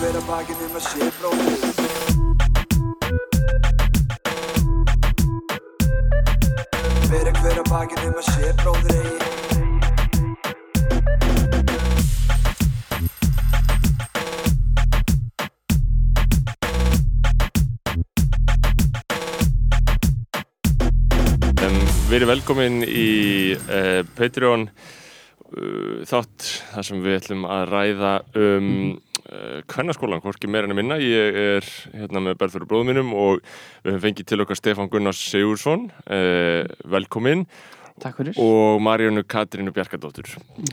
hver 0.00 0.16
að 0.16 0.22
bakinn 0.24 0.60
um 0.64 0.76
að 0.78 0.84
sé 0.86 1.06
bróðir 1.18 1.60
Bera 7.10 7.32
hver 7.36 7.58
að 7.60 7.66
bakinn 7.68 8.06
um 8.06 8.14
að 8.16 8.28
sé 8.30 8.52
bróðir 8.62 8.94
eigi. 8.96 9.18
Við 22.08 22.16
erum 22.22 22.32
velkomin 22.32 22.80
í 22.88 23.12
uh, 23.60 24.00
Patreon 24.16 24.64
uh, 24.72 26.00
þátt 26.08 26.48
þar 26.72 26.84
sem 26.88 27.04
við 27.04 27.20
ætlum 27.20 27.44
að 27.52 27.68
ræða 27.74 28.16
um 28.48 28.72
kvennaskólan, 29.70 30.22
hvorki 30.24 30.48
meira 30.50 30.66
en 30.68 30.74
að 30.74 30.80
minna. 30.80 30.96
Ég 31.02 31.40
er 31.58 31.68
hérna 31.94 32.22
með 32.24 32.38
Berður 32.40 32.64
og 32.66 32.70
bróðum 32.72 32.90
mínum 32.92 33.12
og 33.14 33.42
við 33.84 33.92
höfum 33.94 34.04
fengið 34.08 34.30
til 34.32 34.40
okkar 34.44 34.58
Stefán 34.58 34.90
Gunnars 34.90 35.20
Sigursson, 35.30 35.90
uh, 36.10 36.64
velkomin, 36.90 37.46
Takk 38.00 38.16
fyrir. 38.16 38.34
og 38.40 38.80
Marjánu 38.82 39.22
Katrínu 39.28 39.72
Bjarkadóttur. 39.76 40.26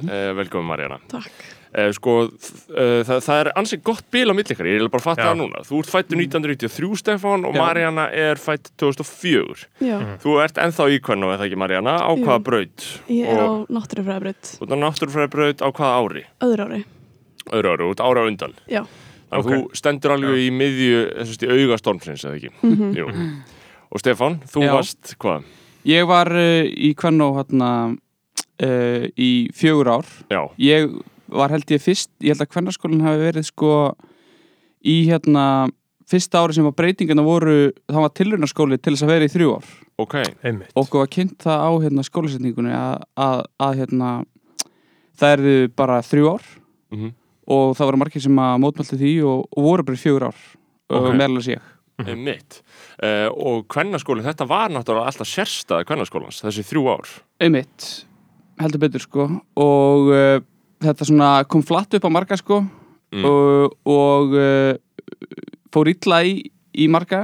Uh, 0.08 0.34
velkomin 0.38 0.70
Marjána. 0.70 0.98
Takk. 1.12 1.30
Uh, 1.77 1.91
sko, 1.94 2.13
uh, 2.32 3.02
það, 3.05 3.20
það 3.26 3.40
er 3.44 3.49
ansið 3.59 3.82
gott 3.85 4.05
bíl 4.16 4.32
á 4.32 4.34
milli 4.34 4.55
ykkar, 4.55 4.70
ég 4.71 4.80
er 4.82 4.90
bara 4.90 5.04
að 5.04 5.08
fatta 5.10 5.26
Já. 5.26 5.30
það 5.34 5.40
núna. 5.44 5.63
Þú 5.68 5.82
ert 5.84 5.91
fættu 5.91 6.16
1993 6.18 7.02
Stefán 7.04 7.44
og 7.49 7.54
Já. 7.58 7.60
Marjána 7.62 8.05
er 8.16 8.40
fætt 8.41 8.71
2004. 8.80 9.68
Já, 9.84 9.98
Þú 10.24 10.38
ert 10.46 10.62
ennþá 10.63 10.88
í 10.96 11.02
hvernig, 11.04 11.34
eða 11.35 11.46
ekki 11.49 11.60
Marjana, 11.60 11.98
á 11.99 12.12
Jú. 12.16 12.24
hvaða 12.24 12.44
braut? 12.48 12.88
ég 13.12 13.27
er 13.27 13.41
á 13.44 13.48
Og 13.52 13.68
náttúrufræðabraut 13.76 14.54
út 14.63 14.71
á 14.71 14.77
náttúrufræðibraut 14.88 15.60
á 15.62 15.70
hvaða 15.70 15.98
ári? 16.08 16.24
öðru 16.48 16.66
ári. 16.71 16.85
Öðru 17.52 17.74
ári, 17.76 17.88
út 17.92 18.02
ára 18.04 18.26
undan. 18.28 18.54
Já, 18.68 18.84
Þannig 19.28 19.44
að 19.44 19.46
Ok. 19.46 19.52
þú 19.52 19.76
stendur 19.76 20.12
alveg 20.16 20.38
í 20.40 20.50
miðju, 20.55 21.00
þessast 21.20 21.42
í 21.44 21.48
auga 21.52 21.78
stormsins, 21.82 22.24
eða 22.24 22.36
ekki? 22.40 22.52
Mhm. 22.64 22.96
Jú. 22.96 23.08
Og 23.91 23.99
Stefán, 23.99 24.38
þú 24.48 24.63
Já. 24.63 24.71
varst, 24.74 25.16
hvað? 25.20 25.44
Ég 25.88 26.08
var 26.08 26.27
uh, 26.32 26.63
í 26.68 26.94
Kvennó 26.96 27.34
hérna 27.38 27.70
uh, 28.63 29.08
í 29.18 29.49
fjögur 29.55 29.88
ár. 29.99 30.05
Já, 30.32 30.41
Ég 30.58 30.96
var 31.27 31.49
held 31.52 31.66
ég 31.71 31.82
fyrst, 31.84 32.10
ég 32.24 32.32
held 32.36 32.41
að 32.46 32.52
Kvennaskólinn 32.55 33.04
hafi 33.04 33.20
verið 33.20 33.44
sko 33.49 33.71
í 34.88 35.08
hérna 35.10 35.68
fyrsta 36.08 36.40
ári 36.40 36.55
sem 36.55 36.64
var 36.64 36.71
breytingarna 36.77 37.24
voru, 37.27 37.74
það 37.91 37.99
var 38.05 38.14
tilraunaskóli 38.16 38.77
til 38.80 38.93
þess 38.96 39.04
að 39.04 39.12
vera 39.12 39.27
í 39.27 39.34
þrjú 39.34 39.49
ár. 39.58 39.66
ok. 39.99 40.16
Einmitt. 40.43 40.71
Okkur 40.80 41.04
var 41.04 41.10
kynnt 41.12 41.38
það 41.43 41.60
á 41.68 41.71
hérna 41.84 42.04
skólasetningunni 42.08 42.71
að, 42.71 43.02
að, 43.20 43.41
að 43.60 43.76
hérna 43.82 44.12
það 45.20 45.34
eru 45.36 45.55
bara 45.76 45.99
þrjú 46.08 46.32
ár 46.38 46.46
Mm 46.96 47.12
og 47.48 47.73
það 47.77 47.90
voru 47.90 47.99
margir 48.03 48.23
sem 48.23 48.40
að 48.43 48.57
mótmælti 48.63 48.99
því 48.99 49.12
og, 49.27 49.45
og 49.55 49.63
voru 49.70 49.85
bara 49.87 50.01
fjögur 50.01 50.27
ár 50.29 50.37
Ok. 50.87 50.98
og 51.01 51.07
meðalans 51.15 51.48
ég. 51.51 51.63
Mm 51.98 52.20
Mitt. 52.27 52.59
Uh, 53.01 53.27
og 53.34 53.63
kvennaskólinn, 53.73 54.26
þetta 54.27 54.45
var 54.48 54.70
náttúrulega 54.70 55.09
alltaf 55.09 55.27
sérstæða 55.31 55.87
kvennaskólans, 55.90 56.43
þessi 56.45 56.63
þrjú 56.70 56.84
ár. 56.93 57.07
Einmitt, 57.41 57.87
heldur 58.62 58.84
betur 58.84 59.01
sko 59.01 59.25
og 59.57 60.12
uh, 60.13 60.37
þetta 60.85 61.07
svona 61.09 61.31
kom 61.49 61.63
flatt 61.65 61.98
upp 61.98 62.05
á 62.05 62.12
marga 62.13 62.37
sko 62.37 62.63
Mm. 63.07 63.23
og, 63.23 63.71
og 63.87 64.34
uh, 64.35 64.75
fór 65.72 65.88
illa 65.88 66.18
í, 66.28 66.34
í 66.75 66.90
marga 66.91 67.22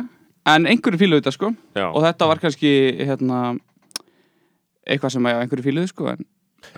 en 0.48 0.64
einhverju 0.72 1.02
fíluðu 1.02 1.20
þetta 1.20 1.34
sko 1.36 1.50
Já. 1.76 1.90
og 1.90 2.00
þetta 2.06 2.30
var 2.30 2.40
kannski 2.40 2.72
hérna 3.04 3.40
eitthvað 4.88 5.14
sem 5.18 5.28
að 5.28 5.42
einhverju 5.42 5.66
fíluðu 5.66 5.92
sko 5.92 6.08
en 6.14 6.24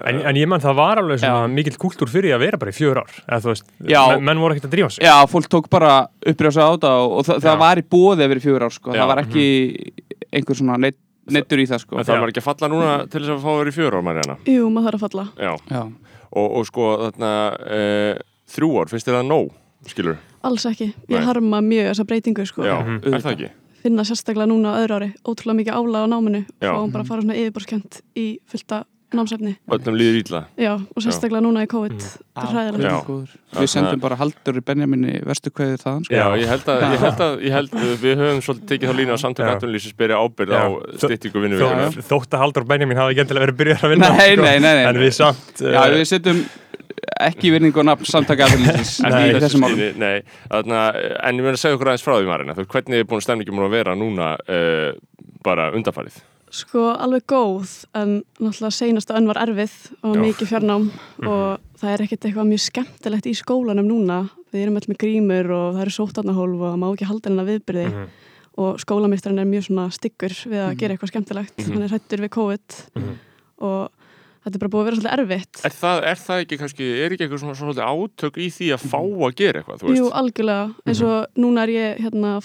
En, 0.06 0.20
en 0.28 0.36
ég 0.36 0.48
mann 0.48 0.60
það 0.64 0.76
var 0.76 0.98
alveg 1.02 1.20
svona 1.22 1.46
Já. 1.48 1.52
mikill 1.56 1.78
kúltúr 1.80 2.10
fyrir 2.12 2.36
að 2.36 2.40
vera 2.46 2.58
bara 2.58 2.72
í 2.72 2.76
fjör 2.76 2.98
ár 3.04 3.12
eða 3.30 3.42
þú 3.46 3.52
veist, 3.54 3.66
Já. 3.88 4.02
menn, 4.12 4.24
menn 4.28 4.40
voru 4.44 4.56
ekkert 4.56 4.68
að 4.70 4.74
drífa 4.76 4.90
sig 4.96 5.06
já, 5.06 5.16
fólk 5.32 5.48
tók 5.50 5.70
bara 5.70 6.08
upprjása 6.26 6.66
á 6.68 6.70
þetta 6.76 6.92
og, 7.04 7.12
og 7.20 7.26
það, 7.30 7.40
það 7.46 7.58
var 7.64 7.78
í 7.82 7.86
bóði 7.96 8.28
yfir 8.28 8.42
fjögur 8.44 8.66
ár 8.68 8.74
sko, 8.76 8.92
Já. 8.96 9.00
það 9.04 9.08
var 9.14 9.22
ekki 9.24 9.46
einhver 10.36 10.60
svona 10.60 10.78
neitt, 10.82 10.98
neittur 11.32 11.62
í 11.64 11.68
það 11.70 11.80
sko 11.86 11.98
En 12.02 12.06
það 12.06 12.20
var 12.26 12.34
ekki 12.34 12.42
að 12.44 12.48
falla 12.50 12.72
núna 12.76 12.94
til 13.10 13.22
þess 13.24 13.34
að 13.36 13.44
fá 13.46 13.50
að 13.54 13.60
vera 13.62 13.72
í 13.72 13.78
fjör 13.80 13.96
ár, 14.00 14.06
Marjana. 14.10 14.38
jú, 14.46 14.70
maður 14.70 14.90
þarf 14.92 14.96
að 15.00 15.06
falla. 15.08 15.28
Já. 15.40 15.54
Já, 15.72 15.84
Og, 16.36 16.48
og 16.60 16.66
sko, 16.68 16.86
þarna, 17.06 17.30
uh, 17.64 18.24
þrjú 18.52 18.70
ár, 18.82 18.90
finnst 18.92 19.08
þér 19.08 19.16
það 19.22 19.30
nóg, 19.30 19.52
skilur? 19.88 20.18
Alls 20.46 20.66
ekki. 20.68 20.90
Ég 21.08 21.16
Nei. 21.22 21.26
harma 21.30 21.62
mjög 21.64 21.88
þessa 21.94 22.06
breytingu 22.10 22.46
sko. 22.50 22.66
Já, 22.68 22.76
Mhm. 22.84 22.98
er 23.14 23.22
það 23.24 23.32
ekki? 23.38 23.50
Finna 23.86 24.04
sérstaklega 24.04 24.50
núna 24.50 24.74
öðru 24.82 24.98
ári. 24.98 25.08
Ótrúlega 25.24 25.56
mikið 25.62 25.78
álag 25.78 26.04
á 26.04 26.08
náminu. 26.12 26.42
Og 26.74 26.92
bara 26.92 27.04
fara 27.06 27.22
svona 27.22 27.38
yfirborskjönd 27.40 28.02
í 28.18 28.40
fullta 28.50 28.84
námsefni. 29.20 29.56
Öllum 29.76 29.98
líður 30.00 30.20
ítla. 30.22 30.42
Já, 30.60 30.74
og 30.76 31.04
sérstaklega 31.06 31.44
núna 31.46 31.64
í 31.66 31.70
COVID. 31.72 32.06
Þetta 32.36 32.48
hræðilegt. 32.52 32.86
Já. 32.86 33.60
Við 33.60 33.70
sendum 33.72 34.02
bara 34.04 34.18
haldur 34.20 34.60
í 34.60 34.64
Benjaminni 34.66 35.16
verstu 35.26 35.54
kveðið 35.56 35.86
þaðan 35.86 36.06
sko. 36.08 36.16
Já, 36.18 36.26
ég 36.42 36.52
held 36.52 36.72
að, 36.74 36.84
ég 36.86 37.06
held 37.06 37.24
að, 37.26 37.38
ég 37.46 37.56
held 37.56 37.78
að 37.80 37.94
við 38.04 38.22
höfum 38.24 38.44
svolítið 38.46 38.72
tekið 38.74 38.92
þá 38.92 39.00
línu 39.00 39.16
á 39.16 39.20
samtök 39.22 39.48
Já. 39.48 39.54
atvinnlýsins 39.56 39.98
byrja 40.00 40.20
ábyrð 40.20 40.54
á 40.56 40.64
Já. 40.66 40.68
styttingu 41.06 41.44
vinnu 41.46 42.04
þótt 42.06 42.36
að 42.36 42.44
Haldur 42.44 42.68
Benjamin 42.68 43.00
hafi 43.00 43.16
ekki 43.16 43.24
endilega 43.26 43.48
verið 43.48 43.60
byrjað 43.62 43.86
að 43.86 43.94
vinna 43.96 44.12
Nei, 44.12 44.36
sko. 44.36 44.46
nei, 44.46 44.60
nei, 44.60 44.74
nei. 44.80 44.86
en 44.90 45.02
við 45.02 45.16
samt 45.16 45.64
Já, 45.64 45.80
uh, 45.80 45.96
við 45.96 46.06
setjum 46.12 46.44
ekki 47.26 47.52
virðingu 47.54 47.82
og 47.82 47.88
nafn 47.90 48.06
En 49.06 49.18
í 49.22 49.26
í 49.32 49.42
þessum 49.42 49.66
Nei, 50.02 50.16
þarna, 50.52 50.86
en 51.22 51.40
ég 51.40 51.46
meina 51.46 51.56
að 51.56 51.62
segja 51.64 51.78
okkur 51.78 51.92
aðeins 51.92 52.06
frá 52.06 52.16
því 52.18 52.30
Marina, 52.30 52.56
hvernig 52.58 53.02
er 53.02 53.10
búin 53.10 53.24
stemningum 53.24 53.66
að 53.66 53.76
vera 53.78 53.98
núna 53.98 54.36
uh, 54.36 54.90
bara 55.46 55.72
undarfarið? 55.76 56.24
Sko, 56.56 56.86
alveg 56.96 57.26
góð, 57.28 57.72
en 57.98 58.22
náttúrulega 58.40 58.72
seinasta 58.72 59.16
önn 59.18 59.28
var 59.28 59.40
erfið 59.44 59.74
og 60.08 60.14
mikið 60.22 60.48
fjarnám 60.54 60.86
og 61.28 61.64
það 61.82 61.90
er 61.92 62.04
ekkert 62.06 62.28
eitthvað 62.30 62.48
mjög 62.52 62.62
skemmtilegt 62.64 63.28
í 63.28 63.34
skólanum 63.36 63.90
núna. 63.90 64.20
Við 64.54 64.62
erum 64.64 64.78
öll 64.80 64.88
með 64.94 65.00
grímur 65.02 65.50
og 65.52 65.66
það 65.76 65.82
eru 65.84 65.96
sótarnahólf 65.98 66.64
og 66.70 66.78
má 66.80 66.88
ekki 66.94 67.10
halda 67.10 67.30
hennar 67.30 67.50
viðbyrði 67.50 67.86
Mhm. 67.92 68.08
og 68.58 68.80
skólameistarinn 68.80 69.40
er 69.44 69.50
mjög 69.52 69.68
svona 69.68 69.90
styggur 69.92 70.32
við 70.48 70.62
að 70.64 70.72
Mhm. 70.72 70.78
gera 70.80 70.94
eitthvað 70.96 71.12
skemmtilegt. 71.12 71.58
Mhm. 71.60 71.74
Hann 71.74 71.84
er 71.84 71.90
hrættur 71.90 72.20
við 72.24 72.30
COVID 72.30 72.68
Mhm. 72.96 73.16
og 73.60 73.92
þetta 74.46 74.56
er 74.56 74.60
bara 74.60 74.70
búið 74.70 74.82
að 74.82 74.86
vera 74.86 74.96
svolítið 74.96 75.20
erfitt. 75.20 75.66
Er 75.66 75.72
það, 75.76 76.04
er 76.06 76.16
það 76.16 76.46
ekki 76.46 76.58
kannski, 76.58 76.86
er 77.04 77.10
ekki 77.12 77.28
eitthvað 77.28 77.44
svona 77.44 77.60
svolítið 77.60 77.84
átök 77.84 78.36
í 78.40 78.48
því 78.48 78.68
að 78.72 78.88
fá 78.88 79.00
að 79.04 79.36
gera 79.36 79.62
eitthvað? 79.62 79.98
Jú, 79.98 80.10
algjörlega. 80.12 80.76
Eins 80.88 81.02
og 81.02 81.28
núna 81.36 81.64
er 81.64 81.68
ég 81.68 81.98
hérna 82.00 82.40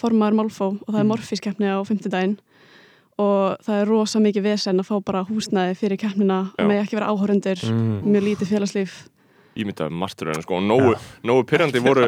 og 3.20 3.60
það 3.66 3.80
er 3.82 3.88
rosa 3.92 4.20
mikið 4.24 4.46
vesen 4.48 4.80
að 4.80 4.88
fá 4.90 4.96
bara 5.04 5.24
húsnæði 5.28 5.76
fyrir 5.78 6.00
keppnina 6.00 6.42
Já. 6.50 6.64
og 6.64 6.68
með 6.72 6.82
ekki 6.84 6.96
vera 7.00 7.12
áhórundur, 7.12 7.64
Mm. 7.70 7.96
mjög 8.08 8.22
lítið 8.30 8.54
félagslíf. 8.54 9.00
Ímyndaði 9.60 9.90
martur 9.98 10.28
en 10.30 10.42
sko, 10.44 10.56
og 10.60 10.62
nógu, 10.62 10.92
nógu 11.26 11.42
pyrrandi 11.50 11.80
voru, 11.82 12.04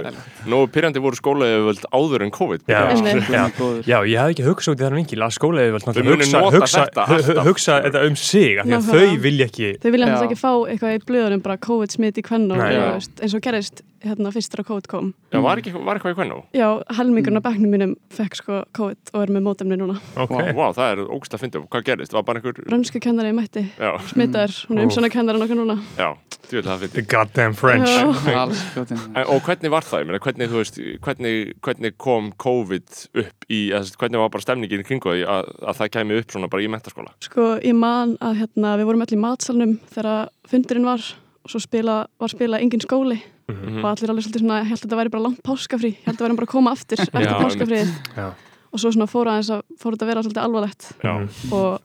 voru 1.03 1.17
skólaðið 1.19 1.81
áður 1.91 2.23
en 2.23 2.31
COVID. 2.31 2.63
Já, 2.71 2.79
Einmitt. 2.93 3.27
já, 3.29 3.43
Góður. 3.59 3.83
já, 3.83 3.97
ég 4.07 4.21
hafði 4.23 4.37
ekki 4.37 4.47
hugsað 4.47 4.73
út 4.73 4.79
í 4.79 4.85
þannig 4.87 5.01
vingil 5.03 5.25
að 5.27 5.35
skólaðið 5.37 5.75
munu 6.07 6.23
hugsa, 6.23 6.43
hugsa, 6.55 7.43
hugsa 7.43 7.75
sko. 7.81 7.89
þetta 7.89 8.07
um 8.07 8.17
sig 8.17 8.59
af 8.59 8.67
því 8.67 8.77
að 8.79 8.91
þau 8.93 9.19
vilja 9.27 9.47
ekki 9.51 9.73
Þau 9.83 9.91
vilja 9.91 10.07
hans 10.07 10.23
ekki 10.23 10.39
fá 10.39 10.53
eitthvað 10.71 10.95
í 10.95 11.03
blöðunum 11.11 11.43
bara 11.43 11.57
COVID 11.67 11.91
smit 11.91 12.17
í 12.23 12.23
kvenn 12.23 12.47
og 12.55 12.63
eins 12.63 13.35
og 13.35 13.43
gerist 13.43 13.83
hérna 14.05 14.33
fyrstur 14.35 14.63
að 14.63 14.69
COVID 14.71 14.89
kom. 14.91 15.13
Já, 15.33 15.39
var, 15.45 15.61
ekki, 15.63 15.73
var 15.77 15.99
eitthvað 15.99 16.15
í 16.15 16.19
hvernig? 16.21 16.43
Já, 16.57 16.67
helmingurinn 16.99 17.41
af 17.41 17.45
bekknum 17.47 17.73
mínum 17.77 17.95
fekk 18.13 18.39
sko 18.41 18.61
COVID 18.79 19.13
og 19.15 19.23
er 19.25 19.33
með 19.37 19.47
mótemni 19.47 19.79
núna. 19.81 19.99
Ok, 20.17 20.35
Vá, 20.35 20.51
wow, 20.59 20.75
það 20.77 20.93
er 20.97 21.03
ógst 21.17 21.37
að 21.37 21.45
finna, 21.45 21.63
hvað 21.73 21.87
gerist? 21.89 22.17
Var 22.17 22.27
bara 22.27 22.43
einhver, 22.43 22.61
Rönsku 22.73 23.01
kennari 23.03 23.33
mætti, 23.37 23.65
já, 23.79 23.93
smitaður, 24.11 24.59
hún 24.69 24.79
er 24.79 24.85
Úff. 24.85 24.91
umsjóna 24.91 25.13
kennari 25.15 25.43
nokkuð 25.43 25.61
núna. 25.63 25.79
já, 25.99 26.11
þú 26.49 26.59
vil 26.59 26.65
það 26.69 26.87
the 26.97 27.05
goddamn 27.07 27.55
French 27.55 27.89
Og 29.33 29.41
hvernig 29.47 29.71
var 29.73 29.87
það? 29.87 30.07
Meina, 30.09 30.21
hvernig, 30.23 30.51
veist, 30.53 30.79
hvernig, 31.05 31.55
hvernig 31.65 31.97
kom 32.03 32.31
COVID 32.43 32.99
upp 33.23 33.47
í, 33.49 33.61
eða, 33.71 33.85
hvernig 34.01 34.23
var 34.23 34.33
bara 34.35 34.45
stemningin 34.45 34.83
í 34.83 34.87
kringu 34.87 35.13
því 35.15 35.25
að, 35.29 35.51
að 35.63 35.81
það 35.81 35.93
kæmi 35.97 36.19
upp 36.21 36.35
svona 36.35 36.51
bara 36.53 36.65
í 36.65 36.71
mentaskóla? 36.73 37.15
Sko, 37.25 37.49
ég 37.63 37.77
man 37.79 38.17
að 38.21 38.43
hérna, 38.43 38.77
við 38.81 38.91
vorum 38.91 39.05
öll 39.07 39.17
í 39.17 39.21
matsalnum 39.23 39.77
þegar 39.95 40.33
fundurinn 40.51 40.89
var 40.89 41.05
og 41.43 41.51
svo 41.51 41.59
spila, 41.63 42.03
var 42.23 42.31
spila 42.31 42.61
engin 42.63 42.83
skóli 42.85 43.19
Mhm. 43.53 43.85
og 43.85 43.91
allir 43.93 44.11
alveg 44.11 44.25
svolítið 44.27 44.41
svona, 44.47 44.63
held 44.65 44.79
að 44.79 44.87
þetta 44.87 45.01
væri 45.03 45.11
bara 45.17 45.23
langt 45.29 45.43
páskafrí, 45.43 45.93
held 46.07 46.17
að 46.19 46.25
væri 46.29 46.37
bara 46.41 46.47
að 46.47 46.55
koma 46.57 46.73
aftur 46.73 46.99
eftir 47.03 47.21
Já, 47.23 47.37
páskafríð 47.43 47.93
Já. 48.17 48.33
og 48.73 48.81
svo 48.81 48.89
svona 48.89 49.05
fór 49.05 49.29
aðeins 49.29 49.51
að 49.53 49.61
fór 49.77 49.93
þetta 49.93 50.05
að 50.07 50.11
vera 50.13 50.23
svolítið 50.25 50.45
alvarlegt 50.47 50.83
Já, 51.05 51.13
Mhm. 51.13 51.53
og 51.53 51.81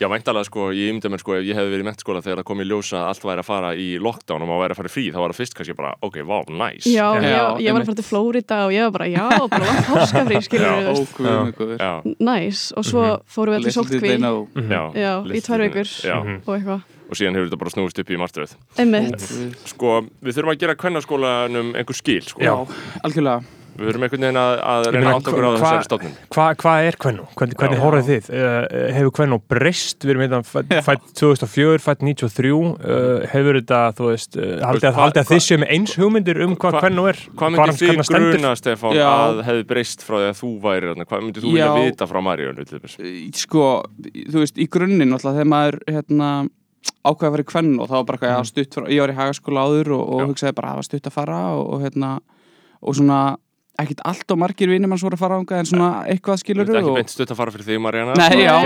já 0.00 0.06
væntalega 0.08 0.44
sko, 0.48 0.60
ég 0.72 0.88
ymdi 0.88 1.08
mér 1.12 1.20
sko, 1.20 1.34
ef 1.36 1.44
ég 1.44 1.52
hefði 1.54 1.70
verið 1.74 1.84
í 1.84 1.88
mentaskóla 1.90 2.22
þegar 2.24 2.38
það 2.40 2.44
kom 2.48 2.60
í 2.60 2.64
ljósa 2.64 2.96
að 2.96 3.08
allt 3.12 3.24
væri 3.28 3.40
að 3.42 3.44
fara 3.50 3.70
í 3.76 3.88
lockdown 4.00 4.40
og 4.42 4.48
maður 4.48 4.62
væri 4.64 4.72
að 4.72 4.76
fara 4.80 4.88
í 4.88 4.94
frí, 4.96 5.04
þá 5.12 5.18
var 5.20 5.30
það 5.34 5.40
fyrst 5.40 5.54
kannski 5.58 5.76
bara, 5.76 5.92
ok, 6.02 6.16
vá, 6.24 6.38
nice. 6.48 6.86
já, 6.88 7.08
Já, 7.20 7.20
ég, 7.20 7.60
ég 7.66 7.72
var 7.76 7.80
að 7.82 7.88
fara 7.90 7.98
til 8.00 8.08
Flórida 8.08 8.56
og 8.64 8.72
ég 8.72 8.82
var 8.88 8.90
bara, 8.96 9.08
já, 9.12 9.26
bara 9.52 9.64
langt 9.68 9.86
páskafrí 9.90 10.40
skilur 10.40 10.72
við, 10.80 12.16
næs 12.24 12.72
og 12.76 12.84
svo 12.88 13.04
fórum 13.28 13.52
við 13.52 13.58
allir 13.60 13.76
sótkví. 13.76 14.16
Mhm. 14.16 14.70
já. 14.96 15.12
í 15.28 15.40
tvær 15.44 15.60
Mhm. 15.60 16.42
og 16.46 16.56
eitthvað, 16.56 16.82
og 17.10 17.18
síðan 17.18 17.38
hefur 17.38 17.50
þetta 17.50 17.60
bara 17.64 17.74
snúist 17.74 18.02
upp 18.02 18.10
í 18.10 18.18
Óguð. 18.20 19.56
Sko, 19.74 19.94
við 20.22 20.36
þurfum 20.38 20.54
að 20.54 20.60
gera 20.64 20.78
kvennarskólanum 20.80 21.72
einhver 21.76 21.98
skil, 21.98 22.22
sko. 22.26 22.44
Já. 22.44 22.54
algjörlega 23.04 23.40
Við 23.80 23.86
höfum 23.94 24.02
einhvern 24.04 24.24
veginn 24.26 24.38
að, 24.40 24.52
að 24.66 24.86
reyna 24.92 25.12
átt 25.14 25.28
okkur 25.30 25.46
á 25.46 25.50
þessari 25.54 25.86
stofnun 25.86 26.14
Hvað 26.34 26.48
hva 26.60 26.72
er 26.84 26.96
Kvennó? 27.00 27.26
Hvernig, 27.38 27.56
hvernig 27.60 27.80
horfið 27.80 28.08
þið? 28.10 28.26
Uh, 28.34 28.82
hefur 28.96 29.12
Kvennó 29.16 29.38
breyst? 29.52 30.04
Við 30.04 30.12
erum 30.12 30.24
hérna 30.24 30.40
fætt, 30.44 30.74
fætt 30.84 31.06
2004, 31.20 31.80
fætt 31.84 32.04
93 32.04 32.50
uh, 32.50 33.24
hefur 33.30 33.58
þetta, 33.60 33.80
þú 33.96 34.10
veist 34.10 34.36
uh, 34.36 34.50
haldið 34.66 34.88
að, 34.90 35.00
að 35.00 35.16
hva- 35.22 35.26
þið 35.30 35.42
séu 35.46 35.60
með 35.62 35.72
eins 35.78 35.96
hugmyndir 36.02 36.42
um 36.44 36.56
hvað 36.60 36.76
Hva- 36.76 36.82
Kvennó 36.84 37.06
er? 37.12 37.22
Hvað 37.30 37.58
hann- 37.62 37.80
þið 37.80 38.04
gruna, 38.10 38.52
Stefán, 38.60 39.00
að 39.06 39.42
hefði 39.48 39.66
breyst 39.72 40.04
frá 40.04 40.18
því 40.18 40.28
að 40.28 40.38
þú 40.42 40.52
væri 40.66 40.90
þarna? 40.92 41.08
Hvað 41.14 41.26
myndir 41.28 41.46
þú 41.46 41.54
vilja 41.54 41.72
vita 41.78 42.10
frá? 42.10 42.20
Í- 43.00 43.26
sko, 43.46 43.66
þú 44.02 44.42
veist, 44.44 44.60
í 44.60 44.68
grunninn 44.76 45.16
alltaf 45.16 45.38
þegar 45.38 45.52
maður 45.54 45.80
hérna, 45.88 46.32
ákveða 47.04 47.28
að 47.28 47.34
vera 47.36 47.44
í 47.44 47.50
kvenn 47.50 47.70
og 47.80 47.88
það 47.90 47.96
var 47.98 48.08
bara 48.08 48.18
eitthvað, 48.18 48.40
mm. 48.40 48.50
stutt 48.50 48.76
frá, 48.76 48.88
ég 48.92 49.00
var 49.04 49.12
í 49.12 49.18
hagaskóla 49.20 49.64
áður 49.68 49.92
og, 49.96 50.02
og 50.16 50.26
hugsaði 50.30 50.56
bara 50.56 50.68
að 50.68 50.72
það 50.72 50.80
var 50.82 50.88
stutt 50.90 51.08
að 51.10 51.16
fara 51.16 51.40
og, 51.56 51.62
og 51.74 51.84
hérna, 51.84 52.10
og 52.80 52.96
svona 52.96 53.20
ekkert 53.80 54.02
allt 54.04 54.34
og 54.34 54.40
margir 54.40 54.68
vinnir 54.68 54.90
mann 54.90 55.00
svo 55.00 55.08
að 55.12 55.20
fara 55.20 55.38
ánga 55.40 55.60
en 55.60 55.68
svona 55.68 55.90
eitthvað 56.10 56.42
skilur 56.42 56.68
Þetta 56.68 56.78
er 56.78 56.82
ekki 56.84 56.96
beint 56.98 57.12
stutt 57.14 57.32
að 57.32 57.38
fara 57.40 57.54
fyrir 57.54 57.68
þig, 57.70 57.80
Maríana. 57.80 58.16
Nei, 58.20 58.44
já, 58.44 58.56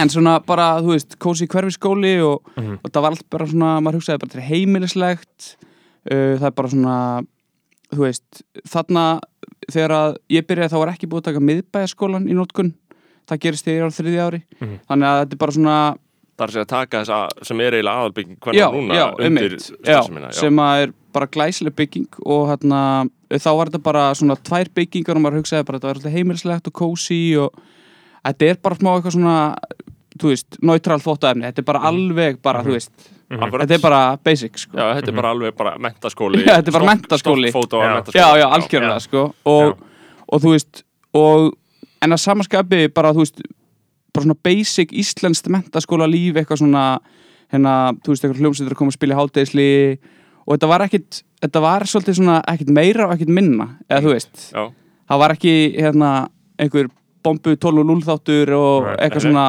en 0.00 0.12
svona 0.12 0.36
bara, 0.46 0.68
þú 0.84 0.94
veist, 0.94 1.16
kósi 1.22 1.48
hverfiskóli 1.50 2.14
og, 2.24 2.46
Mhm. 2.56 2.78
og 2.84 2.90
það 2.92 3.02
var 3.02 3.10
allt 3.16 3.30
bara 3.30 3.46
svona, 3.46 3.70
maður 3.80 4.00
hugsaði 4.00 4.22
bara 4.22 4.38
er 4.40 4.48
heimilislegt 4.48 5.56
uh, 6.10 6.38
það 6.38 6.46
er 6.46 6.56
bara 6.56 6.68
svona 6.68 6.96
þú 7.90 8.04
veist, 8.06 8.42
þarna 8.70 9.04
þegar 9.70 9.90
að 9.96 10.16
ég 10.30 10.46
byrjaði 10.46 10.72
þá 10.72 10.78
var 10.78 10.92
ekki 10.94 11.08
búið 11.10 11.20
að 11.24 11.28
taka 11.30 11.40
miðbæjaskólan 11.48 12.28
í 12.30 12.36
nótkun 12.38 12.74
það 13.28 13.42
gerist 13.42 13.66
þegar 13.66 13.80
ég 13.80 13.90
á 13.90 13.98
þriði 13.98 14.22
ári. 14.26 14.42
Mhm. 14.60 14.78
þannig 14.88 15.10
að 15.10 15.18
þetta 15.20 15.32
er 15.32 15.42
bara 15.44 15.52
svona 15.58 15.76
Það 16.40 16.54
er 16.56 16.62
að 16.62 16.70
taka 16.70 17.02
þess 17.02 17.12
að 17.12 17.46
sem 17.50 17.60
er 17.60 17.76
eiginlega 17.76 18.00
aðalbygging 18.00 18.38
já, 18.40 18.42
hvernig 18.46 18.76
núna 18.78 18.96
já, 18.96 19.06
undir 19.28 19.56
já. 19.60 19.98
sem 20.38 20.62
að 20.64 20.84
er 20.86 20.94
bara 21.12 21.28
glæsileg 21.28 21.74
bygging 21.76 22.20
og 22.24 22.46
hérna, 22.48 22.80
þá 23.34 23.50
var 23.58 23.70
þetta 23.70 23.82
bara 23.84 24.04
svona 24.16 24.36
tvær 24.48 24.70
byggingar 24.78 25.18
og 25.18 25.24
maður 25.24 25.42
hugsaði 25.42 25.66
bara 25.68 25.80
þetta 25.80 25.90
var 25.90 26.00
alltaf 26.00 26.14
heimilislegt 26.14 26.70
og 26.70 26.76
kósi 26.80 27.20
og 27.42 27.62
þetta 28.24 28.50
er 28.50 28.60
bara 28.62 28.78
smá 28.78 28.92
eitthvað 28.94 29.16
svona 29.18 29.36
þú 30.20 30.32
veist, 30.32 30.58
neutral 30.66 31.00
þvóttaefni, 31.02 31.46
þetta 31.48 31.62
er 31.62 31.68
bara 31.68 31.82
alveg 31.90 32.40
bara, 32.44 32.62
þú 32.64 32.74
veist, 32.76 32.92
Akkurat. 33.30 33.64
þetta 33.64 33.76
er 33.76 33.84
bara 33.84 34.00
basic 34.26 34.58
sko. 34.58 34.74
Já, 34.76 34.86
þetta 34.98 35.12
er 35.12 35.18
bara 35.20 35.32
alveg 35.34 35.56
bara 35.56 35.76
mentaskóli. 35.80 36.42
Já, 36.46 36.56
þetta 36.58 36.72
er 36.72 36.76
bara 36.76 36.90
mentaskóli. 36.90 37.52
já, 38.16 38.26
já, 38.40 38.46
algjörlega 38.48 38.98
sko. 39.04 39.24
Og, 39.48 39.80
og 40.26 40.42
þú 40.42 40.54
veist 40.56 40.84
og, 41.16 41.50
en 42.02 42.16
að 42.16 42.22
samanskapi 42.24 42.88
bara 42.94 43.14
þú 43.16 43.24
veist 43.24 43.42
bara 44.12 44.24
svona 44.26 44.38
basic 44.42 44.92
íslenskt 44.92 45.48
mentaskóla 45.52 46.06
líf 46.10 46.36
eitthvað 46.40 46.62
svona 46.62 46.84
hérna, 47.52 47.74
þú 48.04 48.12
veist, 48.14 48.24
eitthvað 48.24 48.40
hljómsveitur 48.44 48.74
að 48.74 48.78
koma 48.78 48.92
að 48.92 48.98
spila 48.98 49.14
í 49.14 49.18
háldeisli 49.18 49.68
og 50.46 50.54
þetta 50.54 50.68
var 50.70 50.84
ekkit 50.86 51.22
þetta 51.40 51.60
var 51.64 51.82
svolítið 51.88 52.18
svona 52.20 52.38
ekkit 52.52 52.70
meira 52.76 53.06
og 53.08 53.14
ekkit 53.16 53.32
minna 53.34 53.68
eða 53.88 54.04
þú 54.06 54.14
veist, 54.14 54.46
Já, 54.54 54.64
það 55.10 55.18
var 55.24 55.34
ekki 55.36 55.54
hérna, 55.80 56.10
einhver 56.60 56.88
bombu 57.24 57.56
12 57.56 57.82
og 57.82 57.86
0 57.90 58.02
þáttur 58.06 58.54
og 58.56 58.86
Nei, 58.86 58.96
eitthvað 59.04 59.26
svona 59.26 59.46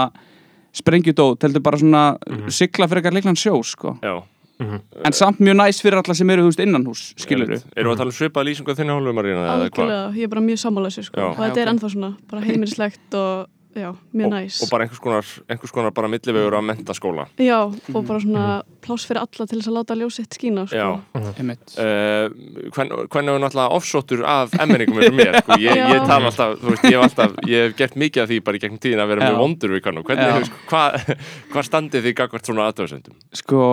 sprengjudót, 0.73 1.41
heldur 1.43 1.61
bara 1.63 1.77
svona 1.77 2.17
Mhm. 2.27 2.49
sigla 2.49 2.87
fyrir 2.87 3.01
eitthvað 3.01 3.13
leiklan 3.19 3.35
sjó 3.39 3.63
sko 3.63 3.97
já 4.01 4.23
en 4.61 5.11
samt 5.13 5.39
mjög 5.41 5.55
næs 5.57 5.81
fyrir 5.81 5.97
alla 5.97 6.13
sem 6.13 6.29
eru, 6.29 6.43
þú 6.43 6.49
veist, 6.51 6.59
innanhús 6.61 7.13
skilur 7.17 7.47
Einmitt. 7.49 7.63
Erum 7.75 7.89
við 7.91 7.95
að 7.95 7.97
tala 7.97 8.11
um 8.11 8.17
svipað 8.17 8.45
lýsingu 8.45 8.69
á 8.69 8.75
þinni 8.77 8.93
hálfu, 8.93 9.13
Marína? 9.17 9.41
eða 9.41 9.69
hvað? 9.69 9.71
Algjörlega, 9.71 10.13
ég 10.17 10.23
er 10.23 10.27
bara 10.27 10.41
mjög 10.41 10.59
sammálaðsir 10.61 11.03
sko. 11.07 11.21
Og 11.31 11.35
þetta 11.37 11.57
er 11.63 11.67
ennþá 11.71 11.89
svona, 11.89 12.09
bara 12.29 12.41
heimilislegt 12.45 13.15
og 13.17 13.47
já, 13.75 13.89
mjög 14.13 14.25
og, 14.27 14.33
næs 14.33 14.57
og 14.63 14.69
bara 14.71 14.85
einhvers 14.85 15.01
konar, 15.03 15.27
einhvers 15.49 15.71
konar 15.75 15.93
bara 15.95 16.09
millivegur 16.11 16.57
á 16.57 16.61
mentaskóla 16.65 17.27
Já, 17.39 17.59
og 17.69 18.01
bara 18.07 18.19
svona 18.19 18.45
pláss 18.83 19.05
fyrir 19.07 19.21
alla 19.21 19.45
til 19.47 19.59
þess 19.59 19.69
að 19.69 19.77
láta 19.77 19.97
ljósitt 19.99 20.35
skína 20.35 20.65
sko. 20.67 20.75
Já. 20.75 20.89
einmitt 21.37 21.77
Uh, 21.77 22.27
hvernig 22.73 23.07
hvernig 23.13 23.31
hefur 23.31 23.43
náttúrulega 23.45 23.77
offsóttur 23.77 24.25
af 24.27 24.57
emmenningum 24.59 24.99
eins 24.99 25.13
og 25.13 25.17
mér 25.21 25.39
sko. 25.39 25.59
ég, 25.61 25.81
ég 25.95 26.03
tala 26.09 26.31
alltaf, 26.31 26.57
þú 26.59 26.73
veist, 26.73 26.83
ég 26.89 26.97
hef 26.97 27.07
alltaf 27.07 27.39
ég 27.47 27.65
hef 27.69 27.77
gert 27.79 27.95
mikið 28.03 28.23
af 28.25 28.29
því 28.31 28.41
bara 28.49 28.59
í 28.59 28.63
gegnum 28.65 28.81
tíðin 28.83 29.03
að 29.05 29.13
vera 29.13 29.21
Já. 29.21 29.29
mjög 29.31 29.41
vondur 29.45 29.75
við 29.77 29.83
kannum 29.87 30.05
hvernig 30.09 30.51
hvað 30.71 31.17
hva 31.53 31.65
standið 31.69 32.07
þið 32.09 32.17
gagvart 32.21 32.51
svona 32.51 32.67
aðtöðsendum? 32.71 33.17
sko 33.41 33.63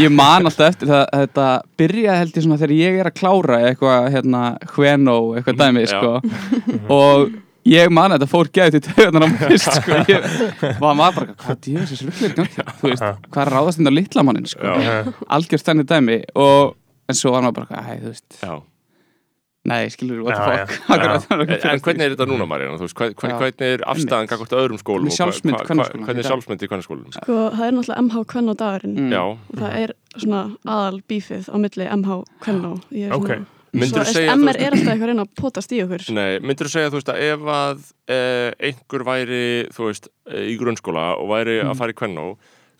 ég 0.00 0.12
man 0.12 0.48
alltaf 0.48 0.72
eftir 0.72 0.88
það 0.88 1.02
þetta 1.12 1.46
byrjaði 1.80 2.20
held 2.22 2.36
ég 2.36 2.44
svona 2.46 2.60
þegar 2.62 2.76
ég 2.78 3.00
er 3.02 3.10
að 3.10 3.16
klára 3.18 3.58
eitthvað 3.68 4.06
hérna 4.14 4.42
hveno 4.72 5.16
eitthvað 5.36 5.58
dæmi 5.60 5.82
Já. 5.84 5.90
sko 5.92 6.12
og 6.88 7.34
ég 7.68 7.90
man 7.94 8.10
að 8.12 8.18
þetta 8.22 8.30
fór 8.32 8.48
gæði 8.58 8.80
til 8.80 8.94
töðunar 8.96 9.24
á 9.24 9.28
mér 9.30 9.56
sko 9.66 10.00
ég 10.10 10.26
var 10.82 10.96
maður 10.98 11.14
bara 11.20 11.36
hvað 11.44 11.60
djöfis 11.68 11.92
þessu 11.94 12.08
rullir 12.10 12.34
gangi? 12.40 12.66
Þú 12.80 12.90
veist 12.90 13.06
hvað 13.28 13.42
er 13.46 13.52
ráðast 13.54 13.78
inn 13.82 13.90
á 13.90 13.94
litla 13.94 14.24
mannin 14.26 14.48
sko? 14.50 14.74
Algjörst 15.38 15.68
þenni 15.70 15.86
dæmi 15.88 16.18
og 16.34 16.74
en 17.08 17.18
svo 17.18 17.32
var 17.36 17.46
maður 17.46 17.62
bara 17.62 17.86
hæ 17.86 17.94
þú 18.02 18.10
veist. 18.12 18.38
Já. 18.42 18.54
nei 19.70 19.86
skilur 19.94 20.24
what 20.26 20.34
the 20.34 20.42
fuck? 20.42 20.90
Akkurat, 20.96 21.26
En, 21.70 21.80
hvernig 21.86 22.02
er 22.08 22.14
þetta 22.16 22.26
núna 22.26 22.46
Já. 22.50 23.36
hvernig 23.38 23.62
er 23.68 23.84
afstæðan 23.94 24.30
gagvart 24.32 24.54
öðrum 24.58 24.80
skólum? 24.82 25.06
Hvernig 25.06 25.14
og 25.14 25.18
sjálfsmynd 25.20 25.54
hvað- 25.54 25.68
kvennaskólans 25.70 26.06
Hvernig 26.08 26.24
er 26.24 26.30
sjálfsmynd 26.32 26.64
í 26.66 26.70
kvennskólum? 26.72 27.08
Sko, 27.14 27.36
það 27.54 27.66
er 27.68 27.76
náttúrulega 27.76 28.02
MH 28.02 28.24
Kvenn 28.32 28.50
á 28.50 28.54
dagurinn. 28.58 28.96
Mm. 28.98 29.14
Og 29.22 29.60
það 29.62 29.76
er 29.84 29.94
svona 30.18 30.40
aðal 30.66 30.98
bífið 31.12 31.46
á 31.46 31.56
milli 31.62 31.86
MH 32.00 32.18
Kvenn 32.42 32.64
og 32.72 32.80
ég 32.90 33.06
er 33.06 33.14
svona 33.14 33.44
Myndirðu 33.72 34.04
Svo, 34.04 34.12
segja, 34.18 34.32
þú 34.36 34.42
MR 34.44 34.58
er 34.60 34.74
alltaf 34.74 34.88
eitthvað 34.92 35.02
að 35.06 35.10
reyna 35.12 35.24
að 35.24 35.30
potast 35.40 35.72
í 35.72 35.78
okkur 35.84 36.02
Nei, 36.12 36.38
myndir 36.44 36.68
þú 36.68 36.72
segja, 36.74 36.90
þú 36.92 36.98
veist, 36.98 37.08
að 37.12 37.22
ef 37.24 37.46
að 37.56 37.84
eh, 38.12 38.50
einhver 38.68 39.04
væri, 39.08 39.44
þú 39.72 39.86
veist, 39.88 40.08
eh, 40.28 40.42
í 40.52 40.58
grunnskóla 40.60 41.06
og 41.16 41.30
væri 41.32 41.54
Mm. 41.62 41.70
að 41.72 41.78
fara 41.80 41.92
í 41.92 41.96
kvennó, 41.96 42.26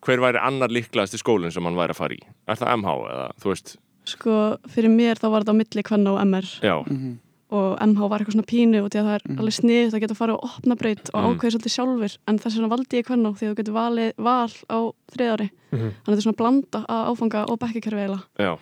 hver 0.05 0.21
væri 0.21 0.43
annar 0.43 0.69
líklegast 0.69 1.15
í 1.17 1.21
skólinn 1.23 1.53
sem 1.55 1.65
hann 1.65 1.79
væri 1.79 1.95
að 1.95 2.01
fara 2.03 2.15
í? 2.15 2.21
Er 2.49 2.57
það 2.61 2.77
MH 2.77 2.97
eða, 3.09 3.29
þú 3.41 3.53
veist, 3.55 3.77
Sko, 4.05 4.59
fyrir 4.69 4.91
mér 4.91 5.15
þá 5.17 5.29
var 5.31 5.43
þetta 5.45 5.55
á 5.55 5.61
milli 5.63 5.83
Kvenn 5.87 6.09
og 6.11 6.19
MR 6.27 6.43
já, 6.61 6.75
Mhm. 6.91 7.19
og 7.53 7.79
MH 7.81 8.09
var 8.11 8.19
eitthvað 8.19 8.35
svona 8.35 8.51
pínu 8.53 8.83
og 8.85 8.91
því 8.91 8.99
að 8.99 9.07
það 9.07 9.15
er 9.15 9.23
Mhm. 9.29 9.39
alveg 9.39 9.55
sniðut 9.61 9.95
að 9.95 10.01
geta 10.03 10.13
að 10.13 10.17
fara 10.17 10.35
og 10.35 10.43
opna 10.45 10.75
breyt 10.77 11.11
og 11.15 11.23
ákveði 11.39 11.53
svolítið 11.55 11.75
sjálfur 11.77 12.17
en 12.27 12.39
þess 12.39 12.57
vegna 12.59 12.69
valdi 12.69 12.99
ég 12.99 13.05
Kvenn 13.07 13.23
því 13.23 13.47
að 13.47 13.55
þú 13.55 13.57
getur 13.63 13.79
valið 13.79 14.13
val 14.19 14.51
á 14.69 14.79
þriðari 15.15 15.51
Mhm. 15.73 15.89
þannig 16.03 16.05
að 16.05 16.13
þetta 16.13 16.21
er 16.21 16.27
svona 16.27 16.37
blanda 16.37 16.85
að 16.89 17.07
áfanga 17.17 17.49
og 17.49 17.59
bekkikerfi 17.61 18.03
eiginlega 18.03 18.25
já, 18.41 18.59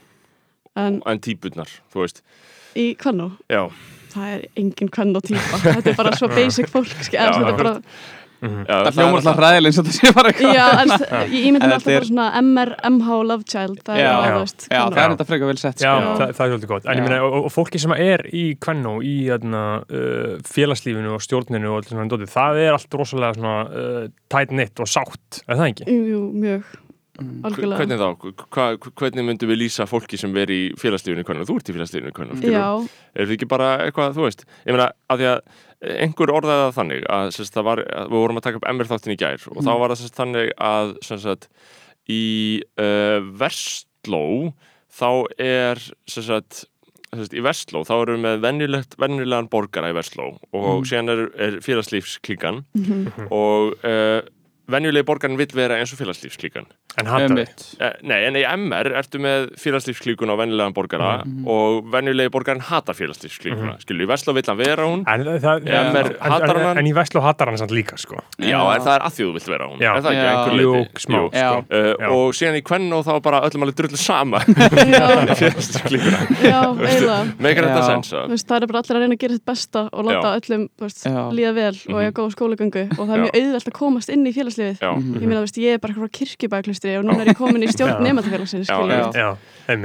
en 0.76 1.00
en 1.06 1.18
típurnar, 1.20 1.68
þú 1.92 2.04
veist, 2.04 2.22
í 2.78 2.94
Kvenn 3.00 3.26
já, 3.50 3.64
það 4.14 4.30
er 4.36 4.46
engin 4.56 4.88
Kvenn 4.90 5.16
og 5.16 5.22
típa 5.26 5.58
þetta 5.64 5.90
er 5.90 5.96
bara 5.98 6.16
svo 6.18 6.28
basic 6.28 6.70
fólk 6.70 6.94
Já, 7.12 7.28
er 7.30 7.56
bara 7.56 7.76
Mhm. 8.40 8.64
já 8.64 8.76
það 8.88 8.94
hljómar 8.96 9.18
alltaf 9.20 9.36
ræðileg 9.36 9.68
eins 9.68 9.78
og 9.78 9.84
þetta 9.84 9.96
sé 10.00 10.12
bara 10.16 10.30
eitthvað. 10.30 10.54
Já, 10.56 10.68
en 10.80 11.32
ég 11.36 11.52
mig 11.52 11.60
alltaf 11.60 11.88
er- 11.90 11.98
bara 11.98 12.06
svona 12.08 12.28
MR, 12.40 12.70
MH, 12.88 13.08
Love 13.28 13.44
Child 13.44 13.82
það 13.84 13.98
Já, 14.00 14.12
er 15.04 15.10
þetta 15.12 15.26
frekar 15.28 15.50
vel 15.50 15.58
sett 15.60 15.76
Já, 15.84 15.90
sko. 16.00 16.14
það, 16.16 16.32
það 16.38 16.40
er 16.46 16.52
svolítið 16.54 16.70
gott. 16.70 16.86
En 16.88 16.96
ég 16.96 17.04
meina, 17.04 17.18
og, 17.26 17.36
og 17.44 17.52
fólki 17.52 17.78
sem 17.82 17.92
er 17.92 18.24
í 18.32 18.44
Kvennó, 18.56 18.94
í 19.04 19.12
þarna, 19.28 19.64
uh, 19.84 20.40
félagslífinu 20.48 21.12
og 21.18 21.20
stjórninu 21.20 21.68
og 21.68 21.76
allt 21.82 21.92
svona 21.92 22.08
það 22.32 22.62
er 22.64 22.72
allt 22.78 22.96
rosalega 22.96 23.36
svona 23.36 23.56
uh, 23.68 24.08
tight 24.32 24.48
knit 24.56 24.80
og 24.80 24.88
sátt, 24.88 25.42
er 25.44 25.60
það 25.60 25.68
ekki? 25.74 25.98
Jú, 26.08 26.22
mjög. 26.40 26.64
Algjörlega 27.46 27.80
Hvernig 27.80 28.00
þá? 28.00 28.28
Hva, 28.54 28.66
hvernig 29.00 29.26
myndum 29.26 29.50
við 29.52 29.60
lýsa 29.64 29.86
fólki 29.90 30.20
sem 30.20 30.32
veri 30.34 30.60
í 30.66 30.70
félagslífinu 30.80 31.24
kvennó? 31.26 31.46
Þú 31.48 31.58
ert 31.60 31.72
í 31.72 31.76
félagslífinu? 31.76 32.38
Já, 32.46 32.68
Er 33.14 33.26
það 33.26 33.34
ekki 33.36 33.50
bara 33.50 33.70
eitthvað, 33.86 34.16
þú 34.16 34.26
veist, 34.26 34.46
ég 34.64 34.76
meina, 34.76 34.90
að 35.10 35.22
því 35.22 35.28
að 35.32 35.42
einhver 36.04 36.32
orðaði 36.36 36.64
það 36.66 36.74
þannig 36.76 37.04
að 37.16 37.30
sérst, 37.36 37.54
það 37.56 37.68
var, 37.70 37.84
við 38.10 38.18
vorum 38.20 38.40
að 38.40 38.46
taka 38.46 38.60
upp 38.60 38.66
MR 38.68 38.90
þáttin 38.90 39.14
í 39.14 39.20
gær 39.20 39.46
og 39.48 39.62
þá 39.64 39.70
var 39.80 39.94
það 39.94 40.00
sérst 40.02 40.18
þannig 40.20 40.50
að 40.70 40.90
sérst, 41.06 41.46
í 42.10 42.24
uh, 42.80 43.20
Vestló 43.40 44.24
þá 44.90 45.08
er 45.40 45.80
í 47.10 47.42
Vestló 47.42 47.82
þá 47.86 47.94
erum 47.96 48.18
við 48.18 48.24
með 48.26 48.42
venjulegt, 48.44 48.98
venjulegan 49.00 49.48
borgara 49.50 49.90
í 49.90 49.96
Vestló 49.96 50.28
og 50.54 50.84
síðan 50.88 51.14
er, 51.14 51.22
er 51.42 51.56
félagslífsklíkan 51.64 52.60
og 53.30 53.74
uh, 53.86 54.20
venjulegi 54.72 55.06
borgarin 55.08 55.36
vill 55.40 55.52
vera 55.54 55.76
eins 55.80 55.92
og 55.94 55.98
félagslífsklíkan 56.00 56.66
En 56.98 57.06
hattar. 57.06 57.38
Eh, 57.78 57.92
Nei, 58.02 58.16
en 58.26 58.34
í 58.34 58.42
MR 58.42 58.88
ertu 58.98 59.20
með 59.22 59.52
félagslífsklíkun 59.62 60.30
á 60.30 60.34
venjulegan 60.40 60.74
borgara 60.74 61.10
og 61.46 61.84
venjulegi 61.92 62.32
borgarin 62.34 62.60
hatar 62.66 62.96
félagslífsklíkuna. 62.98 63.76
Mm 63.76 63.84
Skilju, 63.84 64.04
í 64.04 64.08
Vestló 64.10 64.34
vill 64.34 64.44
hann 64.48 64.58
vera 64.58 64.84
hún, 64.88 65.04
En, 65.08 65.22
það, 65.40 65.62
Já. 65.68 65.76
en, 65.80 65.92
MR 65.94 66.08
hatar 66.20 66.56
en, 66.56 66.64
hann. 66.66 66.78
en 66.82 66.88
í 66.90 66.94
Veslu 66.96 67.20
hattar 67.22 67.48
hann 67.52 67.58
samt 67.60 67.70
líka, 67.74 67.96
sko. 67.98 68.18
já, 68.38 68.50
Já. 68.50 68.58
en 68.74 68.82
það 68.82 68.94
er 68.96 69.04
að 69.06 69.12
því 69.16 69.22
þú 69.28 69.32
vilt 69.36 69.48
vera 69.52 69.68
hún. 69.70 69.78
Já. 69.80 69.90
Er 69.96 70.02
það 70.02 70.10
ekki 70.10 70.24
að 70.24 70.32
einhverju 70.34 70.64
Jú, 70.66 70.72
leyti? 70.74 71.04
smá, 71.06 71.18
Jú. 71.20 71.30
Já. 71.30 71.50
Uh, 71.70 71.94
og 72.16 72.34
síðan 72.34 72.58
í 72.58 72.62
kvenn 72.66 72.88
og 72.98 73.04
þá 73.06 73.12
bara 73.22 73.40
öllum 73.46 73.62
alveg 73.66 73.76
drullu 73.80 74.00
sama 74.00 74.40
félagslífsklíkuna. 75.40 76.18
já, 76.42 76.60
eiginlega 76.74 77.20
Meikar 77.38 77.64
þetta 77.70 77.80
Já. 77.80 77.86
sens? 77.90 78.10
Þú 78.12 78.34
veist, 78.34 78.48
það 78.50 78.56
er 78.62 78.66
bara 78.72 78.82
allir 78.82 78.96
að 78.98 79.02
reyna 79.04 79.14
að 79.16 79.22
gera 79.24 79.34
sitt 79.38 79.46
besta 79.50 79.82
og 79.92 80.04
láta 80.10 80.34
öllum 80.40 80.66
líða 81.38 81.52
vel 81.54 81.76
og 81.94 82.02
Mhm. 84.60 84.68
er 84.68 84.74
Já. 84.80 84.90
Já, 84.90 85.20
ég 85.20 85.26
meina, 85.26 85.40
þú 85.40 85.44
veist, 85.46 85.58
ég 85.60 85.72
er 85.74 85.78
bara 85.78 85.92
eitthvað 85.94 86.04
frá 86.06 86.12
kirkjubæklustri 86.18 86.92
og 86.98 87.04
núna 87.08 87.20
er 87.24 87.28
ég 87.32 87.36
komin 87.40 87.62
í 87.64 87.68
stjórn 87.72 88.02
nefndafélagsins 88.04 88.68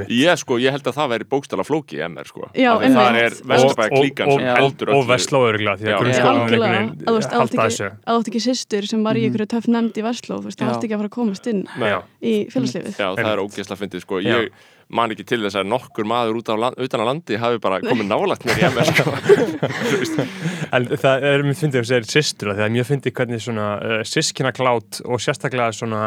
ég 0.08 0.36
sko, 0.40 0.58
ég 0.58 0.70
held 0.74 0.82
að 0.90 0.94
það 0.98 1.08
væri 1.14 1.24
bókstala 1.30 1.64
flóki 1.66 1.96
í 1.98 2.02
MR 2.08 2.26
sko. 2.26 2.48
Já, 2.54 2.72
það 2.96 3.16
er 3.22 3.32
Já. 4.42 4.54
heldur 4.60 4.88
og. 4.92 5.06
Vestló 5.06 5.38
öruglega, 5.46 5.76
því 5.78 5.86
að 5.86 5.98
grunnskólan 6.02 6.40
átt 7.36 7.52
ekki- 7.54 7.60
systur 8.46 8.86
sem 8.86 9.02
var 9.04 9.14
í 9.14 9.24
einhverju 9.26 9.46
töff 9.48 9.66
nefnd 9.68 9.94
í 9.96 10.02
Vestló 10.02 10.40
þú 10.40 10.44
veist, 10.50 10.58
það 10.58 10.70
átt 10.74 10.84
ekki 10.84 10.94
að 10.94 11.00
fara 11.02 11.08
að 11.08 11.16
komast 11.16 11.46
inn 11.46 11.66
í 12.22 12.46
félagslífið 12.50 12.96
Það 14.86 14.94
er 14.94 14.98
man 15.00 15.12
ekki 15.12 15.24
til 15.26 15.40
þess 15.42 15.58
að 15.58 15.66
nokkur 15.66 16.06
maður 16.06 16.36
út 16.38 16.50
á 16.50 16.54
land, 16.62 16.76
utan 16.78 17.02
á 17.02 17.06
landi 17.08 17.38
hafi 17.42 17.58
bara 17.58 17.80
komið 17.90 18.06
nálægt 18.06 18.44
mér 18.46 18.60
í 18.60 18.66
MS 18.70 18.92
sko. 18.94 20.26
En 20.76 20.86
það 20.92 21.26
er 21.26 21.42
mjög 21.42 21.58
fyndið 21.60 21.80
að 21.80 21.88
segja 21.90 22.10
sýstur 22.12 22.52
það 22.52 22.64
er 22.68 22.74
mjög 22.76 22.88
fyndið 22.92 23.16
hvernig 23.18 23.42
svona 23.42 23.68
uh, 23.82 24.02
sískina 24.06 24.52
klátt 24.54 25.00
og 25.04 25.22
sérstaklega 25.22 25.74
svona 25.74 26.02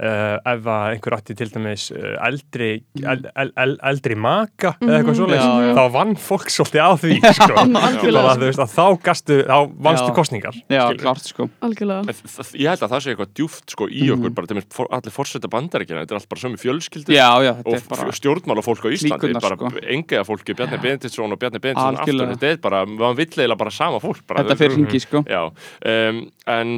ef 0.00 0.64
að 0.72 0.84
einhver 0.94 1.14
átti 1.18 1.34
til 1.36 1.48
dæmis 1.52 1.90
uh, 1.92 2.14
eldri, 2.24 2.68
el, 3.04 3.24
el, 3.36 3.50
el, 3.60 3.74
eldri 3.90 4.16
maka 4.16 4.74
eða 4.80 5.00
eitthvað 5.00 5.18
Mhm. 5.20 5.34
Já, 5.36 5.48
já. 5.60 5.72
þá 5.76 5.84
vann 5.92 6.14
fólk 6.16 6.48
svolítið 6.54 6.80
á 6.80 6.90
því 6.96 7.16
sko. 7.36 7.54
Bara, 8.10 8.34
þú 8.40 8.46
veist, 8.46 8.62
að 8.64 8.72
þá 8.72 8.84
gastu, 9.04 9.36
þá 9.44 9.56
vannstu 9.84 10.08
Já. 10.10 10.14
kostningar 10.16 10.54
Já, 10.72 10.84
klart 11.00 11.26
sko. 11.28 11.48
Ég 11.60 12.68
held 12.70 12.84
að 12.84 12.92
það 12.94 13.02
sé 13.04 13.12
eitthvað 13.12 13.32
djúft 13.36 13.74
sko, 13.74 13.88
í 13.92 14.06
okkur, 14.14 14.32
bara 14.36 14.50
til 14.50 14.56
mér 14.58 14.66
for, 14.72 14.88
allir 14.96 15.14
fórseta 15.14 15.50
bandaríkina 15.52 16.02
þetta 16.04 16.16
er 16.16 16.20
allt 16.20 16.30
bara 16.32 16.42
sömu 16.44 16.60
fjölskyldur 16.62 17.14
Já, 17.14 17.28
og 17.36 17.74
er 17.74 17.84
bara 17.90 18.06
bara... 18.06 18.16
stjórnmála 18.16 18.64
fólk 18.64 18.86
á 18.86 18.90
Íslandi 18.96 19.34
bara 19.36 19.56
sko. 19.58 19.72
enga 19.84 20.24
fólki, 20.28 20.56
Bjarni 20.56 20.78
Benediktsson 20.82 21.34
og 21.36 21.40
Bjarni 21.42 21.60
Benediktsson 21.60 22.00
aftur, 22.00 22.24
þetta 22.34 22.50
er 22.54 22.62
bara, 22.64 22.84
maður 22.88 23.20
vill 23.20 23.28
eiginlega 23.34 23.60
bara 23.66 23.74
sama 23.74 24.00
fólk 24.02 24.24
bara, 24.26 24.44
Þetta 24.46 24.56
fyrir 24.60 24.78
hringi 24.80 25.02
sko. 25.04 25.24
Um, 25.84 26.24
en 26.46 26.74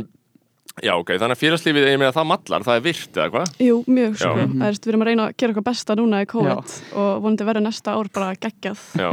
já, 0.83 0.93
ok, 0.97 1.11
þannig 1.21 1.37
að 1.37 1.43
félagslífið, 1.43 1.87
ég 1.93 1.99
meina 2.00 2.14
það 2.17 2.29
mallar, 2.33 2.64
það 2.67 2.79
er 2.79 2.85
virt 2.87 3.17
eða 3.21 3.31
hvað? 3.35 3.55
Jú, 3.67 3.76
mjög 3.87 4.17
sko, 4.23 4.33
Já. 4.38 4.47
það 4.52 4.67
er, 4.71 4.79
við 4.83 4.93
erum 4.93 5.05
að 5.05 5.11
reyna 5.11 5.26
að 5.29 5.35
gera 5.37 5.52
eitthvað 5.52 5.69
besta 5.69 5.97
núna 6.00 6.21
í 6.25 6.29
COVID 6.33 6.76
og 7.02 7.11
vonandi 7.26 7.49
verður 7.50 7.67
næsta 7.69 7.97
ár 7.99 8.11
bara 8.14 8.31
geggjað 8.41 8.85
Já. 9.02 9.11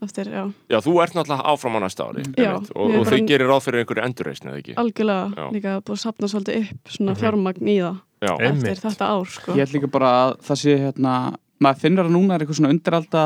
eftir, 0.00 0.30
já, 0.32 0.44
já, 0.72 0.78
þú 0.84 0.94
ert 1.04 1.16
náttúrulega 1.16 1.48
áfram 1.54 1.76
á 1.76 1.80
næsta 1.84 2.06
ári 2.08 2.22
Já, 2.40 2.52
og, 2.56 2.94
og 3.00 3.08
þið 3.08 3.24
gerir 3.28 3.50
ráð 3.52 3.64
fyrir 3.66 3.82
einhverju 3.84 4.04
endurreisn 4.08 4.48
eða 4.52 4.60
ekki? 4.62 4.76
algjörlega 4.80 5.24
Já. 5.40 5.48
líka 5.56 5.74
búið 5.84 5.96
að 5.96 6.02
sapna 6.04 6.30
svolítið 6.32 6.62
upp 6.70 6.94
svona 6.96 7.16
fjármagn 7.20 7.68
í 7.68 7.76
það 7.80 7.98
Já, 8.20 8.32
Einmitt. 8.36 8.70
eftir 8.72 8.90
þetta 8.90 9.10
ár 9.16 9.28
sko 9.32 9.52
Ég 9.56 9.60
held 9.64 9.74
líka 9.76 9.90
bara 9.92 10.08
að 10.24 10.32
það 10.48 10.58
sé 10.62 10.76
hérna 10.84 11.14
maður 11.60 11.82
finnur 11.84 12.08
að 12.08 12.14
núna 12.16 12.34
er 12.36 12.44
eitthvað 12.44 12.58
svona 12.60 12.72
undiralda 12.72 13.24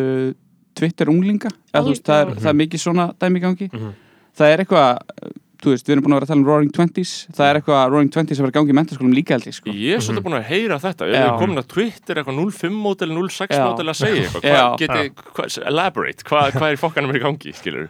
uh, 0.00 0.32
Twitter 0.74 1.12
unglinga 1.12 1.48
eða, 1.72 1.84
þú 1.84 1.92
veist, 1.92 2.04
það, 2.08 2.20
er, 2.24 2.34
það 2.40 2.50
er 2.54 2.58
mikið 2.60 2.82
svona 2.84 3.06
dæmi 3.20 3.40
í 3.40 3.44
gangi 3.44 3.68
Mhm. 3.72 3.92
það 4.40 4.52
er 4.56 4.62
eitthvað, 4.64 5.34
þú 5.64 5.72
veist, 5.72 5.86
við 5.88 5.94
erum 5.96 6.04
búin 6.04 6.14
að 6.14 6.18
vera 6.20 6.26
að 6.28 6.32
tala 6.34 6.40
um 6.42 6.46
Roaring 6.50 6.72
Twenties, 6.76 7.12
það 7.34 7.46
er 7.50 7.58
eitthvað 7.60 7.84
Roaring 7.94 8.12
Twenties 8.14 8.38
að 8.40 8.44
vera 8.46 8.56
gangi 8.58 8.74
í 8.74 8.78
mentaskólum 8.78 9.14
líka 9.16 9.34
held 9.38 9.46
ég 9.48 9.56
sko. 9.58 9.70
Ég 9.72 9.94
er 9.98 10.04
svolítið 10.04 10.26
búin 10.28 10.38
að 10.38 10.48
heyra 10.52 10.78
þetta. 10.84 11.08
Ég 11.10 11.22
er 11.24 11.38
komin 11.40 11.62
að 11.62 11.68
Twitter 11.74 12.20
eitthvað 12.20 12.42
05 12.44 12.76
mótel, 12.84 13.14
06 13.16 13.56
Já. 13.56 13.64
mótel 13.64 13.88
að 13.88 13.96
segja 14.02 14.26
eitthvað. 14.26 14.44
Hvað 14.54 14.76
geti, 14.84 15.30
hvað, 15.32 15.56
elaborate, 15.72 16.28
hvað, 16.28 16.52
hvað 16.58 16.68
er 16.76 16.82
fokkanum 16.84 17.10
er 17.14 17.20
í 17.20 17.24
gangi, 17.24 17.54
skilur 17.56 17.88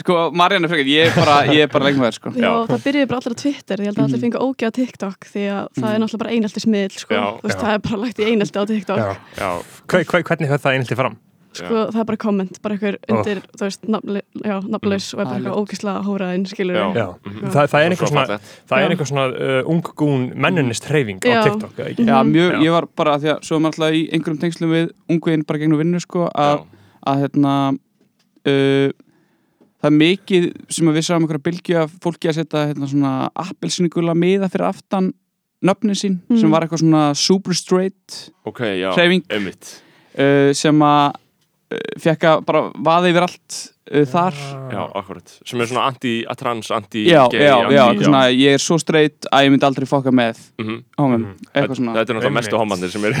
Sko, 0.00 0.14
Marianne 0.32 0.64
er 0.64 0.70
frekar, 0.72 0.88
ég 0.88 1.10
er 1.10 1.12
bara, 1.12 1.34
ég 1.52 1.66
er 1.66 1.68
bara 1.68 1.84
lengur 1.84 2.00
með 2.00 2.08
þér 2.08 2.16
sko. 2.16 2.30
Já, 2.40 2.50
það 2.70 2.84
byrjuði 2.86 3.08
bara 3.10 3.18
allir 3.20 3.34
á 3.36 3.40
Twitter, 3.42 3.80
ég 3.84 3.88
held 3.90 3.98
að 3.98 4.04
allir 4.06 4.16
Mhm. 4.16 4.22
fengi 4.24 4.40
ógeða 4.40 4.72
TikTok 4.78 5.26
því 5.28 5.42
að 5.52 5.66
það 5.76 5.90
er 5.92 5.98
náttúrulega 6.00 6.22
bara 6.22 6.30
einelti 6.32 6.62
smiðl 6.64 6.94
sko, 7.02 7.12
Já, 7.18 7.24
þú 7.36 7.44
veist, 7.50 7.60
það 7.60 7.74
er 7.74 7.82
bara 7.84 7.98
lagt 8.00 8.16
í 8.24 8.28
einelti 8.30 8.56
á 8.56 8.64
TikTok. 8.70 8.96
Já. 8.96 9.12
Já, 9.36 9.50
Hve- 9.92 10.04
hve- 10.08 10.22
Hvernig 10.24 10.48
höfð 10.48 10.64
það 10.64 10.72
einhelti 10.78 10.96
fram? 10.96 11.18
Sko, 11.52 11.90
það 11.90 12.00
er 12.00 12.04
bara 12.10 12.16
komment, 12.16 12.58
bara 12.62 12.74
einhver 12.76 12.96
undir, 13.10 13.40
þú 13.58 13.64
veist, 13.66 13.82
nafnle, 13.90 14.22
já, 14.44 14.56
nafnlaus 14.70 15.08
og 15.14 15.20
er 15.20 15.30
bara 15.32 15.54
ógislega 15.58 16.02
hóraðinn, 16.06 16.46
skilur 16.46 16.76
Já. 16.76 16.86
Já. 16.94 17.06
Mhm. 17.26 17.50
Það, 17.50 17.68
það 17.72 17.80
er 17.84 17.90
einhver 17.90 18.06
Svo 18.06 18.14
svona, 18.14 18.38
er 18.38 18.84
Já. 18.84 18.88
einhver 18.90 19.10
svona 19.10 19.26
uh, 19.34 19.70
unggún 19.74 20.26
mennunist 20.36 20.84
hreyfing 20.90 21.20
á 21.20 21.28
Já. 21.28 21.42
TikTok 21.48 21.74
eða 21.78 21.90
ekki? 21.90 22.06
Já, 22.06 22.18
mjög, 22.24 22.50
Já. 22.54 22.60
ég 22.66 22.70
var 22.76 22.86
bara, 22.96 23.18
því 23.18 23.32
að 23.34 23.44
svo 23.48 23.56
er 23.56 23.60
maður 23.66 23.78
alltaf 23.80 23.98
í 23.98 24.02
einhverjum 24.14 24.40
tengslum 24.44 24.70
við 24.76 24.90
ungviðin 25.10 25.46
bara 25.46 25.58
gegnum 25.58 25.78
vinnu 25.82 26.00
sko, 26.00 26.28
að, 26.34 26.58
Já. 26.58 26.66
að 27.10 27.22
hérna 27.24 27.54
uh, 28.46 28.90
það 29.80 29.88
er 29.90 29.96
mikið 29.96 30.46
sem 30.76 30.90
að 30.90 30.98
við 31.00 31.06
sáum 31.08 31.24
einhverja 31.24 31.44
bylgju 31.48 31.78
af 31.82 31.94
fólki 32.04 32.28
að 32.30 32.38
setja 32.40 32.66
hérna 32.70 32.88
svona 32.90 33.12
appelsinugula 33.34 34.14
miða 34.14 34.50
fyrir 34.52 34.68
aftan 34.68 35.12
nöfnin 35.64 35.96
sín, 35.98 36.18
Mhm. 36.28 36.38
sem 36.40 36.50
var 36.50 36.62
eitthvað 36.64 36.80
svona 36.84 37.14
super 37.16 37.52
straight 37.54 38.30
Ok, 38.46 38.60
já, 38.80 38.92
Hreyfing. 38.94 39.24
uh, 39.30 40.52
sem 40.54 40.78
að 40.80 41.14
fekk 42.00 42.26
að 42.30 42.44
bara 42.48 42.62
vaða 42.74 43.12
yfir 43.12 43.26
allt 43.26 43.58
uh, 43.90 44.04
þar. 44.06 44.34
Já, 44.70 44.82
akkurat. 45.00 45.28
Sem 45.46 45.60
er 45.60 45.66
svona 45.70 45.86
anti-trans, 45.90 46.68
já, 46.70 46.76
anti-gay 46.76 47.10
já, 47.10 47.24
já, 47.32 47.54
anti, 47.56 47.74
eitthvað 47.78 48.04
svona, 48.10 48.22
ég 48.34 48.50
er 48.54 48.62
svo 48.62 48.76
straight 48.78 49.26
að 49.32 49.44
ég 49.46 49.50
myndi 49.54 49.66
aldrei 49.66 49.86
fokka 49.90 50.12
með 50.14 50.36
Mhm. 50.60 50.76
hómum, 51.00 51.20
Mhm. 51.20 51.34
eitthvað 51.54 51.76
svona. 51.80 51.92
Þetta 51.96 52.10
er 52.10 52.14
náttúrulega 52.16 52.38
mestu 52.38 52.56
homandir 52.60 52.90
sem 52.90 53.04
er 53.04 53.12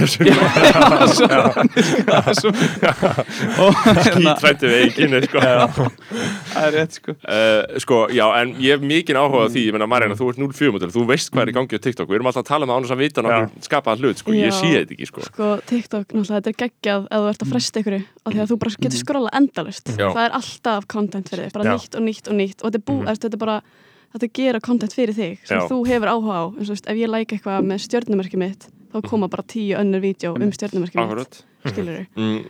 og 3.60 3.74
hérna, 3.94 4.34
Skítrættu 4.36 4.66
við 4.70 4.76
eiginni, 4.84 5.20
sko. 5.26 5.38
Það 5.40 6.64
er 6.66 6.72
rétt 6.76 6.96
sko. 6.98 7.14
Uh, 7.24 7.78
sko, 7.82 7.98
já, 8.14 8.26
en 8.40 8.54
ég 8.62 8.76
hef 8.76 8.84
mikið 8.84 9.18
áhuga 9.20 9.46
á 9.46 9.48
því, 9.52 9.64
ég 9.68 9.72
meina 9.76 9.88
Marjana, 9.90 10.16
þú 10.18 10.30
ert 10.32 10.40
04 10.42 10.72
mótil, 10.74 10.90
þú 10.94 11.04
veist 11.08 11.30
hvað 11.32 11.42
er 11.46 11.52
í 11.52 11.56
gangi 11.56 11.74
á 11.76 11.80
TikTok, 11.82 12.08
við 12.10 12.18
erum 12.20 12.30
alltaf 12.30 12.44
að 12.44 12.50
tala 12.50 12.62
um 12.66 12.70
það 12.70 12.78
ánum 12.80 12.94
að 12.94 13.02
vita 13.04 13.24
nokkur 13.24 13.48
skapaðan 13.66 14.00
hlut, 14.04 14.18
sko, 14.22 14.30
ég 14.36 14.50
Já. 14.50 14.56
sé 14.60 14.68
þetta 14.76 14.92
ekki, 14.96 15.06
sko. 15.10 15.20
sko, 15.28 15.48
TikTok, 15.70 16.06
náttúrulega, 16.14 16.36
þetta 16.40 16.50
er 16.52 16.58
geggjað 16.64 17.00
ef 17.10 17.18
þú 17.20 17.28
ert 17.32 17.44
að 17.46 17.52
fresta 17.54 17.76
ykkur, 17.82 17.96
af 18.00 18.32
því 18.34 18.40
að 18.44 18.50
þú 18.50 18.56
bara 18.64 18.70
getur 18.86 19.00
skrolla 19.04 19.30
endalust, 19.40 19.86
Já. 19.96 20.08
það 20.14 20.24
er 20.26 20.32
alltaf 20.50 20.86
content 20.88 21.28
fyrir 21.30 21.46
þig, 21.48 21.52
bara 21.52 21.64
Já. 21.64 21.76
nýtt 21.78 21.94
og 21.96 22.02
nýtt 22.02 22.28
og 22.28 22.34
nýtt 22.34 22.62
og 22.64 22.72
þetta 22.72 22.74
er 22.74 22.86
bú, 22.90 22.96
Mhm. 23.00 23.06
þetta 23.14 23.32
er 23.32 23.38
bara 23.38 23.62
þetta 24.12 24.22
er 24.26 24.32
gera 24.34 24.60
content 24.60 24.92
fyrir 24.92 25.14
þig, 25.14 25.38
sem 25.46 25.58
Já. 25.60 25.68
þú 25.68 25.86
hefur 25.86 26.08
áhuga 26.10 26.34
á 26.34 26.44
eins 26.58 26.68
og 26.70 26.74
veist, 26.74 26.86
ef 26.90 26.96
ég 26.96 27.08
like 27.08 27.36
eitthvað 27.36 27.62
með 27.64 27.78
stjörnumerki 27.86 28.36
mitt 28.36 28.68
þá 28.92 29.02
koma 29.08 29.28
bara 29.28 29.42
tíu 29.44 29.76
önnur 29.78 30.00
vídeo 30.02 30.34
um 30.34 30.50
stjörnumerki 30.50 30.96
mitt, 30.98 31.06
Akkurat. 31.06 31.42
skilur 31.66 32.06
Mm, 32.16 32.44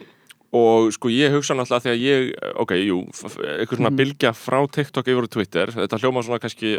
og 0.52 0.88
sko, 0.92 1.09
ég 1.09 1.30
hugsa 1.30 1.54
náttúrulega 1.54 1.85
því 1.85 1.90
að 1.92 2.00
ég, 2.02 2.30
ok, 2.59 2.73
jú, 2.83 2.97
eitthvað 3.12 3.76
svona 3.78 3.90
Mhm. 3.90 3.97
bylgja 4.00 4.33
frá 4.35 4.59
TikTok 4.66 5.07
yfir 5.07 5.28
Twitter, 5.30 5.66
þetta 5.71 5.99
hljóma 6.02 6.25
svona 6.26 6.40
kannski 6.42 6.73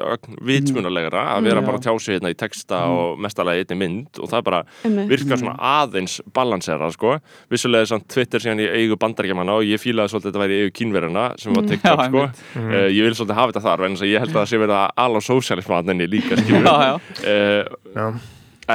vitsmunulegra, 0.44 1.22
að 1.38 1.44
vera 1.48 1.62
Já. 1.62 1.66
bara 1.66 1.78
að 1.78 1.84
tjá 1.86 1.94
sig 2.02 2.16
hérna 2.20 2.32
í 2.34 2.36
texta 2.36 2.80
og 2.92 3.20
mestalega 3.24 3.64
einni 3.64 3.78
mynd 3.80 4.20
og 4.20 4.30
það 4.30 4.44
bara 4.44 4.64
virkar 5.08 5.38
svona 5.40 5.56
aðeins 5.58 6.20
balansera, 6.34 6.92
sko, 6.92 7.16
vissulega 7.50 7.88
samt 7.88 8.08
Twitter 8.12 8.40
síðan 8.44 8.60
í 8.60 8.68
eigu 8.68 8.98
bandarækjamanna 9.00 9.56
og 9.56 9.64
ég 9.64 9.80
fílaði 9.80 10.12
svolítið 10.12 10.28
að 10.28 10.32
þetta 10.32 10.44
væri 10.44 10.58
í 10.58 10.62
eigu 10.66 10.76
kínverjana 10.82 11.26
sem 11.40 11.54
var 11.54 11.64
Mm. 11.64 11.70
TikTok, 11.70 12.00
Já, 12.00 12.08
sko. 12.10 12.22
Mhm. 12.60 12.72
Uh, 12.72 12.90
ég 12.92 13.04
vil 13.08 13.14
svolítið 13.16 13.36
hafa 13.36 13.52
þetta 13.54 13.64
þar 13.64 13.86
en 13.86 13.96
ég 13.96 14.20
held 14.20 14.32
að 14.32 14.42
það 14.42 14.50
sé 14.52 14.58
verið 14.60 14.78
að 14.82 14.90
ala 14.98 15.20
sósialismanninni 15.22 16.08
líka 16.12 16.36
skilur 16.42 16.66
já, 16.66 16.76
já. 16.82 17.00
Uh, 17.24 17.66
Já. 17.96 18.20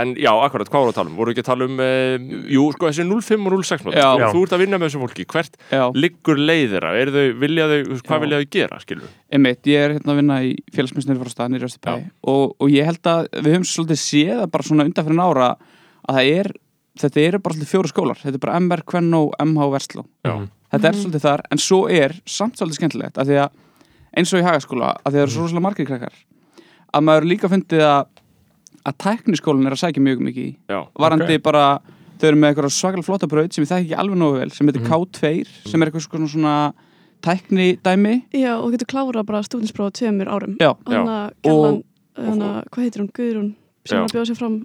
En 0.05 0.13
já, 0.21 0.31
akkurat, 0.33 0.69
hvað 0.71 0.83
voru 0.83 0.93
að 0.93 0.97
tala 0.99 1.11
um? 1.11 1.17
voru 1.19 1.33
ekki 1.33 1.43
að 1.43 1.49
tala 1.49 1.67
um, 1.67 1.81
uh, 1.83 2.43
jú, 2.53 2.65
sko 2.75 2.89
þessi 2.91 3.07
05 3.07 3.47
og 3.49 3.65
06 3.67 3.87
mót, 3.87 3.97
Já. 3.97 4.07
sko, 4.17 4.29
þú 4.35 4.43
ert 4.47 4.55
að 4.57 4.63
vinna 4.63 4.81
með 4.81 4.91
þessu 4.91 5.01
fólki 5.03 5.27
hvert 5.33 5.59
já. 5.73 5.83
liggur 5.97 6.41
leiðira 6.41 6.93
er 7.01 7.13
þau, 7.15 7.25
vilja 7.43 7.69
þau, 7.71 7.79
hvað 7.97 8.17
Já. 8.17 8.23
vilja 8.25 8.41
þau 8.41 8.51
gera 8.57 8.81
skilur 8.83 9.15
Einmitt, 9.37 9.63
ég 9.71 9.87
er 9.87 9.97
hérna 9.97 10.15
að 10.15 10.21
vinna 10.21 10.39
í 10.47 10.53
félagsmyndsnir 10.77 11.21
frá 11.23 11.33
staðan 11.33 11.59
í 11.59 11.63
Röstubæ 11.63 11.97
og, 12.33 12.55
og 12.57 12.73
ég 12.75 12.91
held 12.91 13.11
að 13.13 13.29
við 13.41 13.57
höfum 13.57 13.69
svolítið 13.73 14.03
séð 14.03 14.45
að 14.45 14.53
bara 14.55 14.69
svona 14.71 14.87
undanfyrir 14.89 15.25
ára 15.27 15.49
að 16.07 16.21
það 16.21 16.31
er, 16.37 16.53
þetta 17.03 17.25
eru 17.27 17.43
bara 17.45 17.57
svolítið 17.59 17.73
fjóru 17.75 17.93
skólar 17.93 18.23
þetta 18.23 18.37
er 18.39 18.45
bara 18.47 18.61
MR, 18.63 18.85
Kvenno, 18.87 19.23
MH, 19.43 19.69
Versló 19.75 20.07
Já. 20.27 20.35
þetta 20.75 20.91
er 20.93 21.01
svolítið 21.03 21.27
þar, 21.27 21.45
en 21.51 21.63
svo 21.63 21.83
er 21.91 22.17
samt 22.25 22.61
svolítið 22.61 22.81
skemmtilegt, 22.81 23.19
af 23.19 23.29
því 23.29 23.41
að 23.43 23.63
eins 24.17 24.33
og 24.33 24.41
í 24.41 24.47
hagaskóla, 24.47 24.95
af 24.97 25.11
því 25.11 25.11
að 25.11 25.17
það 25.19 25.25
eru 25.27 25.35
svo 25.35 25.45
rosalega 25.45 25.67
margir 25.67 25.89
krakkar 25.91 26.15
að 26.97 27.05
maður 27.07 27.29
líka 27.29 27.51
fundið 27.53 27.85
að 27.85 28.07
að 28.87 28.97
tækniskólinn 29.03 29.69
er 29.69 29.77
að 29.77 29.83
sækja 29.83 30.03
mjög 30.05 30.25
mikið 30.29 30.47
í 30.47 30.53
já, 30.71 30.81
varandi 31.03 31.39
bara, 31.43 31.65
þau 32.21 32.29
eru 32.31 32.41
með 32.41 32.53
eitthvað 32.53 32.75
svakalega 32.77 33.09
flotta 33.09 33.31
braut 33.31 33.57
sem 33.57 33.65
ég 33.65 33.71
þekki 33.73 33.89
ekki 33.91 34.01
alveg 34.03 34.21
nógu 34.21 34.41
vel, 34.41 34.53
sem 34.55 34.71
heitir 34.71 34.87
K2 34.87 35.33
sem 35.67 35.83
er 35.83 35.91
eitthvað 35.91 36.07
svona, 36.07 36.31
svona 36.35 36.55
tækni 37.27 37.69
dæmi 37.83 38.15
Já, 38.37 38.55
og 38.61 38.69
þú 38.69 38.73
getur 38.77 38.91
klárað 38.95 39.29
bara 39.29 39.43
stúdinsprófa 39.47 39.97
tveimur 39.99 40.31
árum 40.31 40.57
Já. 40.61 40.73
Þannig 40.87 41.13
að 41.17 41.29
Gellan, 41.49 41.83
þannig 42.17 42.49
að, 42.49 42.65
hvað 42.73 42.87
heitir 42.87 43.03
hún, 43.03 43.13
Guðrún 43.19 43.53
sem 43.87 43.97
Já. 43.97 44.01
er 44.01 44.07
að 44.07 44.17
bjóða 44.17 44.31
sér 44.31 44.41
fram 44.41 44.57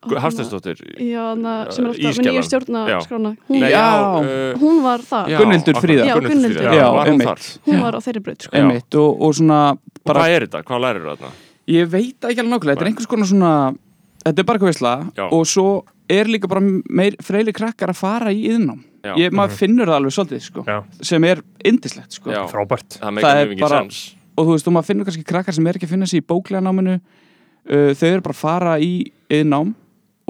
Já, 0.00 0.16
er 0.24 1.90
Ísgerðan. 1.92 2.24
nýja 2.24 2.42
stjórna 2.46 2.84
Já. 2.88 2.98
skrána 3.04 3.34
hún, 3.50 3.60
Já. 3.60 3.88
uh, 4.16 4.54
hún 4.56 4.80
var 4.80 5.04
það, 5.04 5.28
já, 5.28 5.36
akkurat, 5.36 5.82
Fríða. 5.84 6.06
Já, 6.08 6.14
Gunnhildur. 6.16 6.62
já, 6.62 6.72
Já, 6.72 6.86
var 6.94 7.10
hún 7.10 7.20
hún 7.66 7.82
var 7.84 7.92
á 7.92 8.00
þeirri 8.00 8.22
braut 8.24 8.46
sko. 8.46 8.56
Já. 8.56 8.64
og, 8.96 9.20
og 9.20 9.34
svona 9.36 9.58
og 9.76 10.00
bara, 10.08 10.22
hvað 10.22 10.36
er 10.38 10.46
þetta, 10.46 10.62
hvað 10.64 10.80
lærir 10.86 11.04
þarna 11.10 11.32
ég 11.70 11.88
veit 11.92 12.16
ekki 12.26 12.42
alveg 12.42 12.52
nákvæmlega, 12.52 12.74
þetta 12.74 12.84
er 12.86 12.90
einhvers 12.92 13.10
konar 13.10 13.30
svona 13.30 13.52
þetta 14.24 14.38
er 14.42 14.46
bara 14.48 14.58
eitthvað 14.58 14.72
veisla 14.72 14.94
Já. 15.16 15.26
og 15.32 15.46
svo 15.48 15.66
er 16.10 16.28
líka 16.30 16.48
bara 16.50 16.60
meir 16.90 17.16
freili 17.24 17.52
krakkar 17.56 17.92
að 17.94 18.00
fara 18.02 18.32
í 18.34 18.42
yðnám 18.50 18.80
ég, 19.16 19.32
maður 19.32 19.54
finnur 19.62 19.88
það 19.88 19.96
alveg 20.00 20.12
svolítið 20.16 20.42
sko, 20.44 20.64
Já. 20.66 20.78
sem 21.08 21.24
er 21.24 21.40
indislegt 21.64 22.12
sko. 22.18 22.30
Já. 22.34 22.42
Frábært. 22.50 22.98
það 23.00 23.20
Það 23.24 23.40
er 23.44 23.54
bara- 23.62 23.82
sens 23.86 24.00
og 24.36 24.46
þú 24.46 24.52
veist, 24.56 24.68
og 24.68 24.72
maður 24.76 24.88
finnur 24.90 25.04
kannski 25.08 25.24
krakkar 25.28 25.54
sem 25.56 25.66
er 25.66 25.76
ekki 25.78 25.86
að 25.88 25.94
finna 25.94 26.06
sig 26.10 26.20
í 26.22 26.26
bóklega 26.26 26.60
náminu 26.64 26.94
uh, 27.00 27.90
þau 27.96 28.06
eru 28.10 28.20
bara 28.24 28.34
að 28.36 28.40
fara 28.42 28.74
í 28.80 28.92
yðnám 29.30 29.74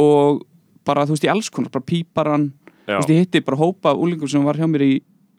og 0.01 0.43
bara, 0.87 1.05
þú 1.07 1.15
veist, 1.17 1.27
í 1.27 1.31
alls 1.31 1.51
konar 1.53 1.71
bara 1.71 1.85
píparan, 1.87 2.47
já, 2.87 2.95
þú 2.95 3.01
veist, 3.01 3.13
ég 3.15 3.21
hitti 3.25 3.43
bara 3.47 3.59
hópa 3.61 3.93
af 3.93 4.01
úlingum 4.03 4.31
sem 4.31 4.43
var 4.45 4.57
hjá 4.59 4.67
mér 4.71 4.83
í 4.87 4.93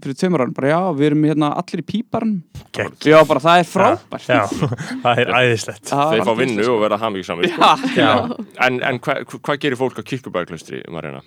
fyrir 0.05 0.17
tveimur 0.19 0.43
árum, 0.45 0.53
bara 0.57 0.71
já, 0.73 0.79
við 0.97 1.05
erum 1.11 1.25
hérna 1.29 1.49
allir 1.61 1.81
í 1.83 1.85
píparan 1.91 2.33
Gekk. 2.73 3.05
já, 3.11 3.17
bara 3.27 3.39
það 3.43 3.59
er 3.63 3.69
frábært 3.71 4.27
Já, 4.31 4.41
það 5.03 5.21
er 5.25 5.31
æðislegt. 5.41 5.91
Þeir 5.91 6.23
fá 6.27 6.33
vinnu 6.39 6.63
sko. 6.65 6.73
og 6.77 6.81
verða 6.85 6.99
hamvíksamir 7.05 7.51
sko. 7.51 7.69
Já, 7.95 8.07
Já. 8.07 8.09
en, 8.67 8.81
en 8.83 8.99
hvað 8.99 9.37
hva 9.39 9.57
gerir 9.61 9.79
fólk 9.79 9.99
á 9.99 10.03
kirkubæklustri, 10.03 10.81
Marjana? 10.91 11.21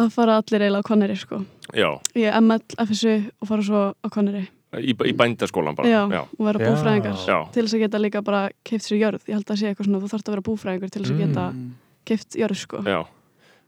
að 0.00 0.12
fara 0.14 0.36
allir 0.38 0.62
eiginlega 0.62 0.86
á 0.86 0.88
Konneri 0.88 1.16
sko. 1.18 1.42
já, 1.74 1.88
ég 2.16 2.30
er 2.30 2.36
ML, 2.40 2.62
FSU 2.86 3.14
og 3.42 3.48
fara 3.50 3.62
svo 3.66 3.80
á 3.98 4.08
Konneri 4.14 4.44
í, 4.78 4.94
í 4.94 5.12
bændaskólan 5.18 5.74
bara 5.76 5.88
já, 5.90 6.02
já, 6.14 6.20
og 6.38 6.46
vera 6.46 6.60
búfræðingar 6.62 7.16
Já. 7.26 7.38
til 7.52 7.64
þess 7.66 7.74
að 7.74 7.82
geta 7.82 7.98
líka 8.00 8.22
bara 8.24 8.44
keift 8.64 8.86
sér 8.86 9.00
jörð 9.02 9.24
ég 9.26 9.34
held 9.34 9.50
að 9.50 9.58
sé 9.58 9.66
eitthvað 9.72 9.88
svona, 9.90 9.98
þú 10.04 10.10
þarfst 10.12 10.28
að 10.30 10.36
vera 10.36 10.44
búfræðingur 10.46 10.92
til 10.94 11.02
þess 11.02 11.10
að 11.16 11.22
geta 11.24 11.46
Mm. 11.50 11.72
keift 12.06 12.38
jörð 12.38 12.56
sko. 12.62 12.82
já. 12.86 13.00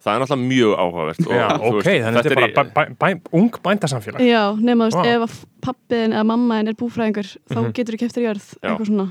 Það 0.03 0.13
er 0.15 0.23
náttúrulega 0.23 0.49
mjög 0.51 0.73
áhugavert 0.83 1.23
og, 1.27 1.33
Já, 1.37 1.47
ok, 1.53 1.77
veist, 1.79 2.05
þannig 2.05 2.19
þetta 2.19 2.33
er 2.33 2.41
bara 2.41 2.53
bæ, 2.53 2.73
bæ, 2.75 2.83
bæ, 2.99 3.09
ung 3.39 3.51
bændasamfélag 3.63 4.21
Já, 4.27 4.43
nema 4.59 4.89
þú 4.89 4.91
veist, 4.91 4.99
Vá. 4.99 5.07
ef 5.15 5.23
að 5.29 5.37
pappiðin 5.69 6.17
eða 6.17 6.27
mammaðin 6.33 6.69
er 6.73 6.79
búfræðingur 6.83 7.29
þá 7.53 7.59
Mhm. 7.63 7.73
getur 7.79 7.95
þú 7.95 8.01
keftir 8.03 8.23
jörð, 8.27 8.47
Já. 8.59 8.69
eitthvað 8.73 8.87
svona 8.91 9.09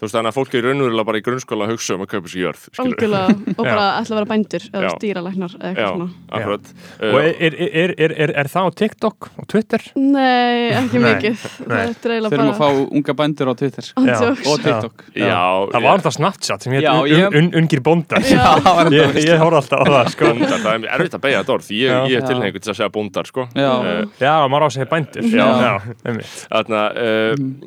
þú 0.00 0.06
veist 0.06 0.16
þannig 0.16 0.32
að 0.32 0.36
fólk 0.38 0.54
er 0.56 0.66
raunverulega 0.66 1.06
bara 1.10 1.20
í 1.20 1.24
grunnskóla 1.26 1.66
að 1.68 1.74
hugsa 1.74 1.96
um 1.96 2.04
að 2.06 2.10
kaupa 2.14 2.32
sér 2.32 2.42
jörð 2.46 2.66
algjörlega 2.80 3.34
og 3.52 3.60
bara 3.70 3.86
ætla 4.00 4.16
að 4.16 4.18
vera 4.20 4.30
bændur 4.32 4.66
eða 4.70 4.84
Já. 4.86 4.92
stýralæknar 4.96 5.56
eða 5.60 5.70
Já, 5.70 5.70
eitthvað 5.70 5.92
svona 5.92 6.08
akkurat 6.40 6.72
og 7.00 7.18
uh, 7.20 7.28
er, 7.28 7.34
er, 7.36 7.56
er, 7.84 7.94
er, 8.00 8.14
er, 8.24 8.34
er 8.40 8.50
það 8.50 8.64
á 8.64 8.70
TikTok 8.80 9.30
og 9.36 9.48
Twitter? 9.50 9.86
Nei, 10.00 10.70
ekki 10.80 11.02
mikið 11.04 11.36
nei. 11.36 11.68
Það 11.70 11.84
er 11.84 12.14
eiginlega 12.16 12.32
Þurfum 12.32 12.50
að 12.50 12.60
fá 12.60 12.66
bara 12.70 12.86
unga 13.00 13.16
bændur 13.20 13.50
á 13.50 13.54
Twitter 13.60 13.90
Andjóks. 14.00 14.46
og 14.48 14.64
TikTok 14.64 15.04
Já, 15.20 15.40
það 15.74 15.86
var 15.86 16.00
þetta 16.02 16.14
Snapchat 16.16 16.66
sem 16.66 16.76
hétt 16.76 16.86
Já, 16.86 16.92
un, 16.96 17.10
ég- 17.10 17.38
un, 17.40 17.50
ungir 17.60 17.82
Já. 18.30 18.46
var 18.64 18.90
ég, 18.94 19.36
horf 19.40 19.58
alltaf 19.60 19.84
á 19.84 19.86
það 19.90 20.10
sko. 20.14 20.30
bóndar, 20.30 20.62
það 20.64 20.72
er 20.74 20.88
erfitt 20.96 21.16
að 21.16 21.22
beigja 21.24 21.42
þetta 21.42 21.54
orð 21.56 21.70
ég, 21.74 21.90
Já. 21.90 21.98
ég 22.10 22.16
er 22.16 22.24
Já. 22.24 22.28
tilhengur 22.30 22.64
til 22.64 22.72
að 22.72 22.78
segja 22.78 22.90
bóndar 22.94 23.28
sko. 23.30 23.46
Já. 23.56 23.70
Eh, 23.90 24.02
já, 24.22 24.32
maður 24.50 24.64
á 24.64 24.68
að 24.68 24.74
segja 24.76 24.88
bændur 24.90 25.28
Já. 25.30 25.46
já, 25.60 25.72
uh, 25.90 26.90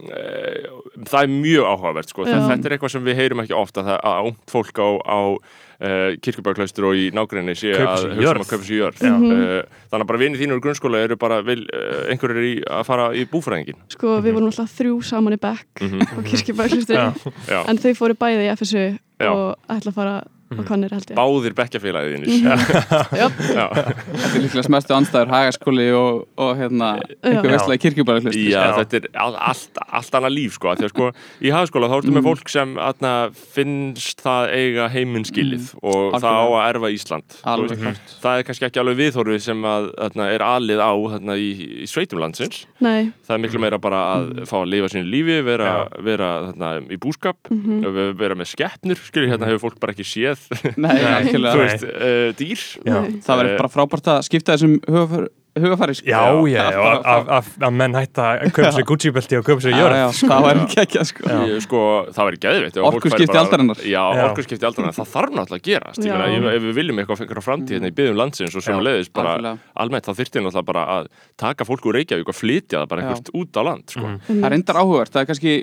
uh, 0.04 0.84
það 1.10 1.20
er 1.22 1.34
mjög 1.34 1.70
áhugavert 1.74 2.14
sko. 2.14 2.23
Já. 2.30 2.40
þetta 2.50 2.70
er 2.70 2.76
eitthvað 2.78 2.92
sem 2.96 3.04
við 3.08 3.16
heyrum 3.22 3.44
ekki 3.44 3.56
ofta 3.58 3.82
að, 3.84 4.00
að 4.04 4.28
ungt 4.32 4.52
fólk 4.54 4.80
á, 4.80 4.90
á 5.04 5.20
uh, 5.34 6.10
kirkjubæklaustur 6.24 6.88
og 6.90 6.96
í 7.00 7.06
nágrinni 7.16 7.56
sé 7.60 7.74
að 7.76 7.84
hugsa 8.16 8.34
um 8.36 8.44
að 8.44 8.50
kaupa 8.52 8.64
sér 8.68 8.78
jörð 8.80 9.04
Já. 9.04 9.14
uh, 9.14 9.80
þannig 9.92 10.06
að 10.06 10.10
bara 10.14 10.22
vinið 10.24 10.44
þínur 10.44 10.60
úr 10.60 10.64
grunnskóla 10.68 11.02
eru 11.08 11.18
bara 11.20 11.42
vil, 11.46 11.60
uh, 11.70 12.04
einhverjir 12.14 12.50
í 12.50 12.54
að 12.68 12.84
fara 12.90 13.10
í 13.18 13.26
búfræðingin 13.32 13.80
Sko, 13.96 14.18
við 14.24 14.38
vorum 14.38 14.50
alltaf 14.52 14.72
þrjú 14.80 15.00
saman 15.04 15.38
í 15.38 15.42
bekk 15.44 15.84
Mhm. 15.84 16.02
á 16.08 16.20
kirkjubæklistu 16.30 16.94
Já. 16.98 17.06
Já. 17.50 17.60
en 17.68 17.78
þau 17.84 17.92
fóru 18.00 18.16
bæði 18.20 18.48
í 18.48 18.52
FSU 18.56 18.86
Já. 19.20 19.30
og 19.32 19.58
ætla 19.70 19.92
að 19.92 19.98
fara 20.00 20.16
á 20.60 20.64
kannir 20.68 20.92
held 20.94 21.10
ég 21.10 21.18
báðir 21.18 21.54
bekkjafélagið. 21.58 22.28
Já. 22.44 23.28
Þetta 23.74 24.30
er 24.34 24.44
líklega 24.44 24.64
smestu 24.68 24.96
andstæður 24.96 25.32
hagaskóli 25.34 25.88
og, 25.98 26.24
og 26.40 26.52
hérna 26.60 26.90
einhver 27.24 27.50
Já. 27.50 27.56
vestlega 27.58 27.82
kirkjubæðarklust 27.86 28.38
Já, 28.40 28.60
Já. 28.60 28.74
þetta 28.82 29.00
er 29.02 29.08
all, 29.26 29.36
allt, 29.52 29.82
allt 30.00 30.18
annað 30.20 30.36
líf 30.38 30.58
sko, 30.58 30.72
af 30.74 30.80
því 30.82 30.88
að 30.88 30.94
sko 30.94 31.10
í 31.44 31.54
hagaskóla 31.54 31.90
þá 31.92 31.96
ertu 32.00 32.12
Mm. 32.14 32.18
með 32.20 32.28
fólk 32.30 32.50
sem 32.52 32.74
atna, 32.78 33.12
finnst 33.56 34.20
það 34.22 34.52
eiga 34.54 34.88
heiminn 34.94 35.26
skilið 35.28 35.72
og 35.82 36.18
það 36.20 36.30
á 36.30 36.44
Mm. 36.44 36.58
Að 36.64 36.68
erfa 36.74 36.90
Ísland 36.94 37.36
veist, 37.44 38.14
það 38.24 38.38
er 38.40 38.44
kannski 38.48 38.66
ekki 38.68 38.80
alveg 38.82 38.98
viðhorfið 39.00 39.42
sem 39.42 39.62
að, 39.68 39.88
atna, 40.06 40.28
er 40.34 40.44
alið 40.46 40.80
á 40.84 40.92
atna, 41.18 41.36
í, 41.40 41.50
í 41.84 41.88
sveitum 41.90 42.20
landsins 42.22 42.66
Nei, 42.84 43.12
það 43.26 43.34
er 43.38 43.42
miklu 43.46 43.62
meira 43.64 43.80
bara 43.82 44.02
að 44.18 44.24
Mm. 44.34 44.46
fá 44.50 44.56
að 44.62 44.70
lifa 44.74 44.90
sínu 44.94 45.08
lífi 45.10 45.38
vera, 45.46 45.88
vera 46.04 46.30
atna, 46.50 46.70
í 46.90 46.98
búskap 46.98 47.38
Mhm. 47.50 48.16
vera 48.20 48.36
með 48.36 48.52
skeppnur, 48.54 49.00
skilur 49.02 49.30
hérna 49.34 49.48
hefur 49.50 49.70
fólk 49.70 49.80
bara 49.80 49.94
ekki 49.94 50.06
séð 50.06 50.43
Nei, 50.78 50.96
Nei. 50.98 51.56
veist, 51.60 51.86
uh, 51.88 52.34
dýr 52.40 52.64
Já. 52.84 52.98
nei. 53.04 53.20
Það 53.26 53.42
verður 53.42 53.58
bara 53.62 53.72
frábært 53.78 54.10
að 54.16 54.22
skipta 54.28 54.56
þessum 54.58 54.76
hugafar, 54.88 55.28
hugafari 55.56 55.94
sko. 55.96 56.08
já, 56.10 56.22
já, 56.50 56.64
Það 56.74 56.84
að- 56.84 57.04
að 57.14 57.28
að- 57.38 57.58
að 57.68 57.74
menn 57.78 57.94
hætta 57.94 58.24
að 58.42 58.52
kaupa 58.56 58.72
sér 58.74 58.86
Gucci-belti 58.90 59.38
og 59.38 59.44
kaupa 59.46 59.62
sér 59.62 59.74
já, 59.78 60.08
það 60.10 60.42
var 60.46 60.56
ekki 60.64 60.78
ekki 60.84 61.04
sko. 61.06 61.24
Ég, 61.30 61.62
sko, 61.62 61.80
það 62.10 62.26
væri 62.30 62.40
geðvitt 62.46 62.78
Orkuskipti 62.84 63.38
aldarinnar. 63.38 63.78
Já, 63.86 64.04
Já. 64.18 64.24
orkuskipti 64.30 64.66
aldarinnar, 64.66 64.96
það 64.98 65.12
þarf 65.14 65.32
náttúrulega 65.38 65.62
að 65.62 65.68
gerast 65.70 66.00
Ég 66.04 66.18
meina, 66.18 66.50
ef, 66.50 66.58
ef 66.58 66.64
við 66.64 66.74
viljum 66.80 66.98
eitthvað 67.04 67.44
framtíð 67.44 67.74
hérna 67.78 67.92
í 67.92 67.96
byggðum 68.00 68.18
landsins 68.18 68.56
og 68.56 68.64
sem 68.64 68.76
Já. 68.76 68.82
leiðis 68.82 69.10
bara 69.14 69.58
almennt, 69.78 70.06
þá 70.10 70.14
þyrfti 70.18 70.42
náttúrulega 70.42 70.66
bara 70.66 70.84
að 70.98 71.08
taka 71.38 71.64
fólk 71.66 71.86
úr 71.86 71.94
Reykjavík 72.00 72.28
og 72.28 72.36
flytja 72.36 72.82
það 72.82 72.88
bara 72.90 73.02
einhvert 73.04 73.30
út 73.34 73.52
á 73.54 73.62
land 73.64 73.86
sko. 73.90 74.02
Mhm. 74.02 74.20
Það 74.42 74.46
er 74.46 74.50
reyndar 74.58 74.76
áhugavert, 74.82 75.12
það 75.14 75.22
er 75.22 75.26
kannski 75.30 75.54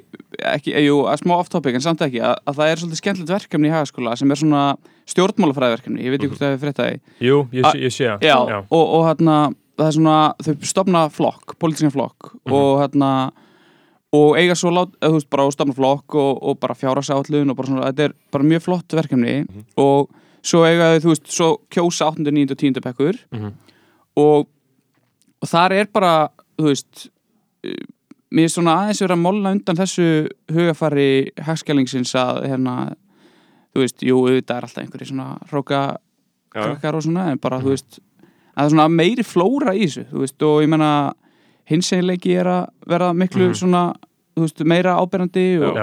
ekki, 0.41 0.71
jú, 0.87 0.97
að 1.11 1.19
smá 1.25 1.35
off-topic 1.41 1.75
en 1.75 1.81
samt 1.81 2.01
ekki 2.07 2.21
að, 2.23 2.37
að 2.47 2.55
það 2.55 2.71
er 2.71 2.77
svolítið 2.77 3.01
skemmtilegt 3.03 3.35
verkefni 3.35 3.67
í 3.69 3.75
hagaskóla 3.75 4.17
sem 4.17 4.31
er 4.31 4.37
svona 4.37 4.77
stjórnmálafræðverkefni, 5.11 6.01
ég 6.05 6.11
veit 6.15 6.21
ekki 6.23 6.31
hvort 6.31 6.43
það 6.45 6.53
hefur 6.55 6.65
frétt 6.67 6.79
það 6.81 6.91
í 6.95 7.27
jú, 7.27 7.37
ég, 7.53 7.65
sé- 7.67 7.81
ég 7.83 7.93
sé 7.95 8.05
það 8.07 8.25
Já, 8.29 8.37
og, 8.71 8.85
og 8.95 9.03
hérna 9.09 9.37
það 9.81 9.87
er 9.91 9.97
svona, 9.97 10.17
þau 10.45 10.55
stopna 10.71 11.03
flokk, 11.13 11.57
pólitískan 11.61 11.93
flokk 11.95 12.31
og 12.53 12.81
hérna 12.83 13.11
og 14.13 14.33
eiga 14.41 14.57
svo 14.59 14.73
lát, 14.75 14.91
þú 14.99 15.13
veist, 15.17 15.29
bara 15.31 15.45
stopna 15.55 15.75
flokk 15.77 16.15
og, 16.19 16.41
og 16.51 16.57
bara 16.61 16.75
fjárhagsáallun 16.75 17.51
og 17.53 17.57
bara 17.61 17.69
svona, 17.71 17.91
þetta 17.93 18.09
er 18.09 18.15
bara 18.35 18.45
mjög 18.51 18.65
flott 18.67 18.97
verkefni 18.99 19.37
og 19.79 20.11
svo 20.43 20.65
eiga 20.67 20.89
þau, 20.97 21.01
þú 21.05 21.13
veist, 21.13 21.31
svo 21.31 21.49
kjósa 21.71 22.09
8. 22.11 22.27
9. 22.31 22.51
og 22.51 22.59
10. 22.59 22.81
bekkur 22.83 23.19
Mhm. 23.33 23.53
og, 24.17 24.49
og 25.43 25.49
þar 25.49 25.73
er 25.73 25.87
bara, 25.95 26.29
þú 26.59 26.67
veist 26.73 27.07
eh, 27.65 27.77
mér 28.35 28.45
er 28.49 28.53
svona 28.55 28.75
aðeins 28.83 29.01
verið 29.03 29.17
að 29.17 29.23
molna 29.25 29.53
undan 29.55 29.77
þessu 29.79 30.09
hugafari 30.53 31.31
hagskælingsins 31.47 32.13
að 32.19 32.45
hérna, 32.51 32.75
þú 33.75 33.85
veist, 33.85 34.03
jú, 34.03 34.19
auðvitað 34.27 34.57
er 34.57 34.67
alltaf 34.67 34.83
einhverju 34.85 35.07
svona 35.13 35.29
hróka 35.51 35.81
krakkar 36.51 36.97
og 36.99 37.03
svona, 37.07 37.29
en 37.31 37.39
bara, 37.39 37.61
þú 37.63 37.71
veist 37.77 37.99
að 37.99 38.03
það 38.61 38.67
er 38.67 38.75
svona 38.75 38.89
meiri 38.93 39.25
flóra 39.25 39.73
í 39.75 39.87
þessu, 39.87 40.05
veist, 40.13 40.43
og 40.43 40.61
ég 40.63 40.69
menna 40.69 40.91
hinseginleiki 41.71 42.35
er 42.41 42.47
að 42.51 42.67
vera 42.87 43.13
miklu 43.15 43.49
Mhm. 43.49 43.55
svona, 43.57 43.83
þú 44.37 44.45
veist, 44.47 44.65
meira 44.65 44.97
áberandi 45.01 45.47
og 45.63 45.77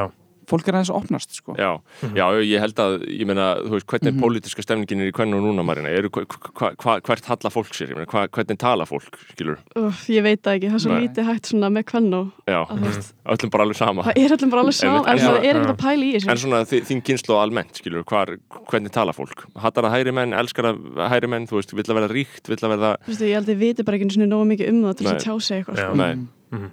fólk 0.47 0.67
er 0.69 0.77
aðeins 0.77 0.89
að 0.93 0.99
opnast, 1.01 1.33
sko. 1.35 1.55
Já, 1.59 1.71
já, 2.15 2.25
ég 2.39 2.59
held 2.63 2.75
að, 2.79 2.93
ég 3.11 3.27
meina, 3.27 3.47
þú 3.67 3.73
veist, 3.75 3.87
hvernig 3.91 4.13
Mhm. 4.13 4.17
er 4.17 4.23
pólitíska 4.23 4.63
stemningin 4.63 5.01
er 5.03 5.11
í 5.11 5.15
hvernig 5.15 5.35
og 5.35 5.43
núna, 5.43 5.65
Marina? 5.65 5.89
Eru, 5.89 6.09
hva, 6.09 6.23
hva, 6.25 6.69
hva, 6.75 7.01
hvert 7.01 7.25
halla 7.25 7.49
fólk 7.51 7.71
sér? 7.75 7.89
Ég 7.91 7.95
meina, 7.99 8.05
hva, 8.07 8.27
hvernig 8.31 8.57
tala 8.57 8.85
fólk, 8.87 9.17
skilur? 9.35 9.57
Úf, 9.75 10.05
ég 10.07 10.23
veit 10.23 10.41
það 10.41 10.55
ekki, 10.57 10.69
það 10.71 10.77
er 10.79 10.83
svo 10.85 10.93
Nei. 10.95 11.07
lítið 11.07 11.25
hægt 11.27 11.45
svona 11.51 11.69
með 11.69 11.83
kvennó 11.91 12.21
Já, 12.47 12.61
að 12.65 12.79
veist, 12.87 13.13
öllum 13.35 13.49
bara 13.51 13.63
alveg 13.67 13.75
sama. 13.75 14.03
það 14.07 14.13
er 14.17 14.31
allir 14.37 14.49
bara 14.49 14.61
alveg 14.63 14.77
saman 14.79 14.95
Einmitt, 14.97 15.07
en 15.07 15.17
en 15.17 15.27
það 15.27 15.37
er 15.43 15.55
ekkert 15.57 15.73
að 15.75 15.81
pæla 15.83 16.03
í 16.07 16.11
þessu 16.15 16.29
En 16.31 16.37
svona 16.37 16.61
þi- 16.63 16.83
þín 16.87 17.01
kynslu 17.03 17.35
almennt, 17.41 17.73
skilur, 17.75 18.03
hvar, 18.07 18.37
hvernig 18.71 18.91
tala 18.91 19.11
fólk? 19.11 19.43
Hattar 19.57 19.83
það 19.83 19.95
hægri 19.97 20.13
menn, 20.13 20.31
elskar 20.33 20.63
það 20.71 21.09
hægri 21.11 21.29
menn, 21.29 21.47
þú 21.47 21.59
veist, 21.59 21.73
vill 21.75 21.83
að 21.83 21.97
verða 21.99 22.11
ríkt, 22.15 22.47
vill 22.47 22.57
að 22.63 22.71
verða, 22.77 22.95
Þú 23.03 23.11
veist, 23.11 23.21
ég 23.27 23.33
held 23.35 23.47
að 23.47 23.51
þið 23.51 23.59
viti 23.67 23.83
bara 23.83 23.97
ekki 23.97 24.07
um 24.07 24.81
það 24.83 24.97
til 24.97 25.05
þess 25.05 25.11
Nei. 25.11 25.19
að 25.19 25.25
tjá 25.27 25.41
sig 25.41 25.57
eitthvað 25.65 25.77
Já. 25.77 25.87
sko. 25.87 25.95
nei, 25.95 26.13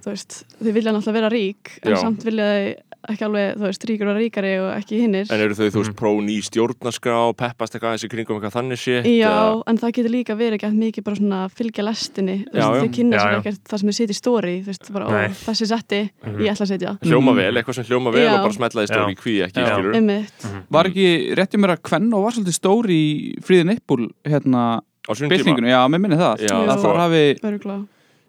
þú 0.01 0.09
veist, 0.09 0.31
þið 0.63 0.73
vilja 0.73 0.91
náttúrulega 0.95 1.13
vera 1.19 1.29
rík 1.29 1.71
en 1.83 1.91
Já. 1.91 1.97
samt 2.01 2.23
vilja 2.23 2.45
þið 2.55 2.75
ekki 3.09 3.25
alveg, 3.27 3.55
þú 3.57 3.65
veist, 3.65 3.85
ríkur 3.89 4.09
og 4.11 4.17
ríkari 4.19 4.53
og 4.61 4.69
ekki 4.79 4.99
hinnir 5.01 5.25
en 5.31 5.39
eru 5.41 5.53
þau, 5.53 5.67
þú 5.69 5.79
veist, 5.81 5.91
Mhm. 5.91 5.97
pró 5.99 6.11
ný 6.23 6.37
stjórnarskrá, 6.43 7.35
peppast 7.37 7.73
eitthvað 7.75 7.91
aðeins 7.95 8.05
í 8.05 8.09
kringum 8.09 8.39
eitthvað 8.39 8.55
þannig 8.57 8.79
sé? 8.81 9.03
Já, 9.05 9.63
en 9.67 9.77
það 9.77 9.91
getur 9.93 10.11
líka 10.11 10.35
verið 10.35 10.59
ekki 10.59 10.71
mikið 10.75 11.03
bara 11.03 11.15
svona 11.15 11.49
fylgja 11.49 11.83
lestinni, 11.85 12.45
þú 12.45 12.53
veist, 12.53 12.81
þau 12.81 12.93
kynna 12.93 13.17
sér 13.19 13.39
ekkert 13.41 13.63
það 13.69 13.79
sem 13.79 13.89
þið 13.89 13.95
setja 13.95 14.15
í 14.15 14.19
stóri, 14.21 14.55
þú 14.63 14.65
veist, 14.65 14.93
bara, 14.93 15.05
ó, 15.05 15.11
Nei. 15.11 15.27
þessi 15.29 15.65
setti, 15.67 16.09
Mhm. 16.25 16.39
ég 16.39 16.49
ætla 16.51 16.65
að 16.65 16.71
setja 16.73 16.99
Hljóma 17.01 17.35
vel, 17.35 17.53
eitthvað 17.55 17.75
sem 17.75 17.85
hljóma 17.85 18.11
vel 18.13 18.23
Já. 18.25 18.33
og 18.35 18.41
bara 18.43 18.53
smetlaði 18.53 18.87
stóri 18.87 19.11
í 19.13 19.17
kví, 19.17 19.35
ekki, 19.45 19.61
Já. 19.61 19.75
skilur? 19.75 19.95
Einmitt, 19.95 20.45
Var 20.71 20.83
ekki 20.85 21.35
rétti 21.35 21.57
mér 21.59 21.75
að 21.77 21.81
Kvenn 21.81 22.13
og 22.13 22.23
var 22.23 22.31
svolítið 22.31 22.59
stóri 22.59 22.89
í 22.89 23.39
fríðin 23.41 23.79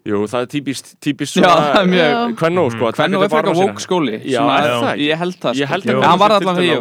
Að 0.07 0.11
Jú, 0.13 0.19
það 0.31 0.41
er 0.45 0.47
típist, 0.47 0.85
típist 1.03 1.35
Já, 1.35 1.47
það 1.51 1.77
er 1.81 1.87
mjög- 1.91 2.11
Já. 2.13 2.19
Kvennó, 2.39 2.63
sko, 2.71 2.83
að 2.87 2.95
og 3.17 3.23
er 3.25 3.29
frekar 3.33 3.55
vók 3.57 3.79
skóli. 3.83 4.13
Já, 4.23 4.39
Svona- 4.39 4.57
er 4.63 4.69
það 4.71 4.91
ekki? 4.93 5.07
Ég 5.07 5.17
held 5.17 5.35
það, 5.35 5.51
sko. 5.51 5.59
Ég 5.59 5.67
held 5.67 5.83
Jú. 5.83 5.97
að 5.97 6.03
hann 6.07 6.19
var 6.19 6.29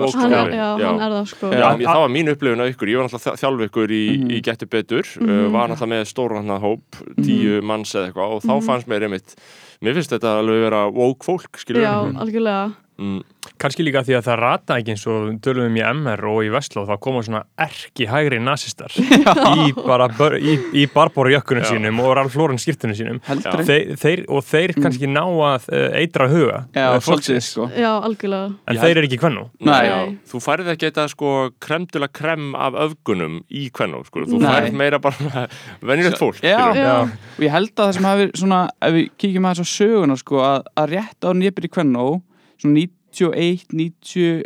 sko. 0.07 0.21
skóli. 0.21 0.37
er, 0.37 0.51
já, 0.55 0.87
hann 0.87 1.01
er 1.03 1.11
það 1.17 1.27
sko 1.27 1.47
það 1.91 2.01
var 2.05 2.09
mín 2.17 2.29
upplifun 2.31 2.61
af 2.63 2.69
ykkur, 2.71 2.87
ég 2.87 2.97
var 2.97 3.05
náttúrulega 3.09 3.41
þjálf 3.43 3.61
ykkur 3.67 3.89
í, 3.91 4.05
Mhm. 4.17 4.31
í 4.31 4.43
Gettu 4.47 4.67
Betur, 4.71 5.05
uh, 5.21 5.27
Mhm. 5.27 5.51
var 5.53 5.69
náttúrulega 5.69 5.93
með 5.97 6.07
stóran 6.07 6.47
hann 6.47 6.61
hóp, 6.63 6.83
tíu 7.21 7.63
manns 7.63 7.91
eða 7.99 8.13
eitthvað 8.13 8.31
og 8.31 8.43
þá 8.43 8.55
Mhm. 8.55 8.67
fannst 8.67 8.87
mér 8.87 9.03
einmitt, 9.03 9.35
mér 9.83 9.95
finnst 9.95 10.11
þetta 10.15 10.31
alveg 10.39 10.61
vera 10.71 10.91
woke 10.91 11.25
fólk, 11.27 11.51
skilur 11.59 11.83
Já, 11.83 12.15
algjörlega 12.15 12.75
mm, 12.99 13.21
kannski 13.61 13.85
líka 13.87 14.03
því 14.05 14.17
að 14.19 14.27
það 14.27 14.39
rata 14.43 14.77
ekki 14.81 14.93
eins 14.95 15.05
og 15.11 15.29
tölum 15.45 15.69
um 15.71 15.77
í 15.79 15.83
MR 15.87 16.23
og 16.31 16.41
í 16.45 16.51
Vestló 16.53 16.85
þá 16.89 16.95
koma 17.03 17.23
svona 17.25 17.43
erki 17.67 18.09
hægri 18.11 18.41
nazistar 18.43 18.93
í 18.97 19.71
í, 19.71 20.57
í 20.83 20.87
barborjökkunum 20.93 21.65
Já. 21.65 21.71
sínum 21.73 22.01
og 22.05 22.13
Ralf 22.19 22.37
Lauren 22.37 22.61
skýrtunum 22.61 22.97
sínum. 22.99 23.21
Heldur. 23.27 23.63
Þeir, 23.67 23.93
þeir, 24.01 24.23
og 24.33 24.45
þeir 24.47 24.75
kannski 24.77 25.09
ná 25.11 25.23
að 25.25 25.69
uh, 25.71 25.87
eitra 26.01 26.29
huga 26.31 26.59
Já, 26.75 26.87
svolítið, 26.87 27.07
fólksins 27.09 27.51
sko. 27.55 27.69
Já, 27.77 27.91
algjörlega. 28.09 28.53
En 28.67 28.77
Ég 28.77 28.83
þeir 28.85 29.01
eru 29.01 29.11
ekki 29.11 29.21
kvennu 29.23 29.47
Nei. 29.67 29.81
já, 29.87 29.97
Þú 30.33 30.43
færið 30.45 30.73
ekki 30.75 30.89
þetta 30.91 31.07
sko 31.13 31.33
kremdula 31.63 32.11
krem 32.13 32.53
af 32.59 32.77
öfgunum 32.87 33.41
í 33.49 33.67
kvennó, 33.75 34.03
sko, 34.09 34.27
þú 34.29 34.43
færið 34.45 34.79
meira 34.79 35.01
bara 35.03 35.47
venjulegt 35.89 36.21
fólk, 36.21 36.43
Já. 36.45 36.61
Já, 36.77 36.95
Og 37.37 37.45
ég 37.45 37.53
held 37.55 37.73
að 37.75 37.83
það 37.87 37.97
sem 37.99 38.09
hafi 38.11 38.29
svona, 38.37 38.63
ef 38.83 38.97
við 38.97 39.11
kíkjum 39.21 39.49
að 39.49 39.57
þess 39.57 39.67
að 39.67 39.73
söguna 39.77 40.19
sko, 40.21 40.41
að, 40.45 40.71
að 40.83 40.93
rétt 40.97 41.27
á 41.27 41.31
nýjabir 41.37 41.69
í 41.69 41.73
Kvennó 41.73 42.07
svona 42.63 42.75
91, 42.81 43.67
90 43.73 44.45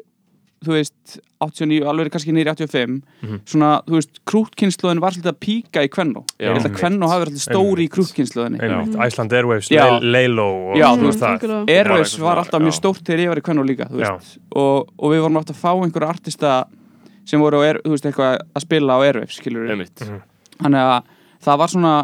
þú 0.61 0.75
veist, 0.77 1.14
89 1.40 1.87
alveg 1.88 2.11
kannski 2.12 2.33
nýri 2.37 2.51
85 2.53 2.99
Mhm. 3.25 3.38
svona, 3.49 3.68
þú 3.88 3.94
veist, 3.96 4.18
krútkynsluðin 4.29 5.01
var 5.01 5.14
svolítið 5.14 5.33
að 5.33 5.38
píka 5.40 5.81
í 5.87 5.88
Kvennó 5.88 6.25
ég 6.38 6.53
held 6.53 6.66
að 6.68 6.75
Kvennó 6.77 7.09
hafi 7.09 7.25
verið 7.25 7.38
alltaf 7.38 7.44
stóri 7.46 7.87
í 7.87 7.92
krútkynsluðinni 7.94 8.61
Einmitt, 8.61 8.99
Iceland 9.07 9.33
Airwaves, 9.33 9.70
Leilo 10.05 10.49
og 10.73 10.77
Já, 10.77 10.88
þú 11.01 11.07
veist 11.09 11.23
það 11.25 11.33
eitthvað 11.33 12.18
var 12.20 12.37
alltaf 12.42 12.61
mjög 12.61 12.77
stórt 12.77 13.01
þegar 13.09 13.23
ég 13.25 13.29
var 13.33 13.40
í 13.40 13.46
Kvennó 13.49 13.64
líka 13.64 13.88
og, 14.53 14.92
og 14.99 15.11
við 15.14 15.20
vorum 15.25 15.37
alltaf 15.40 15.57
að 15.57 15.62
fá 15.64 15.73
einhverja 15.81 16.09
artista 16.12 16.53
sem 17.25 17.40
voru, 17.40 17.62
á 17.64 17.81
þú 17.81 17.90
veist, 17.96 18.05
eitthvað 18.11 18.38
að 18.55 18.61
spila 18.66 18.92
á 18.92 19.01
Airwaves, 19.01 19.37
skilur 19.40 19.64
við 19.64 19.70
Einmitt. 19.70 20.01
Mhm. 20.05 20.20
þannig 20.61 20.85
að 20.85 21.03
það 21.40 21.59
var 21.59 21.68
svona 21.68 21.94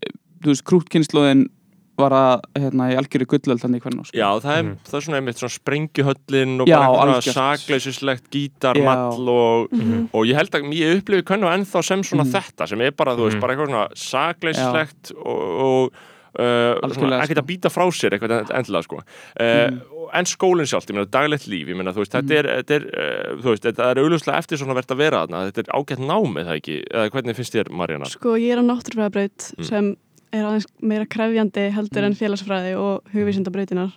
eh, 0.00 0.10
þú 0.40 0.48
veist, 0.54 0.64
krútkynsluðin 0.64 1.48
var 1.96 2.10
að 2.10 2.40
hérna, 2.58 2.88
í 2.90 2.96
algjöru 2.98 3.26
gullöld 3.30 3.60
þannig 3.62 3.82
hvernig 3.84 4.06
sko. 4.08 4.16
Já, 4.18 4.28
það 4.42 4.56
er, 4.58 4.62
Mhm. 4.64 4.78
það 4.84 4.94
er 4.98 5.04
svona 5.06 5.18
einmitt 5.20 5.38
svona 5.38 5.56
sprengjuhöllin 5.58 6.60
og 6.60 6.66
Já, 6.68 6.80
bara 6.80 7.20
sakleysislegt 7.20 8.30
gítarmall 8.30 9.28
og, 9.28 9.68
Mhm. 9.72 10.08
og 10.12 10.26
ég 10.26 10.34
held 10.34 10.50
að 10.50 10.72
ég 10.74 10.98
upplifi 11.02 11.22
hvernig 11.22 11.52
ennþá 11.54 11.84
sem 11.84 12.02
svona 12.02 12.24
Mhm. 12.24 12.32
þetta 12.32 12.68
sem 12.68 12.80
er 12.80 12.90
bara, 12.92 13.14
þú 13.16 13.28
veist, 13.28 13.34
Mhm. 13.36 13.40
bara 13.40 13.54
eitthvað 13.54 13.68
svona 13.68 13.88
sakleysislegt 13.94 15.12
og, 15.16 15.60
og 15.60 15.92
uh, 16.36 16.74
svona, 16.90 17.22
sko. 17.24 17.34
að 17.34 17.46
býta 17.46 17.70
frá 17.70 17.86
sér 17.94 18.10
eitthvað 18.18 18.50
endilega, 18.50 18.82
sko 18.82 18.96
uh, 18.96 19.70
en 20.12 20.24
skólinn 20.24 20.66
sjálft, 20.66 20.90
ég 20.90 20.94
meina, 20.96 21.06
daglegt 21.06 21.46
líf 21.46 21.68
ég 21.68 21.76
meina, 21.76 21.92
þú 21.94 22.02
veist, 22.02 22.10
þetta 22.12 22.34
er, 22.40 22.48
þetta 22.62 22.74
er 22.74 22.82
uh, 22.82 23.36
þú 23.40 23.48
veist, 23.54 23.62
þetta 23.62 23.90
er 23.90 24.00
augljóslega 24.02 24.38
eftir 24.42 24.58
svona 24.58 24.74
verðt 24.74 24.90
að 24.94 24.96
vera 24.98 25.26
þarna 25.26 25.52
þetta 25.52 25.62
er 25.62 25.70
ágætt 25.78 26.02
námið, 26.02 26.44
það 26.48 26.58
ekki 26.60 26.76
eða 26.90 27.10
hvernig 27.14 27.36
finnst 27.36 27.54
þér, 27.54 27.70
Marjana? 27.70 28.04
Sko 28.10 28.34
ég 28.34 28.50
er 28.52 28.58
á 28.58 28.64
náttúrufræðabraut 28.66 29.54
Mm. 29.58 29.64
sem 29.64 29.96
er 30.40 30.48
aðeins 30.48 30.66
meira 30.82 31.06
krefjandi 31.06 31.68
heldur 31.74 32.04
en 32.08 32.16
félagsfræði 32.18 32.74
og 32.80 33.14
hugvísindabrautinar 33.14 33.92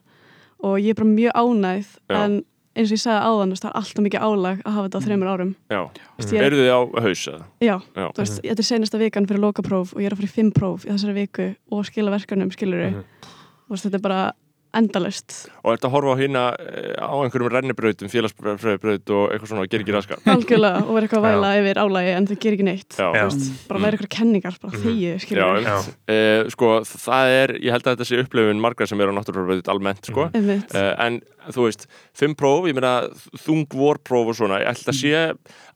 og 0.64 0.78
ég 0.82 0.94
er 0.94 1.00
bara 1.02 1.10
mjög 1.10 1.36
ánægð 1.38 1.90
Já. 2.10 2.16
en 2.24 2.38
eins 2.78 2.92
og 2.92 2.98
ég 2.98 3.02
sagði 3.02 3.22
áðan, 3.26 3.54
það 3.58 3.70
er 3.72 3.78
alltaf 3.80 4.04
mikið 4.06 4.26
álag 4.28 4.60
að 4.62 4.74
hafa 4.76 4.84
þetta 4.88 5.00
á 5.02 5.06
þreymur 5.08 5.30
árum. 5.34 5.52
Er, 5.74 6.44
eru 6.46 6.58
þið 6.60 6.68
á 6.70 6.80
haus 7.08 7.24
eða? 7.32 7.46
já, 7.66 7.76
Já, 7.98 8.06
veist, 8.20 8.42
þetta 8.44 8.62
er 8.62 8.68
senasta 8.68 9.00
vikan 9.02 9.26
fyrir 9.30 9.42
lokapróf 9.42 9.96
og 9.96 10.02
ég 10.04 10.06
er 10.12 10.14
að 10.14 10.20
fara 10.22 10.30
í 10.30 10.36
fimm 10.36 10.52
próf 10.54 10.86
í 10.86 10.92
þessari 10.92 11.16
viku 11.18 11.48
og 11.74 11.86
skila 11.90 12.14
verkanum, 12.14 12.52
skilur 12.54 12.84
Mhm. 12.92 13.04
Veist, 13.70 13.84
þetta 13.88 13.98
er 13.98 14.06
bara 14.06 14.20
endalust. 14.78 15.38
og 15.64 15.74
ert 15.74 15.88
að 15.88 15.94
horfa 15.96 16.16
á 16.16 16.20
hérna 16.22 16.44
á 16.98 17.16
einhverjum 17.20 17.52
rennibrautum, 17.54 18.12
félagsfræðibraut 18.12 19.14
og 19.16 19.24
eitthvað 19.34 19.52
svona, 19.52 19.68
ger 19.72 19.84
ekki 19.84 19.96
raskat 19.96 20.28
Algjörlega, 20.32 20.84
og 20.86 21.00
er 21.00 21.08
eitthvað 21.08 21.24
að 21.24 21.38
væla 21.38 21.54
yfir 21.62 21.82
álagi 21.84 22.14
en 22.16 22.28
þau 22.30 22.36
gerir 22.36 22.58
ekki 22.58 22.68
neitt. 22.68 22.98
Já, 22.98 23.08
veist, 23.16 23.48
bara 23.70 23.84
læra 23.84 23.98
eitthvað 23.98 24.14
kenningar, 24.18 24.60
bara 24.64 24.84
þegju, 24.84 25.14
Já, 25.14 25.22
skilur 25.24 25.48
einmitt. 25.48 25.90
Uh, 26.12 26.52
sko, 26.54 26.74
það 27.08 27.34
er, 27.38 27.56
ég 27.64 27.76
held 27.76 27.88
að 27.88 27.98
þetta 27.98 28.10
sé 28.10 28.22
upplifun 28.24 28.64
margra 28.64 28.90
sem 28.90 29.04
eru 29.04 29.16
á 29.16 29.18
náttúrulega 29.18 29.74
almennt, 29.74 30.12
sko. 30.12 30.30
Einmitt. 30.38 30.76
Uh, 30.76 30.94
en 31.08 31.22
þú 31.54 31.68
veist, 31.68 31.86
fimm 32.18 32.36
próf, 32.38 32.68
ég 32.68 32.76
meina 32.76 32.94
þung 33.44 33.68
vorpróf 33.72 34.32
og 34.32 34.38
svona, 34.38 34.60
ég 34.64 34.72
ætla 34.72 34.94
að 34.94 35.00
sé 35.00 35.22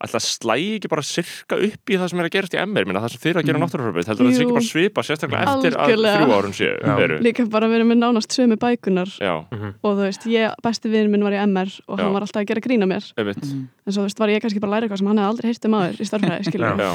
að 0.02 0.26
slægi 0.26 0.76
ekki 0.78 0.90
bara 0.92 1.04
sirka 1.06 1.58
upp 1.68 1.92
í 1.92 1.98
það 2.00 2.12
sem 2.12 2.22
er 2.22 2.28
að 2.28 2.34
gerast 2.36 2.56
í 2.56 2.60
MR, 2.60 2.84
ég 2.84 2.90
meina 2.90 3.02
það 3.04 3.14
sem 3.14 3.22
þeir 3.22 3.40
að 3.40 3.48
gera 3.48 3.58
mm. 3.58 3.64
náttúrulega 3.64 4.06
heldur 4.10 4.26
að 4.26 4.32
það 4.32 4.36
sé 4.36 4.44
ekki 4.44 4.56
bara 4.58 4.68
svipa 4.68 5.04
sérstaklega 5.06 5.54
eftir 5.54 5.78
Algjörlega. 5.86 6.12
að 6.12 6.24
þrjú 6.26 6.36
árun 6.36 6.56
séu 6.58 6.74
Já. 6.74 6.94
veru. 7.00 7.18
Líka 7.24 7.46
bara 7.52 7.70
verið 7.72 7.88
með 7.92 8.00
nánast 8.02 8.36
sömu 8.36 8.58
bækunar 8.92 9.10
Já, 9.20 9.34
og 9.82 9.96
þú 9.96 10.02
veist, 10.06 10.26
ég, 10.30 10.54
besti 10.62 10.90
vinur 10.92 11.10
minn 11.12 11.24
var 11.24 11.32
í 11.36 11.40
MR 11.46 11.70
og 11.88 11.98
Já. 11.98 12.04
hann 12.04 12.12
var 12.14 12.22
alltaf 12.26 12.42
að 12.42 12.48
gera 12.52 12.60
grína 12.64 12.86
mér. 12.88 13.04
Einmitt. 13.16 13.42
en 13.42 13.92
svo 13.92 14.02
þú 14.02 14.06
veist, 14.08 14.18
var 14.18 14.28
ég 14.28 14.42
kannski 14.42 14.60
bara 14.60 14.70
að 14.70 14.74
læra 14.76 14.86
eitthvað 14.88 14.98
sem 15.02 15.06
hann 15.10 15.18
hefði 15.22 15.32
aldrei 15.32 15.48
heyrt 15.50 15.64
um 15.68 15.74
aður 15.78 16.00
í 16.02 16.08
starfræði, 16.08 16.46
skilur 16.48 16.82
Já, 16.82 16.92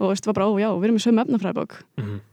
og 0.00 0.06
þú 0.06 0.10
veist, 0.14 0.26
var 0.30 0.36
bara, 0.40 0.46
ó 0.48 0.52
já, 0.56 0.68
við 0.80 0.86
erum 0.88 0.96
með 0.96 1.04
sömu 1.04 1.20
efnafræðibók 1.26 1.74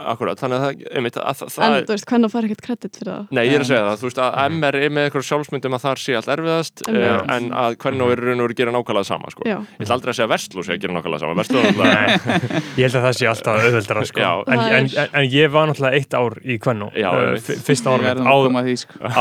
akkurat, 0.08 0.40
þannig 0.40 0.58
að 0.58 0.64
það, 0.64 0.84
einmitt, 0.98 1.18
að, 1.20 1.36
það, 1.42 1.48
en 1.48 1.74
það 1.76 1.82
þú 1.88 1.94
veist, 1.98 2.06
hvernig 2.08 2.32
fær 2.34 2.46
ekkert 2.48 2.62
kredit 2.68 2.98
fyrir 3.02 3.12
það 3.12 3.34
Nei, 3.38 3.42
ég 3.48 3.56
er 3.58 3.64
að 3.66 3.70
segja 3.72 3.84
það, 3.88 3.98
þú 4.02 4.08
veist 4.08 4.22
að 4.24 4.38
MR 4.58 4.78
er 4.80 4.94
með 4.98 5.08
eitthvað 5.10 5.26
sjálfsmyndum 5.28 5.76
að 5.78 5.84
þar 5.88 6.02
sé 6.04 6.16
allt 6.18 6.30
erfiðast 6.38 6.84
uh, 6.88 6.94
Einmitt. 6.96 7.32
en 7.38 7.50
að 7.62 7.78
hvernig 7.84 8.14
er 8.16 8.22
raun 8.24 8.40
og 8.40 8.48
veru 8.48 8.58
gera 8.62 8.74
nákvæmlega 8.78 9.10
sama 9.12 9.34
sko. 9.34 9.44
Ég 9.48 9.84
ætla 9.84 9.98
aldrei 9.98 10.12
að 10.14 10.18
segja 10.22 10.30
Vestló 10.32 10.64
sé 10.68 10.76
að 10.78 10.82
gera 10.86 10.96
nákvæmlega 10.98 11.22
sama 11.26 11.38
er 11.60 11.68
náttúrulega 11.68 12.62
Ég 12.78 12.88
held 12.88 12.98
að 12.98 13.08
það 13.08 13.18
sé 13.20 13.30
alltaf 13.34 13.62
auðveldara 13.68 14.06
sko. 14.12 14.24
Já. 14.24 14.32
en, 14.48 14.64
Það 14.64 14.78
en, 14.78 14.90
en, 15.04 15.14
en 15.22 15.30
ég 15.36 15.52
var 15.58 15.68
náttúrulega 15.72 16.00
eitt 16.02 16.18
ár 16.18 16.38
í 16.48 16.58
einmitt. 17.28 17.42
f- 17.44 17.64
fyrsta 17.68 17.92
Við 17.92 17.98
árum 17.98 18.08
að 18.08 18.32
áður, 18.32 18.54
að 18.58 18.78
sko. 18.82 19.14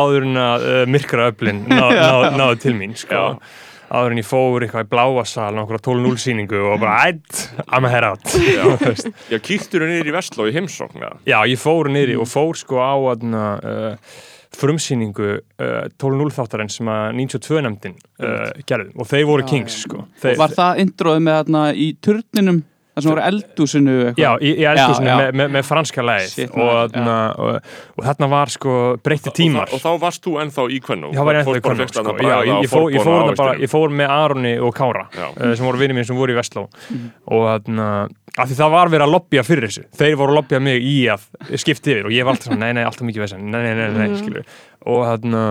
áður 0.00 0.28
en 0.30 0.40
að 0.46 0.68
uh, 0.70 0.84
myrkra 0.96 1.28
öflin 1.34 1.64
ná, 1.70 1.82
ná, 1.92 2.10
náðu 2.40 2.60
til 2.64 2.74
mín 2.78 2.96
sko. 2.98 3.24
Áður 3.90 4.14
en 4.14 4.20
ég 4.20 4.26
fór 4.28 4.62
eitthvað 4.62 4.84
í 4.86 4.90
bláasal 4.92 5.50
og 5.58 5.64
okkur 5.64 5.80
12-0 5.88 6.20
sýningu 6.22 6.60
og 6.70 6.76
bara 6.82 7.10
ætt, 7.10 7.40
I'm 7.66 7.86
a 7.88 7.90
head 7.90 8.06
out. 8.06 8.22
Já, 8.38 8.62
Já 9.32 9.38
kýttur 9.42 9.82
þú 9.82 9.88
niður 9.90 10.10
í 10.12 10.14
Vestló 10.14 10.46
í 10.46 10.54
heimsókn 10.54 11.02
ja. 11.02 11.10
Já, 11.26 11.38
ég 11.50 11.58
fór 11.58 11.90
niðri 11.90 12.14
og 12.22 12.28
fór 12.30 12.58
sko 12.60 12.78
á 12.78 12.94
aðna, 13.10 13.44
uh, 13.58 14.20
frumsýningu 14.60 15.30
uh, 15.40 15.88
12-0 15.98 16.30
þáttarinn 16.38 16.70
sem 16.70 16.90
að 16.90 17.06
92 17.18 17.64
nefndin 17.66 17.98
uh, 18.22 18.50
gerði. 18.62 18.94
Og 18.94 19.10
þeir 19.10 19.26
voru 19.26 19.46
Já, 19.46 19.50
kings 19.56 19.80
sko. 19.88 20.06
Þeir, 20.22 20.38
Var 20.44 20.56
það 20.60 20.84
introið 20.86 21.24
með 21.26 21.40
þarna 21.40 21.64
í 21.74 21.90
turninum 22.06 22.62
það 23.00 23.06
sem 23.06 23.12
voru 23.14 23.24
eldúsinu 23.30 23.94
eitthvað? 24.04 24.20
Já, 24.22 24.30
í, 24.40 24.50
í 24.54 24.66
eldhúsinu 24.70 25.08
Já, 25.08 25.10
já. 25.10 25.18
með, 25.24 25.32
með, 25.40 25.50
með 25.56 25.66
franska 25.70 26.04
leið 26.06 26.28
Shit, 26.30 26.52
og, 26.54 26.70
þarna, 26.94 27.16
og, 27.40 27.72
og 27.96 28.06
þarna 28.10 28.28
var 28.36 28.52
sko 28.54 28.76
breytti 29.04 29.34
tímar. 29.40 29.66
og, 29.66 29.74
og 29.74 29.84
þá 29.84 29.90
varst 30.06 30.24
þú 30.28 30.36
ennþá 30.44 30.66
í 30.70 30.80
Kvennó 30.84 31.10
Já, 31.16 31.22
var 31.26 31.34
ég 31.34 31.42
ennþá 31.42 31.56
í 31.58 31.64
Kvennó, 31.66 31.88
sko. 31.90 32.16
Já, 32.20 32.36
ég, 32.50 32.70
fór, 32.70 32.86
ég, 32.94 33.04
fór 33.10 33.34
bara, 33.40 33.56
ég 33.64 33.72
fór 33.72 33.94
með 34.00 34.14
Aroni 34.20 34.54
og 34.62 34.74
Kára 34.76 35.06
uh, 35.10 35.54
sem 35.56 35.66
voru 35.66 35.80
vinið 35.82 35.98
mér 36.00 36.08
sem 36.10 36.16
voru 36.20 36.34
í 36.34 36.38
Vestló. 36.38 36.66
Og 37.30 37.44
þarna, 37.48 37.86
af 38.38 38.46
því 38.50 38.56
það 38.60 38.74
var 38.76 38.90
verið 38.92 39.06
að 39.06 39.12
lobbya 39.14 39.42
fyrir 39.46 39.66
þessu. 39.68 39.84
Þeir 39.98 40.14
voru 40.20 40.34
að 40.34 40.38
lobbya 40.40 40.60
mig 40.62 40.84
í 40.86 40.96
að 41.12 41.24
skipta 41.60 41.90
yfir 41.94 42.06
og 42.10 42.14
ég 42.14 42.26
var 42.28 42.36
alltaf 42.36 42.50
svona, 42.52 42.60
nei, 42.66 42.76
nei, 42.78 42.84
alltaf 42.86 43.06
mikið 43.08 43.24
vesen. 43.26 43.42
Nei, 43.50 43.60
nei, 43.64 43.74
nei, 43.74 43.88
nei, 43.96 44.06
Mhm. 44.10 44.20
skilur 44.20 44.44
og 44.90 45.02
þarna 45.08 45.42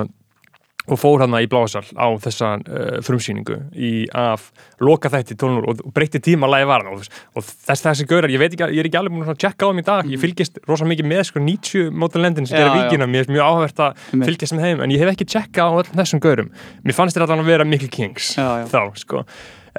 og 0.90 1.00
fór 1.00 1.22
hann 1.24 1.36
í 1.40 1.48
blásal 1.50 1.84
á 1.94 2.08
þessa 2.24 2.52
uh, 2.60 2.98
frumsýningu 3.06 3.58
í 3.78 3.92
af 4.18 4.50
loka 4.84 5.12
þætti 5.14 5.38
12 5.40 5.60
og, 5.70 5.84
og 5.86 5.94
breytti 5.96 6.22
tíma 6.24 6.50
lagi 6.50 6.68
var 6.70 6.86
hann 6.86 6.98
og, 7.00 7.44
þess 7.68 7.86
þessi 7.86 8.08
gaurar, 8.10 8.32
ég 8.34 8.42
veit 8.42 8.56
ekki, 8.56 8.70
ég 8.74 8.82
er 8.84 8.90
ekki 8.90 9.00
alveg 9.02 9.16
búin 9.16 9.30
að 9.30 9.40
tjekka 9.44 9.68
á 9.68 9.70
þeim 9.70 9.84
í 9.84 9.86
dag, 9.90 10.10
ég 10.14 10.24
fylgist 10.24 10.60
rosa 10.70 10.88
mikið 10.90 11.10
með 11.12 11.24
sko 11.30 11.44
90 11.46 11.94
mótalendin 12.02 12.50
sem 12.50 12.58
Já, 12.58 12.64
gera 12.66 12.74
já. 12.74 12.82
víkina, 12.82 13.10
mér 13.10 13.28
er 13.28 13.34
mjög 13.36 13.48
áhvert 13.52 13.84
að 13.86 14.04
fylgjast 14.26 14.58
með 14.58 14.68
þeim, 14.68 14.84
en 14.86 14.96
ég 14.96 15.04
hef 15.04 15.14
ekki 15.14 15.30
tjekka 15.30 15.70
á 15.70 15.72
þessum 15.94 16.24
gaurum, 16.24 16.52
mér 16.84 16.98
fannst 16.98 17.20
þetta 17.20 17.38
að 17.38 17.46
vera 17.52 17.68
mikil 17.68 17.92
kings 17.94 18.34
Já, 18.40 18.48
já. 18.64 18.68
þá, 18.72 18.82
sko. 19.04 19.24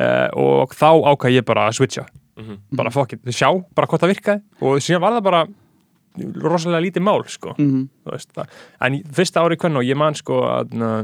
Uh, 0.00 0.28
og 0.38 0.74
þá 0.78 0.88
ákvað 1.10 1.34
ég 1.34 1.44
bara 1.48 1.66
að 1.68 1.80
switcha. 1.80 2.06
Mhm. 2.40 2.60
bara 2.78 2.90
fuck 2.94 3.12
it, 3.12 3.20
sjá 3.34 3.50
bara 3.76 3.86
hvort 3.90 4.00
það 4.00 4.14
virkaði. 4.14 4.40
Og 4.64 4.78
síðan 4.80 5.02
var 5.02 5.16
það 5.18 5.24
bara 5.26 5.40
rosalega 6.18 6.84
lítið 6.86 7.06
mál, 7.06 7.24
sko. 7.30 7.54
Mhm. 7.58 7.88
veist, 8.10 8.30
það. 8.36 8.60
en 8.86 9.00
fyrsta 9.16 9.42
ári 9.44 9.56
hvernig 9.56 9.82
og 9.82 9.90
ég 9.90 9.96
man 9.96 10.14
sko 10.18 10.40
að 10.50 10.78
uh, 10.80 11.02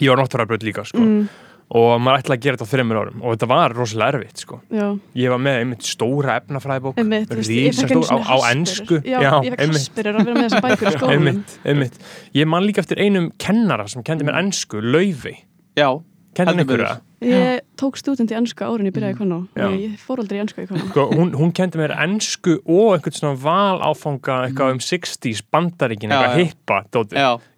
ég 0.00 0.10
var 0.10 0.22
náttúrulega 0.22 0.64
líka 0.64 0.84
sko. 0.88 1.02
Mm, 1.02 1.26
og 1.74 2.00
maður 2.02 2.22
ætlaði 2.22 2.38
að 2.38 2.44
gera 2.44 2.58
þetta 2.58 2.66
á 2.68 2.72
þreymur 2.72 2.98
árum. 3.00 3.22
Og 3.24 3.34
þetta 3.34 3.48
var 3.50 3.74
rosalega 3.74 4.14
erfitt 4.14 4.42
sko. 4.44 4.60
Já, 4.70 4.86
ég 5.16 5.32
var 5.32 5.40
með 5.42 5.60
einmitt 5.62 5.88
stóra 5.88 6.36
efnafræðibók 6.40 7.00
risastór 7.40 8.10
á, 8.12 8.16
á 8.20 8.36
ennsku 8.52 9.00
já, 9.00 9.20
ég 9.44 9.56
fekk 9.56 9.74
haspirir 9.74 10.18
að 10.18 10.28
vera 10.28 10.36
með 10.38 10.48
þessa 10.48 10.64
bækur 10.66 10.90
í 10.90 10.94
skólanum 10.98 11.30
einmitt, 11.30 11.56
einmitt. 11.64 12.00
Ég 12.36 12.50
man 12.50 12.66
líka 12.68 12.84
eftir 12.84 13.00
einum 13.00 13.30
kennara 13.40 13.88
sem 13.90 14.04
kendi 14.06 14.28
mér 14.28 14.38
ennsku, 14.42 14.82
Laufi 14.84 15.36
Já, 15.74 15.88
Heldur 16.38 16.64
einhverja 16.64 16.94
ég 17.24 17.62
tók 17.78 17.96
stúdent 17.98 18.32
í 18.32 18.36
ennsku 18.36 18.64
árin 18.66 18.88
ég 18.88 18.94
byrjaði 18.94 19.16
Já. 19.56 19.66
ég, 19.72 19.94
fór 20.00 20.20
aldrei 20.22 20.38
í 20.38 20.42
ennsku 20.42 20.64
í 20.64 20.80
sko, 20.90 21.06
hún, 21.12 21.32
hún 21.38 21.52
kendi 21.56 21.80
mér 21.80 21.94
ennsku 22.04 22.56
og 22.60 22.96
einhvern 22.96 23.16
svona 23.16 23.38
val 23.40 23.82
áfanga 23.84 24.40
eitthvað 24.48 24.74
um 24.76 24.80
60s 24.84 25.42
bandaríkin, 25.54 26.12
eitthvað 26.12 26.40
hippa 26.42 26.80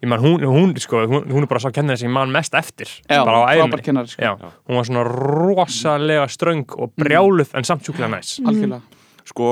man 0.07 0.23
hún, 0.23 0.45
hún, 0.47 0.75
sko, 0.81 1.03
hún, 1.09 1.27
hún 1.31 1.47
er 1.47 1.51
bara 1.51 1.63
svo 1.63 1.73
kennari 1.75 2.01
sem 2.01 2.09
ég 2.09 2.15
man 2.15 2.33
mest 2.33 2.55
eftir. 2.57 2.91
Já, 3.07 3.23
bara 3.27 3.43
á 3.43 3.49
æfinni 3.51 3.67
frábær 3.67 3.85
kennari 3.85 4.13
sko. 4.13 4.23
Já, 4.23 4.53
hún 4.67 4.79
var 4.79 4.87
svona 4.89 5.07
rosalega 5.07 6.29
ströng 6.31 6.77
og 6.77 6.93
brjáluð 6.97 7.51
en 7.57 7.67
samt 7.67 7.87
sjúklega 7.87 8.13
næs. 8.15 8.37
Algjörlega. 8.45 8.81
Sko, 9.27 9.49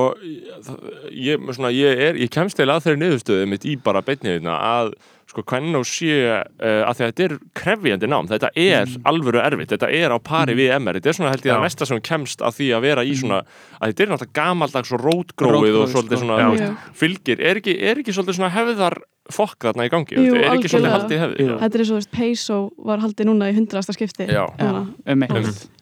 ég, 1.12 1.42
svona, 1.52 1.74
ég, 1.76 2.00
er, 2.08 2.20
ég 2.24 2.32
kemst 2.32 2.60
eða 2.64 2.78
að 2.78 2.86
þeirri 2.88 3.02
niðurstöðu 3.02 3.50
mitt 3.52 3.68
í 3.68 3.76
bara 3.84 4.04
beinniðina 4.06 4.56
að 4.56 4.94
sko 5.36 5.44
hvernig 5.52 5.80
og 5.80 5.88
sé 5.90 6.12
uh, 6.24 6.84
að 6.88 7.00
því 7.00 7.06
að 7.06 7.10
þetta 7.10 7.26
er 7.26 7.34
krefjandi 7.60 8.10
nám, 8.12 8.30
þetta 8.32 8.52
er 8.56 8.94
alvöru 9.12 9.42
erfitt, 9.44 9.74
þetta 9.76 9.90
er 9.92 10.16
á 10.16 10.18
pari 10.24 10.56
við 10.56 10.72
MR 10.78 11.00
þetta 11.00 11.12
er 11.12 11.18
svona 11.20 11.34
held 11.34 11.44
ég 11.44 11.52
Já. 11.52 11.58
að 11.58 11.66
mesta 11.68 11.90
sem 11.90 12.04
kemst 12.06 12.46
að 12.46 12.62
því 12.62 12.70
að 12.78 12.86
vera 12.88 13.04
í 13.04 13.18
svona, 13.20 13.42
að 13.82 13.92
þetta 13.92 14.06
er 14.06 14.14
náttúrulega 14.14 14.40
gamaldags 14.40 14.96
og 14.96 15.04
rótgróið 15.04 15.82
og 15.82 15.92
svolítið 15.92 16.22
sko. 16.22 16.24
svona 16.24 16.40
Já. 16.40 16.48
veist, 16.54 16.88
fylgir, 17.04 17.44
er 17.44 17.62
ekki, 17.62 17.76
er 17.76 18.02
ekki 18.02 18.16
svolítið 18.16 18.40
svona 18.40 18.54
hefðar 18.56 19.00
fokk 19.34 19.66
þarna 19.66 19.88
í 19.88 19.90
gangi, 19.90 20.20
Jú, 20.22 20.36
er 20.38 20.52
ekki 20.54 20.70
svolítið 20.70 20.94
haldið 20.94 21.24
hefði. 21.24 21.46
Jú. 21.48 21.56
þetta 21.64 21.80
er 21.80 21.88
þú 21.90 21.96
veist, 21.98 22.12
Peiso 22.14 22.60
var 22.86 23.02
haldið 23.02 23.30
núna 23.32 23.48
í 23.50 23.56
hundrasta 23.58 23.96
skipti. 23.96 24.28
Já, 24.30 24.44
Já, 24.62 24.70
um 24.70 25.26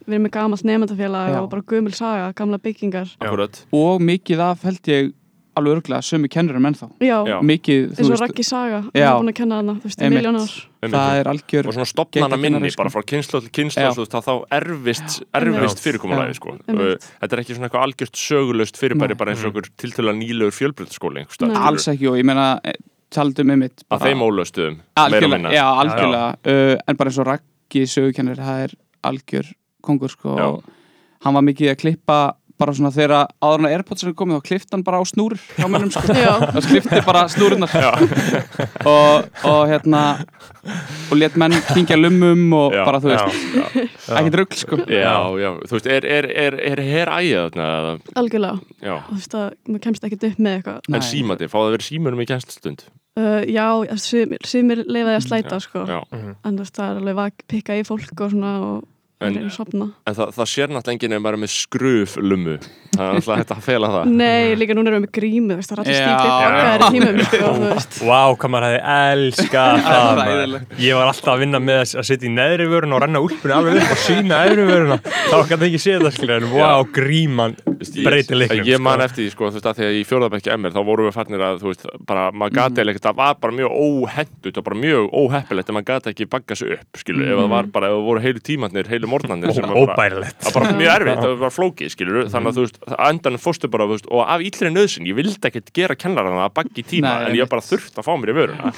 við 0.03 0.15
erum 0.15 0.25
með 0.27 0.33
gamalt 0.35 0.63
nefndafélag 0.67 1.33
Já. 1.33 1.39
og 1.41 1.49
bara 1.51 1.65
gömul 1.67 1.91
saga, 1.95 2.31
gamla 2.35 2.59
byggingar. 2.63 3.11
Og 3.75 4.03
mikið 4.03 4.45
af 4.47 4.63
held 4.67 4.91
ég 4.91 5.11
alveg 5.59 5.77
örglega 5.77 6.01
sömu 6.05 6.29
kennurum 6.31 6.65
ennþá. 6.69 6.87
Já, 7.03 7.15
Já. 7.27 7.35
Mikið, 7.45 7.89
eins 7.93 8.09
og 8.09 8.21
Raggi 8.21 8.45
Saga 8.47 8.79
hann 8.83 8.91
er 8.97 9.09
búin 9.19 9.31
að 9.31 9.35
kenna 9.37 9.59
hana, 9.61 9.75
þú 9.79 9.89
veist, 9.89 9.99
í 9.99 10.05
Einmitt. 10.07 10.23
miljón 10.23 10.39
ár. 10.39 10.53
Það 10.93 11.19
er 11.19 11.29
algjör 11.31 11.67
og 11.69 11.75
svona 11.77 11.87
stopnana 11.87 12.39
minni 12.39 12.71
sko. 12.73 12.83
bara 12.83 12.91
frá 12.91 13.05
kynslu 13.13 13.41
til 13.45 13.51
kynslu 13.55 13.83
Já. 13.83 13.91
þú 13.95 14.03
veist, 14.03 14.15
þá, 14.15 14.21
þá 14.27 14.33
erfist, 14.59 15.17
erfist 15.39 15.83
fyrirkomulagi 15.83 16.37
sko. 16.39 16.55
Uh, 16.67 16.95
þetta 17.21 17.37
er 17.37 17.43
ekki 17.43 17.57
svona 17.57 17.69
eitthvað 17.69 17.87
algjört 17.87 18.19
sögulöst 18.23 18.79
fyrirbæri 18.81 19.15
Nei. 19.15 19.19
bara 19.21 19.31
eins 19.31 19.45
og 19.45 19.51
einhver 19.53 19.69
tiltöla 19.77 20.15
nýlegur 20.17 20.55
fjölbrytaskóli 20.57 21.23
Nei. 21.23 21.55
alls 21.55 21.87
ekki 21.87 22.09
og 22.11 22.19
ég 22.19 22.27
meina 22.27 22.59
eh, 22.65 22.75
taldum 23.13 23.53
um 23.53 23.59
mitt 23.63 23.85
að 23.89 24.07
þeim 24.09 24.21
og 24.25 24.39
algjörlega, 24.43 25.29
minna. 25.29 25.51
já, 25.53 25.65
algjörlega. 25.69 26.29
Uh, 26.45 26.77
en 26.87 26.97
bara 26.99 27.09
eins 27.09 27.19
og 27.21 27.29
Raggi 27.29 27.85
sögukennir 27.87 28.41
það 28.41 28.63
er 28.67 28.77
algjör 29.03 29.53
kongur 29.83 30.09
sko 30.09 30.63
hann 31.23 31.37
var 31.37 31.45
mikið 31.45 31.71
að 31.71 31.79
klippa 31.79 32.19
bara 32.63 32.73
svona 32.79 32.91
þegar 32.95 33.13
áður 33.43 33.59
en 33.61 33.67
að 33.69 33.75
Airpods 33.77 34.07
er 34.07 34.15
komið 34.23 34.39
þá 34.39 34.47
klift 34.49 34.73
hann 34.73 34.85
bara 34.87 34.99
á 34.99 35.03
snúr 35.11 35.35
hjá 35.59 35.67
mönnum 35.69 35.91
sko 35.93 36.15
Já. 36.17 36.33
það 36.55 36.69
klifti 36.71 37.01
bara 37.05 37.23
snúrunar 37.31 37.75
og, 38.87 39.29
og 39.51 39.61
hérna 39.69 40.03
og 41.11 41.15
let 41.19 41.35
menn 41.39 41.55
kingja 41.73 41.97
lummum 41.99 42.45
og 42.57 42.73
Já. 42.75 42.83
bara 42.87 43.01
þú 43.03 43.11
veist, 43.11 43.45
ekkert 44.07 44.39
rugl 44.41 44.59
sko 44.63 44.79
Já, 44.87 45.13
já, 45.43 45.49
þú 45.67 45.77
veist, 45.77 45.89
er, 45.99 46.07
er, 46.17 46.29
er, 46.47 46.57
er 46.71 46.81
hér 46.87 47.11
ægja 47.19 47.45
þarna? 47.49 47.69
eða- 47.83 48.17
algjörlega 48.23 48.87
Já, 48.87 48.95
þú 49.09 49.19
veist 49.19 49.37
að 49.39 49.47
maður 49.67 49.83
kemst 49.87 50.07
ekkert 50.09 50.27
upp 50.31 50.39
með 50.47 50.57
eitthvað 50.59 50.79
Nei. 50.89 50.97
en 50.99 51.07
símandi, 51.11 51.49
fá 51.51 51.57
það 51.59 51.67
að 51.69 51.75
vera 51.77 51.87
símanum 51.89 52.23
í 52.23 52.29
kennslustund 52.31 52.85
uh, 53.19 53.43
já, 53.49 53.67
sumir 54.47 54.83
leifaði 54.87 55.17
að 55.19 55.27
slæta 55.27 55.59
sko. 55.63 55.83
Já, 55.89 55.99
en 56.15 56.55
þú 56.57 56.63
veist 56.63 56.79
það 56.79 56.89
er 56.89 57.03
alveg 57.03 57.21
að 57.27 57.45
pikka 57.53 57.77
í 57.77 57.85
fólk 57.87 58.23
og 58.25 58.33
svona 58.33 58.53
og 58.69 58.81
En- 59.21 59.37
en 60.07 60.15
það, 60.15 60.31
það 60.35 60.47
sér 60.53 60.67
náttúrulega 60.73 60.93
enginn 60.97 61.13
ef 61.17 61.21
maður 61.21 61.37
er 61.37 61.41
með 61.43 61.53
skruf 61.53 62.15
lummu 62.17 62.57
Það 62.93 63.03
er 63.07 63.17
náttúrulega 63.17 63.39
hægt 63.41 63.53
að 63.55 63.63
fela 63.65 63.91
það. 63.93 64.13
Nei, 64.21 64.53
líka 64.59 64.77
núna 64.77 64.91
erum 64.91 65.01
við 65.01 65.07
með 65.07 65.13
grímu 65.17 65.57
veist, 65.57 65.71
það 65.71 65.77
er 65.77 65.83
allir 65.83 65.97
í 66.03 66.91
tímum 66.93 67.21
sko, 67.23 67.41
þú 67.43 67.71
veist. 67.71 67.99
Vá, 68.03 68.21
hvað 68.37 68.53
maður 68.53 68.67
hefði 68.69 68.81
elskað 68.93 69.83
það. 69.87 70.57
Ég 70.83 70.99
var 70.99 71.11
alltaf 71.11 71.33
að 71.33 71.43
vinna 71.43 71.63
með 71.63 71.81
að 71.83 72.03
að 72.03 72.09
sitja 72.09 72.27
í 72.27 72.33
neðri 72.33 72.67
vörun 72.71 72.95
og 72.95 73.03
renna 73.03 73.21
úlpunni 73.23 73.55
alveg 73.55 73.79
upp 73.79 73.93
og 73.95 74.01
sína 74.03 74.39
efri 74.47 74.65
vöruna. 74.67 74.97
Þá 75.03 75.35
kann 75.49 75.65
ekki 75.67 75.81
séð 75.81 76.05
það 76.07 76.15
skilja 76.17 76.39
en 76.39 76.49
vá, 76.53 76.69
gríman 76.95 77.55
breyti 78.03 78.37
leiknum 78.37 78.67
Ég 78.67 78.81
man 78.83 78.99
sko. 78.99 79.07
eftir 79.07 79.23
því, 79.23 79.29
sko, 79.33 79.49
þú 79.49 79.57
veist, 79.57 79.69
að 79.69 79.79
því 79.79 79.87
að 79.87 79.97
í 79.97 80.03
fjórðabækki 80.09 80.53
MR 80.55 80.75
þá 80.75 80.81
vorum 80.87 81.07
við 81.07 81.15
farnir 81.17 81.43
að, 81.47 81.59
þú 81.61 81.71
veist, 81.71 81.85
bara 82.09 82.25
maður 82.31 82.57
gati 82.59 82.85
mm. 82.85 83.01
það 83.03 83.17
var 83.19 83.37
bara 83.43 83.57
mjög 83.59 83.77
óhendut 83.83 84.59
og 84.59 84.67
bara 84.67 84.79
mjög 84.83 85.09
óheppilegt 85.21 85.71
að 85.71 85.77
maður 85.77 85.89
gati 85.89 86.13
ekki 86.13 86.29
bagga 86.33 86.57
sig 86.59 86.75
upp 86.77 87.01
skilur, 87.01 87.27
ef 87.27 87.41
það 87.41 87.51
var 87.53 87.69
bara, 87.75 87.89
ef 87.89 87.97
það 87.97 88.07
voru 88.09 88.23
heilu 88.23 88.43
tímannir 88.49 88.91
heilu 88.91 89.11
morgnarnir 89.11 89.55
sem 89.55 89.67
var 89.67 89.73
bara, 89.73 89.97
Óbærilegt. 89.97 90.39
það 90.43 90.57
var 90.57 90.67
bara 90.67 90.79
mjög 90.81 90.93
erfitt, 90.95 91.23
það 91.23 91.37
var 91.43 91.55
flókið, 91.57 91.93
skilur 91.93 92.31
þannig 92.33 92.53
að 92.53 92.59
þú 92.59 92.67
veist, 92.67 92.79
endan 92.97 93.37
fórstu 93.41 93.69
bara, 93.71 93.87
veist, 93.89 94.07
og 94.11 94.23
af 94.27 94.43
íllri 94.43 94.71
nöðsyn, 94.73 95.07
ég 95.09 95.17
vildi 95.17 95.39
ekkert 95.49 95.71
gera 95.75 95.97
kennarana 95.99 96.47
að 96.47 96.55
bagga 96.59 96.79
í 96.79 96.85
tíma, 96.87 97.13
Nei, 97.19 97.29
en 97.31 97.37
ég 97.39 97.49
bara 97.51 97.63
þurft 97.65 97.99
að 97.99 98.07
fá 98.07 98.13
mér 98.19 98.33
í 98.33 98.37
vöruna. 98.37 98.71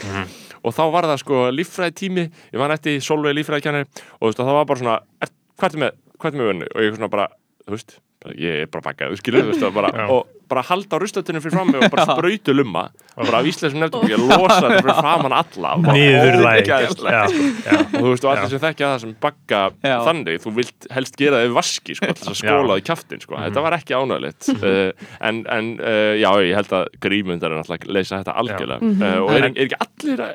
Og 0.66 0.74
þá 0.74 0.84
var 0.94 1.08
það 1.12 1.22
sko 1.22 1.44
líffræði 1.54 1.96
tími, 2.02 2.26
ég 2.54 2.62
man 2.62 2.74
eftir 2.74 3.02
Solveig 3.06 3.38
líffræði 3.38 3.68
kennari 3.68 3.88
og 3.88 4.24
þú 4.24 4.32
veist, 4.32 4.40
og 4.42 4.50
það 4.50 4.58
var 4.60 4.70
bara 4.72 4.82
svona, 4.84 4.98
er, 5.22 5.34
hvað 5.60 5.78
er 5.78 5.84
með, 5.84 6.00
hvað 6.18 6.32
er 6.32 6.40
með 6.40 6.50
vörunni? 6.50 6.70
Og 6.74 6.86
ég 6.86 6.98
svona 6.98 7.12
bara, 7.14 7.28
þú 7.66 7.76
veist 7.76 7.98
ég 8.34 8.66
er 8.66 8.72
bara 8.72 8.94
þú 8.96 9.20
skilur, 9.20 9.46
þú 9.46 9.54
veist, 9.54 9.66
og 9.68 9.76
bara, 9.76 9.92
Já. 9.94 10.06
og 10.14 10.32
bara 10.50 10.62
halda 10.66 11.00
rustatunum 11.02 11.42
fyrir 11.42 11.56
fram 11.56 11.72
mig 11.74 11.82
og 11.82 11.94
bara 11.94 12.06
sprautu 12.10 12.54
lumma. 12.54 12.84
Og 13.16 13.30
bara 13.30 13.42
af 13.42 13.50
íslensum 13.50 13.82
nefndum 13.82 14.06
ég 14.10 14.22
losa 14.22 14.60
þetta 14.66 14.82
fyrir 14.84 15.00
framann 15.00 15.36
alla 15.36 15.74
Já, 15.96 16.86
sko. 16.92 17.08
og 17.10 18.00
þú 18.00 18.12
veist, 18.12 18.26
og 18.26 18.32
allir 18.34 18.54
sem 18.54 18.64
þekkja 18.66 18.92
það 18.92 19.04
sem 19.06 19.14
bagga 19.26 19.62
Já. 19.82 19.98
þannig, 20.08 20.42
þú 20.46 20.56
vilt 20.60 20.90
helst 20.98 21.20
gera 21.22 21.42
það 21.42 21.48
við 21.48 21.58
vaski, 21.60 21.98
sko, 22.00 22.12
þess 22.14 22.32
að 22.34 22.40
skóla 22.42 22.72
það 22.74 22.82
í 22.82 22.88
kjaftin, 22.92 23.24
sko, 23.26 23.38
þetta 23.42 23.66
var 23.66 23.78
ekki 23.80 24.00
ánægilegt. 24.00 24.50
Uh, 24.56 25.08
en, 25.30 25.44
en 25.58 25.72
uh, 25.82 26.14
já, 26.20 26.30
ég 26.46 26.60
held 26.60 26.76
að 26.80 26.90
grímundar 27.06 27.54
er 27.54 27.62
náttúrulega 27.62 27.90
að 27.90 27.96
leysa 27.98 28.22
þetta 28.22 28.38
algjörlega. 28.44 28.94
Uh, 28.96 29.18
og 29.26 29.34
er, 29.36 29.50
er 29.50 29.66
ekki 29.66 29.82
allir 29.86 30.26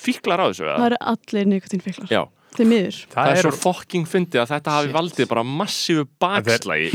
fíklar 0.00 0.42
á 0.42 0.44
þessu, 0.48 0.66
það 0.66 0.74
eða? 0.74 0.88
eru 0.90 1.00
allir 1.12 1.50
nikotínfíklar 1.54 2.12
Já, 2.12 2.22
miður. 2.58 2.96
Það, 3.12 3.30
er 3.30 3.42
svo 3.44 3.52
fokking 3.56 4.08
fyndið 4.10 4.40
að 4.42 4.50
þetta 4.54 4.74
hafi 4.74 4.92
valdið 4.96 5.28
bara 5.30 5.42
massífu 5.46 6.04
bakslægi 6.20 6.90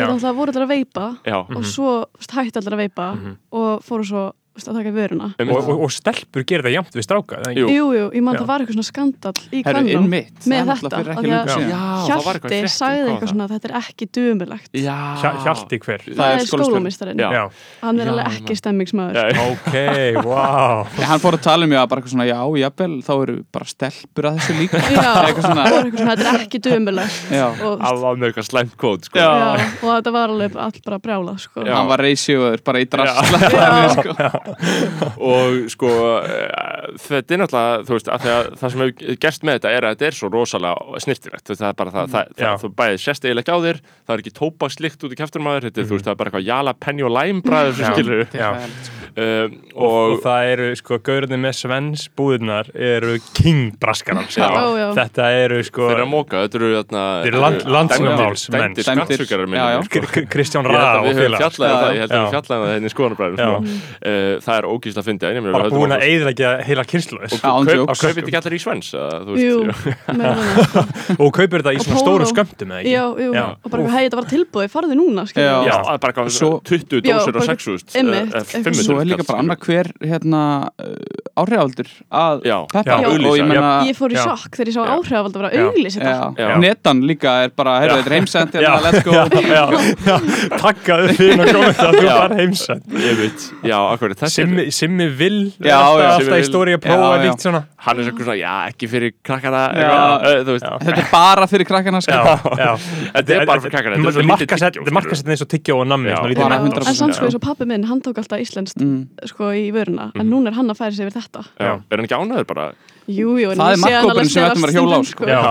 Já. 0.00 0.06
það 0.24 0.36
voru 0.40 0.54
allir 0.54 0.64
að 0.66 0.72
veipa 0.72 1.06
Já, 1.26 1.38
og 1.44 1.64
svo 1.66 1.92
hætti 2.32 2.58
allir 2.62 2.76
að 2.78 2.82
veipa 2.86 3.08
og 3.52 3.84
fóru 3.84 4.04
svo 4.08 4.24
veist, 4.56 4.70
að 4.70 4.78
taka 4.80 4.92
vöruna. 4.96 5.28
Um, 5.36 5.52
og, 5.52 5.70
og, 5.70 5.82
og 5.86 5.92
stelpur 5.94 6.46
gerir 6.48 6.66
það 6.66 6.74
jæmt 6.76 6.96
við 6.96 7.06
stráka 7.06 7.40
ekki? 7.42 7.66
Jú. 7.76 7.86
Ég 7.96 8.24
man 8.24 8.38
það 8.38 8.48
var 8.50 8.64
eitthvað 8.64 8.78
svona 8.78 8.88
skandal 8.90 9.34
í 9.50 9.62
það 9.66 9.90
með 10.06 10.72
þetta 10.72 11.02
það 11.06 11.16
var 11.16 11.26
í 11.26 11.74
Hjalti 12.06 12.60
sagði 12.72 13.02
hvað 13.02 13.06
var 13.06 13.12
eitthvað 13.12 13.20
það? 13.20 13.32
svona 13.32 13.48
þetta 13.52 13.68
er 13.70 13.76
ekki 13.80 14.08
dömulegt. 14.16 14.70
Hjalti 15.46 15.80
hver? 15.86 16.06
Það 16.06 16.36
það 16.96 17.10
er. 17.10 17.22
Já, 17.26 17.42
hann 17.82 18.00
er 18.00 18.10
alveg 18.12 18.40
ekki 18.40 18.56
stemmingsmaður. 18.58 19.40
Ok, 19.46 19.76
wow. 20.26 20.84
Hann 21.10 21.22
fór 21.22 21.36
að 21.38 21.44
tala 21.46 21.66
um 21.66 21.74
já, 21.74 21.80
bara 21.86 22.00
eitthvað 22.00 22.14
svona, 22.14 22.26
já, 22.28 22.38
jafnvel, 22.62 22.96
þá 23.06 23.12
eru 23.16 23.36
bara 23.54 23.68
stelpur 23.70 24.28
að 24.30 24.40
þessu 24.40 24.56
líka. 24.60 24.82
Þetta 26.06 26.30
er 26.32 26.44
ekki 26.44 26.60
dömulegt. 26.64 27.32
Á 27.32 27.90
á 27.92 28.10
með 28.16 28.30
eitthvað 28.30 28.48
slæmt 28.48 28.76
kód, 28.80 29.06
sko. 29.08 29.22
Og 29.22 29.88
þetta 29.90 30.12
var 30.14 30.32
alveg 30.34 30.56
all 30.66 30.80
bara 30.86 30.98
brjála 31.02 31.36
sko. 31.40 31.64
Hann 31.66 31.90
var 31.90 32.02
reysjóður 32.04 32.62
bara 32.66 32.82
í 32.82 32.88
drasla. 32.90 34.30
Sko. 34.46 35.10
og 35.30 35.56
sko 35.72 35.92
eh, 36.22 36.88
þetta 37.02 37.36
er 37.36 37.42
náttúrulega, 37.42 37.84
þú 37.88 37.96
veist, 37.96 38.10
að 38.12 38.28
að 38.32 38.50
það 38.60 38.74
sem 38.74 38.84
hefur 38.84 39.20
gerst 39.26 39.46
með 39.46 39.58
þetta 39.58 39.72
er 39.76 39.86
að 39.86 39.96
þetta 39.96 40.08
er 40.08 40.18
svo 40.18 40.30
rosalega 40.32 41.02
snirtilegt, 41.04 41.52
það 41.52 41.68
er 41.70 41.78
bara 41.80 41.94
það, 41.96 42.12
það, 42.14 42.34
það 42.42 42.60
þú 42.64 42.72
bæði 42.80 43.00
sérst 43.06 43.26
eiginlega 43.26 43.44
ekki 43.46 43.56
á 43.56 43.64
þér 43.66 43.80
það 43.96 44.14
er 44.16 44.24
ekki 44.24 44.34
tópakslikt 44.40 45.06
út 45.06 45.16
í 45.16 45.20
kæfturmaður 45.22 45.68
þetta 45.68 45.82
er, 45.82 45.88
þú 45.90 45.98
veist, 45.98 46.06
það 46.06 46.14
er 46.14 46.20
bara 46.22 46.32
eitthvað 46.32 46.48
jala, 46.50 46.76
penni 46.86 47.06
og 47.06 47.14
læm 47.16 47.42
bræður 47.46 47.76
sem 47.78 47.86
Já. 47.86 47.92
skilur 47.96 48.24
Já. 48.36 48.50
Um, 49.16 49.54
og, 49.74 49.82
og, 49.82 50.12
og 50.12 50.20
það 50.24 50.50
eru, 50.52 50.66
sko, 50.80 50.98
gaurinn 51.06 51.40
með 51.40 51.54
Svens 51.60 52.06
búðunar 52.16 52.68
eru 52.74 53.16
king 53.36 53.74
braskarar 53.80 54.26
sko. 54.28 54.40
Já, 54.44 54.64
já. 54.80 54.86
þetta 55.00 55.28
eru, 55.44 55.60
sko 55.66 55.88
þeir 55.88 55.96
eru 55.96 56.06
að 56.06 56.10
móka, 56.12 56.42
þetta 56.46 56.60
eru 56.60 56.70
eru 57.30 57.40
land- 57.42 57.64
landsmannamáls 57.76 58.44
menn. 58.52 58.74
dæmdir 58.76 58.84
Dæmdir. 58.86 59.16
skattsugarar 59.16 59.46
Já, 59.56 59.66
já. 59.72 59.80
K- 59.88 60.06
K- 60.12 60.26
Kristján 60.36 60.66
að 60.66 60.76
og 61.00 61.06
við 61.06 61.12
höfum 61.12 61.22
félag 61.26 61.40
fjallað 61.44 61.66
um 61.66 61.72
Já, 61.72 61.76
það, 61.76 61.90
að 62.16 62.30
fjallaði 62.36 62.60
það 62.66 62.72
hérna 62.76 62.86
í 62.86 62.94
skoðanabræðinu 62.94 63.36
Já. 63.36 63.46
sko. 63.46 63.56
uh, 64.06 64.32
það 64.46 64.56
er 64.60 64.64
ógísla 64.72 65.00
að 65.02 65.08
fyndi 65.10 65.24
bara 65.56 65.70
búin 65.76 65.96
að 65.96 66.04
eiðilegja 66.06 66.50
heila 66.66 66.84
kynslu 66.84 67.20
Já, 67.26 67.38
án 67.46 67.66
Kaup, 67.66 67.76
jokes. 67.76 68.00
kaupið 68.06 68.22
ekki 68.26 68.38
allir 68.40 68.56
í 68.56 68.62
Svens 68.66 68.86
sko. 68.92 69.00
og 71.22 71.30
kaupir 71.36 71.62
þetta 71.62 71.72
í 71.74 71.80
Og 71.80 71.84
svona 71.86 71.96
Polo. 71.96 72.04
stórum 72.04 72.28
skömmtum 72.30 72.72
ekki? 72.76 72.94
Og 73.64 73.70
bara 73.72 73.88
hei, 73.94 74.06
þetta 74.06 74.18
var 74.20 74.28
tilbúið, 74.30 74.70
farðu 74.72 74.96
núna 74.98 75.24
skilur 75.28 75.46
Já. 75.46 75.56
við. 75.56 75.68
Já, 75.70 75.76
það 75.86 75.92
er 75.96 76.00
bara 76.04 76.12
eitthvað 76.12 76.32
Svo- 76.36 76.60
20 76.66 77.00
Já, 77.00 77.16
dósir 77.16 77.28
og 77.28 77.34
bara- 77.36 77.46
6.000 77.46 77.96
einmitt, 78.00 78.16
eh, 78.16 78.40
eitthvað 78.40 78.66
500 78.66 78.86
Svo 78.86 78.96
er 79.06 79.12
líka 79.12 79.26
bara 79.28 79.42
annað 79.42 79.58
hver 79.66 79.90
hérna 80.02 80.42
uh, 80.82 81.40
áhrifaldur 81.40 81.88
að 82.10 82.46
Já. 82.48 82.56
peppa. 82.72 82.96
Já, 83.02 83.08
og 83.10 83.36
ég 83.38 83.46
meina 83.48 83.72
Ég 83.86 83.98
fór 83.98 84.10
í 84.12 84.18
Já. 84.18 84.24
sjokk 84.26 84.58
þegar 84.58 84.70
ég 84.70 84.76
sá 84.76 84.82
Já. 84.82 84.90
áhrifavald 84.96 85.36
að 85.36 85.40
vera 85.42 85.50
þetta. 85.96 86.28
Já. 86.36 86.48
netan 86.66 87.02
líka 87.06 87.30
er 87.46 87.50
bara, 87.56 87.76
heyrðu, 87.82 87.98
þetta 88.00 88.10
er 88.10 88.16
heimsend 88.16 88.50
hérna, 88.56 88.78
let's 88.84 89.02
go. 89.06 89.12
Takkaðu 90.66 91.16
þín 91.20 91.44
og 91.44 91.52
komið 91.52 91.74
það, 91.80 91.90
þú 91.96 92.04
var 92.10 92.36
þetta 94.12 94.26
er 94.26 94.34
Simmi, 94.36 95.08
Já, 95.62 95.76
alltaf, 95.80 96.36
í 96.36 96.46
stóri 96.46 96.76
að 96.76 96.82
prófa 96.84 97.34
svona. 97.40 97.62
Hann 97.86 98.00
er 98.02 98.08
svona, 98.10 98.34
já, 98.38 98.52
ekki 98.70 98.88
fyrir 98.90 99.12
krakkana 99.24 99.62
eh, 99.76 100.40
þetta 100.42 100.96
er 100.96 101.10
bara 101.12 101.46
fyrir 101.50 101.68
krakkana 101.68 102.00
Þetta 102.02 103.36
er 103.36 103.46
bara 103.46 103.62
fyrir 103.62 103.74
krakkana, 103.74 103.98
þetta 104.00 104.10
er 104.10 104.16
svo 104.16 104.24
lítið 104.26 104.50
tyggjó, 104.50 104.58
Þetta 104.66 104.90
er 104.90 104.96
markasett 104.96 105.30
eins 105.32 105.44
og 105.44 105.50
tyggjó 105.52 105.78
og 105.82 105.88
nammi 105.90 106.10
Já, 106.10 106.16
svona 106.18 106.32
lítið 106.32 106.42
bara 106.42 106.58
nammi. 106.58 106.72
100%. 106.74 106.90
En 106.90 106.98
samt 107.00 107.16
sko, 107.16 107.26
Já. 107.26 107.30
eins 107.30 107.38
og 107.38 107.44
pappi 107.46 107.68
minn, 107.70 107.86
hann 107.90 108.02
tók 108.04 108.20
alltaf 108.22 108.42
íslenskt 108.42 108.82
Mm. 108.96 109.30
sko 109.30 109.52
í 109.52 109.68
vöruna, 109.74 110.10
en 110.16 110.30
núna 110.30 110.52
er 110.52 110.58
hann 110.58 110.72
að 110.72 110.80
færa 110.80 110.96
sig 110.96 111.06
yfir 111.06 111.18
þetta 111.20 111.46
já, 111.60 111.72
er 111.76 112.00
hann 112.00 112.08
ekki 112.08 112.20
ánæður 112.20 112.48
bara 112.50 112.68
Jú, 113.06 113.36
jú, 113.38 113.52
en 113.54 113.60
Það 113.60 113.84
er 113.86 113.96
alveg 114.00 114.26
sem 114.26 114.42
við 114.42 114.48
ættum 114.50 114.64
að 114.64 114.66
vera 114.66 114.74
hjóla 114.74 114.96
á, 114.98 115.02
stundum, 115.06 115.10
sko. 115.12 115.26
Já, 115.30 115.42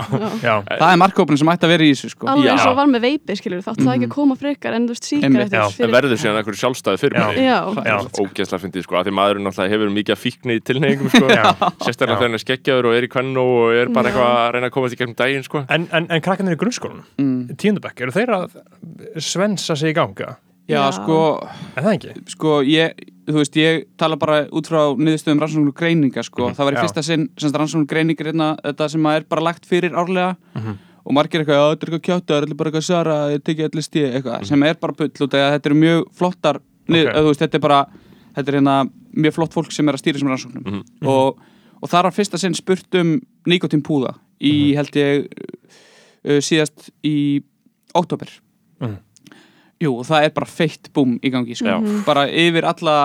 já, 0.44 0.56
það 0.68 0.90
er 0.90 0.98
markkópurinn 1.00 1.40
sem 1.40 1.52
ætti 1.54 1.68
að 1.68 1.72
vera 1.72 1.86
í 1.86 1.92
þessu 1.94 2.10
sko. 2.12 2.28
Alveg 2.28 2.48
Já. 2.50 2.52
eins 2.52 2.66
og 2.68 2.76
var 2.76 2.90
með 2.92 3.06
veipi, 3.06 3.38
skilur 3.40 3.62
þá 3.64 3.70
átti 3.72 3.86
það 3.86 3.92
ekki 3.94 4.10
að 4.10 4.16
koma 4.16 4.36
frekar 4.42 4.76
en 4.76 4.88
þú 4.90 4.96
veist. 4.96 5.08
Já. 5.08 5.22
síkaretur 5.24 5.86
en 5.88 5.94
verður 5.96 6.20
síðan 6.20 6.40
einhverju 6.42 6.60
sjálfstæði 6.60 7.02
fyrir 7.06 7.16
Já. 7.16 7.28
Já, 7.40 7.60
já. 7.88 7.96
ógeðslega 8.20 8.62
fyndið, 8.66 8.88
sko, 8.90 9.00
af 9.00 9.08
því 9.08 9.16
maðurinn 9.16 9.52
hefur 9.56 9.94
mikið 9.96 10.16
að 10.18 10.22
fíkni 10.26 10.60
í 10.60 10.64
tilnefingum, 10.68 11.12
sko 11.16 11.32
Já. 11.32 11.44
sérstaklega 11.80 12.12
Já. 12.12 12.20
þegar 12.20 12.28
hann 12.28 12.40
er 12.40 12.44
skeggjaður 12.44 12.90
og 12.92 12.98
er 13.00 13.08
í 13.08 13.12
kvennu 13.16 13.46
og 13.56 13.80
er 13.80 13.94
bara 13.96 14.12
Já. 14.12 14.18
eitthvað 14.18 14.36
að 14.36 14.50
reyna 14.58 14.68
að 14.68 14.76
komast 14.76 14.98
í 14.98 15.00
gegnum 15.00 15.20
daginn, 15.24 15.48
sko 15.48 15.64
En, 15.70 15.88
en, 15.96 16.10
en 16.12 16.26
krakkarnir 16.28 16.58
í 16.58 16.60
grunnskólanum, 16.60 17.08
mm. 17.24 17.56
tíundabæk, 17.56 18.04
eru 18.04 18.16
þeir 18.20 18.36
að 18.36 18.60
svensa 19.24 19.80
sig 19.80 19.96
í 19.96 19.96
ganga? 19.96 20.36
Já, 20.68 20.80
Já. 20.80 20.92
sko, 20.92 21.18
Er 21.76 21.84
það 21.84 21.94
ekki? 21.98 22.14
sko 22.30 22.62
ég, 22.64 22.94
þú 23.28 23.34
veist, 23.40 23.56
ég 23.56 23.86
tala 23.98 24.16
bara 24.18 24.46
út 24.52 24.68
frá 24.68 24.96
niðurstöðum 24.98 25.40
rannsóknum 25.42 25.74
greininga 25.74 26.24
sko. 26.24 26.50
það 26.52 26.66
var 26.66 26.74
í 26.74 26.76
Já. 26.78 26.82
fyrsta 26.86 27.04
sinn, 27.04 27.30
semst 27.38 27.56
rannsóknum 27.56 27.88
greiningar 27.88 28.26
hérna, 28.32 28.56
þetta 28.64 28.90
sem 28.90 29.02
að 29.04 29.16
er 29.16 29.24
bara 29.30 29.42
lagt 29.42 29.66
fyrir 29.66 29.92
árlega 29.94 30.36
Mhm. 30.56 30.78
og 31.06 31.14
margir 31.14 31.42
eitthvað, 31.42 31.60
já, 31.60 31.76
þetta 31.76 31.84
er 31.84 31.90
eitthvað 31.90 32.06
kjátt 32.08 32.26
það 32.26 32.42
er 32.50 32.56
bara 32.56 32.72
eitthvað 32.72 32.84
Sara, 32.84 33.30
ég 33.32 33.44
tekið 33.44 33.70
allir 33.70 33.84
stíð 33.86 34.14
eitthvað, 34.16 34.46
sem 34.46 34.64
er 34.64 34.74
bara 34.76 34.94
bull 34.94 35.08
út 35.08 35.22
af 35.22 35.30
því 35.30 35.44
að 35.46 35.54
þetta 35.60 35.66
eru 35.66 35.76
mjög 35.76 36.04
flottar 36.14 36.60
nið, 36.90 37.08
Ok. 37.08 37.16
þú 37.16 37.26
veist, 37.30 37.40
þetta 37.42 37.56
er 37.56 37.60
bara 37.60 37.86
þetta 38.36 38.48
er 38.50 38.56
hérna 38.62 38.90
mjög 39.16 39.34
flott 39.34 39.54
fólk 39.54 39.72
sem 39.72 39.88
er 39.90 39.94
að 39.94 40.02
stýra 40.02 40.18
þessum 40.18 40.30
rannsóknum 40.34 40.66
Mhm. 40.66 40.84
og, 41.08 41.38
og 41.82 41.90
það 41.90 42.04
var 42.04 42.12
fyrsta 42.12 42.38
sinn 42.40 42.54
spurt 42.54 42.96
um 42.96 43.22
nikotínpúða 43.48 44.16
í, 44.42 44.74
held 44.76 44.92
ég 44.92 45.28
uh, 46.26 46.40
síðast 46.42 46.90
í 47.04 47.42
oktober 47.96 48.28
Mhm. 48.82 48.98
Jú, 49.84 49.92
og 49.92 50.06
það 50.08 50.28
er 50.28 50.34
bara 50.36 50.48
feitt 50.48 50.90
búm 50.96 51.18
í 51.20 51.32
gangi 51.34 51.58
sko. 51.58 51.68
Já. 51.68 52.02
bara 52.08 52.26
yfir 52.32 52.68
alla 52.70 52.96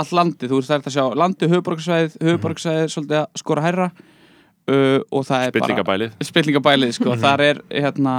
all 0.00 0.16
landið, 0.16 0.50
þú 0.50 0.60
veist 0.60 0.70
það 0.70 0.78
er 0.78 0.88
að 0.88 0.94
sjá 0.94 1.18
landi, 1.18 1.48
höfuborgarsvæðið, 1.50 2.16
höfuborgarsvæðið 2.24 2.84
er 2.84 2.92
svolítið 2.94 3.18
að 3.20 3.40
skora 3.42 3.64
hærra 3.64 3.88
uh, 3.90 5.00
og 5.10 5.26
það 5.28 5.46
er 5.46 5.54
bara 5.56 5.66
spillingabælið 5.66 6.28
spillingabælið, 6.28 6.94
sko, 6.96 7.16
þar 7.20 7.44
er 7.46 7.62
hérna, 7.68 8.14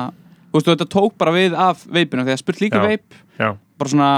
þú 0.51 0.59
veist, 0.59 0.69
þetta 0.71 0.89
tók 0.93 1.15
bara 1.21 1.35
við 1.35 1.57
af 1.67 1.85
veipinu, 1.87 2.25
þegar 2.27 2.41
spurt 2.43 2.63
líka 2.63 2.81
Já. 2.81 2.87
veip 2.91 3.17
Já. 3.39 3.49
bara 3.81 3.93
svona, 3.95 4.11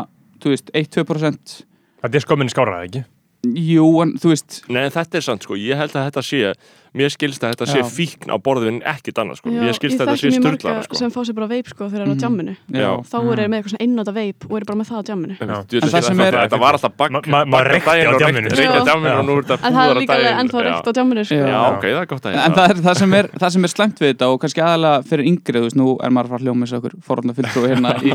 þú 0.44 0.56
veist, 0.56 0.74
1-2% 0.76 1.56
Þetta 2.04 2.20
er 2.20 2.26
skömminni 2.26 2.52
skáraði, 2.52 2.90
ekki? 2.90 3.06
Jú, 3.44 3.84
en 4.04 4.14
þú 4.22 4.32
veist 4.32 4.62
Nei, 4.72 4.86
en 4.88 4.94
þetta 4.94 5.20
er 5.20 5.26
sant, 5.26 5.44
sko, 5.44 5.58
ég 5.60 5.76
held 5.80 5.92
að 6.00 6.06
þetta 6.08 6.22
sé 6.24 6.54
mér 6.94 7.10
skilst 7.10 7.42
að 7.44 7.56
þetta 7.56 7.66
sé 7.72 7.80
Já. 7.82 7.86
fíkn 7.90 8.30
á 8.32 8.38
borðin 8.40 8.78
ekkit 8.88 9.18
annað, 9.20 9.40
sko, 9.42 9.50
Já, 9.52 9.60
mér 9.66 9.74
skilst 9.76 9.98
að 9.98 10.06
ég 10.06 10.12
þetta 10.14 10.14
sé 10.22 10.30
þekki 10.30 10.40
mjög 10.44 10.58
styrlara, 10.60 10.76
marga 10.78 10.86
sko. 10.88 11.00
sem 11.02 11.12
fá 11.12 11.20
sér 11.26 11.36
bara 11.40 11.48
veip 11.50 11.68
sko 11.72 11.88
þegar 11.90 12.06
það 12.06 12.14
er 12.14 12.14
á 12.14 12.24
jamminu. 12.24 12.54
Já. 12.70 12.90
þá 13.10 13.16
eru 13.18 13.34
þeir 13.42 13.50
með 13.50 13.58
eitthvað 13.58 13.74
svona 13.74 13.84
einnóta 13.88 14.14
veip 14.14 14.46
og 14.48 14.54
eru 14.60 14.68
bara 14.70 14.80
með 14.80 14.88
það 14.94 15.00
á 15.02 15.04
jamminu. 15.10 15.38
En 15.42 15.50
Já. 15.50 15.58
þú 15.64 15.74
veist 15.74 15.84
En 15.84 15.94
það 15.96 16.06
sem 16.08 16.22
að 16.24 16.28
er- 16.30 16.38
þetta 16.44 16.60
var 16.64 16.78
alltaf 16.78 16.96
bak 17.02 17.12
Ma- 17.12 17.22
ma- 17.34 17.46
maður 17.54 17.72
reykti 17.74 17.90
á 17.90 18.14
djamminu, 18.22 18.48
reykti 18.54 18.64
á 18.64 18.78
Já. 18.78 18.86
djamminu 18.88 19.16
og 19.18 19.26
nú 19.28 19.34
er 19.34 19.44
þetta 19.50 19.68
en 19.68 19.74
það 19.74 19.90
er 19.90 20.00
líka 20.04 20.14
alveg 20.14 20.40
ennþá 20.44 20.64
reykt 20.64 20.88
á 20.88 20.92
jamminu 21.02 21.26
sko. 21.26 21.36
Já. 21.36 21.60
Ok, 21.74 21.84
það 21.84 22.02
er 22.04 22.10
gott 22.14 22.26
að 22.30 22.38
En 22.46 22.54
það 22.54 22.70
er 22.70 22.78
það 22.88 22.96
sem 23.04 23.14
er, 23.14 23.28
það 23.44 23.50
sem 23.58 23.64
er 23.64 23.74
slemt 23.74 23.98
við 24.00 24.14
þetta 24.14 24.26
og 24.32 24.40
kannski 24.46 24.62
aðalega 24.64 25.04
fyrir 25.10 25.26
yngri, 25.34 25.58
þú 25.60 25.66
veist, 25.68 25.76
nú 25.82 25.88
er 26.00 26.10
maður 26.14 26.26
að 26.26 26.30
fara 26.30 26.40
að 26.40 26.46
hljóma 26.46 26.64
og 26.64 26.78
okkur 26.80 26.94
forhaldna 27.02 27.34
fulltrúi 27.34 27.68
hérna 27.74 27.92
í, 28.06 28.14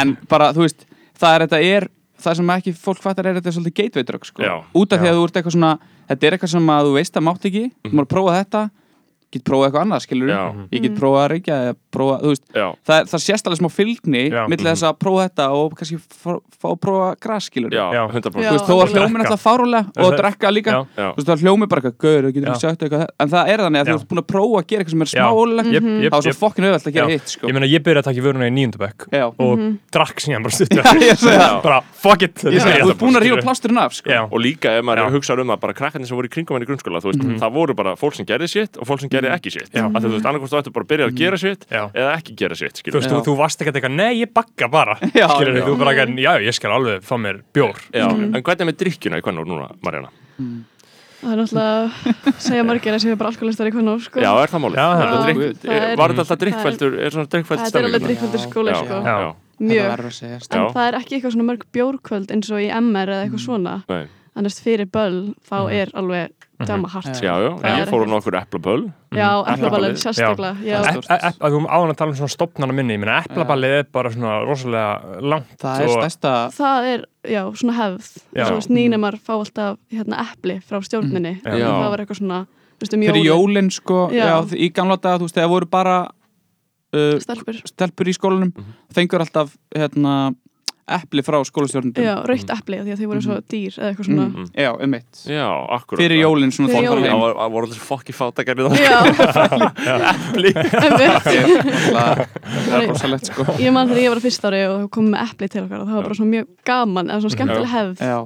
en 0.00 0.16
bara, 0.28 0.52
þú 0.56 0.64
veist, 0.64 0.86
það 1.20 1.34
er 1.36 1.46
þetta 1.46 1.60
er 1.62 1.88
það 2.22 2.36
sem 2.38 2.50
ekki 2.54 2.72
fólk 2.78 3.02
fattar 3.02 3.26
er 3.26 3.34
þetta 3.38 3.48
er 3.50 3.56
svolítið 3.58 3.74
gateway 3.80 4.04
drug, 4.04 4.24
sko, 4.28 4.42
út 4.74 4.92
af 4.92 5.00
því 5.02 5.08
að 5.10 5.18
þú 5.18 5.24
ert 5.28 5.36
eitthvað 5.40 5.56
svona, 5.56 5.72
þetta 6.08 6.26
er 6.26 6.36
eitthvað 6.36 6.52
sem 6.54 6.70
að 6.74 6.86
þú 6.88 6.92
veist 6.98 7.16
að 7.18 7.24
mátt 7.28 7.44
ekki, 7.50 7.64
þú 7.84 7.92
maður 7.94 8.06
að 8.06 8.12
prófa 8.14 8.36
þetta 8.38 8.62
get 9.34 9.44
prófað 9.48 9.66
eitthvað 9.68 9.84
annað, 9.84 10.04
skilur 10.06 10.32
Já. 10.32 10.40
ég 10.74 10.84
get 10.86 10.96
prófað 10.98 11.22
að 11.24 11.28
reykja 11.34 11.58
eða 11.64 11.76
prófa, 11.94 12.16
þú 12.24 12.32
veist 12.34 12.44
það, 12.54 13.10
það 13.12 13.24
sést 13.24 13.48
alveg 13.50 13.60
smá 13.60 13.70
fylgni 13.74 14.24
Já. 14.30 14.42
millir 14.50 14.70
þess 14.70 14.86
að 14.88 14.98
prófa 15.04 15.26
þetta 15.28 15.48
og 15.58 15.76
kannski 15.78 15.98
fá, 16.00 16.32
að 16.64 16.78
prófa 16.84 17.08
gras, 17.20 17.48
skilur. 17.50 17.70
100% 17.74 18.34
þú 18.34 18.40
að 18.40 18.84
algjörlega. 18.84 19.04
hljómin 19.04 19.24
alltaf 19.24 19.42
fárulega 19.44 19.82
og 19.94 20.06
að 20.08 20.16
drekka 20.20 20.52
líka. 20.54 20.70
Þú 20.94 21.14
veist, 21.18 21.28
það 21.28 21.44
hljómi 21.44 21.68
bara 21.70 21.80
eitthvað 21.84 22.84
eitthvað. 22.84 23.06
En 23.20 23.28
það 23.32 23.44
er 23.52 23.58
þannig 23.64 23.80
að 23.80 23.86
þú 23.90 23.96
ert 23.98 24.08
búin 24.10 24.22
að 24.22 24.28
prófa 24.30 24.56
að 24.60 24.66
gera 24.70 24.80
eitthvað 24.84 24.94
sem 24.94 25.02
er 25.04 25.08
Já. 25.08 25.14
smá 25.14 25.28
ólulegt 25.34 25.70
Jep, 25.74 25.84
jep, 25.84 26.12
þá 26.12 26.16
er 26.16 26.24
svo 26.24 26.32
jep. 26.32 26.40
fokkin 26.40 26.64
auðvelt 26.68 26.88
að 26.88 26.94
gera 26.96 27.08
hitt 27.12 27.28
sko. 27.34 27.44
Ég 27.48 27.54
meina, 27.56 27.68
ég 27.70 27.80
byrjaði 27.84 28.00
að 28.00 28.08
taka 28.08 28.18
í 28.18 28.24
vöruna 28.24 28.46
í 28.48 28.54
níundabæk 28.54 28.98
Já. 29.14 29.24
og 29.44 29.54
drakk 29.94 30.18
síðan 30.24 30.42
bara 30.44 30.54
ég 30.54 31.18
fuck 32.04 32.22
it. 32.26 32.36
Ég 32.44 32.60
þú 32.64 32.90
ert 32.94 33.00
búin 33.00 33.18
að 33.18 33.24
rífa 33.24 33.38
plásturinn 33.44 33.80
af 33.80 33.92
sko. 33.98 34.08
Og 34.30 34.38
líka 34.42 34.68
ef 34.78 34.84
maður 34.86 35.04
Já. 35.04 35.12
hugsa 35.14 35.32
um 35.40 35.48
það 35.52 35.60
bara 35.64 35.76
krakkarnir 35.76 36.08
sem 36.08 36.16
voru 36.18 36.28
í 36.28 36.34
kringum 36.34 36.54
þú 39.24 39.30
gerði 39.30 39.38
ekki 39.38 39.52
sitt 39.54 39.74
Já. 39.74 39.84
að 39.88 40.04
þú 40.04 40.10
veist, 40.14 40.28
annarkvæmst 40.30 40.54
þú 40.54 40.60
ættu 40.60 40.72
bara 40.76 40.84
að 40.84 40.90
byrja 40.92 41.06
að 41.08 41.16
gera 41.22 41.38
sitt 41.40 41.64
Já. 41.72 41.82
eða 41.94 42.12
ekki 42.18 42.36
gera 42.44 42.54
sitt, 42.60 42.74
þú 42.76 42.84
skilur 42.84 43.00
veist, 43.00 43.10
þú, 43.14 43.22
þú 43.28 43.36
varst 43.40 43.64
ekkert 43.64 43.80
eitthvað, 43.80 43.96
nei, 43.96 44.12
ég 44.20 44.32
bakka 44.36 44.68
bara 44.70 44.98
Já, 45.20 45.26
skilur 45.32 45.58
já. 45.58 45.64
þú 45.66 45.78
bara 45.80 45.94
ekki, 45.96 46.18
já, 46.24 46.32
ég 46.44 46.54
skal 46.60 46.76
alveg 46.76 47.02
fá 47.08 47.16
mér 47.18 47.40
bjór 47.56 47.80
Já, 47.94 48.06
en 48.12 48.38
hvernig 48.38 48.60
er 48.60 48.70
með 48.70 48.78
drikkjuna 48.84 49.18
í 49.18 49.24
hvernig 49.24 49.48
núna, 49.50 49.70
Marjana? 49.84 50.12
það 51.24 51.32
er 51.32 51.38
náttúrulega 51.40 52.34
segja 52.44 52.64
margir 52.68 52.92
að 52.92 53.00
séu 53.06 53.14
bara 53.16 53.30
alkoholistar 53.32 53.68
í 53.70 53.72
hvernig 53.72 54.02
sko. 54.04 54.20
Já, 54.20 54.28
er 54.42 54.50
það 54.52 54.60
málið? 54.60 54.76
Er 54.76 55.70
er- 55.72 55.96
Var 55.96 56.12
þetta 56.12 56.20
alltaf 56.24 56.34
er- 56.34 56.40
drikkfældur, 56.42 56.96
er 57.00 57.14
svona 57.14 57.30
drikkfælt 57.32 57.62
þetta 57.64 57.78
er 57.80 57.86
alveg 57.88 58.04
drikkfældur 58.04 58.42
skóli 58.42 58.74
sko. 58.76 58.98
já, 59.00 59.14
Já. 59.24 59.30
þetta 59.32 59.70
mjög 59.70 59.88
verður 59.88 60.10
að 60.10 60.16
segjast 60.18 60.54
en 60.58 60.66
það 60.74 60.88
er 60.90 60.98
ekki 60.98 61.16
eitthvað 61.16 61.32
svona 61.38 61.48
mörg 61.48 61.64
bjórkvöld 61.72 62.34
eins 62.34 62.50
og 62.52 62.60
í 62.60 62.68
MR 62.76 63.08
eða 63.14 63.22
eitthvað 63.24 63.44
svona 63.46 63.74
Nei. 63.88 64.04
annars 64.36 64.60
fyrir 64.60 64.90
böll 64.90 65.34
þá 65.48 65.56
er 65.72 65.92
alveg 65.94 66.43
djama 66.62 66.88
hart 66.88 67.18
Já, 67.22 67.34
já, 67.42 67.50
Það 67.58 67.78
ég 67.80 67.88
fór 67.90 68.00
á 68.00 68.04
ekkert. 68.04 68.12
nokkur 68.14 68.36
eplaböll 68.38 68.84
já, 69.14 69.28
Eplaballið. 69.54 69.96
sérstaklega 69.98 70.56
já. 70.62 70.78
E- 70.86 71.18
e- 71.18 71.32
að 71.40 71.50
þú 71.54 71.60
áðan 71.66 71.90
að 71.92 71.96
tala 71.98 72.10
um 72.10 72.16
svona 72.20 72.34
stopnana 72.34 72.72
minni 72.72 72.94
ég 72.94 73.00
meina, 73.02 73.22
eplaballið 73.26 73.76
er 73.78 73.86
bara 73.92 74.10
svona 74.14 74.34
rosalega 74.46 75.20
langt 75.22 75.56
það 75.58 75.80
er 75.80 75.88
stærsta 75.94 76.34
það 76.54 76.90
er, 76.92 77.04
já, 77.26 77.42
svona 77.54 77.74
hefð 77.80 78.68
nýnemar 78.70 79.18
fá 79.18 79.34
alltaf 79.34 79.78
hérna 79.90 80.20
epli 80.30 80.60
frá 80.62 80.78
stjórninni. 80.82 81.40
Já. 81.42 81.66
það 81.66 81.90
var 81.90 81.98
eitthvað 82.04 82.20
svona 82.22 82.40
um 82.44 83.00
fyrir 83.00 83.24
jólin, 83.24 83.30
jólin 83.32 83.70
sko, 83.72 84.10
já. 84.12 84.24
Já. 84.28 84.36
í 84.54 84.70
gamla 84.74 84.96
daga, 85.00 85.18
þú 85.18 85.28
veist, 85.28 85.34
þegar 85.38 85.48
voru 85.48 85.66
bara 85.70 85.96
uh, 86.94 87.18
stelpur 87.22 87.60
stelpur 87.66 88.10
í 88.10 88.14
skólanum 88.14 88.52
fengur 88.94 89.22
alltaf 89.24 89.54
hérna 89.74 90.34
epli 90.84 91.22
frá 91.24 91.38
skólastjórnundum 91.48 92.04
já, 92.04 92.14
raukt 92.28 92.50
epli 92.52 92.76
af 92.76 92.84
því 92.84 92.92
að 92.92 92.98
þau 93.00 93.08
voru 93.08 93.22
svo 93.24 93.36
dýr 93.48 93.72
eða 93.78 93.88
eitthvað 93.92 94.08
svona. 94.10 94.26
Mm. 94.28 94.48
já, 94.60 94.70
um 94.84 94.90
mitt 94.92 95.22
Já, 95.32 95.46
akkurat. 95.78 96.00
Fyrir 96.02 96.18
jólin 96.20 96.52
svona 96.52 96.68
Fyrir 96.68 96.76
fólk 96.76 96.88
jólin. 96.90 97.00
var 97.00 97.08
Já, 97.08 97.12
heim. 97.14 97.20
var- 97.24 97.50
voru 97.54 97.66
allir 97.70 97.80
fokki 97.88 98.12
fátakar 98.12 98.54
í 98.54 98.66
það. 98.68 98.76
Já, 98.84 98.98
einmitt. 100.44 100.64
það 101.94 102.82
er 102.82 102.88
rosalegt 102.90 103.30
sko. 103.30 103.46
Ég 103.60 103.72
man 103.74 103.88
þegar 103.90 104.02
ég 104.04 104.12
var 104.14 104.20
á 104.20 104.24
fyrsta 104.24 104.50
ári 104.50 104.62
og 104.68 104.86
kom 104.94 105.08
með 105.12 105.24
epli 105.30 105.48
til 105.52 105.64
okkar 105.64 105.82
og 105.82 105.88
það 105.88 105.98
var 105.98 106.06
bara 106.08 106.18
svona 106.18 106.32
mjög 106.34 106.46
gaman 106.68 107.10
eða 107.12 107.24
svona 107.24 107.36
skemmtileg 107.36 107.70
hefð. 107.74 107.96
Já, 108.04 108.18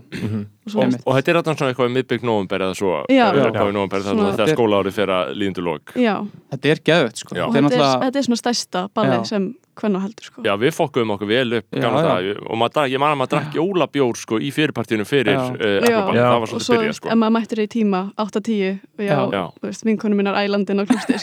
og. 0.74 0.98
Og 1.04 1.18
þetta 1.18 1.32
er 1.32 1.40
alltaf 1.40 1.58
svona 1.58 1.72
eitthvað 1.72 1.94
miðbygg 1.96 2.26
nóvumber 2.28 2.66
eða 2.66 2.78
svo 2.78 2.92
eh, 3.08 3.72
nóvember, 3.78 4.02
Svona- 4.02 4.34
þegar 4.36 4.54
skólaárið 4.56 4.98
fer 4.98 5.14
að 5.14 5.32
líðundu 5.38 5.64
lok 5.64 5.94
já, 5.98 6.14
þetta 6.52 6.74
er 6.74 6.84
geðvett 6.90 7.22
sko 7.22 7.34
og 7.34 7.38
þetta 7.38 7.48
þetta 7.48 7.64
náttúrulega 7.68 8.04
þetta 8.06 8.22
er 8.22 8.28
svona 8.28 8.42
stærsta 8.42 8.84
balli 8.94 9.18
sem 9.28 9.48
hvernig 9.78 10.02
heldur 10.02 10.26
sko 10.28 10.44
Já, 10.46 10.52
við 10.60 10.74
fokkuðum 10.76 11.12
okkur 11.14 11.30
vel 11.30 11.58
upp 11.58 11.76
Já, 11.76 11.82
gamla 11.84 12.14
já. 12.24 12.32
og 12.42 12.58
maður, 12.60 12.90
ég 12.92 13.02
man 13.02 13.14
að 13.14 13.20
maður 13.20 13.32
drakk 13.34 13.58
jólabjór 13.58 14.18
sko 14.18 14.40
í 14.42 14.50
fyrirpartíinu 14.54 15.06
fyrir 15.08 15.36
Já. 15.36 15.44
uh, 15.54 15.74
Já. 15.78 15.78
Eplaball, 15.78 16.18
Já. 16.18 16.24
það 16.24 16.34
var 16.34 16.42
og 16.42 16.50
svolítið 16.52 16.66
svo 16.68 16.78
byrjað 16.78 16.98
sko 16.98 17.10
ef 17.12 17.20
maður 17.22 17.34
mættir 17.38 17.62
í 17.62 17.66
tíma 17.74 18.00
8-10 18.24 18.72
og 18.98 19.04
já, 19.04 19.08
Já. 19.08 19.18
Já. 19.38 19.42
þú 19.58 19.68
veist, 19.68 19.86
vinkonu 19.88 20.18
mínar 20.18 20.40
ælandin 20.42 20.82
og 20.82 20.90
klústi 20.90 21.18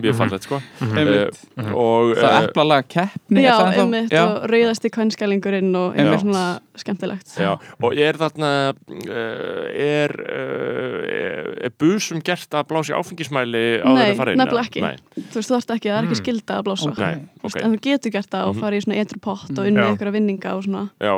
mjög 0.00 0.18
fallegt 0.20 0.48
sko 0.48 0.60
einmitt. 0.90 1.40
uh, 1.56 1.72
og 1.74 2.14
það 2.18 2.30
uh, 2.30 2.76
er 2.80 2.88
keppni 2.96 3.44
það 3.46 3.64
ennþá? 3.66 3.84
einmitt 3.84 4.14
já. 4.14 4.24
og 4.26 4.48
rauðasti 4.50 4.92
kvænskælingurinn 4.96 5.72
og 5.78 6.00
svona 6.24 6.44
skemmtilegt 6.80 7.36
Já, 7.40 7.54
og 7.80 7.96
er 7.96 8.18
þarna 8.20 8.50
er, 8.90 10.14
uh, 10.20 11.66
er 11.66 11.72
busum 11.80 12.20
gert 12.24 12.54
að 12.56 12.66
blási 12.70 12.94
áfengismæli 12.96 13.62
á 13.82 13.88
Nei, 13.90 14.00
þetta 14.10 14.18
fara 14.20 14.34
inn? 14.34 14.40
nefnilega 14.42 14.66
ekki. 14.68 14.82
Nei, 14.84 14.96
þú 15.16 15.38
veist, 15.38 15.50
þú 15.50 15.54
þarft 15.56 15.74
ekki, 15.76 15.90
það 15.90 15.98
er 16.00 16.08
ekki 16.08 16.18
skilda 16.20 16.58
að 16.58 16.64
blása. 16.68 16.90
Ok. 16.90 17.00
nei, 17.04 17.20
Þú 17.40 17.44
veist, 17.46 17.56
ok. 17.56 17.64
En 17.64 17.74
þú 17.74 17.80
getur 17.86 18.14
gert 18.16 18.30
það 18.34 18.48
og 18.50 18.58
fara 18.60 18.76
í 18.80 18.84
svona 18.84 19.00
etru 19.04 19.20
pott 19.24 19.52
og 19.54 19.68
unni 19.70 19.86
ykkur 19.94 20.10
að 20.10 20.16
vinninga 20.18 20.54
og 20.56 20.64
svona. 20.66 20.82
Já, 21.00 21.14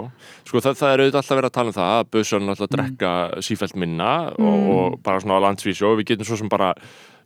sko 0.49 0.63
það, 0.67 0.77
það 0.83 0.93
er 0.97 1.05
auðvitað 1.05 1.23
alltaf 1.23 1.41
verið 1.41 1.51
að 1.51 1.57
tala 1.59 1.73
um 1.73 1.79
það 1.79 1.95
að 1.99 2.11
busan 2.17 2.53
alltaf 2.53 2.69
að 2.69 2.75
drekka 2.77 3.15
sífælt 3.49 3.79
minna 3.83 4.13
og, 4.37 4.69
og 4.77 5.01
bara 5.03 5.23
svona 5.25 5.41
á 5.41 5.45
landsvísu 5.49 5.89
og 5.89 5.99
við 6.01 6.13
getum 6.13 6.29
svo 6.31 6.39
sem 6.43 6.53
bara 6.53 6.73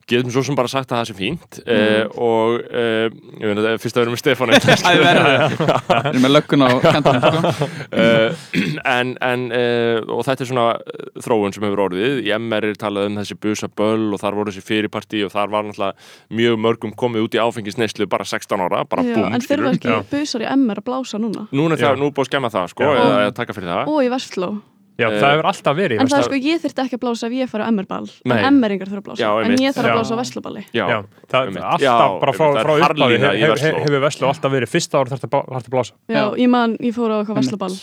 getum 0.07 0.31
svo 0.31 0.43
sem 0.47 0.57
bara 0.59 0.71
sagt 0.71 0.93
að 0.93 1.01
það 1.01 1.09
sé 1.09 1.15
fínt 1.19 1.59
mm. 1.65 2.13
og 2.23 2.61
uh, 2.71 3.07
ég 3.41 3.49
veit 3.49 3.57
að 3.57 3.65
það 3.65 3.73
er 3.73 3.81
fyrst 3.83 3.97
að 3.97 4.05
vera 4.05 4.15
með 4.15 4.21
Stefán 4.23 4.53
Það 4.87 4.93
er 4.93 5.03
verið 5.03 5.57
Við 6.07 6.11
erum 6.11 6.25
með 6.25 6.33
löggun 6.33 6.65
á 6.67 6.71
kantanum 6.85 7.25
sko. 7.27 7.69
uh, 7.91 8.45
en, 8.97 9.13
en 9.25 9.47
uh, 9.51 10.15
og 10.15 10.23
þetta 10.29 10.45
er 10.45 10.51
svona 10.51 10.67
uh, 10.77 11.09
þróun 11.25 11.57
sem 11.57 11.67
hefur 11.67 11.83
orðið. 11.89 12.21
Í 12.27 12.33
MR 12.37 12.69
er 12.71 12.79
talað 12.81 13.11
um 13.11 13.19
þessi 13.21 13.39
busaböll 13.43 14.15
og 14.15 14.23
þar 14.23 14.39
voru 14.39 14.55
þessi 14.55 14.67
fyrirparti 14.67 15.25
og 15.27 15.35
þar 15.35 15.53
var 15.55 15.67
náttúrulega 15.67 16.39
mjög 16.41 16.63
mörgum 16.67 16.95
komið 17.03 17.27
út 17.27 17.37
í 17.39 17.43
áfengisneislu 17.43 18.09
bara 18.11 18.29
16 18.29 18.63
ára, 18.67 18.85
bara 18.87 19.07
Já, 19.07 19.13
búm 19.17 19.37
en 19.37 19.45
þurfa 19.45 19.75
ekki 19.75 19.93
Já. 19.93 19.99
busar 20.13 20.47
í 20.47 20.49
MR 20.55 20.83
að 20.83 20.89
blása 20.91 21.23
núna. 21.23 21.49
Nú 21.51 21.69
er 21.71 21.83
það, 21.83 22.01
nú 22.01 22.11
er 22.11 22.17
búið 22.17 22.29
að 22.29 22.33
skemma 22.33 22.55
það 22.55 22.73
sko, 22.75 22.89
eða, 22.95 23.13
eða 23.27 23.37
taka 23.41 23.57
fyrir 23.57 23.73
það. 23.73 23.93
Og 23.93 24.03
í 24.07 24.11
Vestló 24.13 24.55
Já, 24.97 25.07
Eh, 25.13 25.19
það 25.21 25.33
hefur 25.35 25.47
alltaf 25.51 25.75
verið 25.77 26.01
en 26.01 26.09
það 26.09 26.19
er 26.19 26.25
sko, 26.25 26.37
ég 26.41 26.61
þyrfti 26.63 26.81
ekki 26.87 26.97
að 26.97 27.03
blása 27.05 27.27
ef 27.29 27.33
ég 27.37 27.51
fara 27.53 27.65
á 27.65 27.71
MR-ball 27.71 28.07
Nei. 28.25 28.39
en 28.39 28.55
MR-ingar 28.61 28.89
þurfa 28.89 29.03
að 29.03 29.07
blása. 29.11 29.21
Já, 29.21 29.31
en 29.45 29.57
ég 29.61 29.75
þarf 29.77 29.91
að 29.91 29.97
blása 29.99 30.15
á 30.17 30.19
Vestloballi 30.23 30.63
Já, 30.73 30.85
Já, 30.89 30.99
það 31.29 31.51
er 31.51 31.67
alltaf 31.67 32.21
bara 32.23 32.33
frá, 32.33 32.47
það 32.47 32.63
frá 32.65 32.73
upphafi 32.77 33.19
hefur 33.21 33.53
Versló. 33.53 33.77
hef, 33.77 33.91
hef 33.91 34.01
Vestló 34.07 34.27
alltaf 34.33 34.53
verið 34.57 34.73
fyrsta 34.73 34.95
ár 35.03 35.13
þarf 35.13 35.29
að 35.37 35.69
blása. 35.77 35.93
Já, 36.09 36.17
Já. 36.17 36.25
ég 36.41 36.49
man, 36.49 36.77
ég 36.81 36.95
fór 36.97 37.13
á 37.13 37.17
eitthvað 37.21 37.37
Vestloball 37.43 37.77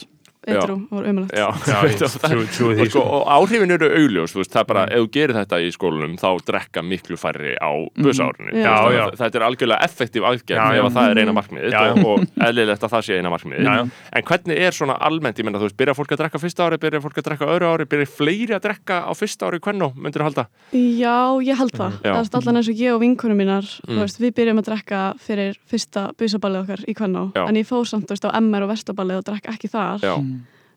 Ég 0.47 0.57
og 0.59 1.05
og, 1.47 2.47
sko, 2.51 2.71
sko. 2.89 3.03
og 3.03 3.27
áhrifin 3.37 3.71
eru 3.75 3.89
augljós 3.89 4.33
veist, 4.35 4.51
það 4.53 4.61
er 4.63 4.67
bara, 4.71 4.83
ef 4.91 5.03
þú 5.03 5.09
gerir 5.15 5.35
þetta 5.39 5.59
í 5.63 5.69
skólanum 5.75 6.15
þá 6.19 6.27
drekka 6.49 6.83
miklu 6.83 7.17
færri 7.19 7.53
á 7.59 7.71
Já. 8.03 8.63
Já, 8.63 8.75
já. 8.97 9.03
þetta 9.21 9.39
er 9.39 9.45
algjörlega 9.47 9.87
effektív 9.87 10.27
aðgerð 10.29 10.77
ef 10.79 10.87
að 10.89 10.97
það 10.97 11.13
er 11.13 11.21
eina 11.23 11.35
já. 11.73 11.81
og, 12.03 12.25
eðlilegt 12.47 12.83
að 12.83 12.93
það 12.95 13.05
sé 13.07 13.19
eina 13.19 13.33
já. 13.63 13.83
en 14.13 14.27
hvernig 14.29 14.63
er 14.67 14.77
svona 14.77 14.97
almennt, 14.99 15.39
ég 15.39 15.47
menna 15.47 15.61
þú 15.61 15.69
veist, 15.69 15.79
byrja 15.79 15.97
fólk 15.97 16.15
að 16.15 16.23
drekka 16.23 16.43
fyrsta 16.43 16.67
ári, 16.67 16.81
byrja 16.83 17.03
fólk 17.03 17.17
að 17.21 17.27
drekka 17.29 17.51
öðru 17.55 17.71
ári 17.73 17.89
byrja 17.93 18.11
fleiri 18.11 18.57
að 18.57 18.65
drekka 18.67 18.99
á 19.07 19.11
fyrsta 19.15 19.47
ári 19.49 19.61
hvernig, 19.63 19.95
myndir 19.95 20.23
þú 20.23 20.29
halda? 20.29 20.47
já, 20.73 21.17
ég 21.43 21.59
held 21.59 21.77
það 21.79 21.99
er 22.03 22.19
allan 22.43 22.59
eins 22.59 22.69
og 22.69 22.83
ég 22.83 22.93
og 22.93 23.01
vinkonum 23.03 23.39
mínar 23.39 23.67
Mm. 23.83 23.99
veist, 23.99 24.19
við 24.21 24.33
byrjum 24.37 24.59
að 24.61 24.67
drekka 24.69 24.99
fyrir 25.21 25.57
fyrsta 25.69 26.03
busaballið 26.17 26.63
okkar 26.63 26.83
í 26.87 26.93
Kvennó 26.97 27.23
Já. 27.35 27.43
en 27.49 27.57
ég 27.59 27.67
fór 27.67 27.85
samt 27.89 28.09
á 28.09 28.29
MR 28.39 28.65
og 28.65 28.71
Vestloballið 28.71 29.19
og 29.19 29.25
drekka 29.27 29.53
ekki 29.53 29.69
þar 29.71 30.03
Já, 30.03 30.13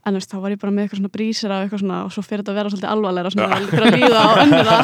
en 0.07 0.15
þú 0.15 0.21
veist, 0.21 0.31
þá 0.31 0.39
var 0.43 0.53
ég 0.55 0.61
bara 0.63 0.73
með 0.73 0.83
eitthvað 0.85 1.01
svona 1.01 1.13
brísir 1.17 1.51
og 1.51 1.59
eitthvað 1.65 1.81
svona 1.83 1.99
og 2.07 2.11
svo 2.15 2.23
fyrir 2.23 2.43
þetta 2.43 2.53
að 2.53 2.59
vera 2.61 2.71
svolítið 2.73 2.91
alvarlega 2.93 3.31
svona 3.35 3.57
fyrir 3.73 3.87
að 3.87 3.95
líða 3.97 4.19
á 4.23 4.31
önnuna 4.43 4.77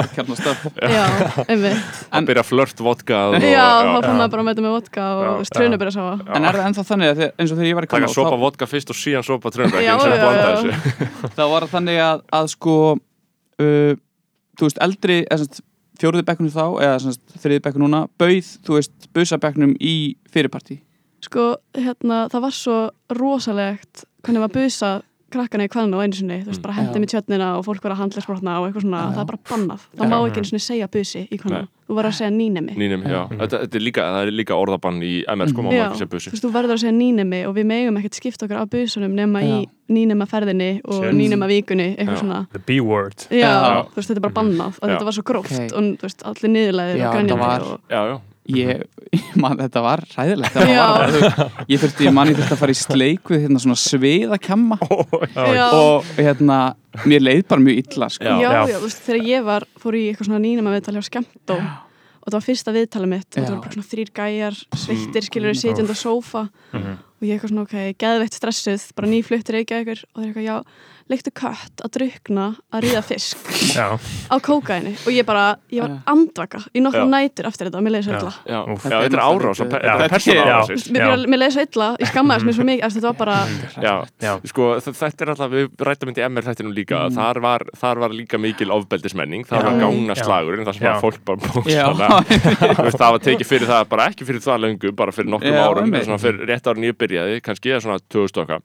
Kjarnastöf 0.14 0.58
já, 0.90 1.04
einmitt. 1.46 1.80
Að 2.10 2.26
byrja 2.30 2.44
flört 2.48 2.78
vodka 2.84 3.16
og, 3.30 3.36
já, 3.44 3.68
þá 3.86 3.98
fann 4.04 4.18
maður 4.18 4.32
bara 4.34 4.42
að 4.42 4.48
mæta 4.50 4.64
með 4.64 4.74
vodka 4.74 5.02
og 5.14 5.46
byrja 5.54 5.92
að 5.92 5.96
sáfa 5.96 6.14
En 6.34 6.42
er 6.42 6.54
það 6.58 6.66
ennþá 6.66 6.82
þannig 6.90 7.08
að 7.12 7.16
eins 7.30 7.50
og 7.50 7.56
þegar 7.56 7.70
ég 7.70 7.76
var 7.78 7.86
í 7.86 7.90
taka 7.90 8.00
Kano 8.00 8.10
sopa 8.16 8.34
þá, 8.34 8.42
vodka 8.44 8.64
fyrst 8.70 8.90
og 8.90 8.98
síðan 8.98 9.26
sopa 9.26 9.46
þessu. 9.54 10.70
Þá 11.38 11.44
var 11.46 11.60
það 11.66 11.72
þannig 11.76 11.98
að, 12.04 12.18
að 12.40 12.46
sko 12.56 12.76
uh, 12.98 13.92
þú 14.58 14.62
veist, 14.66 14.80
eldri 14.82 15.18
eða 15.24 15.38
semst, 15.44 15.56
fjóruði 16.00 16.26
bekknum 16.26 16.52
þá 16.52 16.66
eða 16.82 16.98
semst, 17.06 17.22
þriði 17.42 17.60
bekknum 17.66 17.90
þú 21.20 21.28
sko, 21.28 21.46
hérna, 21.76 22.24
það 22.32 22.40
var 22.48 22.56
svo 22.56 22.80
rosalegt 23.20 24.04
hvernig 24.24 24.40
var 24.46 24.52
busa 24.56 24.90
krakkana 25.30 25.68
í 25.68 25.70
kvæðinu 25.70 25.94
á 25.94 26.02
einu 26.02 26.16
sinni, 26.18 26.36
þú 26.42 26.50
veist, 26.50 26.62
bara 26.64 26.74
hendum 26.74 27.04
Já. 27.04 27.06
í 27.06 27.10
tjötnina 27.12 27.48
og 27.54 27.62
fólk 27.62 27.84
var 27.86 27.92
að 27.94 28.00
handlegsbrotna 28.00 28.56
og 28.58 28.64
eitthvað 28.66 28.82
svona, 28.82 28.98
Já, 28.98 29.04
já. 29.06 29.12
það 29.14 29.20
er 29.22 29.28
bara 29.28 29.38
bannað. 29.50 29.82
Það 30.00 30.08
má 30.10 30.16
ekki 30.26 30.40
einu 30.40 30.48
sinni 30.48 30.62
segja 30.64 30.88
busi 30.90 31.20
í 31.22 31.38
kvæðinu. 31.38 31.68
Þú 31.86 31.94
verður 31.98 32.10
að 32.10 32.16
segja 32.18 32.30
nýnemi. 32.34 32.74
Nýnum, 32.80 33.04
já. 33.06 33.20
Þetta, 33.30 33.60
þetta 33.62 33.78
er 33.78 33.84
líka, 33.86 34.06
það 34.10 34.22
er 34.26 34.34
líka 34.40 34.58
orðabann 34.58 34.98
í 35.06 35.12
MR, 35.30 35.52
sko, 35.52 35.62
má 35.62 35.70
Já, 35.70 35.70
maður 35.70 35.86
ekki 35.86 36.00
segja 36.00 36.08
þú 36.10 36.14
busi. 36.16 36.32
veist, 36.34 36.42
þú 36.42 36.50
verður 36.56 36.74
að 36.74 36.82
segja 36.82 36.94
nýnemi 36.98 37.40
og 37.46 37.54
við 37.60 37.68
megum 37.70 38.00
ekkert 38.02 38.18
skipta 38.18 38.46
okkur 38.48 38.58
af 38.58 38.70
busunum 38.74 39.14
nema 39.14 39.38
í 39.46 39.52
Já. 39.54 39.70
nýnema 39.94 40.26
ferðinni 40.30 40.70
og 40.82 41.06
nýnema 41.14 41.46
vikunni, 41.50 41.88
eitthvað 41.94 42.18
Já. 42.18 42.22
svona. 42.24 42.40
The 42.50 42.62
B-word 42.66 43.18
Já, 43.30 43.38
Já. 43.46 43.86
þú 43.86 43.94
veist, 44.02 44.10
þetta 44.10 44.18
er 44.18 44.26
bara 44.26 44.38
bannað 44.40 44.72
og 44.82 44.82
Já. 44.82 44.90
þetta 44.96 45.06
var 45.06 45.14
svo 45.14 45.22
gróft 45.30 45.62
og 45.70 45.82
þú 45.94 46.02
veist, 46.02 46.26
og 48.50 48.60
og... 48.60 48.86
Ég, 49.10 49.10
man, 49.42 49.58
þetta 49.60 49.82
var 49.84 50.02
hræðilegt 50.12 50.56
það 50.56 50.72
Já. 50.72 50.86
var, 50.94 51.14
þú- 51.14 51.66
ég 51.72 51.82
þurfti, 51.84 52.06
ég 52.06 52.16
man 52.16 52.30
ég 52.30 52.38
þurfti 52.38 52.56
að 52.56 52.62
fara 52.62 52.76
í 52.76 52.80
sleik 52.80 53.32
við 53.32 53.44
hérna 53.46 53.62
svona 53.64 53.78
sviðakemma 53.80 54.80
Já. 54.80 55.66
og 55.74 56.10
hérna, 56.18 56.58
mér 57.04 57.24
leið 57.26 57.44
bara 57.50 57.64
mjög 57.64 57.82
illa 57.84 58.10
sko. 58.14 58.24
Já, 58.26 58.40
Já. 58.40 58.50
já, 58.70 58.74
þú 58.76 58.82
veist, 58.86 59.04
þegar 59.06 59.30
ég 59.30 59.46
var, 59.50 59.68
fór 59.82 59.98
í 59.98 60.02
eitthvað 60.10 60.30
svona 60.30 60.42
nýnema 60.44 60.74
viðtal 60.76 60.96
hjá 60.98 61.06
Skemtó 61.10 61.60
og 62.20 62.28
það 62.28 62.36
var 62.36 62.46
fyrsta 62.46 62.74
viðtalið 62.76 63.12
mitt 63.14 63.30
og 63.30 63.44
það 63.46 63.54
var 63.54 63.62
bara 63.64 63.76
svona 63.76 63.90
þrýr 63.90 64.10
gæjar, 64.20 64.58
sveittir, 64.76 65.26
skilur 65.26 65.56
sitjandi 65.56 65.96
á 65.96 65.98
sófa 65.98 66.42
og 67.20 67.26
ég 67.28 67.36
eitthvað 67.36 67.52
svona, 67.52 67.66
ok, 67.68 67.76
geðveitt 68.00 68.38
stressuð, 68.38 68.88
bara 68.96 69.08
nýfluttir 69.12 69.60
eitthvað 69.60 70.04
og 70.14 70.16
það 70.16 70.24
er 70.24 70.30
eitthvað, 70.30 70.48
já, 70.48 70.56
leiktu 71.10 71.30
kött 71.34 71.80
að 71.82 71.90
drukna 71.96 72.42
að 72.70 72.84
ríða 72.84 73.00
fisk 73.02 73.48
Já, 73.74 73.86
á 74.30 74.36
kókaini 74.46 74.92
og 75.02 75.10
ég 75.10 75.26
bara, 75.26 75.56
ég 75.74 75.82
var 75.82 75.96
andvaka 76.06 76.60
í 76.70 76.78
nokkra 76.84 77.02
Já. 77.02 77.08
nætur 77.10 77.48
eftir 77.50 77.66
þetta 77.66 77.80
og 77.80 77.82
mér 77.82 77.94
leiði 77.96 78.06
svo 78.06 78.14
illa 78.20 78.34
Já, 78.46 78.60
já, 78.62 79.00
þetta 79.02 79.18
er 79.18 79.22
árás, 79.24 79.58
Þetta 79.58 79.80
er- 79.80 79.82
er 79.82 80.38
Já. 80.38 80.54
árásir. 80.54 80.84
Mér, 80.94 81.24
leiði 81.42 81.50
svo 81.56 81.64
illa, 81.66 81.88
ég 81.98 82.12
skammaðist 82.12 82.46
mér 82.46 82.56
svo 82.60 82.66
mikið 82.68 82.84
eftir 82.86 83.02
þetta 83.02 83.10
var 83.10 83.18
bara, 83.24 83.38
Já, 83.86 83.94
Já. 84.22 84.32
sko, 84.52 84.68
þetta 84.86 85.26
er 85.26 85.32
alltaf, 85.34 85.50
við 85.50 85.84
rættum 85.90 86.12
þetta 86.12 86.22
í 86.22 86.28
MR 86.30 86.46
þættinum 86.46 86.74
líka, 86.78 87.00
Mm. 87.10 87.16
þar, 87.18 87.40
var, 87.42 87.62
þar 87.80 87.98
var 88.04 88.10
líka 88.14 88.38
mikil 88.38 88.70
ofbeldismenning, 88.70 89.44
Já. 89.50 89.58
var 89.66 89.82
gána 89.82 90.14
slagurinn, 90.14 90.64
það 90.64 90.78
sem 90.78 90.86
Já. 90.86 90.92
var 90.94 91.02
fólk 91.02 91.24
bara 91.26 91.38
Já. 91.66 91.90
bókstala, 91.90 92.22
það 93.00 93.10
var 93.10 93.18
tekið 93.26 93.46
fyrir 93.50 93.66
það, 93.66 93.88
bara 93.90 94.06
ekki 94.12 94.24
fyrir 94.30 94.40
það 94.46 94.62
löngu, 94.68 94.94
bara 94.94 95.10
fyrir 95.10 95.30
nokkrum 95.34 95.58
Já, 95.58 95.66
árum, 95.66 95.90
byrjaði, 97.10 97.40
kannski, 97.44 97.74
eða 97.74 97.86
svona 97.86 98.02
2000 98.10 98.44
okkar, 98.46 98.62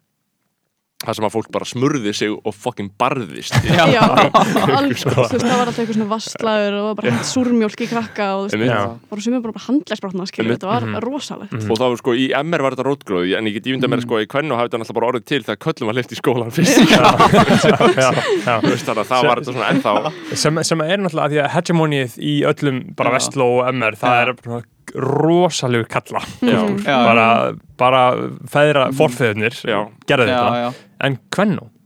það 1.06 1.18
sem 1.18 1.26
að 1.28 1.34
fólk 1.36 1.50
bara 1.54 1.66
smurði 1.68 2.12
sig 2.18 2.32
og 2.34 2.54
fucking 2.56 2.88
barðist. 2.98 3.54
Já. 3.68 3.84
já, 3.94 4.02
þú 4.08 4.86
veist, 4.88 5.04
það 5.06 5.52
var 5.52 5.68
alltaf 5.68 5.82
eitthvað 5.84 5.98
svona 5.98 6.08
vastlagur 6.10 6.78
og 6.80 6.88
bara 6.98 7.12
hent 7.14 7.28
súrmjólk 7.30 7.84
í 7.84 7.88
krakka 7.92 8.30
og 8.40 8.46
þú 8.54 8.62
veist, 8.64 9.04
bara 9.12 9.26
sem 9.26 9.36
er 9.36 9.44
bara 9.44 9.54
Einmitt. 9.60 10.56
þetta 10.56 10.70
var 10.72 11.04
rosalegt. 11.04 11.54
Og 11.60 11.78
það 11.82 11.92
var 11.94 12.00
sko, 12.02 12.16
í 12.16 12.26
MR 12.40 12.64
var 12.66 12.78
þetta 12.78 12.88
rótgróði, 12.88 13.36
en 13.38 13.50
ég 13.52 13.58
get 13.60 13.70
ímynda 13.70 13.92
mér 13.92 14.06
sko, 14.06 14.22
í 14.24 14.30
kvennu 14.32 14.58
hafði 14.58 14.72
þetta 14.72 14.82
alltaf 14.82 14.98
bara 14.98 15.10
orðið 15.12 15.26
til 15.34 15.42
þegar 15.50 15.60
köllum 15.68 15.92
var 15.92 16.00
lift 16.00 16.16
í 16.16 16.20
skólan 16.22 16.56
fyrst. 16.56 16.80
Þannig 18.46 18.88
að 18.96 19.04
það 19.12 19.28
var 19.30 19.44
þetta 19.44 19.52
svona 19.52 19.74
ennþá, 19.74 20.14
Sem, 20.46 20.64
sem 20.72 20.86
er 20.88 21.04
náttúrulega 21.04 21.28
að 21.28 21.36
því 21.36 21.44
að 21.44 21.52
hegemonið 21.60 22.18
í 22.24 22.34
öllum 22.54 22.82
bara. 22.98 23.14
Vestló 23.20 23.52
og 23.60 23.70
MR 23.76 24.00
það 24.00 24.24
er 24.24 24.66
rosalegur 24.96 25.88
kalla 25.92 26.22
já, 26.42 26.60
Já. 26.86 26.98
bara, 27.06 27.28
bara 27.78 28.04
feðra 28.52 28.90
forfeðunir 28.96 29.56
Já. 29.68 29.80
gerði 30.08 30.28
Já, 30.32 30.38
þetta 30.38 30.62
já. 30.62 30.70
en 31.10 31.18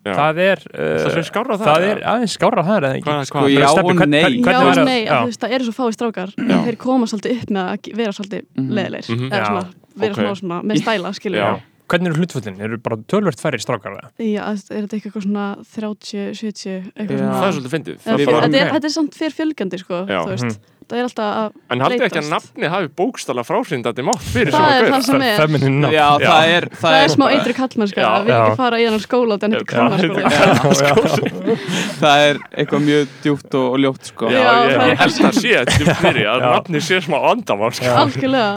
Já. 0.10 0.14
það 0.16 0.38
er 0.45 0.62
uh, 0.72 0.91
það 1.03 1.18
er 1.20 1.26
skárra 1.28 1.57
það. 1.60 1.66
það 1.70 1.88
er 1.89 1.99
aðeins 2.14 2.36
skára 2.38 2.64
það 2.66 2.78
er 2.89 3.26
Sko, 3.30 3.41
já 3.51 3.68
og 3.70 3.89
nei. 4.07 4.22
hvern- 4.24 4.38
Já 4.39 4.43
hvernig 4.45 4.60
og 4.60 4.70
var 4.70 4.80
það? 4.80 4.86
nei, 4.86 5.01
það 5.43 5.55
eru 5.57 5.66
svo 5.68 5.76
fáið 5.80 5.97
strákar 5.97 6.32
þeir 6.39 6.78
koma 6.86 7.10
svolítið 7.12 7.41
upp 7.43 7.49
með 7.57 7.74
að 7.74 7.89
vera 7.99 8.14
svolítið 8.16 8.45
Mhm. 8.55 8.70
leðilegir 8.80 9.16
Mhm. 9.18 9.30
eða 9.34 9.45
svona, 9.49 9.66
vera 9.99 10.14
svona, 10.16 10.36
svona 10.39 10.62
með 10.64 10.82
stæla, 10.84 11.14
skilur 11.20 11.38
Já. 11.43 11.60
hvernig 11.89 12.07
eru 12.14 12.20
hlutföllin, 12.22 12.60
eru 12.62 12.78
bara 12.78 12.97
tölvert 13.10 13.39
færri 13.41 13.60
strákar 13.60 13.91
eða? 13.97 14.10
Já, 14.22 14.43
er 14.72 14.88
þetta 14.88 14.95
eitthvað 14.99 15.24
svona 15.26 15.45
30, 15.76 16.34
70 16.38 16.93
eitthvað 16.95 17.20
Já. 17.20 17.30
Það 17.30 17.47
er 17.47 17.51
svona 17.51 17.53
svolítið 17.60 17.74
fyndið. 17.76 17.97
Það 17.99 18.18
Þetta 18.20 18.62
er, 18.62 18.86
er 18.86 18.95
samt 18.95 19.14
fyrir 19.20 19.34
fjölgandi 19.36 19.80
sko, 19.84 20.05
Já. 20.07 20.20
þú 20.24 20.30
veist, 20.36 20.60
það 20.90 21.00
er 21.00 21.06
alltaf 21.08 21.28
að 21.40 21.50
En 21.76 21.84
haldið 21.86 21.96
ekki 21.96 22.06
að 22.06 22.14
breytast. 22.16 22.32
nafnið 22.34 22.72
hafi 22.74 22.90
bókstala 23.00 23.44
fráhrindandi 23.48 24.06
mátt 24.08 24.24
fyrir 24.34 24.56
er 24.90 25.06
sem 25.06 25.24
er. 25.28 25.44
Nafn. 25.54 25.88
Já, 25.94 26.06
það 26.24 26.54
er 26.56 26.68
Það 26.80 26.98
er 27.00 27.14
smá 27.14 27.26
eitri 27.30 27.56
kallmennska 27.60 28.02
Já. 28.02 28.10
að 28.10 28.30
við 28.30 28.36
ekki 28.40 28.58
fara 28.60 28.80
í 28.80 28.88
þannig 28.90 29.06
skóla 29.06 29.38
og 29.38 29.44
er 29.60 29.68
kvennaskóla 29.70 30.32
já, 30.34 30.94
það 32.02 32.24
er 32.30 32.40
eitthvað 32.64 32.86
mjög 32.88 33.14
djúpt 33.26 33.58
og, 33.60 33.68
og 33.74 33.84
ljótt 33.84 34.10
sko. 34.12 34.32
Já, 34.34 34.40
Já, 34.40 34.54
ég, 34.90 34.96
held 35.04 35.22
að 35.30 35.38
sé 35.40 35.54
þetta 35.60 35.98
fyrir 36.02 36.32
að 36.34 36.46
nafnið 36.48 36.86
sé 36.90 37.02
smá 37.06 37.18
andamál 37.34 37.72
sko. 37.76 37.94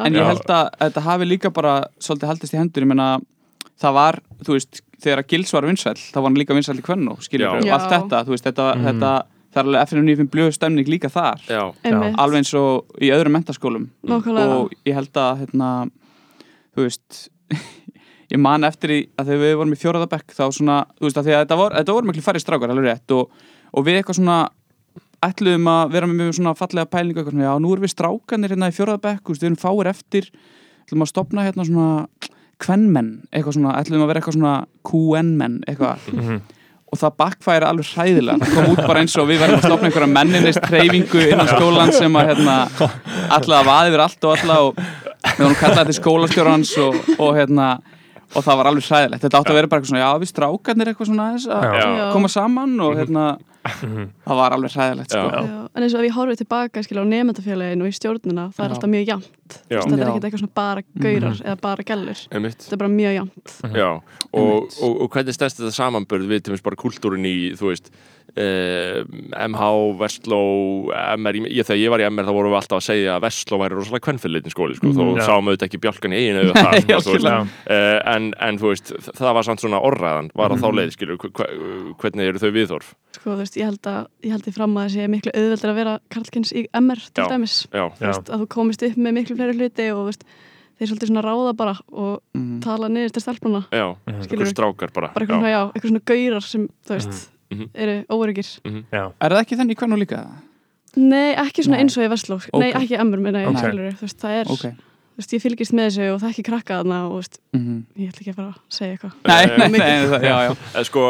En 0.07 0.17
ég 0.17 0.31
held 0.33 0.55
að 0.57 0.73
þetta 0.83 1.05
hafi 1.09 1.29
líka 1.29 1.53
bara 1.55 1.77
svolítið 2.03 2.33
haldist 2.33 2.57
í 2.57 2.61
hendur, 2.61 2.87
ég 2.87 2.93
meina 2.95 3.11
það 3.83 3.97
var, 3.99 4.19
þú 4.47 4.57
veist, 4.57 4.83
þegar 5.03 5.23
að 5.25 5.31
Gils 5.33 5.53
var 5.57 5.67
vinsæll 5.67 5.99
þá 5.99 6.19
var 6.21 6.29
hann 6.29 6.39
líka 6.39 6.55
vinsæll 6.57 6.79
í 6.79 6.85
Kvennó, 6.87 7.17
skiljum 7.25 7.59
og 7.59 7.73
allt 7.75 7.89
þetta, 7.91 8.21
þú 8.29 8.35
veist, 8.37 8.47
þetta, 8.47 8.67
þetta 8.87 9.13
það 9.53 9.61
er 9.61 9.69
alveg 9.69 9.93
FNF 9.93 10.31
blöð 10.33 10.55
stemning 10.57 10.89
líka 10.89 11.11
þar 11.13 11.43
Já, 11.49 11.63
Einmitt. 11.85 12.17
alveg 12.21 12.43
eins 12.43 12.55
og 12.59 12.97
í 13.03 13.13
öðrum 13.15 13.37
mentaskólum 13.37 13.91
Nákvæmlega 14.09 14.57
og 14.59 14.73
ég 14.89 14.97
held 14.97 15.21
að 15.23 15.45
hérna, 15.45 15.69
þú 16.73 16.87
veist 16.87 17.21
ég 18.33 18.41
man 18.41 18.65
eftir 18.65 18.95
að 19.21 19.29
þegar 19.29 19.45
við 19.45 19.55
vorum 19.61 19.77
í 19.77 19.81
fjóraðabekk 19.83 20.35
þá 20.37 20.45
svona, 20.57 20.79
þú 20.97 21.09
veist, 21.09 21.21
að 21.21 21.31
að 21.33 21.43
þetta 21.43 21.61
voru, 21.61 21.77
þetta 21.77 21.97
voru 21.99 22.09
miklu 22.09 22.25
færri 22.25 22.43
strákar, 22.43 22.73
alveg 22.73 22.89
rétt 22.89 23.15
og, 23.17 23.45
og 23.73 23.87
við 23.87 24.01
eitthvað 24.01 24.19
svona 24.23 24.39
ætluðum 25.23 25.69
að 25.71 25.93
vera 25.93 26.09
með 26.09 26.21
mjög 26.23 26.37
svona 26.39 26.55
fallega 26.59 26.91
pælingu 26.91 27.21
eitthvað 27.21 27.37
svona, 27.37 27.49
já, 27.51 27.55
nú 27.63 27.75
erum 27.75 27.85
við 27.85 27.93
strákanir 27.93 28.55
hérna 28.55 28.71
í 28.73 28.77
fjóraðabekk, 28.79 29.33
við 29.37 29.47
erum 29.51 29.61
fáir 29.61 29.91
eftir 29.93 30.31
ætlum 30.87 31.05
að 31.05 31.13
stopna 31.13 31.45
hérna 31.47 31.67
svona 31.69 32.31
kvenmenn, 32.63 33.13
eitthvað 33.31 33.59
svona, 33.59 33.77
ætluðum 33.79 34.07
að 34.07 34.11
vera 34.13 34.23
eitthvað 34.23 34.39
svona 34.39 34.55
og 36.93 37.01
það 37.01 37.15
backfæri 37.23 37.65
alveg 37.65 37.89
hræðilega. 37.95 38.43
Það 38.43 38.57
kom 38.57 38.75
út 38.75 38.83
bara 38.85 39.01
eins 39.01 39.15
og 39.17 39.29
við 39.31 39.41
verðum 39.41 39.63
að 39.63 39.65
stopna 39.69 39.89
einhverja 39.89 40.11
menninist 40.13 40.67
treyfingu 40.67 41.23
innan 41.25 41.49
skólan 41.49 41.93
sem 41.97 42.19
að 42.21 42.29
hérna, 42.33 42.57
alla 43.39 43.61
að 43.63 43.71
vaði 43.71 43.93
yfir 43.93 44.05
allt 44.05 44.29
og 44.29 44.35
alla 44.37 44.59
og 44.67 44.83
við 44.83 45.41
vorum 45.41 45.59
kallað 45.63 45.89
til 45.89 45.97
skólastjórans 45.97 46.75
og, 46.83 46.99
og 47.17 47.33
hérna 47.39 47.69
og 48.33 48.45
það 48.45 48.59
var 48.61 48.69
alveg 48.71 48.87
hræðilegt, 48.89 49.23
þetta 49.27 49.41
átti 49.41 49.53
að 49.53 49.59
vera 49.59 49.69
bara 49.73 49.83
eitthvað 49.83 49.93
svona 49.93 50.03
já 50.03 50.21
við 50.23 50.31
strákarnir 50.33 50.91
eitthvað 50.93 51.09
svona 51.11 51.27
aðeins 51.29 51.47
að 51.53 51.67
Já. 51.79 52.05
Koma 52.13 52.31
saman 52.33 52.75
og 52.81 52.95
hérna 53.01 53.25
það 53.63 54.39
var 54.41 54.57
alveg 54.57 54.75
hræðilegt 54.77 55.15
sko. 55.15 55.43
En 55.73 55.85
eins 55.87 55.95
og 55.95 56.01
ef 56.03 56.09
ég 56.09 56.17
horfið 56.17 56.41
tilbaka 56.43 56.83
skilja 56.83 57.05
á 57.05 57.13
nefndafélaginu 57.13 57.87
og 57.87 57.93
í 57.93 57.97
stjórnuna 57.99 58.47
það 58.57 58.65
er 58.65 58.73
Já. 58.73 58.75
alltaf 58.77 58.93
mjög 58.93 59.13
jafnt. 59.13 59.59
Já. 59.69 59.81
þetta 59.83 59.99
er 59.99 60.05
ekkert 60.09 60.27
eitthvað 60.27 60.43
svona 60.43 60.57
bara 60.59 60.85
gaurar 61.05 61.43
eða 61.45 61.59
bara 61.63 61.87
gellur. 61.93 62.23
Þetta 62.33 62.75
er 62.77 62.83
bara 62.83 62.93
mjög 62.97 63.15
jafnt. 63.19 63.55
Já, 63.77 63.89
og, 64.33 64.51
og, 64.83 64.97
og 65.05 65.13
hvernig 65.13 65.37
stendst 65.37 65.61
þetta 65.61 65.77
samanbörð 65.77 66.27
við 66.33 66.43
til 66.43 66.53
dæmis 66.55 66.65
bara 66.65 66.81
kultúrin 66.83 67.29
í, 67.29 67.37
þú 67.59 67.71
veist 67.71 67.93
uh, 68.39 69.03
MH, 69.49 69.67
Vestló 70.01 70.39
MR, 71.19 71.39
ég, 71.51 71.67
þegar 71.67 71.81
ég 71.83 71.93
var 71.93 72.03
í 72.03 72.07
MR 72.09 72.27
þá 72.29 72.33
vorum 72.37 72.53
við 72.55 72.59
alltaf 72.61 72.79
að 72.81 72.87
segja 72.87 73.15
að 73.17 73.25
Vestló 73.27 73.59
væri 73.61 73.77
rosalega 73.79 74.05
kvennfyllitin 74.07 74.55
skóli 74.55 74.77
sko, 74.79 74.93
þó 74.97 75.03
Já. 75.19 75.25
sáum 75.27 75.49
við 75.51 75.57
þetta 75.59 75.69
ekki 75.69 75.81
bjálkan 75.85 76.17
í 76.17 76.23
eða 76.33 76.55
það, 76.63 76.77
sko, 76.83 76.83
þú 76.83 76.93
veist, 76.93 77.09
algjörlega. 77.13 77.41
uh, 77.77 77.99
en, 78.15 78.29
en 78.49 78.61
þú 78.63 78.71
veist, 78.73 78.93
það 79.19 79.35
var 79.39 79.49
samt 79.49 79.65
svona 79.65 79.83
orraðan, 79.89 80.31
var 80.39 80.55
á 80.55 80.57
þá 80.63 80.69
leið, 80.79 80.95
skilur, 80.97 81.19
hve- 81.23 81.51
hvernig 82.03 82.31
eru 82.33 82.43
þau 82.43 82.53
viðhorf? 82.59 82.93
sko, 83.19 83.27
þú 83.35 83.39
veist, 83.43 83.59
ég 83.61 83.69
held 83.69 83.91
að, 83.93 84.07
ég 84.25 84.37
held 84.37 84.49
í 84.49 84.55
fram 84.57 84.79
að 84.79 84.87
það 84.89 84.95
sé 84.97 85.11
miklu 85.13 85.35
auðveldur 85.37 85.73
að 85.75 85.81
vera 85.83 85.97
karlkins 86.13 86.55
í 86.57 86.65
MR 86.81 87.03
til 87.13 87.27
Já. 87.27 87.29
dæmis 87.35 87.59
Já, 87.69 87.85
Þú 87.99 88.09
veist, 88.09 88.33
að 88.33 88.41
þú 88.45 88.49
komist 88.57 88.87
upp 88.89 88.97
með 89.05 89.19
miklu 89.21 89.37
fleiri 89.39 89.59
hluti 89.61 89.91
og 89.93 90.01
þú 90.01 90.07
veist, 90.09 90.25
þeir 90.81 90.89
svolítið 90.91 91.11
svona 91.13 91.23
ráða 91.23 91.53
bara 91.55 91.75
og 91.93 92.15
Mhm. 92.35 92.61
tala 92.65 92.89
niður 92.89 93.13
til 93.13 93.23
stelpuna 93.23 93.61
já, 93.71 93.85
einhver 94.09 94.49
strákar 94.51 94.91
bara, 94.97 95.11
bara 95.13 95.27
eitthvað 95.27 95.37
svona, 95.39 95.53
já, 95.53 95.61
eitthvað 95.69 95.91
svona 95.93 96.05
gaurar 96.11 96.43
sem, 96.49 96.65
þú 96.89 96.97
veist, 96.97 97.21
Mhm. 97.53 97.69
eru 97.75 98.05
óryggir 98.09 98.49
já, 98.93 99.13
er 99.21 99.31
það 99.31 99.41
ekki 99.45 99.57
þannig 99.61 99.77
í 99.77 99.79
Kvennó 99.83 99.97
líka? 100.01 100.23
Nei, 100.97 101.35
ekki 101.41 101.63
svona 101.65 101.77
Nei. 101.79 101.85
eins 101.87 101.97
og 101.97 102.05
í 102.05 102.09
Vestló 102.13 102.37
Nei, 102.59 102.73
Ok. 102.73 102.83
ekki 102.83 102.99
MR, 103.01 103.17
minna 103.21 103.39
ég, 103.45 103.49
Ok. 103.49 103.59
skilur 103.63 103.93
þú 103.97 104.01
veist, 104.09 104.19
það 104.21 104.41
er, 104.41 104.47
ok 104.53 104.65
þú 104.69 104.73
veist, 105.23 105.33
ég 105.39 105.43
fylgist 105.47 105.73
með 105.79 105.89
þessu 105.89 106.07
og 106.13 106.21
það 106.23 106.31
ekki 106.35 106.45
krakka 106.51 106.79
þarna 106.83 106.99
og, 107.09 107.15
veist, 107.23 107.39
mm 107.57 107.79
ég 108.03 108.09
ætla 108.13 108.21
ekki 108.23 108.33
að 108.33 108.39
fara 108.39 108.49
að 108.53 108.57
segja 108.73 108.93
eitthvað. 108.97 109.13
Nei, 109.29 109.43
Eh, 109.43 109.47
nei, 109.59 109.69
nei, 109.69 109.79
nei, 109.79 110.07
það- 110.13 110.23
já, 110.27 110.37
já. 110.43 110.53
Eh, 110.77 110.85
Sko, 110.89 111.01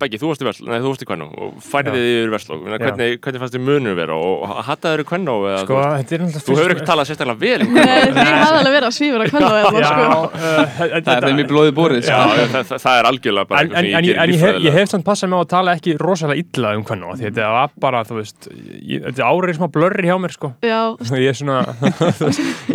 Beggi, 0.00 0.18
þú 0.20 0.26
varst 0.30 0.42
í 0.42 0.46
Vestló, 0.46 0.66
nei 0.70 0.80
þú 0.84 0.88
varst 0.92 1.02
í 1.02 1.08
Kvennó 1.08 1.26
og 1.32 1.48
færið 1.64 1.92
þið 1.96 2.06
yfir 2.16 2.30
Vestló, 2.36 2.54
Meina, 2.62 2.78
hvernig, 2.82 3.10
hvernig 3.24 3.40
fannst 3.42 3.54
þið 3.56 3.64
munur 3.66 3.94
vera 3.96 4.14
og 4.16 4.44
hattaður 4.66 5.00
í 5.02 5.06
Kvennó 5.08 5.36
eða 5.48 5.60
sko, 5.64 5.74
þetta 5.96 6.12
er 6.16 6.20
náttúrulega 6.26 6.44
þú 6.46 6.52
hefur 6.60 6.72
ekki 6.76 6.86
talað 6.90 7.06
sérstaklega 7.10 7.40
vel 7.40 7.60
um 7.66 7.70
Nei, 7.76 8.02
þeir 8.16 8.32
hafa 8.36 8.56
alveg 8.60 8.72
verið 8.76 8.88
að 8.90 8.96
svífur 8.96 9.20
það 9.26 9.42
Já, 9.76 9.90
sko. 9.90 10.06
uh, 10.36 10.64
það 10.76 11.12
er 11.16 11.22
þeim 11.26 11.40
í 11.40 11.46
blóði 11.50 11.72
bórið 11.76 12.00
Já, 12.06 12.20
sko. 12.60 12.78
það 12.84 12.94
er 13.00 13.04
algjörlega 13.10 13.46
bara 13.50 13.60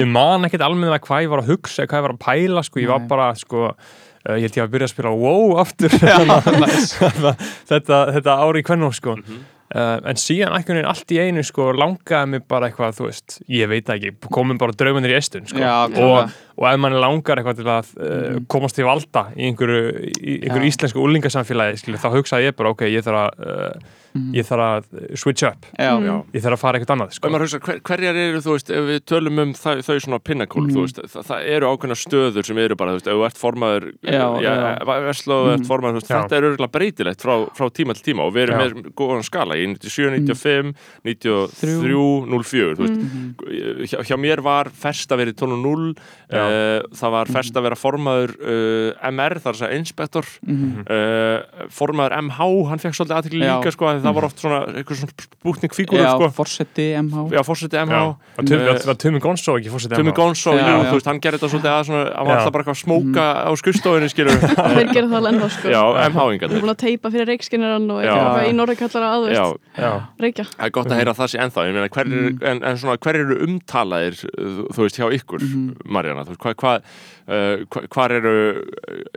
með 0.81 0.91
að 0.91 1.05
tala 1.05 1.21
ekki 1.21 1.21
rosalega 1.21 1.21
illa 1.21 1.21
hvernig 1.21 1.21
því 1.21 1.21
þetta 1.21 1.21
var 1.21 1.21
bara, 1.21 1.21
þú 1.21 1.21
veist 1.21 1.21
ég, 1.21 1.21
þetta 1.21 1.21
árið 1.21 1.21
smá 1.21 1.21
blörri 1.21 1.21
hjá 1.21 1.21
mér 1.21 1.21
Já, 1.21 1.21
ég 1.21 1.21
svona 1.21 1.21
þú 1.21 1.21
veist, 1.21 1.21
ég 1.21 1.21
man 1.21 1.21
ekkert 1.21 1.21
almennilega 1.21 1.21
hvað 1.21 1.21
ég 1.21 1.31
var 1.31 1.41
að 1.41 1.51
hugsa 1.51 1.87
hvað 1.87 1.97
ég 1.97 2.05
var 2.05 2.15
að 2.15 2.23
pæla, 2.25 2.63
sko, 2.67 2.81
ég 2.81 2.91
var 2.91 3.07
bara 3.07 3.31
sko, 3.37 3.63
uh, 3.71 4.35
ég 4.35 4.45
held 4.45 4.59
ég 4.59 4.65
að 4.65 4.75
byrja 4.75 4.87
að 4.87 4.93
spila 4.93 5.15
WoW 5.15 5.57
aftur. 5.61 5.95
Þetta, 7.71 7.97
þetta 8.11 8.37
ári 8.43 8.61
í 8.61 8.67
hvernig 8.67 8.95
sko. 8.97 9.15
Mhm. 9.21 9.41
uh, 9.71 9.97
en 10.11 10.19
síðan 10.19 10.57
veginn 10.57 10.89
allt 10.89 11.13
í 11.15 11.19
einu 11.21 11.43
sko 11.47 11.71
langaði 11.71 12.33
mig 12.33 12.43
bara 12.51 12.67
eitthvað, 12.67 12.97
þú 12.97 13.07
veist 13.07 13.39
ég 13.47 13.71
veit 13.71 13.87
það 13.87 13.95
ekki, 14.01 14.31
komum 14.35 14.59
bara 14.61 14.75
draumanir 14.75 15.13
í 15.13 15.17
estun 15.19 15.47
sko. 15.47 15.61
Og, 15.61 16.35
og 16.59 16.67
ef 16.67 16.81
mann 16.83 16.99
langar 16.99 17.39
eitthvað 17.39 17.61
til 17.61 17.71
að 17.71 17.95
uh, 17.97 18.37
komast 18.51 18.75
til 18.75 18.87
valda 18.89 19.29
í 19.37 19.49
einhverju, 19.49 19.81
í 20.19 20.37
einhverju 20.41 20.73
íslensku 20.73 21.03
úlingasamfélagi, 21.05 21.79
skilur, 21.81 22.03
þá 22.03 22.09
hugsaði 22.17 22.49
ég 22.49 22.57
bara 22.59 22.75
ok, 22.75 22.87
ég 22.91 23.05
þarf 23.07 23.25
að 23.25 23.47
uh, 23.47 23.99
ég 24.35 24.45
þarf 24.47 24.63
að 24.67 25.17
switch 25.17 25.43
up 25.47 25.65
Já, 25.79 25.91
Mm. 25.97 26.05
Já. 26.05 26.15
ég 26.33 26.41
þarf 26.43 26.55
að 26.57 26.61
fara 26.61 26.79
eitthvað 26.79 26.95
annað 26.95 27.11
Og 27.11 27.13
sko. 27.17 27.29
maður 27.29 27.45
hugsa, 27.45 27.59
hver, 27.59 27.79
hverjar 27.81 28.15
eru, 28.21 28.39
þú 28.41 28.51
veist, 28.55 28.69
ef 28.71 28.83
við 28.89 28.99
tölum 29.11 29.39
um 29.39 29.53
þau, 29.53 29.75
þau 29.87 29.97
svona 30.03 30.19
pinnacle, 30.23 30.63
þú 30.71 30.81
veist, 30.85 30.99
það, 31.11 31.23
það 31.29 31.45
eru 31.55 31.65
ákveðna 31.71 31.97
stöður 32.01 32.45
sem 32.45 32.57
eru 32.57 32.75
bara, 32.75 32.91
þú 32.91 32.99
veist, 32.99 33.07
ef 33.07 33.15
þú 33.15 33.25
ert 33.29 33.39
formaður, 33.41 33.85
Já, 34.03 34.25
já. 34.41 34.55
Vestló, 35.07 35.37
ef 35.41 35.47
þú 35.47 35.55
ert 35.61 35.67
formaður, 35.71 35.99
veist, 36.01 36.11
þetta 36.11 36.35
er 36.37 36.47
örgulega 36.51 36.71
breytilegt 36.75 37.21
frá, 37.21 37.35
frá 37.55 37.69
tíma 37.71 37.93
til 37.95 38.03
tíma 38.13 38.25
og 38.27 38.33
við 38.35 38.47
erum 38.49 38.59
Já. 38.59 38.67
með 38.71 38.91
góðan 38.99 39.23
skala 39.27 39.55
í 39.55 39.65
97, 39.67 40.11
95, 40.11 40.73
93, 41.05 41.77
04, 42.43 42.75
þú 42.75 42.85
veist, 42.85 43.91
hjá, 43.91 43.99
hjá 44.07 44.17
mér 44.19 44.41
var 44.43 44.69
fest 44.73 45.11
að 45.13 45.21
vera 45.23 45.31
í 45.33 45.37
12.0, 45.37 45.95
Já. 46.31 46.41
uh, 46.41 46.81
það 46.97 47.11
var 47.15 47.31
fest 47.31 47.57
að 47.59 47.65
vera 47.67 47.77
formaður 47.79 48.33
uh, 48.41 49.09
MR, 49.11 49.37
það 49.41 49.51
er 49.51 49.55
að 49.55 49.61
segja 49.61 49.79
inspektor, 49.79 50.25
Mhm. 50.41 50.85
uh, 50.89 51.67
formaður 51.71 52.17
MH, 52.21 52.39
hann 52.69 52.79
fekk 52.81 52.95
svolítið 52.97 53.17
aðtekli 53.17 53.41
Já. 53.45 53.53
líka, 53.61 53.71
sko, 53.75 53.85
að 53.91 54.00
það 54.05 54.15
var 54.17 54.25
oft 54.27 54.39
svona, 54.43 54.59
eitthvað 54.81 54.99
svona 55.01 55.13
spútnikfígúrur, 55.25 56.01
Já, 56.03 56.11
sko, 56.15 56.29
forseti 56.37 56.85
MH 57.01 57.23
já, 57.35 57.41
fórsetið 57.47 57.79
MH, 57.85 57.95
Já, 57.95 58.03
og 58.41 58.45
Tumi, 58.49 58.61
Eh, 58.71 58.85
var 58.87 58.95
Tumi 59.01 59.19
Gonzo 59.23 59.55
ekki 59.59 59.71
fórsetið 59.73 59.97
Tumi 60.01 60.13
Gonzo, 60.17 60.53
Já, 60.55 60.61
jú, 60.61 60.75
já. 60.75 60.89
þú 60.91 60.95
veist, 60.97 61.09
hann 61.11 61.19
gerði 61.21 61.39
þetta 61.41 61.49
svolítið 61.53 61.71
að 61.71 61.85
svona, 61.89 62.03
hann 62.15 62.27
var 62.27 62.37
alltaf 62.37 62.53
bara 62.55 62.63
eitthvað 62.63 62.77
að 62.77 62.83
smóka 62.83 63.25
á 63.41 63.51
skurstofinni, 63.61 64.09
skilur 64.11 64.37
þeir 64.77 64.91
gera 64.93 65.07
það 65.07 65.17
alveg 65.21 65.31
ennþá 65.33 65.49
sko. 65.55 65.67
Já, 65.71 65.81
Við 65.91 66.01
MH-ingarnir 66.11 66.57
erum 66.57 66.65
búin 66.67 66.75
að 66.75 66.81
teipa 66.85 67.11
fyrir 67.15 67.29
reikskinnaran 67.31 67.89
og 67.91 68.01
eitthvað 68.01 68.49
í 68.49 68.53
norðurkallara 68.59 69.09
að, 69.11 69.21
þú 69.21 69.31
Já, 69.35 69.45
veist, 69.45 69.81
Já, 69.81 69.91
reykja. 70.25 70.45
það 70.51 70.65
er 70.67 70.75
gott 70.77 70.91
að 70.91 70.99
heyra 71.01 71.15
það 71.21 71.31
sé 71.35 71.41
ennþá. 71.45 71.65
Ég 71.67 71.73
meina, 71.77 71.89
hver 71.91 72.07
Mm. 72.11 72.41
er, 72.41 72.47
en, 72.51 72.63
en 72.63 72.77
svona, 72.77 72.97
hver 72.97 73.15
eru 73.21 73.35
umtalaðir 73.45 74.15
þú 74.21 74.67
þú 74.75 74.85
veist, 74.85 74.97
hjá 74.99 75.07
ykkur, 75.15 75.39
Mhm. 75.41 75.75
Marjana 75.85 76.25
þú 76.25 76.33
veist, 76.35 76.41
hvað 76.41 76.55
hva, 76.61 76.73
uh, 77.31 77.65
hva- 77.71 77.87
hvar 77.87 78.11
eru 78.11 78.35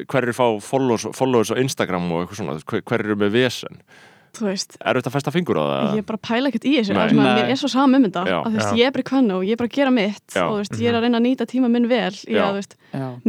hver 0.08 0.22
eru 0.22 0.32
fá 0.36 0.46
followers, 0.62 1.06
followers 1.16 1.50
á 1.50 1.56
Instagram 1.58 2.10
og 2.12 2.24
eitthvað 2.28 2.38
svona, 2.40 2.56
þú 2.60 2.64
hver, 2.70 2.82
hver 2.84 3.00
eru 3.04 3.16
með 3.16 3.30
vesen 3.34 3.80
Þú 4.34 4.46
veist, 4.48 4.76
Er 4.80 4.98
þetta 4.98 5.10
að 5.10 5.14
festa 5.16 5.32
fingur 5.34 5.60
á 5.60 5.64
það? 5.64 5.90
ég 5.94 6.02
er 6.02 6.06
bara 6.08 6.18
að 6.18 6.26
pæla 6.28 6.50
ekkert 6.50 6.66
í 6.66 6.72
þessu 6.78 6.92
mér 6.94 7.42
er 7.44 7.58
svo 7.60 7.70
saman 7.72 8.00
um 8.00 8.06
þetta 8.08 8.20
að 8.24 8.28
þú 8.44 8.54
veist, 8.56 8.72
ég 8.78 8.84
er 8.88 8.94
bara 8.94 9.04
í 9.04 9.08
kvenna 9.10 9.36
og 9.38 9.42
ég 9.44 9.54
er 9.54 9.60
bara 9.60 9.70
að 9.70 9.76
gera 9.78 9.92
mitt 9.94 10.28
Já. 10.34 10.42
og 10.44 10.52
þú 10.54 10.58
veist, 10.62 10.74
ég 10.80 10.88
er 10.90 10.98
að 10.98 11.04
reyna 11.06 11.20
að 11.20 11.26
nýta 11.28 11.44
tíma 11.50 11.70
minn 11.70 11.88
vel 11.90 12.14
í 12.14 12.34
að 12.34 12.48
þú 12.48 12.56
veist, 12.58 12.76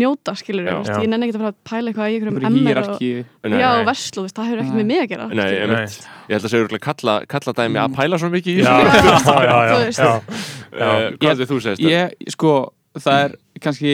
njóta 0.01 0.35
skilur 0.39 0.69
ég 0.69 1.09
nenni 1.09 1.29
ekkert 1.29 1.39
að 1.39 1.45
fara 1.45 1.53
að 1.53 1.59
pæla 1.69 1.87
eitthvað 1.91 2.05
í 2.05 2.15
einhverjum 2.15 2.37
einhverju 2.41 2.61
MR 2.65 2.79
og, 2.85 3.79
og 3.79 3.89
verslu, 3.89 4.25
það 4.29 4.49
hefur 4.49 4.63
ekkert 4.63 4.79
með 4.79 4.87
mig 4.91 4.99
að 5.03 5.09
gera. 5.13 5.25
Nei, 5.29 5.45
skilurðu. 5.45 5.75
einmitt. 5.75 5.95
ég 6.25 6.33
held 6.35 6.45
að 6.45 6.53
segja 6.55 6.81
kalla, 6.85 7.15
kalla 7.35 7.51
dæmi 7.59 7.81
að 7.81 7.89
pæla 7.99 8.15
svo 8.21 8.29
mikið 8.33 8.53
í 8.55 8.65
þessu. 8.65 10.23
Uh, 10.75 11.13
Hvað 11.21 11.41
er 11.45 11.47
þú 11.47 11.57
segist? 11.63 11.83
Ég, 11.85 12.31
sko, 12.33 12.53
það 12.99 13.21
er 13.25 13.35
kannski 13.63 13.93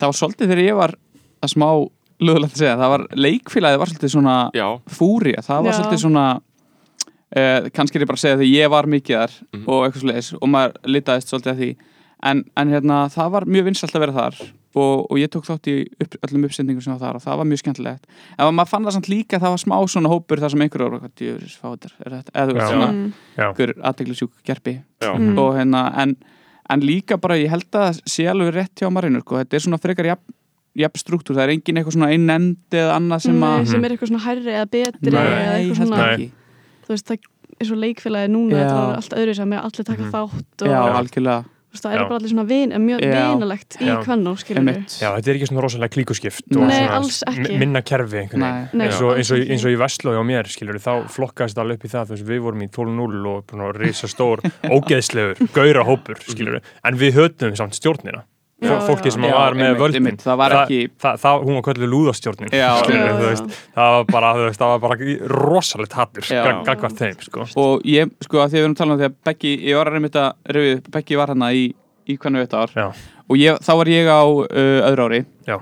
það 0.00 0.06
var 0.08 0.18
svolítið 0.18 0.52
þegar 0.52 0.62
ég 0.64 0.78
var 0.78 0.94
að 1.42 1.52
smá 1.52 1.68
lögulegt 2.22 2.54
að 2.56 2.62
segja, 2.62 2.76
það 2.80 2.92
var 2.94 3.06
leikfélagið 3.26 3.78
var 3.82 3.92
svolítið 3.92 4.14
svona 4.16 4.36
Já, 4.54 4.66
fúri, 4.98 5.34
það 5.42 5.62
var 5.66 5.72
Já. 5.72 5.78
svolítið 5.80 6.02
svona 6.06 6.26
uh, 7.36 7.68
kannski 7.74 7.98
er 7.98 8.04
ég 8.04 8.10
bara 8.10 8.18
að 8.20 8.24
segja 8.26 8.40
því 8.40 8.50
ég 8.54 8.70
var 8.72 8.86
mikið 8.90 9.16
þar 9.20 9.36
Mhm. 9.52 9.64
og 9.68 9.84
eitthvað 9.86 10.02
svolítið 10.02 10.38
og 10.42 10.48
maður 10.48 10.72
litaðist 10.96 11.28
svolítið 11.32 11.52
að 11.54 11.60
því 11.62 11.70
en, 12.22 12.44
en 12.56 12.68
hérna, 12.70 12.98
það 13.10 13.30
var 13.34 13.44
mjög 13.50 13.64
vinsalt 13.70 13.96
að 13.96 14.00
vera 14.06 14.12
þar 14.18 14.36
og, 14.74 15.10
og 15.10 15.18
ég 15.20 15.28
tók 15.28 15.44
þátt 15.44 15.66
í 15.68 15.74
upp, 16.00 16.14
öllum 16.24 16.44
uppsendingum 16.46 16.80
sem 16.84 16.92
var 16.94 17.00
þar 17.02 17.16
og 17.18 17.22
það 17.26 17.36
var 17.42 17.48
mjög 17.50 17.60
skemmtilegt 17.60 18.04
en 18.38 18.54
maður 18.56 18.70
fann 18.72 18.84
það 18.86 18.94
samt 18.96 19.08
líka 19.12 19.36
að 19.36 19.42
það 19.42 19.52
var 19.56 19.62
smá 19.64 19.76
svona 19.92 20.12
hópur 20.12 20.40
þar 20.40 20.50
sem 20.54 20.62
einhverjum 20.64 20.92
var 20.92 21.00
eitthvað 21.00 21.16
djöfuris 21.20 21.56
fátir 21.60 21.92
er 22.06 22.14
þetta, 22.16 22.32
eða 22.32 22.46
þú 22.46 22.54
veist 22.56 22.62
Já. 22.62 22.72
svona 22.72 22.92
Mm. 22.92 23.12
Já. 23.36 23.48
einhver 23.48 23.74
aðteglisjúk 23.90 24.32
gerpi 24.46 24.74
já, 25.02 25.12
Mm. 25.18 25.38
og 25.38 25.50
hérna, 25.58 25.82
en, 25.98 26.16
en 26.70 26.80
líka 26.80 27.18
bara 27.20 27.34
ég 27.36 27.50
held 27.50 27.68
að 27.72 27.90
það 27.90 28.00
sé 28.06 28.24
alveg 28.30 28.54
rétt 28.54 28.74
hjá 28.80 28.88
Marinu 28.90 29.20
sko. 29.20 29.36
þetta 29.42 29.54
er 29.54 29.60
svona 29.60 29.80
frekar 29.82 30.06
jafn, 30.06 30.32
jafn 30.78 30.98
struktúr 31.02 31.36
það 31.36 31.44
er 31.44 31.52
engin 31.56 31.76
eitthvað 31.80 31.96
svona 31.98 32.10
einn 32.14 32.30
endi 32.32 32.78
eða 32.80 32.96
annað 32.96 33.24
sem 33.26 33.38
Nei, 33.38 33.48
að 33.52 33.66
sem 33.72 33.84
er 33.84 33.94
eitthvað 33.96 34.12
svona 34.12 34.24
hærri 34.26 34.52
eða 34.56 34.68
betri 34.72 35.10
Nei, 35.12 35.22
eða 35.22 35.56
eitthvað 35.58 35.80
svona, 35.82 36.04
ekki. 36.12 36.28
Þú 36.82 36.94
veist, 36.94 37.08
það 37.08 37.18
er 37.62 37.66
svo 37.68 37.76
leikfélagi 37.82 38.30
núna, 38.32 38.60
þetta 38.62 38.76
er 38.76 39.00
allt 39.02 39.18
öðru 39.22 39.34
sem 39.38 39.52
allir 39.58 39.84
taka 39.92 40.12
þátt 40.14 40.64
og 40.64 40.72
Já, 40.72 40.78
þú 40.82 40.96
algjörlega. 41.02 41.42
Veist, 41.72 41.84
það 41.86 41.92
er 41.94 41.96
Já. 41.96 42.02
bara 42.04 42.16
allir 42.20 42.28
svona 42.32 42.42
vin, 42.44 42.72
mjög 42.84 43.00
vinalegt 43.00 43.76
í 43.80 43.86
kvennó, 44.04 44.32
skilur 44.36 44.60
Einmitt. 44.60 44.96
Já, 45.00 45.08
þetta 45.16 45.30
er 45.32 45.38
ekki 45.38 45.46
svona 45.48 45.62
rosalega 45.64 45.92
klíkuskipt 45.94 46.50
Nei, 46.52 46.58
og 46.60 46.72
svona 46.74 46.96
alls 46.98 47.20
ekki. 47.30 47.46
mi- 47.46 47.58
minna 47.62 47.80
kerfi 47.80 48.18
einhvern 48.20 48.42
Nei. 48.44 48.50
veginn. 48.52 48.78
Nei, 48.82 48.86
eins, 48.90 49.00
og, 49.00 49.12
eins, 49.16 49.30
og, 49.32 49.38
eins 49.54 49.64
og 49.64 49.72
í 49.72 49.78
Vestlói 49.80 50.16
á 50.20 50.24
mér 50.28 50.50
skilur 50.52 50.76
þá 50.84 51.08
flokkast 51.08 51.56
alveg 51.56 51.80
upp 51.80 51.86
í 51.88 51.92
það 51.94 52.10
þú 52.10 52.16
veist, 52.18 52.26
við 52.28 52.42
vorum 52.44 52.60
í 52.60 52.68
12-0 52.68 53.24
og 53.32 53.80
risa 53.80 54.10
stór 54.12 54.44
ógeðslegur, 54.68 55.40
gaura 55.56 55.84
hópur 55.88 56.20
skilur 56.28 56.60
en 56.60 56.94
við 57.00 57.16
höfum 57.16 57.56
samt 57.56 57.72
stjórnina 57.80 58.24
fólki 58.62 59.10
sem 59.12 59.24
Já, 59.26 59.32
var 59.34 59.56
með 59.58 59.76
völdin. 59.80 59.98
einmitt, 60.00 60.22
það 60.22 60.36
var 60.40 60.54
ekki- 60.62 60.90
það, 61.02 61.18
það, 61.22 61.42
hún 61.46 61.54
var 61.58 61.64
kölluð 61.68 61.90
lúðastjórnin 61.92 62.52
Já. 62.52 62.68
þú 62.86 63.26
veist, 63.26 63.56
það 63.76 63.90
var 63.96 64.04
bara, 64.12 64.32
þú 64.38 64.44
veist, 64.46 64.60
það 64.62 64.72
var 64.72 64.80
bara 64.84 65.16
rosalegt 65.32 65.92
hattur 65.98 66.22
Já. 66.28 66.42
gagvart 66.64 66.96
þeim 66.98 67.20
sko. 67.26 67.46
og 67.56 67.82
ég, 67.84 68.10
sko, 68.22 68.38
að 68.38 68.48
því 68.52 68.56
að 68.56 68.60
við 68.60 68.64
erum 68.64 68.74
talað 68.78 68.92
um 68.92 68.98
því 69.02 69.08
að 69.10 69.14
Beggi, 69.24 69.52
ég 69.66 69.76
var 69.76 69.86
að 69.86 69.92
reynda 69.98 70.22
að 70.22 70.54
reyfið 70.56 70.76
upp 70.78 70.90
Beggi 70.92 71.16
var 71.16 71.28
hérna 71.34 71.52
í, 71.52 71.74
í 72.08 72.16
hvernig 72.18 72.46
þetta 72.48 72.62
ár. 72.62 72.70
Já. 72.76 72.88
og 73.28 73.36
ég, 73.36 73.58
þá 73.62 73.72
var 73.76 73.86
ég 73.86 74.06
á 74.10 74.22
uh, 74.22 74.80
öðru 74.90 75.06
ári. 75.08 75.24
Já. 75.46 75.58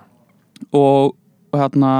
og, 0.72 1.14
og 1.52 1.58
hérna 1.60 1.92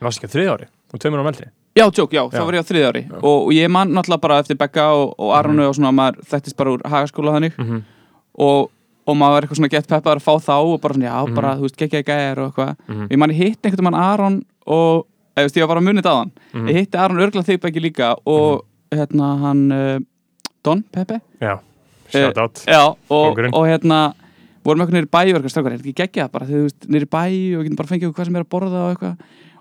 það 0.00 0.04
varst 0.08 0.18
ekki 0.22 0.30
að 0.30 0.36
þrið 0.36 0.52
ári? 0.56 0.70
Og 0.92 0.98
tveimur 1.00 1.20
á 1.22 1.28
meldri 1.28 1.50
Já, 1.78 1.86
tjók, 1.94 2.10
já, 2.12 2.24
þá 2.28 2.42
var 2.44 2.56
ég 2.58 2.64
á 2.64 2.66
þriði 2.66 2.86
ári. 2.90 3.00
Og, 3.22 3.46
og 3.46 3.52
ég 3.54 3.70
man 3.70 3.92
náttúrulega 3.94 4.20
bara 4.20 4.38
eftir 4.42 4.56
Begga 4.58 4.88
og, 4.90 5.12
og 5.22 5.30
Aronu 5.38 5.68
og 5.68 5.76
svona, 5.78 5.92
maður 5.94 6.24
þekktist 6.26 6.56
bara 6.58 6.72
úr 6.74 6.82
hagaskóla 6.82 7.36
þannig. 7.36 7.54
Mhm. 7.56 7.78
og, 8.42 8.70
og 9.10 9.16
maður 9.18 9.34
var 9.36 9.46
eitthvað 9.46 9.58
svona 9.60 9.70
gett 9.74 9.88
peppar 9.90 10.20
að 10.20 10.26
fá 10.26 10.34
þá 10.46 10.54
og 10.62 10.80
bara 10.80 10.94
svona, 10.94 11.08
já, 11.10 11.16
Mhm. 11.26 11.34
bara, 11.34 11.54
þú 11.56 11.66
veist, 11.66 11.76
geggja 11.80 12.02
gæjar 12.06 12.38
og 12.38 12.52
eitthvað. 12.52 12.76
Mhm. 12.88 13.08
ég 13.10 13.18
man, 13.18 13.30
ég 13.30 13.36
hitti 13.42 13.68
einhvern 13.68 13.84
veginn 13.86 14.00
Aron 14.04 14.36
og, 14.66 15.06
eða, 15.36 15.44
veist, 15.46 15.56
ég 15.56 15.66
var 15.66 15.74
bara 15.74 15.80
munið 15.86 16.06
á 16.06 16.14
hann 16.20 16.30
Mhm. 16.54 16.68
ég 16.68 16.76
hitti 16.80 16.98
Aron 16.98 17.18
örgla 17.18 17.42
þig 17.44 17.60
Beggi 17.60 17.80
líka 17.82 18.14
og 18.26 18.64
hérna, 18.92 19.38
hann 19.40 19.72
uh, 19.72 19.98
Don 20.62 20.82
Pepe? 20.92 21.20
Já, 21.40 21.58
shout 22.12 22.38
out. 22.38 22.54
Já, 22.66 22.94
og, 23.10 23.38
og 23.38 23.64
hérna 23.66 24.14
vorum 24.64 24.80
eitthvað 24.84 24.98
nýri 25.00 25.08
bæ 25.10 25.20
og 25.34 25.40
eitthvað 25.40 25.54
strákar, 25.54 25.72
er 25.72 25.78
þetta 25.78 25.88
ekki 25.88 26.02
geggjað 26.02 26.30
bara 26.32 26.46
þegar 26.46 26.60
þú 26.60 26.66
veist, 26.68 26.88
nýri 26.90 27.08
bæ 27.08 27.22
og 27.58 27.64
getum 27.64 27.76
bara 27.76 27.88
fengið 27.88 28.08
okkur 28.10 28.18
hvað 28.20 28.24
sem 28.26 28.36
er 28.36 28.44
að 28.44 28.50
borða 28.52 28.80
og 28.84 28.90
eitthvað. 28.96 29.16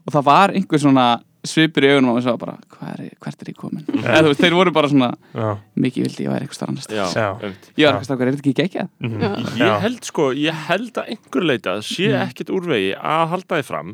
Og 0.07 0.13
það 0.13 0.23
var 0.25 0.49
einhver 0.49 0.79
svona 0.79 1.05
svipur 1.47 1.85
í 1.87 1.91
augunum 1.93 2.13
og 2.13 2.19
við 2.19 2.25
sá 2.27 2.39
bara, 2.41 2.55
hvað 2.73 2.89
er, 2.93 3.11
hvert 3.23 3.43
er 3.43 3.51
ég 3.51 3.59
komin 3.59 3.85
eða 4.01 4.21
þú 4.25 4.31
veist, 4.31 4.41
þeir 4.43 4.55
voru 4.59 4.73
bara 4.75 4.91
svona 4.91 5.09
Já, 5.31 5.49
mikið 5.85 6.07
vildi 6.07 6.25
ég 6.25 6.33
væri 6.33 6.47
eitthvað 6.47 6.59
starf 6.59 6.73
annars 6.73 6.89
já, 6.91 7.03
Já. 7.15 7.29
einmitt. 7.39 7.69
ég 7.75 7.85
var 7.85 7.93
eitthvað 7.93 8.07
strákar, 8.09 8.31
er 8.31 8.37
þetta 8.37 8.43
ekki 8.43 8.55
geggjað 8.59 8.89
mhm. 9.05 9.21
Já. 9.59 9.65
Ég 9.65 9.85
held 9.85 10.09
sko, 10.09 10.29
ég 10.35 10.63
held 10.69 10.99
að 10.99 11.13
einhver 11.15 11.47
leita 11.47 11.77
sé 11.85 12.09
ekkert 12.19 12.51
úrvegi 12.55 12.91
að 12.97 13.27
halda 13.35 13.61
þið 13.61 13.69
fram 13.69 13.93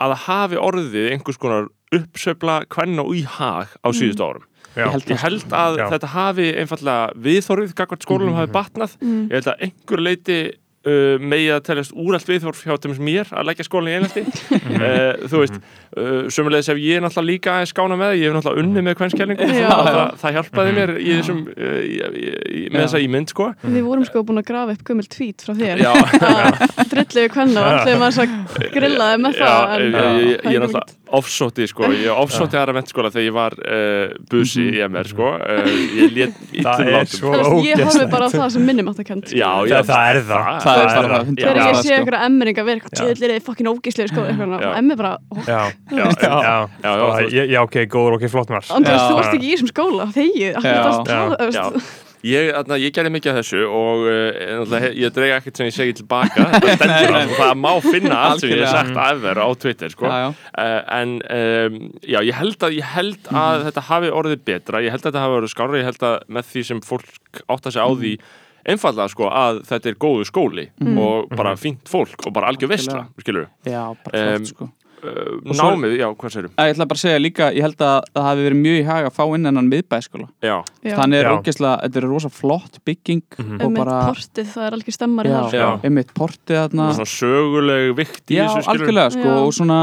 að 0.00 0.16
hafi 0.26 0.60
orðið 0.60 1.12
einhvers 1.14 1.40
konar 1.40 1.68
uppsöfla 1.94 2.62
kvenn 2.70 3.02
og 3.02 3.12
í 3.18 3.24
hag 3.26 3.74
á 3.82 3.88
síðustu 3.90 4.24
árum. 4.24 4.46
Já. 4.76 4.84
Ég 4.86 4.92
held 4.94 5.10
Ég 5.10 5.22
held 5.24 5.54
að 5.56 5.78
Já. 5.80 5.86
þetta 5.90 6.10
hafi 6.14 6.48
einfallega 6.62 7.22
viðþorfið, 7.26 7.72
gagvart 7.80 8.06
skólunum 8.06 8.36
hafi 8.38 8.52
batnað. 8.54 8.94
Mm. 9.02 9.24
Ég 9.26 9.40
held 9.40 9.48
að 9.50 9.64
einhver 9.66 10.04
leiti 10.06 10.38
uh, 10.88 11.16
megi 11.20 11.48
að 11.52 11.62
teljast 11.68 11.94
úrælt 11.94 12.28
viðþorf 12.30 12.62
hjá 12.64 12.74
sem 12.80 13.04
mér 13.04 13.30
að 13.34 13.48
leggja 13.50 13.66
skólinni 13.66 13.92
í 13.92 13.98
einhaldi. 13.98 14.22
uh, 14.60 15.20
þú 15.30 15.42
veist, 15.42 15.58
uh, 15.96 16.28
sömulegis 16.32 16.70
ef 16.72 16.80
ég 16.80 17.00
er 17.00 17.04
náttúrulega 17.04 17.30
líka 17.30 17.56
að 17.58 17.68
skána 17.72 17.98
með 17.98 18.12
það, 18.12 18.20
ég 18.20 18.30
hef 18.30 18.36
náttúrulega 18.38 18.64
unnið 18.64 18.86
með 18.86 18.96
kvennskjælingum, 19.00 19.54
Já. 19.56 19.68
það, 19.70 20.00
það 20.22 20.38
hjálpaði 20.38 20.76
mér 20.78 20.94
í 20.96 21.10
þessum, 21.18 21.42
uh, 21.56 21.80
í, 21.80 21.98
í, 21.98 22.30
í, 22.30 22.64
með 22.68 22.78
Já. 22.78 22.84
þessa 22.86 23.02
ímynd, 23.06 23.34
sko. 23.34 23.50
Við 23.66 23.82
vorum 23.88 24.08
sko 24.08 24.24
búin 24.30 24.42
að 24.42 24.48
grafa 24.52 24.76
upp 24.78 24.86
gömul 24.90 25.08
tvít 25.16 25.46
frá 25.46 25.54
þér 25.60 25.84
Já. 25.84 25.92
að 26.80 26.94
drullu 26.94 27.26
við 27.26 27.30
kvenna 27.36 27.66
og 27.66 27.82
ætlum 27.82 28.08
að 28.08 28.72
grillaði 28.76 29.22
með 29.26 29.38
Já, 29.40 29.44
það 29.44 29.76
en 29.76 29.86
ég, 29.90 30.00
ég, 30.00 30.34
ég 30.40 30.56
er 30.56 30.66
náttúrulega 30.66 30.99
ofsótti 31.18 31.66
sko, 31.70 31.88
ég 31.92 32.06
er 32.10 32.18
ofsótti 32.20 32.58
aðra 32.60 32.74
mennskóla 32.76 33.10
þegar 33.12 33.24
ég 33.26 33.34
var 33.36 33.56
uh, 33.60 34.12
busi 34.30 34.64
í 34.76 34.80
MR 34.86 35.08
sko, 35.10 35.28
uh, 35.36 35.70
ég 35.98 36.14
lét. 36.16 36.36
Það 36.66 36.82
er 36.84 36.90
látum. 36.94 37.12
svo 37.16 37.32
Þú 37.32 37.40
veist, 37.40 37.68
ég 37.70 37.82
horfi 37.88 38.06
bara 38.12 38.26
á 38.26 38.30
það 38.34 38.48
sem 38.56 38.66
minnum 38.68 38.90
átt 38.92 39.00
að 39.02 39.08
kent 39.10 39.32
Já, 39.34 39.48
já, 39.70 39.76
Það, 39.80 39.90
það 39.90 40.10
er 40.10 40.20
það 40.30 40.60
Það 40.66 40.80
er 40.80 40.90
bara 40.90 41.00
það. 41.00 41.14
það. 41.14 41.32
Þegar 41.40 41.60
Já, 41.60 41.64
ég 41.70 41.78
sko. 41.78 41.86
sé 41.86 41.96
einhverja 41.98 42.22
emmeringa 42.30 42.66
verið 42.68 42.80
eitthvað 42.80 43.00
tjöðlir 43.00 43.34
eða 43.36 43.46
fokkin 43.50 43.70
ógíslega 43.72 44.12
sko, 44.12 44.26
og 44.60 44.76
emmi 44.82 44.98
bara 45.00 45.12
Já, 45.50 45.60
þú 45.90 46.02
veist. 46.04 47.58
ok, 47.64 47.80
góður, 47.96 48.18
ok, 48.20 48.28
flott 48.32 48.54
marg 48.54 48.70
Andrés, 48.76 49.00
Já. 49.00 49.08
þú 49.08 49.18
varst 49.20 49.34
ekki 49.38 49.50
í 49.50 49.56
þessum 49.56 49.72
skóla, 49.74 50.08
þegið 50.14 50.46
Já. 50.50 50.60
Já, 50.60 51.50
Já, 51.50 52.08
ég, 52.26 52.50
ég 52.82 52.94
gerði 52.96 53.12
mikið 53.14 53.32
af 53.32 53.38
þessu 53.40 53.62
og 53.66 54.04
uh, 54.10 54.86
ég 54.96 55.14
drega 55.16 55.38
ekkert 55.40 55.60
sem 55.60 55.70
ég 55.70 55.76
segi 55.76 55.96
tilbaka. 56.00 56.48
Og 57.20 57.34
það 57.36 57.54
má 57.60 57.70
finna 57.84 58.18
allt 58.26 58.44
sem 58.44 58.52
ég 58.52 58.64
hef 58.64 58.74
sagt 58.74 59.22
þér 59.24 59.40
á 59.40 59.48
Twitter 59.62 59.94
sko. 59.94 60.10
Já, 60.10 60.18
já. 60.24 60.28
Uh, 60.50 60.76
en 60.98 61.16
um, 61.20 61.80
já, 62.04 62.18
ég 62.26 62.36
held 62.40 62.68
að, 62.68 62.76
ég 62.80 62.92
held 62.96 63.32
að 63.44 63.64
þetta 63.68 63.86
hafi 63.88 64.12
orðið 64.20 64.44
betra, 64.50 64.84
ég 64.84 64.94
held 64.94 65.04
að 65.04 65.10
þetta 65.10 65.24
hafi 65.24 65.40
orðið 65.40 65.54
skárra, 65.54 65.80
ég 65.80 65.90
held 65.90 66.06
að 66.10 66.18
með 66.28 66.52
því 66.52 66.66
sem 66.70 66.84
fólk 66.84 67.42
átta 67.46 67.74
sig 67.74 67.82
á 67.84 67.90
því 67.90 68.14
einfallega 68.70 69.08
sko 69.08 69.30
að 69.32 69.62
þetta 69.70 69.88
er 69.88 69.96
góðu 70.04 70.26
skóli 70.28 70.66
og 71.00 71.30
bara 71.32 71.54
fínt 71.56 71.88
fólk 71.88 72.26
og 72.28 72.34
bara 72.36 72.50
algjör 72.52 72.74
veistla, 72.74 73.06
skilur 73.22 73.48
flott 73.64 74.50
sko 74.52 74.68
uh, 75.04 75.54
námið, 75.60 75.94
já, 76.00 76.06
hvað 76.20 76.34
sérum? 76.34 76.52
Ég 76.58 76.74
ætla 76.74 76.86
bara 76.90 76.98
að 76.98 77.04
segja 77.04 77.20
líka, 77.22 77.48
ég 77.56 77.62
held 77.66 77.84
að 77.86 77.96
það 78.14 78.26
hafi 78.28 78.44
verið 78.46 78.60
mjög 78.60 78.76
í 78.80 78.84
hag 78.90 79.08
að 79.08 79.14
fá 79.16 79.24
inn 79.36 79.46
ennan 79.50 79.70
miðbæskóla 79.72 80.28
Já, 80.44 80.56
Já. 80.84 80.94
Þannig 80.98 81.20
er 81.20 81.28
Já. 81.28 81.32
ógeðslega, 81.38 81.74
þetta 81.86 82.00
er 82.02 82.08
rosa 82.10 82.28
flott 82.30 82.78
bygging 82.84 83.22
Mhm. 83.38 83.56
og 83.60 83.66
um 83.70 83.74
bara, 83.74 83.98
portið, 84.10 84.46
það 84.54 84.66
er 84.66 84.76
já, 85.30 85.34
þar 85.40 85.48
sko. 85.48 85.56
Já. 85.60 85.80
einmitt 85.88 86.14
portið 86.14 86.56
þarna 86.60 86.90
svona 86.98 87.10
söguleg 87.16 87.96
vikt 87.96 88.24
í 88.30 88.34
Já, 88.36 88.44
þessu 88.48 88.62
skilur 88.62 88.74
algjörlega 88.74 89.10
sko 89.16 89.28
Já. 89.30 89.38
og 89.46 89.52
svona 89.56 89.80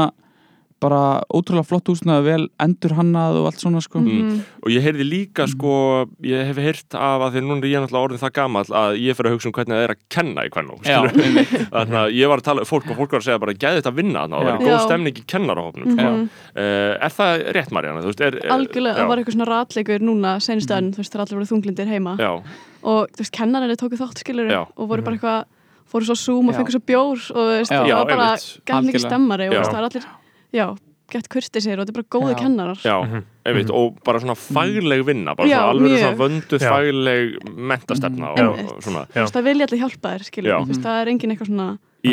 bara 0.80 1.20
ótrúlega 1.34 1.66
flott 1.66 1.88
húsnaði, 1.90 2.22
vel 2.22 2.44
endur 2.62 2.92
hannað 2.94 3.38
og 3.40 3.46
allt 3.50 3.58
svona 3.58 3.80
sko 3.82 3.98
Mhm. 3.98 4.40
og 4.62 4.68
ég 4.70 4.82
heyrði 4.84 5.04
líka 5.08 5.46
sko, 5.50 6.06
ég 6.22 6.46
hef 6.46 6.56
heyrt 6.56 6.94
af 6.94 7.20
að 7.26 7.32
því 7.34 7.38
að 7.42 7.48
núna 7.48 7.64
er 7.64 7.70
ég 7.72 7.82
náttúrulega 7.82 8.06
orðin 8.06 8.22
það 8.22 8.32
gamall 8.38 8.64
að 8.70 8.90
ég 9.02 9.16
fyrir 9.18 9.30
að 9.30 9.34
hugsa 9.34 9.48
um 9.48 9.52
hvernig 9.52 9.74
það 9.74 9.84
er 9.84 9.94
að 9.94 10.02
kenna 10.08 10.44
í 10.46 10.50
einmitt 10.54 11.48
þannig 11.74 11.98
að 11.98 12.14
ég 12.14 12.28
var 12.28 12.38
að 12.38 12.46
tala 12.48 12.64
fólk 12.68 12.90
og 12.90 12.96
fólk 12.96 13.10
var 13.10 13.20
að 13.20 13.26
segja 13.26 13.40
bara 13.42 13.52
gæði 13.58 13.80
þetta 13.82 13.90
að 13.92 13.98
vinna 13.98 14.22
þarna 14.22 14.36
og 14.38 14.44
það 14.46 14.54
er 14.54 14.66
góð 14.68 14.84
stemning 14.86 15.18
í 15.18 15.24
kennarahofnum 15.26 15.90
sko. 15.92 16.08
Mhm. 16.08 16.28
uh, 16.54 16.94
er 17.02 17.12
það 17.18 17.52
rétt 17.58 17.70
Marjana? 17.74 17.98
Er, 18.08 18.34
er, 18.38 18.50
Algjörlega, 18.54 18.94
já, 18.94 18.98
það 19.02 19.08
var 19.08 19.18
eitthvað 19.18 19.36
svona 19.38 19.50
ratleikur 19.50 20.00
núna 20.06 20.36
senstu 20.40 20.74
önn, 20.78 20.92
þú 20.94 21.02
veist, 21.02 21.12
það 21.12 21.18
er 21.18 21.24
allir 21.26 21.38
voru 21.38 21.50
þunglindir 21.52 21.88
heima 21.90 22.16
já, 22.18 22.30
og 22.84 23.08
þú 23.10 23.18
veist, 23.24 23.34
kennarinn 23.34 23.76
tóku 23.78 23.98
þátt 23.98 24.22
skilur 24.22 24.46
Já. 24.50 24.62
og 24.76 24.88
voru 24.88 25.02
bara 25.02 25.16
eitthvað 25.18 25.44
fóru 25.88 26.04
svo 26.04 26.14
Zoom 26.20 26.48
og 26.50 26.54
fengur 26.54 26.74
svo 26.76 26.82
bjór 26.84 27.18
og 27.34 27.42
þú 27.42 27.52
veist, 27.58 27.72
Já. 27.72 27.82
það 27.82 27.96
var 27.98 28.06
bara 28.12 28.28
einmitt. 28.28 28.60
gæt 28.64 28.74
mikið 28.74 28.78
Algjörlega. 28.78 29.08
stemmari 29.08 29.48
og 29.48 29.54
það 29.64 29.78
er 29.78 29.86
allir, 29.88 30.04
já, 30.52 30.76
gett 31.10 31.28
kurtið 31.32 31.62
sér 31.64 31.78
og 31.80 31.86
þetta 31.86 31.94
er 31.94 31.98
bara 32.02 32.10
góði 32.16 32.34
kennarar 32.38 32.80
já, 32.84 32.96
Mhm. 33.04 33.22
einmitt 33.48 33.70
og 33.72 33.98
bara 34.04 34.18
svona 34.20 34.36
fagleg 34.36 35.04
vinna 35.06 35.34
bara 35.34 35.48
Já, 35.48 35.56
svona 35.58 35.70
alveg 35.72 35.90
mjög. 35.90 36.00
svona 36.02 36.18
vönduð 36.22 36.60
Já. 36.60 36.70
fagleg 36.70 37.56
mentastefna 37.56 38.30
og, 38.32 38.38
Einmitt. 38.38 38.72
og 38.72 38.82
svona 38.82 39.06
þú 39.08 39.22
veist, 39.22 39.34
það 39.34 39.44
vilja 39.48 39.66
allir 39.68 39.80
hjálpa 39.84 40.08
þér 40.14 40.24
skilur, 40.28 40.50
Já. 40.52 40.58
þú 40.60 40.66
veist, 40.68 40.82
það 40.82 41.00
er 41.02 41.08
engin 41.08 41.30
eitthvað 41.32 41.48
svona 41.52 41.78
í, 42.06 42.12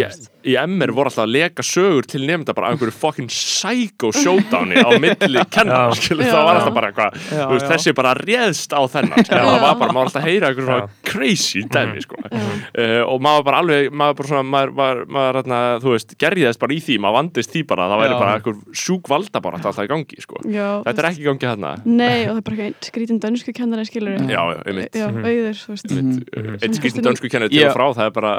í 0.49 0.55
MR 0.57 0.91
voru 0.95 1.09
alltaf 1.11 1.23
að 1.27 1.33
leka 1.35 1.63
sögur 1.65 2.07
til 2.09 2.23
nefnda 2.25 2.53
bara 2.57 2.71
af 2.71 2.75
einhverju 2.75 2.93
fucking 2.97 3.29
psycho 3.29 4.09
showdowni 4.15 4.81
á 4.81 4.89
milli 5.01 5.43
kennar 5.53 5.93
skilur, 5.97 6.25
það 6.25 6.45
var 6.47 6.59
alltaf 6.59 6.73
bara 6.75 6.89
eitthvað 6.91 7.67
þessi 7.69 7.93
bara 7.97 8.13
réðst 8.17 8.73
á 8.73 8.81
þennan 8.89 9.25
skilur, 9.25 9.45
það 9.45 9.61
var 9.61 9.75
bara, 9.81 9.93
maður 9.93 9.95
var 9.99 10.09
alltaf 10.09 10.21
að 10.23 10.29
heyra 10.29 10.49
einhverju 10.49 10.89
crazy 11.05 11.61
dæmi 11.71 12.01
sko. 12.05 12.17
Uh, 12.25 13.01
og 13.07 13.21
maður 13.23 13.45
bara 13.47 13.61
alveg 13.63 13.91
maður 13.93 14.17
bara 14.19 14.31
svona, 14.31 14.43
maður, 14.55 14.73
maður, 14.79 15.03
maður 15.17 15.39
þarna, 15.41 15.59
þú 15.85 15.93
veist, 15.95 16.15
gerðist 16.25 16.61
bara 16.65 16.75
í 16.75 16.79
því, 16.85 16.97
maður 17.05 17.17
vandist 17.19 17.53
því 17.53 17.63
bara 17.69 17.87
það 17.91 18.01
væri 18.03 18.17
bara 18.19 18.33
einhver 18.39 18.59
sjúk 18.85 19.11
valda 19.13 19.41
bara 19.45 19.59
alltaf 19.61 19.81
í 19.85 19.87
gangi 19.93 20.21
sko. 20.25 20.41
já, 20.49 20.67
þetta 20.87 21.03
er 21.05 21.09
ekki 21.11 21.23
í 21.23 21.27
gangi 21.29 21.49
þarna. 21.51 21.73
Nei, 21.85 22.25
og 22.25 22.33
það 22.33 22.41
er 22.41 22.47
bara 22.49 22.69
skrítin 22.89 23.21
dönsku 23.23 23.53
kennari 23.55 23.85
skilur 23.87 24.17
já, 24.17 24.41
já, 24.41 24.59
einmitt. 24.65 24.97
Já, 24.97 25.07
auður, 25.13 25.61
þú 25.61 25.73
veist. 25.75 25.91
Einmitt, 25.95 26.33
Mhm. 26.35 26.57
eitt 26.65 26.77
skýrtin 26.79 27.05
dönsku 27.05 27.29
kennið 27.31 27.49
til 27.53 27.65
og 27.69 27.75
frá 27.75 27.85
það 27.95 28.05
er 28.09 28.13
bara 28.15 28.31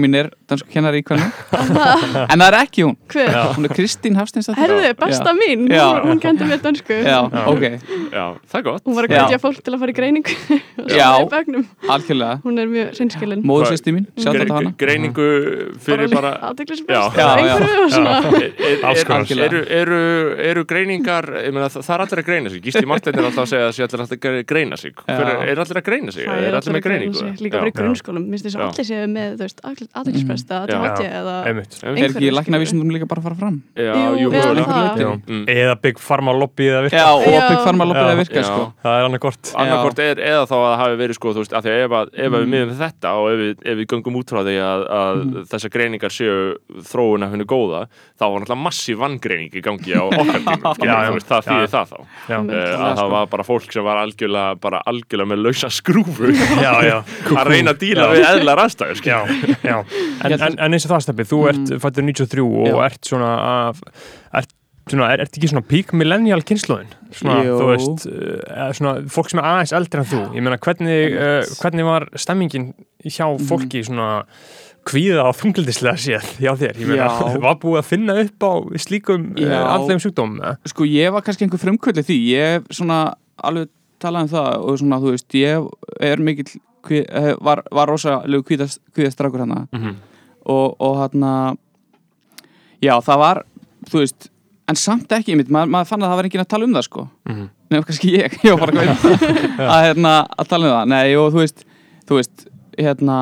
Frænka 0.00 0.08
mín 0.08 0.14
er 0.16 0.30
dansku 0.48 0.68
kennari 0.72 1.00
í 1.00 1.04
hvernig 1.04 1.32
En 2.32 2.40
það 2.40 2.46
er 2.48 2.56
ekki 2.60 2.84
hún, 2.86 2.96
hver, 3.12 3.28
hún 3.56 3.66
er 3.68 3.74
Kristín 3.76 4.16
Hafsteinsdóttir. 4.18 4.62
Herðu, 4.64 4.92
besta 5.00 5.32
mín 5.36 5.66
Já. 5.70 5.84
hún, 6.00 6.08
hún 6.14 6.20
kendi 6.22 6.46
mér 6.48 6.60
dönsku. 6.64 6.96
Já, 7.04 7.18
ok, 7.50 7.64
já, 8.12 8.24
það 8.50 8.58
er 8.60 8.64
gott. 8.66 8.84
Hún 8.86 8.96
var 8.96 9.08
að 9.08 9.14
Já. 9.14 9.20
gætja 9.26 9.40
fólk 9.42 9.60
til 9.66 9.74
að 9.74 9.82
fara 9.82 9.92
í 9.92 9.96
greiningu. 9.98 10.36
Já. 11.00 11.08
algjörlega. 11.90 12.40
Hún 12.44 12.60
er 12.62 12.70
mjög 12.70 12.92
reynskilin 12.98 13.44
Móðursýsti 13.46 13.94
mín, 13.94 14.06
sjátt 14.16 14.36
Gre- 14.36 14.44
þetta 14.46 14.58
hana. 14.58 14.72
greiningu 14.80 15.28
fyrir 15.84 16.08
bara 16.14 16.32
Er- 16.40 16.54
er- 18.60 18.84
er- 18.84 19.04
konar. 19.06 19.44
eru, 19.46 19.60
eru, 19.80 20.00
eru 20.50 20.64
greiningar 20.64 21.24
ég 21.44 21.52
meina, 21.54 21.68
það, 21.68 21.90
er 21.94 22.04
allir 22.06 22.20
að 22.22 22.26
greina 22.26 22.50
sig. 22.50 22.62
Gísli 22.64 22.86
Martin 22.86 23.18
er 23.18 23.24
alltaf 23.28 23.44
að 23.46 23.50
segja 23.52 23.64
að 23.66 23.70
það 23.70 23.76
sé 23.76 23.82
allir 23.86 24.00
að 24.30 24.46
greina 24.46 24.76
sig. 24.80 24.92
Er 25.08 25.58
allir 25.60 25.80
að 25.80 25.86
greina 25.86 26.12
sig? 26.14 26.24
Er 26.26 26.54
allir 26.58 26.74
með 26.74 26.80
að 26.80 26.86
greina 26.86 27.00
greiningu? 27.00 27.18
sig, 27.20 27.44
líka 27.44 27.64
í 27.66 27.72
grunnskólum. 27.74 28.26
Minnst 28.30 28.46
þess 28.46 28.56
að 28.56 28.66
allir 28.70 28.86
séu 28.90 29.06
með, 29.10 29.30
aðdeglisbest 29.96 30.50
eða 30.54 30.66
Já. 30.70 30.78
ADHD 30.80 31.06
eða 31.10 31.34
Já, 31.40 31.90
Er 31.90 32.10
ekki 32.14 32.30
læknavísundum 32.36 32.92
líka 32.94 33.08
bara 33.10 33.20
að 33.22 33.26
fara 33.30 33.38
fram? 33.40 33.56
Já, 33.74 33.90
Jú, 33.90 34.10
jú, 34.20 34.30
eða. 34.38 35.10
Mm. 35.26 35.44
eða 35.50 35.74
Big 35.82 35.98
Pharma 35.98 36.34
lobby 36.36 36.68
eða 36.70 36.82
virka 36.86 37.00
Já, 37.00 37.08
og 37.16 37.24
Já. 37.26 37.40
Big 37.50 37.58
Pharma 37.64 37.86
loppið 37.90 38.06
Já. 38.06 38.12
að 38.14 38.20
virka 38.22 38.44
sko 38.46 38.66
það 38.84 38.98
er 39.00 39.08
annað 39.08 39.22
gott 39.26 39.52
annarkort 39.64 40.02
er 40.04 40.22
eða 40.30 40.44
þá 40.46 40.54
að 40.54 40.64
það 40.70 40.76
hafi 40.84 40.98
verið 41.00 41.18
sko, 41.18 41.32
þú 41.34 41.42
veist, 41.44 41.56
af 41.58 41.64
því 41.66 41.72
að 41.74 41.80
ef, 41.84 41.96
að, 42.00 42.12
ef 42.14 42.30
að 42.30 42.38
við 42.40 42.46
Mm. 42.50 42.54
miðum 42.54 42.70
við 42.70 42.78
þetta 42.80 43.10
og 43.20 43.26
ef 43.30 43.38
við, 43.40 43.54
ef 43.70 43.76
við 43.80 43.86
göngum 43.90 44.16
út 44.20 44.30
frá 44.30 44.40
því 44.46 44.54
að, 44.64 44.84
að 45.00 45.20
þessar 45.50 45.70
greiningar 45.74 46.14
séu 46.14 46.36
þróun 46.90 47.24
af 47.26 47.30
henni 47.34 47.46
góða, 47.50 47.82
þá 48.18 48.24
var 48.30 48.40
náttúrulega 48.40 48.64
massíf 48.64 48.98
vanngreining 49.00 49.52
í 49.54 49.62
gangi 49.64 49.92
á 49.94 50.02
okkar 50.06 50.40
tímum 50.40 50.64
það 50.80 50.86
Já. 50.86 51.50
þýðir 51.50 51.70
það 51.74 51.90
þá 51.90 51.98
uh, 51.98 52.06
að 52.30 52.54
sko. 52.54 52.94
það 53.00 53.10
var 53.14 53.26
bara 53.34 53.46
fólk 53.46 53.72
sem 53.74 53.84
var 53.86 54.00
algjörlega 54.04 54.54
bara 54.60 54.82
algjörlega 54.86 55.30
með 55.34 55.42
lausa 55.44 55.70
skrúfu 55.72 56.30
já, 56.64 56.72
já, 56.86 56.96
að 57.36 57.50
reyna 57.50 57.74
að 57.74 57.80
díla 57.84 58.08
við 58.14 58.26
eðlar 58.30 58.64
aðstæður 58.64 59.02
já, 59.06 59.18
já. 59.64 59.79
En, 60.24 60.32
en, 60.32 60.58
en 60.58 60.72
eins 60.76 60.86
og 60.86 60.92
það 60.94 61.04
stefni, 61.06 61.24
þú 61.30 61.42
ert 61.48 61.60
Mm. 61.70 61.80
fættur 61.82 62.02
93 62.04 62.40
og 62.46 62.66
Já. 62.68 62.80
ert 62.86 63.02
svona 63.12 63.34
ert 64.34 64.56
Svona, 64.90 65.06
er, 65.12 65.20
ert 65.22 65.36
ekki 65.36 65.46
svona 65.46 65.62
peak 65.68 65.92
millennial 65.94 66.40
kynnslóðin 66.42 66.88
svona, 67.14 67.44
Jú. 67.46 67.58
þú 67.60 67.66
veist, 67.68 68.06
uh, 68.10 68.70
svona 68.74 68.94
fólk 69.12 69.28
sem 69.30 69.38
er 69.38 69.44
aðeins 69.46 69.72
eldri 69.76 70.00
en 70.00 70.08
þú 70.08 70.22
ég 70.34 70.42
meina, 70.42 70.56
hvernig, 70.58 71.12
uh, 71.14 71.44
hvernig 71.60 71.84
var 71.86 72.06
stemmingin 72.18 72.64
hjá 73.04 73.28
Mhm. 73.28 73.44
fólki 73.46 73.84
svona 73.86 74.24
kvíða 74.88 75.22
á 75.22 75.30
þungildislega 75.36 75.94
séð 76.00 76.26
hjá 76.42 76.56
þér, 76.58 76.74
ég 76.80 76.88
meina, 76.90 77.06
var 77.44 77.60
búið 77.62 77.78
að 77.78 77.86
finna 77.92 78.16
upp 78.24 78.40
á 78.42 78.52
slíkum 78.82 79.28
uh, 79.36 79.44
Já. 79.44 79.60
andlegum 79.76 80.02
sjúkdóm? 80.02 80.34
Sko 80.66 80.88
ég 80.88 81.12
var 81.12 81.22
kannski 81.22 81.46
einhver 81.46 81.62
frumkvöldi 81.62 82.02
því 82.02 82.18
Ég 82.32 82.66
svona 82.74 83.14
alveg 83.44 83.68
talað 84.00 84.22
um 84.26 84.28
það 84.32 84.50
og 84.64 84.78
svona 84.80 84.98
þú 84.98 85.14
veist, 85.14 85.28
ég 85.38 85.70
er 86.00 86.16
mikill 86.18 86.58
kví, 86.86 87.04
eh, 87.08 87.34
var, 87.40 87.62
var 87.72 87.88
rosalegu 87.88 88.42
kvíðast, 88.48 88.78
kvíðastrákur 88.96 89.40
hana 89.44 89.66
Mhm. 89.72 89.96
og, 90.46 90.76
og 90.80 90.96
hann 91.02 91.56
já 92.82 92.94
það 93.04 93.18
var 93.18 93.42
þú 93.90 93.98
veist, 94.04 94.28
en 94.68 94.76
samt 94.76 95.08
ekki 95.12 95.32
einmitt, 95.34 95.50
maður, 95.52 95.70
maður 95.74 95.86
fann 95.90 96.02
að 96.04 96.10
það 96.12 96.16
var 96.20 96.24
enginn 96.28 96.44
að 96.44 96.48
tala 96.54 96.64
um 96.64 96.74
það 96.74 96.86
sko 96.88 97.08
Mhm. 97.28 97.48
nefnum 97.70 97.86
kannski 97.90 98.14
ég, 98.16 98.38
ég 98.46 98.58
var 98.58 98.66
bara 98.72 98.82
að, 98.82 99.04
að, 99.74 99.84
hérna, 99.88 100.14
að 100.38 100.48
tala 100.48 100.66
um 100.66 100.74
það, 100.78 100.88
nei 100.88 101.14
og 101.16 101.32
þú 101.32 101.42
veist 101.44 101.64
þú 102.08 102.18
veist, 102.20 102.46
hérna 102.78 103.18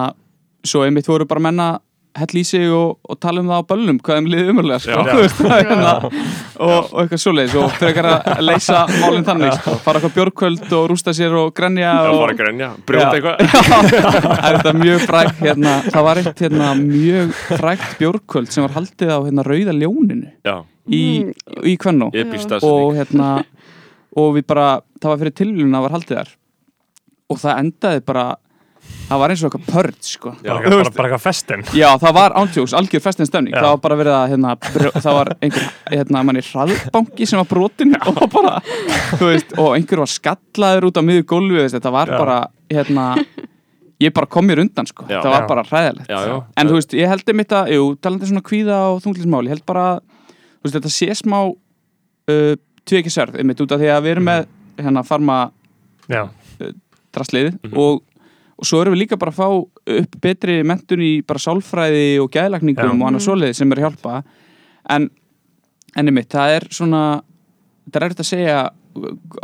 svo 0.65 0.85
einmitt 0.87 1.07
voru 1.09 1.27
bara 1.29 1.41
menna 1.41 1.79
hell 2.19 2.39
í 2.41 2.43
sig 2.47 2.71
og, 2.73 2.99
og 3.05 3.19
tala 3.21 3.43
um 3.43 3.51
það 3.51 3.61
á 3.61 3.69
böllum 3.73 3.99
hvað 4.05 4.19
þeim 4.19 4.29
liði 4.33 4.53
umurlega 4.53 4.79
sko, 4.83 5.03
hérna, 5.53 5.93
og, 6.07 6.89
og 6.93 7.03
eitthvað 7.03 7.23
svoleiðis 7.23 7.57
og 7.61 7.75
frekar 7.77 8.09
að 8.11 8.43
leysa 8.47 8.81
málinn 8.95 9.27
þannig 9.27 9.59
sko, 9.59 9.75
fara 9.85 10.01
eitthvað 10.01 10.17
björkvöld 10.17 10.75
og 10.79 10.87
rústa 10.93 11.15
sér 11.17 11.37
og 11.39 11.53
grenja 11.57 11.93
og, 12.07 12.23
var 12.23 12.35
að 12.35 12.41
grenja, 12.41 12.71
brjóta 12.89 13.13
eitthvað. 13.19 13.37
Það 14.39 14.49
er 14.49 14.59
þetta 14.59 14.75
mjög 14.79 15.05
frægt 15.05 15.45
hérna, 15.45 15.77
það 15.89 16.09
var 16.09 16.23
eitt 16.23 16.43
hérna, 16.45 16.73
mjög 16.81 17.37
frægt 17.61 17.95
björkvöld 18.01 18.53
sem 18.55 18.67
var 18.67 18.77
haldið 18.79 19.15
á 19.15 19.19
hérna, 19.19 19.45
rauða 19.47 19.77
ljóninu 19.77 20.33
Já, 20.47 20.57
í, 20.89 21.05
í 21.69 21.77
Kvennó. 21.81 22.11
Og 22.65 22.99
hérna 22.99 23.31
og 24.19 24.35
við 24.39 24.47
bara, 24.49 24.69
það 24.99 25.13
var 25.13 25.23
fyrir 25.23 25.37
tilvílun 25.41 25.79
að 25.79 25.87
var 25.87 25.97
haldið 25.99 26.21
þar. 26.21 26.35
Og 27.29 27.41
það 27.43 27.63
endaði 27.63 28.05
bara 28.09 28.27
það 29.09 29.21
var 29.23 29.33
eins 29.33 29.43
og 29.43 29.49
eitthvað 29.49 29.73
pörd 29.73 29.99
sko 30.05 30.33
bara, 30.45 30.61
bara, 30.69 30.91
bara 30.97 31.09
eitthvað 31.09 31.23
festen 31.25 31.63
Já, 31.77 31.89
það 32.03 32.15
var 32.19 32.35
ántjóks, 32.43 32.75
algjör 32.77 33.03
festin 33.05 33.29
stemning 33.29 33.55
Já. 33.55 33.61
það 33.63 33.71
var 33.75 33.83
bara 33.87 33.97
verið 34.03 34.17
að, 34.19 34.25
hérna, 34.35 34.55
brjó, 34.69 34.91
það 35.01 35.17
var 35.19 35.31
einhver, 35.41 35.69
hérna, 35.95 36.23
manni 36.29 36.43
hraðbanki 36.45 37.29
sem 37.31 37.41
var 37.41 37.49
brotin 37.51 37.95
og 38.05 38.21
bara, 38.35 38.55
veist 39.23 39.55
og 39.59 39.71
einhver 39.79 40.03
var 40.05 40.13
skallaður 40.13 40.89
út 40.91 41.01
á 41.01 41.03
miður 41.09 41.27
gólfi 41.35 41.65
þetta 41.77 41.95
var 41.95 42.13
Já. 42.13 42.19
bara, 42.21 42.39
hérna 42.71 43.07
ég 43.99 44.13
bara 44.15 44.29
kom 44.31 44.47
mér 44.47 44.61
undan, 44.63 44.87
sko, 44.87 45.09
Já. 45.11 45.19
það 45.25 45.33
var 45.35 45.43
Já. 45.43 45.49
bara 45.55 45.65
hræðilegt 45.73 46.13
Já, 46.13 46.19
já. 46.29 46.37
en 46.61 46.69
þú 46.71 46.77
veist, 46.79 46.93
ég 47.01 47.09
held 47.11 47.33
einmitt 47.33 47.55
að, 47.59 47.73
jú, 47.75 47.87
talandi 48.05 48.29
svona 48.31 48.45
kvíða 48.47 48.77
og 48.93 49.01
þunglismál, 49.07 49.45
ég 49.49 49.57
held 49.57 49.65
bara 49.67 49.87
veist, 50.63 50.77
þetta 50.77 50.93
sé 50.93 51.09
smá 51.19 51.41
uh, 51.49 52.53
tveikisörð, 52.89 53.41
einmitt 53.41 53.61
út 53.65 53.73
af 53.75 53.81
því 53.83 53.91
að 53.97 54.05
við 54.07 54.15
erum 54.17 54.29
með 54.31 54.47
hérna 54.79 55.03
farma 55.09 55.39
já, 56.09 56.23
drastliðið 57.17 57.57
Mhm. 57.65 57.75
og, 57.81 58.03
og 58.59 58.67
svo 58.67 58.81
erum 58.83 58.97
við 58.97 59.05
líka 59.05 59.19
bara 59.21 59.31
að 59.31 59.39
fá 59.39 59.49
upp 60.01 60.19
betri 60.23 60.59
mentun 60.67 61.05
í 61.05 61.13
bara 61.27 61.43
sálfræði 61.43 62.19
og 62.23 62.31
gæðlagningum 62.35 62.91
Já. 62.91 62.97
og 62.97 63.07
annað 63.07 63.27
svoleiði 63.29 63.59
sem 63.59 63.73
er 63.73 63.81
að 63.81 63.87
hjálpa. 63.87 64.23
En 64.95 65.09
enni 65.99 66.15
mitt, 66.15 66.31
það 66.33 66.57
er 66.57 66.69
svona 66.75 67.03
þetta 67.87 68.01
er 68.01 68.09
eftir 68.09 68.27
að 68.27 68.31
segja 68.33 68.59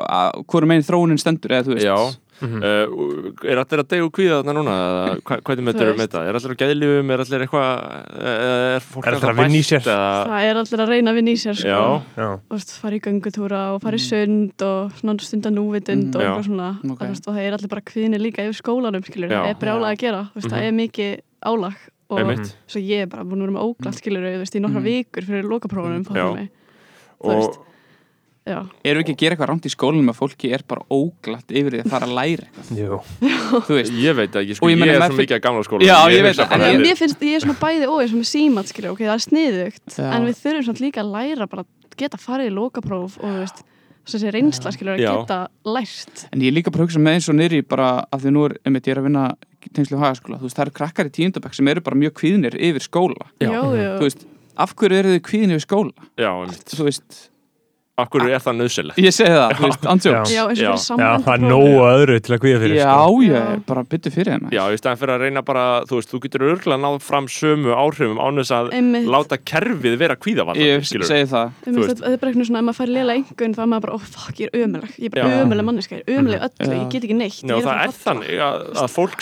að 0.05 0.43
hvorum 0.51 0.73
meginn 0.73 0.87
þróunin 0.89 1.21
stendur 1.21 1.55
eða 1.55 1.69
þú 1.69 1.77
veist. 1.77 1.87
Já, 1.87 1.99
Mhm. 2.41 2.59
uh, 2.62 3.47
er 3.47 3.59
allir 3.62 3.80
að 3.85 3.89
deyja 3.93 4.05
úr 4.05 4.11
kvíða 4.11 4.39
þarna 4.43 4.53
núna? 4.57 4.74
eða 4.74 5.20
hva- 5.22 5.41
Hvernig 5.45 5.64
myndir 5.64 5.87
við 5.87 5.95
veist. 5.95 5.99
með 6.01 6.09
þetta? 6.09 6.22
Er 6.28 6.35
allir 6.35 6.53
að 6.55 6.61
geðlifum? 6.62 7.11
Er 7.14 7.18
allir 7.24 7.45
eitthvað 7.45 7.68
eða 8.18 8.74
Er 8.74 8.80
fólk 8.80 9.07
Er 9.07 9.14
allir 9.14 9.30
að 9.30 9.39
vinna 9.39 9.61
í 9.61 9.64
sér? 9.64 9.82
það 9.85 10.43
er 10.51 10.57
allir 10.62 10.80
að 10.85 10.89
reyna 10.95 11.11
að 11.11 11.14
vinna 11.14 11.30
í 11.30 11.39
sér 11.45 11.55
sko. 11.55 11.68
Já, 11.68 12.03
já, 12.16 12.28
Þú 12.49 12.57
veist, 12.59 12.72
fara 12.82 12.95
í 12.95 13.01
göngutúra 13.01 13.61
og 13.74 13.82
fara 13.82 13.97
í 13.97 14.03
sund 14.03 14.62
og 14.62 14.93
svona 14.99 15.20
stunda 15.20 15.51
núvitund 15.51 16.11
Mm. 16.11 16.16
og 16.16 16.20
eitthvað 16.22 16.45
svona 16.49 16.68
Ok. 16.74 16.91
og, 16.91 16.99
þú 16.99 17.09
veist, 17.14 17.28
og 17.28 17.35
það 17.35 17.43
er 17.47 17.53
allir 17.55 17.68
bara 17.68 17.80
kviðinni 17.82 18.18
líka 18.20 18.43
yfir 18.43 18.59
skólanum 18.62 19.03
það 19.05 19.49
er 19.51 19.55
brjálega 19.55 19.93
að 19.95 19.99
gera 19.99 20.30
það 20.35 20.51
Mhm. 20.51 20.62
er 20.62 20.72
mikið 20.72 21.20
álag 21.45 21.74
og 22.11 22.18
einmitt 22.18 22.55
svo 22.68 22.80
ég 22.80 23.03
er 23.03 23.07
bara 23.07 23.24
búin 23.24 23.41
að 23.43 23.47
vera 23.47 23.57
með 23.59 23.64
óglatt 23.74 23.95
skilur 23.95 24.22
þú 24.26 24.39
veist, 24.43 24.55
í 24.57 24.61
nokkra 24.61 24.80
Mhm. 24.82 24.85
vikur 24.85 25.22
fyrir 25.24 25.45
lokaprófunum 25.45 26.11
og 26.11 26.49
Og, 27.24 27.57
Erum 28.45 28.68
við 28.84 28.99
ekki 29.01 29.12
að 29.14 29.20
gera 29.22 29.34
eitthvað 29.36 29.49
rámt 29.49 29.64
í 29.64 29.70
skólanum 29.72 30.11
að 30.12 30.16
fólki 30.18 30.51
er 30.53 30.62
bara 30.68 30.82
óglatt 30.92 31.49
yfir 31.49 31.72
því 31.78 31.78
að 31.80 31.92
fara 31.95 32.09
að 32.09 32.16
læra 32.18 32.45
eitthvað? 32.45 32.72
Jú. 32.76 32.99
Þú 33.64 33.76
veist, 33.78 33.95
Ég 34.05 34.16
veit 34.18 34.34
ekki, 34.40 34.57
sko, 34.59 34.68
ég 34.68 34.82
ég, 34.84 34.90
er 34.92 35.05
svo 35.07 35.16
mikið 35.16 35.36
að 35.38 35.45
gamla 35.47 35.62
skóla 35.64 35.86
Já, 35.88 35.97
ég 36.12 36.26
veit 36.26 36.36
það, 36.36 36.53
en 36.53 36.64
ég, 36.66 36.74
ég- 36.74 36.82
mér 36.84 36.99
finnst, 37.01 37.22
ég 37.24 37.38
er 37.38 37.45
svona 37.47 37.57
bæði 37.62 37.88
og 37.88 38.03
eins 38.03 38.12
og 38.12 38.20
með 38.20 38.28
símat, 38.34 38.68
skilur, 38.68 38.92
ok, 38.92 39.01
það 39.09 39.14
er 39.16 39.24
sniðugt 39.24 39.97
Já. 39.97 40.09
en 40.12 40.26
við 40.28 40.42
þurfum 40.42 40.66
svona 40.68 40.84
líka 40.84 41.01
að 41.01 41.14
læra 41.16 41.47
bara 41.55 41.64
að 41.64 41.97
geta 42.05 42.20
farið 42.20 42.51
í 42.51 42.55
lokapróf 42.59 43.16
og 43.24 43.38
veist, 43.40 43.64
þessi 44.05 44.34
reynsla, 44.36 44.72
skilur, 44.76 44.99
að 44.99 45.05
geta 45.09 45.40
lært. 45.64 46.26
En 46.28 46.45
ég 46.45 46.53
er 46.53 46.57
líka 46.59 46.68
bara 46.74 46.84
að 46.84 46.90
hugsa 46.90 47.01
með 47.01 47.16
eins 47.16 47.28
og 47.32 47.38
niðri 47.40 47.62
bara 47.64 47.88
af 48.12 48.20
því 48.20 48.32
nú 48.36 48.45
er, 48.51 48.59
einmitt, 48.68 48.84
ég 48.84 48.92
er 48.92 49.01
að 49.01 49.07
vinna 49.09 49.24
tengslu 49.72 49.97
hagaskóla, 50.03 50.36
þú 50.42 50.45
veist, 50.51 50.59
það 50.59 50.66
eru 50.66 50.74
krakkar 50.76 51.09
í 51.09 51.12
tíundabæk 51.16 51.55
sem 51.57 51.70
eru 51.72 51.80
bara 51.86 51.97
mjög 51.97 52.12
kvíðnir 52.20 52.59
yfir 52.61 52.84
skóla. 52.84 53.30
Já. 53.40 53.49
já, 53.49 53.62
já, 53.80 53.88
þú 53.97 54.05
veist, 54.05 54.26
af 54.61 54.74
hverju 54.76 54.99
eru 55.01 55.14
þið 55.14 55.22
kvíðinir 55.30 55.57
yfir 55.57 55.64
skóla? 55.64 56.09
Já, 56.20 56.28
einmitt. 56.34 56.74
Þú 56.76 56.84
veist, 56.90 57.16
Akkur 57.95 58.24
er 58.26 58.40
það 58.42 58.57
nöðsilegt 58.59 58.97
ég 58.99 59.12
segi 59.14 59.30
það, 59.30 59.53
þú 59.55 59.68
veist, 59.68 59.84
andjóks 59.86 60.30
já, 60.34 60.40
eins 60.51 60.86
og 60.90 60.99
Já. 60.99 61.05
Já, 61.05 61.11
það 61.22 61.34
er 61.34 61.42
nógu 61.47 61.74
öðru 61.86 62.16
til 62.26 62.32
að 62.34 62.40
kvíða 62.42 62.59
fyrir 62.64 62.74
Já, 62.80 62.86
sko. 62.90 63.20
ég 63.22 63.30
Já. 63.30 63.42
er 63.55 63.61
bara 63.68 63.82
byttu 63.92 64.11
fyrir 64.11 64.30
þeim 64.34 64.49
Já, 64.51 64.62
í 64.66 64.78
stæðan 64.80 64.99
fyrir 64.99 65.12
að 65.14 65.22
reyna 65.22 65.42
bara, 65.47 65.64
þú 65.86 65.95
veist, 66.01 66.11
þú 66.11 66.18
getur 66.24 66.42
örgulega 66.49 66.80
náð 66.82 66.97
fram 67.07 67.28
sömu 67.30 67.70
áhrifum 67.78 68.18
án 68.18 68.34
þess 68.42 68.51
að 68.59 68.72
Einmitt. 68.74 69.07
láta 69.14 69.38
kerfið 69.38 69.95
vera 70.03 70.16
kvíðavall 70.18 70.59
Ég 70.59 70.82
segi 70.90 71.07
það 71.07 71.14
veist, 71.14 71.30
veist. 71.70 71.88
þetta 71.95 72.11
er 72.11 72.18
bara 72.18 72.32
eitthvað 72.34 72.49
svona, 72.51 72.59
ef 72.59 72.66
maður 72.66 72.78
fær 72.82 72.90
lélega 72.99 73.14
engun 73.22 73.55
þá 73.55 73.62
er 73.62 73.70
maður 73.70 73.86
bara, 73.86 73.95
oh 73.95 74.05
fuck, 74.11 74.34
ég 74.42 74.51
er 74.51 74.59
ömuleg 74.66 74.90
ég 74.99 75.07
er 75.07 75.14
bara 75.14 75.38
ömuleg 75.47 75.64
manneska, 75.70 75.95
ég 75.95 76.03
er 76.03 76.18
ömuleg 76.18 76.40
öllu, 76.51 76.66
Já. 76.66 76.74
ég 76.74 76.90
get 76.97 77.03
ekki 77.07 77.14
neitt 77.22 77.38
Já, 77.47 77.55
það 77.55 77.70
að 77.70 77.78
er 77.86 77.95
þannig 78.03 78.34
að, 78.42 78.59
fólk 78.90 79.18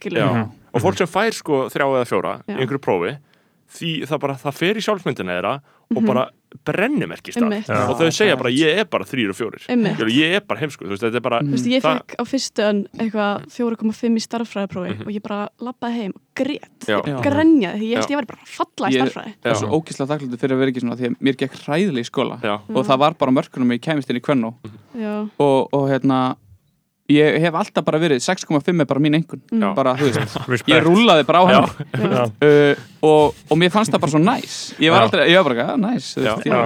skilur 0.00 0.24
Mhm. 0.28 0.48
og 0.72 0.80
fólk 0.80 0.96
sem 0.96 1.06
fær 1.06 1.32
sko 1.36 1.68
því 3.68 3.90
það 4.08 4.20
bara, 4.22 4.34
það 4.40 4.54
fer 4.56 4.78
í 4.80 4.82
sjálfsmyndina 4.84 5.34
þeirra 5.36 5.50
og 5.96 6.04
bara 6.04 6.28
brennimerkist 6.64 7.36
það 7.38 7.44
Einmitt. 7.44 7.68
Já. 7.68 7.78
og 7.88 7.98
þau 8.00 8.08
segja 8.12 8.36
bara 8.40 8.50
ég 8.52 8.78
er 8.82 8.86
bara 8.88 9.04
þrýr 9.08 9.30
og 9.32 9.36
fjórir. 9.36 9.64
Ég 10.12 10.34
er 10.38 10.44
bara 10.48 10.60
heimsku, 10.62 10.84
þú 10.86 10.94
veist, 10.94 11.04
þetta 11.04 11.20
er 11.20 11.24
bara 11.24 11.40
Þú 11.44 11.52
veist, 11.54 11.68
ég 11.68 11.84
fekk 11.84 12.14
á 12.16 12.22
fyrstu 12.28 12.64
eitthvað 12.98 13.44
4,5 13.52 14.16
í 14.18 14.22
starffræðiprófi 14.24 14.94
og 15.06 15.12
ég 15.12 15.22
bara 15.24 15.40
lappaði 15.60 16.00
heim 16.02 16.12
og 16.16 16.22
grét, 16.34 16.68
Mhm. 16.78 16.88
Já. 16.88 16.98
Já. 17.04 17.20
grenjaði 17.24 17.78
því 17.82 17.88
ég 17.92 17.96
held 18.00 18.10
ég 18.14 18.20
var 18.20 18.26
bara 18.32 18.40
að 18.44 18.52
falla 18.56 18.88
í 18.88 18.92
Ég- 18.92 19.00
starffræði 19.02 19.32
Það 19.42 19.50
er 19.52 19.60
svo 19.60 19.68
ókíslega 19.78 20.10
þakkláttur 20.12 20.38
fyrir 20.42 20.54
að 20.56 20.58
vera 20.58 20.70
ekki 20.72 20.80
svona 20.84 20.96
því 20.98 21.06
að 21.08 21.16
mér 21.20 21.36
gekk 21.36 21.54
hræðilega 21.64 22.04
í 22.04 22.10
skóla 22.10 22.40
Já, 22.42 22.54
og 22.74 22.86
það 22.86 22.98
var 22.98 23.14
bara 23.14 23.30
mörkunum 23.32 23.72
ég 23.76 23.80
kæmist 23.80 24.10
inn 24.10 24.16
í 24.16 24.24
kvennó. 24.24 24.54
Já, 24.96 25.28
og, 25.38 25.68
og 25.72 25.88
hérna 25.90 26.36
ég 27.08 27.40
hef 27.40 27.54
alltaf 27.56 27.84
bara 27.84 27.98
verið 27.98 28.20
6,5 28.20 28.80
er 28.80 28.84
bara 28.84 29.00
mín 29.00 29.16
Já. 29.52 29.74
bara, 29.74 29.94
þú 29.96 30.12
veist, 30.48 30.66
ég 30.68 30.82
rúlaði 30.84 31.24
bara 31.24 31.40
á 31.40 31.44
já, 31.48 31.60
uh, 31.64 32.76
og, 33.02 33.34
og 33.50 33.58
mér 33.60 33.70
fannst 33.70 33.92
það 33.94 34.00
bara 34.02 34.10
svo 34.10 34.20
næs 34.22 34.54
ég 34.82 34.90
var 34.90 35.00
Já. 35.00 35.04
aldrei, 35.06 35.24
ég 35.30 35.36
var 35.38 35.46
bara, 35.48 35.66
ja, 35.68 35.76
næs 35.78 36.06
þú 36.16 36.24
Já. 36.24 36.34
já, 36.48 36.60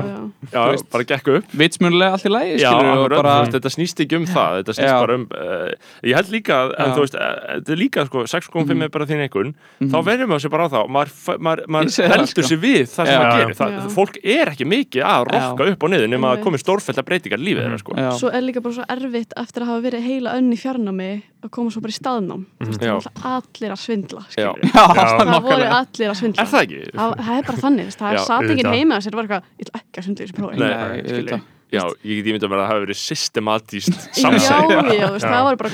já. 0.53 0.83
bara 0.93 1.05
gekk 1.05 1.29
upp 1.37 1.45
vitsmunlega 1.61 2.13
allt 2.17 2.25
í 2.25 2.65
akkurat, 2.65 3.17
bara, 3.19 3.35
þetta 3.53 3.73
snýst 3.75 4.01
ekki 4.05 4.17
um 4.17 4.25
það 4.27 4.57
þetta 4.63 4.77
snýst 4.79 4.89
Já. 4.89 5.01
bara 5.03 5.15
um 5.19 5.27
uh, 5.29 5.69
ég 6.09 6.15
held 6.17 6.31
líka, 6.33 6.55
að- 6.63 6.75
en 6.79 6.89
Já. 6.89 6.95
þú 6.97 7.05
veist 7.05 7.17
uh, 7.21 7.29
þetta 7.59 7.73
er 7.77 7.81
líka, 7.83 8.07
sko, 8.09 8.25
6,5 8.33 8.65
Mhm. 8.73 8.83
er 8.83 8.89
bara 8.89 9.07
þín 9.07 9.23
einhvern 9.27 9.55
Mhm. 9.81 9.91
þá 9.93 9.99
verður 10.09 10.27
maður 10.33 10.43
sér 10.47 10.51
bara 10.57 10.65
á 10.65 10.69
það 10.73 10.83
og 10.83 10.91
maður, 10.97 11.39
maður, 11.39 11.65
maður 11.69 12.09
heldur 12.13 12.27
sko. 12.33 12.49
sér 12.49 12.61
við 12.63 12.83
það 12.89 13.07
sem 13.07 13.21
maður 13.21 13.37
gerir, 13.43 13.57
það, 13.61 13.91
fólk 13.93 14.17
er 14.25 14.47
ekki 14.55 14.65
mikið 14.73 15.03
að 15.05 15.27
rokka 15.33 15.69
upp 15.73 15.83
og 15.83 15.91
niður 15.93 16.09
nema 16.09 16.33
að 16.37 16.43
komi 16.47 16.59
stórfælda 16.63 17.03
breytingar 17.05 17.39
í 17.39 17.45
lífið 17.51 17.63
þeirra, 17.67 17.79
sko 17.85 17.93
já, 17.99 18.11
Svo 18.23 18.29
er 18.33 18.41
líka 18.43 18.63
bara 18.63 18.75
svo 18.75 18.85
erfitt 18.89 19.33
eftir 19.37 19.63
að 19.63 19.67
hafa 19.73 19.85
verið 19.91 20.03
heila 20.07 20.35
önn 20.39 20.53
í 20.53 20.57
fjarnámi 20.59 21.11
að 21.43 21.51
koma 21.57 21.73
svo 21.75 21.81
bara 21.85 21.93
í 21.93 21.97
staðnám 21.99 22.43
Þú 22.63 22.69
veist, 22.73 23.09
það 23.23 23.39
allir 23.39 23.73
að 23.75 23.81
svindla 23.83 24.23
Já. 24.37 24.43
já, 24.43 24.51
Já. 24.63 25.07
Það 25.23 25.41
voru 25.47 25.71
allir 25.79 26.13
að 26.13 26.19
svindla 26.21 26.43
Er 26.45 26.51
það 26.53 26.67
ekki? 26.67 26.83
Það, 26.93 27.15
það 27.23 27.39
er 27.39 27.49
bara 27.49 27.63
þannig, 27.65 27.89
það 27.99 28.13
er 28.13 28.21
auðvitað. 28.23 28.77
heima 28.77 28.99
þess 28.99 29.07
að 29.07 29.13
það 29.13 29.19
var 29.19 29.27
eitthvað, 29.27 29.51
ég 29.59 29.67
ætla 29.67 29.83
ekki 29.83 30.03
að 30.03 30.07
svindla 30.07 30.23
í 30.23 30.29
þessu 30.29 30.39
prófi 30.39 31.33
Nei. 31.33 31.43
Já, 31.73 31.81
ég 32.05 32.19
get 32.21 32.27
ímyndað 32.29 32.51
mér 32.53 32.59
að 32.59 32.63
það 32.63 32.71
hafi 32.73 32.83
verið 32.85 32.99
systematíst 33.01 33.95
Já, 33.97 34.27
samsæk 34.27 34.73
já, 34.73 34.81
Já. 34.93 35.07
það 35.25 35.45
var 35.47 35.57
bara 35.63 35.71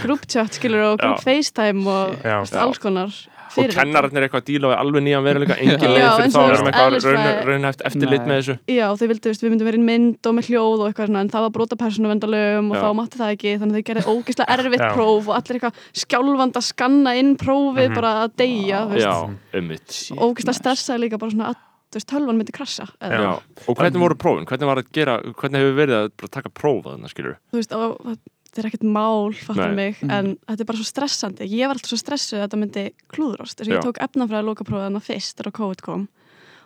skilur 0.55 0.85
og 0.93 1.01
group 1.01 1.19
Já. 1.19 1.25
FaceTime 1.27 1.83
og 1.91 2.29
alls 2.63 2.79
konar 2.79 3.11
og 3.57 3.71
kennararnir 3.73 4.27
eitthvað 4.27 4.43
að 4.43 4.49
díla 4.51 4.71
við 4.73 4.77
alveg 4.83 5.03
nýjan 5.07 5.25
veruleika 5.29 5.57
engin 5.59 5.93
leið 5.95 6.09
fyrir 6.19 6.33
þá 6.35 6.39
og 6.39 6.49
veist, 6.49 6.63
eitthvað 6.69 6.89
eðlisfræði- 6.89 7.33
raun- 7.39 7.47
raunhæft 7.49 7.85
eftirlit 7.89 8.27
með 8.29 8.37
þessu. 8.43 8.57
Já, 8.69 8.87
þau 8.99 9.07
vildu, 9.13 9.33
við 9.39 9.51
myndum 9.55 9.69
verið 9.71 9.79
í 9.83 9.87
mynd 9.89 10.27
og 10.29 10.35
með 10.39 10.49
hljóð 10.51 10.79
og 10.79 10.87
eitthvað 10.91 11.09
svona, 11.09 11.21
en 11.27 11.31
það 11.33 11.45
var 11.47 11.55
brota 11.59 11.77
persónuvendalögum 11.83 12.71
og 12.71 12.77
Já. 12.77 12.83
þá 12.83 12.89
mátti 12.99 13.21
það 13.23 13.33
ekki, 13.37 13.55
þannig 13.63 13.73
að 13.73 13.79
þau 13.79 13.89
gerði 13.89 14.05
ógeðslega 14.15 14.59
erfitt 14.59 14.85
Já. 14.85 14.91
próf 14.95 15.29
og 15.29 15.35
allir 15.39 15.59
eitthvað 15.59 15.75
skjálfand 16.03 16.59
að 16.61 16.67
skanna 16.69 17.17
inn 17.19 17.33
prófið 17.41 17.95
bara 17.95 18.13
að 18.27 18.37
deyja, 18.43 18.83
Já, 18.99 19.15
ummitt 19.59 19.97
ógeðslega 20.19 20.59
stressaði 20.61 21.03
líka 21.07 21.19
bara 21.19 21.31
svona 21.35 21.49
að, 21.53 21.61
þú 21.89 21.97
veist, 21.99 22.09
tölvan 22.13 22.37
myndi 22.37 22.53
krassa, 22.53 22.85
eða, 23.01 23.19
Já, 23.19 23.33
og 23.69 23.77
hvernig 23.79 24.03
voru 24.03 24.15
prófin? 24.21 24.45
Hvernig 24.49 24.69
var 24.69 24.77
að 24.83 24.91
gera, 24.93 25.15
hvernig 25.25 25.63
hefur 25.63 25.79
verið 25.79 25.97
að 26.03 26.11
bara 26.21 26.29
taka 26.37 26.51
próf 26.53 26.85
að 26.85 26.99
þarna, 26.99 28.19
og 28.59 28.65
þetta 28.65 28.67
er 28.67 28.71
ekkert 28.73 28.87
mál, 28.91 29.35
Nei. 29.55 29.75
mig, 29.79 29.99
en 30.03 30.33
þetta 30.49 30.65
er 30.65 30.69
bara 30.69 30.79
svo 30.81 30.87
stressandi, 30.89 31.47
ég 31.47 31.69
var 31.71 31.79
alltaf 31.79 31.93
svo 31.93 31.99
stressuð 32.01 32.39
að 32.41 32.45
þetta 32.49 32.59
myndi 32.63 32.85
klúðrast, 33.15 33.59
þess 33.61 33.69
að 33.71 33.75
ég 33.77 33.85
tók 33.87 34.01
efnafræði 34.03 34.49
lokaprófið 34.49 34.87
þannig 34.89 35.05
fyrst 35.07 35.39
þegar 35.39 35.55
COVID 35.61 35.83
kom. 35.87 36.09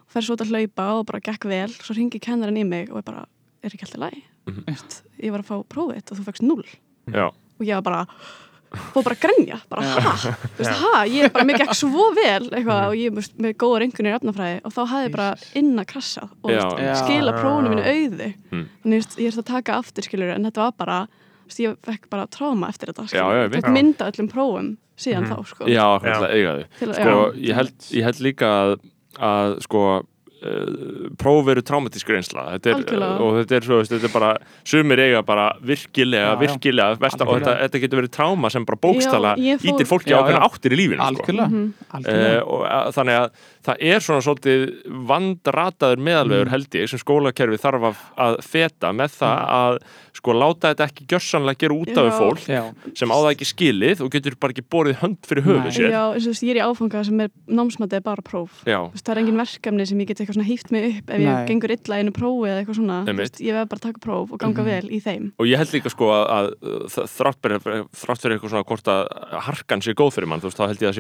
Og 0.07 0.15
fer 0.17 0.23
svo 0.27 0.37
út 0.37 0.45
að 0.47 0.53
hlaupa 0.55 0.87
og 0.99 1.07
bara 1.13 1.21
gekk 1.29 1.45
vel, 1.53 1.69
svo 1.77 1.95
ringi 1.99 2.21
kennarinn 2.23 2.63
í 2.63 2.65
mig 2.69 2.89
og 2.93 3.03
ég 3.03 3.05
bara, 3.11 3.27
er 3.63 3.71
ekki 3.77 3.85
alltaf 3.87 4.01
læg? 4.07 4.23
Mhm. 4.49 4.65
Veist, 4.67 5.03
ég 5.23 5.31
var 5.31 5.45
að 5.45 5.51
fá 5.53 5.57
prófið 5.69 6.11
og 6.11 6.17
þú 6.19 6.25
fegst 6.31 6.43
null 6.43 6.65
Já, 7.13 7.29
og 7.29 7.63
ég 7.63 7.75
var 7.79 7.83
bara 7.83 8.07
fóð 8.73 9.05
bara 9.05 9.15
að 9.15 9.21
grenja, 9.21 9.57
bara 9.69 9.83
ha? 9.85 10.13
Þú 10.17 10.59
veist, 10.63 10.79
ha, 10.81 11.03
ég 11.05 11.27
er 11.27 11.33
bara, 11.35 11.45
mér 11.45 11.59
gekk 11.61 11.75
svo 11.77 12.07
vel 12.17 12.47
eitthvað 12.49 12.87
og 12.89 12.95
ég 12.97 13.11
er 13.11 13.17
veist, 13.19 13.35
með 13.37 13.53
góða 13.61 13.81
rengunir 13.83 14.15
í 14.15 14.17
efnafræði 14.17 14.61
og 14.65 14.73
þá 14.73 14.81
hafði 14.89 15.05
ég 15.11 15.13
bara 15.13 15.27
inn 15.61 15.73
að 15.83 15.87
krassa 15.93 16.25
og 16.43 16.55
skila 17.03 17.35
prófunu 17.37 17.75
mínu 17.75 17.85
auðu 17.85 18.31
Mm. 18.53 18.65
þannig 18.83 19.19
ég 19.21 19.29
er 19.29 19.39
að 19.41 19.47
taka 19.49 19.77
aftur 19.79 20.05
skilur 20.09 20.33
en 20.35 20.45
þetta 20.49 20.65
var 20.67 20.73
bara, 20.77 20.99
veist, 21.53 21.61
ég 21.61 21.77
fekk 21.87 22.09
bara 22.11 22.27
tráma 22.27 22.69
eftir 22.73 22.91
þetta, 22.93 23.07
Já, 23.13 23.27
já, 23.37 23.49
þetta 23.53 23.73
mynda 23.77 24.09
öllum 24.11 24.31
prófum 24.33 24.73
síðan 24.97 25.27
Mhm. 25.27 25.33
þá, 25.37 25.47
sko 25.53 25.67
já, 25.69 25.75
Já. 25.77 26.01
hvernig 26.01 26.31
eiga 26.33 26.65
Til, 26.79 26.95
Sko, 26.95 27.19
já, 27.37 27.45
ég 27.49 27.55
held, 27.55 27.77
ég 27.93 28.03
held 28.09 28.21
líka 28.25 28.49
að, 28.63 28.81
að 29.21 29.61
sko, 29.63 30.03
uh, 30.43 31.11
próf 31.21 31.49
eru 31.53 31.63
traumatísk 31.63 32.09
reynsla 32.11 32.59
þetta 32.59 32.73
er, 32.73 33.03
og 33.23 33.37
þetta 33.41 33.57
er 33.57 33.67
svo, 33.67 33.77
veist, 33.81 33.93
þetta 33.95 34.09
er 34.09 34.15
bara 34.15 34.31
sumir 34.65 34.99
eiga 35.05 35.23
bara 35.25 35.53
virkilega, 35.63 36.33
Já, 36.33 36.35
já. 36.35 36.41
virkilega 36.43 36.99
versta, 36.99 37.27
og 37.29 37.39
þetta, 37.41 37.55
þetta 37.69 37.81
getur 37.85 38.01
verið 38.03 38.13
tráma 38.17 38.51
sem 38.51 38.65
bara 38.69 38.79
bókstala 38.83 39.35
Já, 39.39 39.57
fór- 39.59 39.71
ítir 39.77 39.87
fólki 39.87 40.11
Já, 40.11 40.19
á 40.19 40.23
hvernig 40.27 40.43
já. 40.43 40.49
áttir 40.51 40.73
í 40.73 40.77
lífinu 40.81 40.99
sko. 40.99 41.11
algjörlega, 41.13 41.49
Mhm. 41.49 41.75
algjörlega. 41.95 42.43
Uh, 42.43 42.53
og 42.53 42.61
að, 42.67 42.93
þannig 42.99 43.17
að 43.21 43.31
það 43.63 43.77
er 43.93 44.01
svona 44.03 44.23
svolítið 44.27 44.63
vandrataður 45.09 46.01
meðalvegur 46.03 46.47
Mm. 46.49 46.53
held 46.55 46.71
ég 46.75 46.89
sem 46.91 46.99
skólakerfi 46.99 47.59
þarf 47.63 47.83
að, 47.91 47.97
að 48.19 48.35
feta 48.43 48.91
með 48.93 49.11
það 49.19 49.39
að 49.57 49.77
sko 50.13 50.31
láta 50.37 50.73
þetta 50.73 50.87
ekki 50.91 51.07
gjörsanlega 51.09 51.59
gera 51.63 51.75
út 51.79 51.97
af 52.03 52.09
fólk 52.19 52.43
já, 52.51 52.63
sem 52.99 53.09
á 53.09 53.17
það 53.17 53.31
ekki 53.33 53.47
skilið 53.49 53.99
og 54.05 54.11
getur 54.13 54.35
bara 54.43 54.53
ekki 54.53 54.65
borið 54.71 54.97
hönd 55.03 55.19
fyrir 55.27 55.43
höfu 55.47 55.63
Nei. 55.63 55.71
sér. 55.73 55.91
Já, 55.95 56.03
eins 56.13 56.27
og 56.27 56.29
þú 56.29 56.33
veist, 56.33 56.43
ég 56.43 56.51
er 56.53 56.59
í 56.61 56.65
áfanga 56.67 57.05
sem 57.07 57.21
er 57.25 57.31
námsmatið 57.49 58.03
bara 58.03 58.23
próf. 58.23 58.51
Já, 58.69 58.79
Þú 58.83 58.93
veist, 58.93 59.07
það 59.07 59.13
er 59.15 59.21
engin 59.23 59.41
verkefni 59.43 59.87
sem 59.89 59.99
ég 60.03 60.07
get 60.11 60.19
eitthvað 60.21 60.37
svona 60.37 60.51
hýft 60.51 60.69
mig 60.75 60.83
upp 60.91 61.11
ef 61.11 61.19
Nei. 61.19 61.27
ég 61.33 61.47
gengur 61.49 61.71
illa 61.77 61.95
í 61.97 61.99
einu 62.03 62.13
prófi 62.13 62.47
eða 62.51 62.59
eitthvað 62.63 62.79
svona. 62.83 62.99
Veist, 63.23 63.37
ég 63.41 63.53
veð 63.57 63.69
bara 63.73 63.81
taka 63.87 63.99
próf 64.03 64.27
og 64.33 64.39
ganga 64.43 64.63
Mhm. 64.63 64.67
vel 64.69 64.87
í 64.91 65.01
þeim. 65.03 65.25
Og 65.39 65.47
ég 65.47 65.57
held 65.57 65.73
líka 65.73 65.91
sko 65.91 66.07
að, 66.13 66.25
að 66.29 66.47
þ- 66.93 67.09
þrátt 67.17 67.41
fyrir, 67.43 67.59
þrátt 67.95 68.21
fyrir 68.23 68.35
eitthvað 68.37 68.51
svona 68.53 68.67
hvort 68.67 68.87
að 68.93 69.03
harkan 69.49 69.81
sé 69.83 69.95
góð 69.95 70.13
fyrir 70.19 70.29
mann, 70.29 70.41
þú 70.41 70.45
veist, 70.51 70.59
þá 70.59 70.67
held 70.69 70.81
ég 70.83 70.89
að 70.93 70.97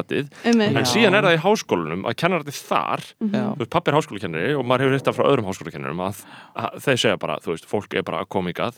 það 0.00 0.04
matið, 0.04 0.30
Einmitt. 0.44 0.68
en 0.68 0.80
Já. 0.84 0.90
síðan 0.94 1.14
er 1.20 1.28
það 1.28 1.36
í 1.38 1.42
háskólanum 1.46 2.04
að 2.10 2.16
kennararnir 2.24 2.58
þar 2.60 3.04
Mhm. 3.20 3.32
þú 3.54 3.58
veist, 3.60 3.70
pappi 3.70 3.88
er 3.92 3.98
háskólakennari 4.00 4.54
og 4.58 4.64
maður 4.66 4.80
hefur 4.86 4.96
hitt 4.98 5.04
það 5.10 5.18
frá 5.20 5.26
öðrum 5.30 5.48
háskólakennarum 5.50 6.00
að, 6.08 6.24
að 6.56 6.80
þeir 6.80 6.98
segja 7.04 7.18
bara, 7.18 7.36
þú 7.38 7.52
veist, 7.54 7.66
fólk 7.70 7.94
er 7.94 8.02
bara 8.02 8.22
að 8.24 8.28
koma 8.28 8.50
ykkar 8.50 8.72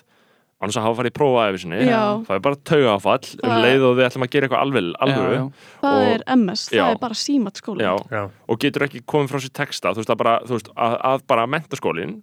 annars 0.62 0.76
að 0.78 0.84
hafa 0.86 1.02
farið 1.02 1.10
í 1.10 1.18
prófa 1.18 1.44
eða 1.50 1.58
sinni 1.58 1.78
Já. 1.90 2.02
það 2.22 2.36
er 2.36 2.42
bara 2.46 2.54
tauga 2.62 2.90
áfall 2.94 3.26
um 3.42 3.50
Það- 3.50 3.62
leið 3.66 3.82
og 3.82 3.96
við 3.98 4.06
ætlum 4.06 4.22
að 4.22 4.30
gera 4.30 4.46
eitthvað 4.46 4.62
alveg 4.62 4.84
já, 5.34 5.52
Það 5.82 6.02
er 6.14 6.22
MS, 6.36 6.68
það 6.70 6.76
Já. 6.78 6.84
er 6.92 6.98
bara 7.02 7.14
símat 7.18 7.62
Já. 8.12 8.30
og 8.48 8.58
getur 8.62 8.82
ekki 8.86 9.00
komið 9.02 9.28
frá 9.32 9.38
sér 9.42 9.52
texta 9.58 9.90
þú 9.90 9.96
veist, 10.04 10.10
að 10.14 10.16
bara, 10.22 10.38
þú 10.46 10.54
veist, 10.54 10.68
að, 10.76 11.00
að 11.02 11.26
bara 11.26 11.46
mentaskólin 11.50 12.22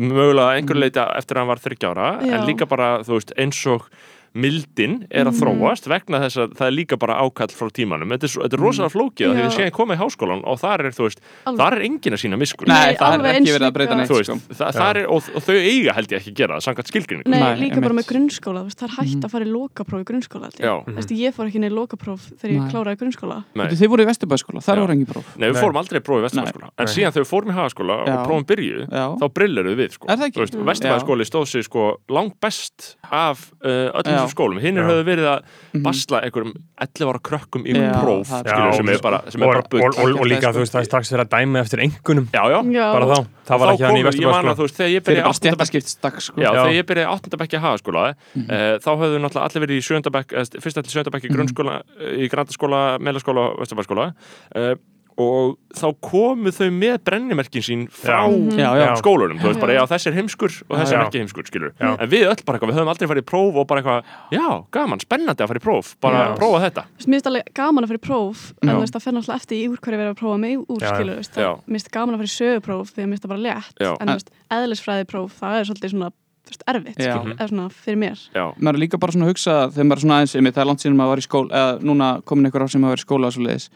mögulega 0.00 0.56
einhver 0.56 0.78
leiti 0.80 0.98
eftir 1.04 1.36
að 1.36 1.38
hann 1.44 1.50
var 1.52 1.60
30 1.62 1.86
ára 1.92 2.06
Já. 2.24 2.34
en 2.40 2.46
líka 2.48 2.66
bara, 2.66 2.98
þú 3.04 3.14
veist, 3.18 3.32
eins 3.38 3.66
og 3.70 3.86
mildin 4.34 5.06
er 5.10 5.26
að 5.28 5.32
Mhm. 5.32 5.40
þróast 5.42 5.86
vegna 5.88 6.18
þess 6.24 6.36
að 6.40 6.54
það 6.56 6.66
er 6.66 6.74
líka 6.76 6.96
bara 6.98 7.14
ákall 7.20 7.52
frá 7.52 7.68
tímanum 7.72 8.08
þetta 8.12 8.24
er, 8.24 8.32
þetta 8.48 8.56
er 8.56 8.62
rosalega 8.62 8.92
flókið 8.92 9.26
Já. 9.26 9.32
því 9.32 9.42
að 9.42 9.52
séðan 9.56 9.74
komið 9.76 9.96
í 9.96 10.00
háskólan 10.02 10.42
og 10.46 10.56
þar 10.62 10.80
er, 10.86 10.90
þú 10.96 11.02
veist, 11.06 11.20
Alveg. 11.46 11.58
þar 11.60 11.72
er 11.76 11.82
engin 11.86 12.12
að 12.16 12.20
sína 12.22 12.36
miskunn 12.40 12.68
Nei, 12.68 12.86
Nei, 12.86 12.94
það 12.96 13.12
er 13.12 13.34
ekki 13.36 13.52
verið 13.52 13.68
að 13.68 13.74
breyta 13.76 13.94
neitt 13.96 14.08
þú 14.08 14.16
veist, 14.16 14.30
sko. 14.32 14.54
það, 14.56 14.70
það 14.72 14.96
er, 14.96 15.06
og, 15.12 15.22
og 15.36 15.42
þau 15.42 15.56
eiga 15.60 15.92
held 15.98 16.08
ég 16.08 16.16
ekki 16.22 16.32
að 16.32 16.38
gera 16.40 16.52
það, 16.56 16.62
samkvæmt 16.66 16.90
skilgrinningu 16.92 17.28
Nei, 17.28 17.40
Nei, 17.42 17.54
líka 17.62 17.80
bara 17.82 17.94
með 17.98 18.06
grunnskóla, 18.12 18.60
það 18.72 18.82
er 18.88 18.94
hægt 18.96 19.12
Mhm. 19.12 19.22
að 19.22 19.30
fara 19.32 19.44
í 19.44 19.50
lokapróf 19.52 20.00
í 20.00 20.06
grunnskóla 20.08 20.44
held 20.48 20.58
ég. 20.62 20.84
Þú 20.86 20.96
veist, 20.96 21.12
ég 21.12 21.30
fór 21.36 21.46
ekki 21.48 21.60
í 21.62 21.70
lokapróf 21.72 22.22
þegar 22.40 22.52
ég 22.56 22.64
kláraði 22.72 22.96
grunnskóla. 23.02 23.44
Þið 23.52 23.88
voru 23.92 24.02
í 24.02 24.08
Vesturbæðskóla, 24.12 24.60
þar 24.64 24.78
voru 24.82 24.92
engin 24.96 25.06
próf 25.12 25.24
Nei, 25.36 25.48
við 25.50 25.60
fórum 25.60 25.76
aldrei 25.76 25.98
í 26.00 26.04
prófi 26.04 26.20
í 26.20 26.24
Vesturbaskóla 26.28 26.70
En 26.78 26.86
síðan 26.86 27.12
þegar 27.12 27.24
við 27.24 27.30
fórum 27.32 27.50
í 27.52 27.56
hagaskóla 27.58 27.94
og 28.02 28.26
prófum 28.26 28.44
byrjuðu 28.48 28.84
Já, 28.88 29.04
þá 29.20 29.26
brilleruðu 29.32 29.76
við 29.76 29.90
sko. 29.92 30.06
Það 30.08 30.22
Mm. 30.52 30.64
Vesturbæðaskóli 30.66 31.24
stóð 31.28 31.46
sig 31.48 31.64
sko 31.64 31.96
langt 32.08 32.40
best 32.40 32.96
af 33.10 33.52
uh, 33.64 33.90
öllum. 33.92 34.21
Þessum 34.22 34.34
skólum. 34.34 34.60
Hinnir 34.62 34.82
Já. 34.82 34.88
höfðu 34.90 35.04
verið 35.08 35.26
að 35.32 35.40
Mhm. 35.72 35.82
basla 35.82 36.20
einhverjum 36.22 36.52
11 36.82 37.08
ára 37.12 37.20
krökkum 37.22 37.62
í 37.66 37.72
Já, 37.76 37.92
próf 38.02 38.26
það- 38.28 38.46
skilur, 38.52 38.74
sem 38.76 38.88
er 38.88 38.98
bara, 39.02 39.20
sem 39.30 39.42
er 39.42 39.46
bara 39.46 39.62
bull. 39.70 39.82
og, 39.82 39.98
og, 39.98 40.20
og 40.20 40.26
líka, 40.26 40.52
þú 40.52 40.60
veist, 40.62 40.72
það 40.72 40.80
er 40.80 40.88
strax 40.90 41.12
verið 41.12 41.24
að 41.26 41.32
dæma 41.36 41.58
eftir 41.62 41.78
engunum 41.82 42.26
já, 42.32 42.42
já, 42.50 42.92
bara 42.92 43.06
þá, 43.06 43.26
það 43.46 43.58
var 43.58 43.68
ekki 43.72 43.84
hann 43.86 43.96
í 43.96 44.02
veist, 44.02 44.76
þegar 44.76 44.92
ég 44.92 45.02
fyrir 45.02 45.02
byrjaði 45.02 45.22
bara 45.22 45.32
áttunda 45.32 45.56
bekk- 45.56 45.72
stjættaskiptsdag 45.72 46.20
sko. 46.22 46.36
Já, 46.36 46.42
Já. 46.52 46.62
þegar 46.62 46.76
ég 46.78 46.86
byrjaði 46.86 47.10
áttundabekki 47.12 47.56
að 47.58 47.64
hagaskóla 47.66 48.14
Mhm. 48.36 48.50
eh, 48.50 48.78
þá 48.78 48.90
höfðu 49.00 49.18
náttúrulega 49.22 49.46
allir 49.48 49.62
verið 49.66 49.76
í 49.78 49.84
sjöndabekk 49.88 50.28
fyrst 50.62 50.76
til 50.82 50.92
sjöndabekki 50.92 51.28
í 51.28 51.34
grunnskóla 51.34 51.82
í 52.22 52.28
grandaskóla, 52.30 52.98
meðlaskóla 53.00 53.42
og 53.52 53.58
vesturbæskóla 53.60 54.14
uh, 54.56 54.74
og 55.20 55.56
þá 55.76 55.86
komu 56.00 56.50
þau 56.54 56.68
með 56.72 56.96
brennimerkin 57.04 57.64
sín 57.64 57.82
frá 57.92 58.22
Já. 58.22 58.30
Mhm. 58.32 58.58
Já, 58.58 58.70
já. 58.80 58.94
skólunum, 59.00 59.38
þú 59.40 59.48
veist 59.50 59.60
bara, 59.60 59.72
Já. 59.76 59.82
þessi 59.90 60.06
er 60.10 60.16
heimskur 60.16 60.52
og 60.68 60.78
þessi 60.78 60.92
Já. 60.92 60.98
er 61.00 61.04
ekki 61.06 61.20
heimskur, 61.22 61.44
skilur 61.50 61.72
Já. 61.80 61.90
en 62.00 62.08
við 62.12 62.24
öll 62.30 62.44
bara 62.46 62.58
eitthvað, 62.58 62.70
við 62.72 62.78
höfum 62.80 62.92
aldrei 62.92 63.08
farið 63.12 63.24
í 63.24 63.28
próf 63.32 63.56
og 63.56 63.66
bara 63.68 63.82
eitthvað, 63.82 64.04
já, 64.32 64.46
gaman, 64.72 65.00
spennandi 65.04 65.42
að 65.44 65.48
fara 65.52 65.60
í 65.60 65.66
próf 65.66 65.92
bara 66.00 66.22
Já. 66.22 66.36
prófa 66.38 66.62
þetta 66.66 66.82
Þú 66.86 66.96
veist, 66.96 67.08
Mér 67.08 67.16
finnst 67.20 67.30
alveg 67.32 67.52
gaman 67.54 67.84
að 67.84 67.88
fara 67.92 68.00
í 68.02 68.06
próf 68.08 68.52
en 68.62 68.68
þú 68.72 68.80
veist, 68.80 68.94
það 68.96 69.02
fer 69.02 69.12
náttúrulega 69.12 69.40
eftir 69.42 69.56
í 69.56 69.68
úr 69.68 69.78
hverju 69.82 69.98
verið 70.02 70.12
að 70.14 70.20
prófa 70.22 70.38
mig 70.40 70.56
úr 70.68 70.80
skilur, 70.80 71.12
þú 71.12 71.22
veist, 71.22 71.36
mér 71.36 71.76
finnst 71.76 71.90
gaman 71.92 72.14
að 72.14 72.18
fara 72.22 72.32
í 72.32 72.36
sögupróf 72.38 72.86
því 72.92 73.00
að 73.02 73.06
mér 73.06 73.12
finnst 73.16 73.24
það 73.26 73.32
bara 73.36 73.44
létt 73.48 73.76
Já. 73.82 73.92
en 74.00 74.08
þú 74.08 74.16
veist, 74.16 74.30
eðlisfræði 74.52 75.04
próf, 75.12 75.30
það 75.40 75.60
er 75.60 75.64
svolítið 75.72 75.92
svona 75.92 76.10
þú 76.42 76.50
veist, 76.50 76.64
erfitt, 76.66 76.98
eða 76.98 77.46
svona 77.48 77.66
fyrir 77.70 77.98
mér 78.02 78.18
já, 78.34 78.44
maður 78.58 78.74
er 78.74 78.82
líka 78.82 78.98
bara 78.98 79.12
svona 79.14 79.26
að 79.28 79.30
hugsa 79.30 79.54
þegar 79.70 79.86
maður 79.86 79.98
er 79.98 80.02
svona 80.02 80.16
aðeins, 80.18 80.34
einmitt, 80.36 80.54
það 80.56 80.62
er 80.64 80.68
langt 80.72 80.82
síðan 80.82 80.96
maður 80.98 81.12
var 81.12 81.22
í 81.22 81.26
skóla 81.28 81.60
eða 81.60 81.78
núna 81.86 82.08
komin 82.26 82.46
einhver 82.50 82.64
ár 82.66 82.72
sem 82.72 82.82
maður 82.82 82.96
var 82.96 82.98
í 82.98 83.06
skóla 83.06 83.26
og 83.30 83.32
svo 83.36 83.44
leiðis 83.46 83.68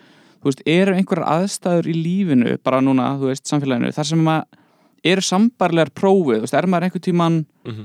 þú 0.46 0.52
veist, 0.52 0.62
eru 0.76 0.94
einhverjar 0.96 1.26
aðstæður 1.34 1.90
í 1.90 1.96
lífinu 1.98 2.54
bara 2.64 2.80
núna, 2.84 3.10
þú 3.20 3.32
veist, 3.32 3.44
samfélaginu 3.50 3.92
þar 3.96 4.08
sem 4.12 4.22
maður 4.26 4.62
eru 5.06 5.22
sambarlegar 5.22 5.90
prófið, 5.94 6.40
þú 6.40 6.46
veist, 6.46 6.54
er 6.58 6.66
maður 6.72 6.86
einhver 6.88 7.02
tíman 7.04 7.34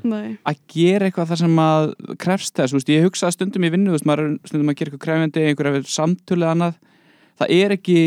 Nei. 0.07 0.37
að 0.47 0.61
gera 0.73 1.09
eitthvað 1.09 1.31
þar 1.33 1.41
sem 1.43 1.53
maður 1.57 2.15
krefst 2.23 2.55
þess, 2.57 2.73
þú 2.73 2.79
veist, 2.79 2.91
ég 2.95 3.05
hugsa 3.05 3.29
stundum 3.35 3.67
í 3.67 3.71
vinnu, 3.73 3.91
þú 3.91 3.97
veist, 3.97 4.07
maður 4.09 4.23
er 4.25 4.33
stundum 4.49 4.71
að 4.71 4.77
gera 4.79 4.89
eitthvað 4.91 5.03
krefjandi 5.05 5.43
einhverja 5.51 5.83
samtölu 5.91 6.47
annað 6.49 6.79
það 7.41 7.53
er 7.57 7.75
ekki 7.77 7.97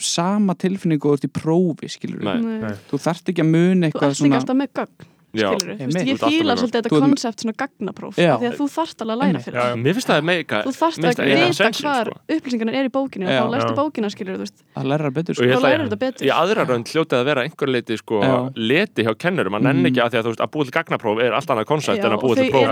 sama 0.00 0.54
tilfinningu 0.56 1.10
og 1.10 1.16
þú 1.16 1.18
ert 1.18 1.26
í 1.28 1.32
prófi, 1.40 1.90
skilur 1.92 2.22
Nei. 2.24 2.36
Nei. 2.62 2.76
þú 2.90 3.00
þarft 3.02 3.32
ekki 3.32 3.42
að 3.44 3.50
muna 3.50 3.80
Þú 3.80 3.90
eitthvað 3.90 4.14
ert 4.14 4.22
líka 4.24 4.38
alltaf 4.40 4.60
með 4.60 4.70
gögn 4.80 5.08
já. 5.10 5.19
Skilur 5.30 6.18
þú 6.20 6.28
ég 6.30 6.42
með 6.44 6.56
svolítið 6.60 6.78
þetta 6.80 6.90
konsept 7.00 7.38
svona 7.44 7.54
gagnapróf 7.62 8.12
því 8.18 8.26
að 8.30 8.38
þú 8.58 8.64
þarft 8.74 8.98
alveg 9.04 9.14
að 9.14 9.18
læra 9.20 9.40
fyrir 9.44 9.56
Já, 9.56 9.62
það. 9.62 9.74
mér 9.84 9.92
finnst 9.98 10.10
það 10.10 10.20
meika 10.30 10.56
þú 10.66 10.72
þarft 10.80 10.98
að 11.00 11.04
það 11.10 11.14
vita 11.30 11.68
hvar 11.70 12.06
sko. 12.10 12.16
upplýsingarna 12.36 12.72
er 12.80 12.84
í 12.84 12.86
bókinu 12.96 13.24
og 13.30 13.30
þá 13.30 13.34
Já. 13.60 13.62
bókina 13.80 14.08
skilur 14.10 14.34
þú 14.34 14.42
veist. 14.44 14.58
Að 14.76 14.84
læra 14.90 15.08
betur, 15.10 15.34
sko. 15.34 15.42
Þá 15.44 15.46
að 15.60 15.64
þetta 15.86 16.00
betur. 16.00 16.22
í 16.26 16.28
aðra 16.34 16.62
raun 16.66 16.84
hljótið 16.90 17.16
að 17.20 17.24
vera 17.30 17.40
einhver 17.46 17.68
leiti 17.70 17.94
sko 18.00 18.16
leti 18.56 19.00
hjá 19.06 19.12
kennurum, 19.18 19.54
að 19.54 19.62
nenni 19.68 19.80
Mhm. 19.80 19.86
ekki 19.90 20.00
að 20.02 20.08
því 20.10 20.16
að 20.18 20.24
þú 20.26 20.30
veist 20.34 20.44
að 20.44 20.50
búa 20.50 20.64
til 20.64 20.72
gagnapróf 20.80 21.16
er 21.22 21.32
allt 21.32 21.50
annað 21.50 21.66
koncept 21.70 21.98
Já, 22.00 22.04
en 22.06 22.12
að 22.12 22.20
búa 22.20 22.34
til 22.34 22.50
próf 22.50 22.66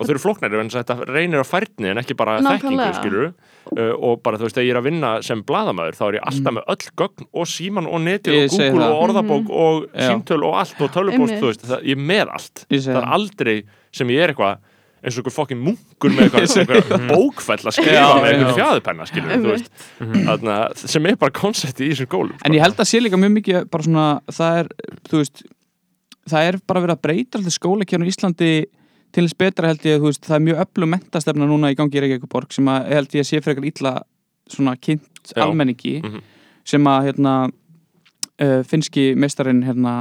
og 0.00 0.06
þau 0.06 0.12
eru 0.14 0.22
flóknari 0.22 0.60
en 0.60 0.70
þetta 0.72 0.94
reynir 1.10 1.42
á 1.42 1.46
færni 1.46 1.90
en 1.92 2.00
ekki 2.00 2.16
bara 2.16 2.38
þekkingu 2.40 2.92
skilur 2.96 3.26
uh, 3.76 3.92
og 3.96 4.22
bara 4.24 4.40
þú 4.40 4.48
veist 4.48 4.58
þegar 4.58 4.66
ég 4.68 4.74
er 4.74 4.80
að 4.80 4.88
vinna 4.88 5.12
sem 5.26 5.42
bladamæður 5.46 5.98
þá 5.98 6.02
er 6.08 6.18
ég 6.18 6.26
alltaf 6.30 6.56
með 6.56 6.72
öll 6.74 6.94
gögn 7.02 7.28
og 7.30 7.50
síman 7.50 7.90
og 7.90 8.02
netið 8.06 8.38
Ég 8.38 8.48
og 8.48 8.56
Google 8.56 8.88
og 8.88 9.04
orðabók 9.04 9.52
og 9.52 9.84
Já. 9.90 10.08
símtöl 10.08 10.42
og 10.48 10.58
allt 10.62 10.80
og 10.80 10.90
tölvupóst 10.96 11.36
Einmitt. 11.36 11.44
þú 11.44 11.52
veist, 11.52 11.68
það, 11.70 11.86
ég 11.92 12.02
með 12.10 12.34
allt. 12.38 12.66
Það 12.70 12.90
er 12.96 13.08
aldrei 13.18 13.56
sem 14.00 14.12
ég 14.14 14.24
er 14.24 14.34
eitthvað 14.34 14.66
eins 15.00 15.16
og 15.16 15.22
einhver 15.22 15.32
fokkin 15.32 15.60
munkur 15.64 16.12
með 16.12 16.26
eitthvað, 16.36 16.74
eitthvað 16.76 17.06
bókfell 17.08 17.62
að 17.64 17.76
skrifa 17.78 17.94
Já, 17.94 18.08
með 18.20 18.34
einhver 18.34 18.56
veist, 19.54 19.70
þarna, 20.26 20.58
sem 20.82 21.08
er 21.08 21.16
bara 21.22 21.36
koncepti 21.38 21.86
í 21.86 21.94
þessum 21.94 22.10
skólum 22.10 22.44
En 22.44 22.56
ég 22.56 22.64
held 22.64 22.76
að 22.76 22.90
sé 22.90 23.00
líka 23.00 23.20
mjög 23.20 23.32
mikið 23.38 23.70
bara 23.72 23.86
svona, 23.86 24.04
það 24.28 24.58
er, 24.60 24.70
veist 25.14 25.42
það 26.28 26.50
er 26.50 26.60
bara 26.68 26.84
verið 26.84 26.96
að 26.96 27.02
breyta 27.06 27.40
alltaf 27.40 27.56
skólakjörn 27.56 28.04
í 28.04 28.12
Íslandi 28.12 28.50
til 29.12 29.24
þess 29.26 29.36
betra 29.38 29.70
held 29.72 29.86
ég, 29.88 30.00
veist, 30.02 30.22
það 30.26 30.36
er 30.38 30.44
mjög 30.48 30.60
öflug 30.64 30.88
mentastefna 30.94 31.46
núna 31.50 31.70
í 31.72 31.76
gangi 31.78 31.98
í 31.98 32.02
Reykjavíkuborg 32.04 32.52
sem 32.54 32.68
að 32.70 32.90
held 32.94 33.14
ég 33.16 33.24
að 33.24 33.30
sé 33.30 33.40
frekar 33.44 33.64
illa 33.70 33.94
svona 34.50 34.76
kynnt 34.76 35.32
Já. 35.34 35.42
almenningi 35.44 36.00
Mhm. 36.02 36.20
sem 36.64 36.84
að 36.84 37.04
hérna 37.10 37.34
uh, 38.40 38.62
finski 38.64 39.14
meistarinn 39.16 39.62
hérna 39.66 39.94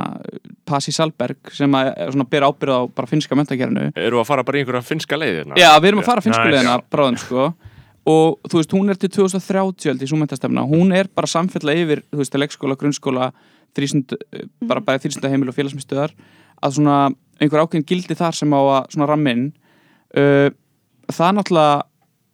Pasi 0.65 0.91
Salberg 0.95 1.51
sem 1.55 1.71
að 1.75 1.93
er 1.97 2.11
svona 2.13 2.29
ber 2.29 2.45
ábyrð 2.47 2.75
á 2.75 2.81
bara 2.95 3.07
finska 3.09 3.35
mentakernu 3.35 3.91
eru 3.95 4.19
að 4.21 4.27
fara 4.29 4.43
bara 4.43 4.57
í 4.57 4.63
einhverja 4.63 4.83
finska 4.85 5.17
leiðina 5.19 5.57
Já, 5.59 5.73
við 5.79 5.87
erum 5.93 5.99
að 6.03 6.09
fara 6.11 6.21
finskulegina 6.21 6.75
Nice. 6.77 6.87
bráðum 6.91 7.17
sko 7.19 7.53
og 8.09 8.39
þú 8.49 8.57
veist, 8.61 8.71
hún 8.73 8.89
er 8.89 8.95
til 8.97 9.09
2030 9.09 9.89
held 9.91 10.01
í 10.01 10.07
súmentastefna, 10.09 10.63
hún 10.65 10.93
er 10.95 11.09
bara 11.13 11.27
samfella 11.27 11.75
yfir, 11.77 11.99
þú 12.09 12.17
veist, 12.23 12.33
leikskóla, 12.33 12.77
grunnskóla 12.79 13.27
þrísund, 13.77 14.15
bara 14.65 14.81
bæði 14.81 15.03
þrísunda 15.03 15.29
heimil 15.29 15.51
og 15.51 15.57
félagsmyndstöðar, 15.59 16.15
að 16.63 16.73
svona 16.79 16.95
einhver 17.39 17.63
ákveðin 17.63 17.87
gildi 17.89 18.17
þar 18.19 18.35
sem 18.39 18.53
á 18.55 18.59
að 18.61 18.89
svona 18.93 19.07
rammin 19.09 19.45
uh, 20.17 20.49
það 21.09 21.35
náttúrulega 21.39 21.85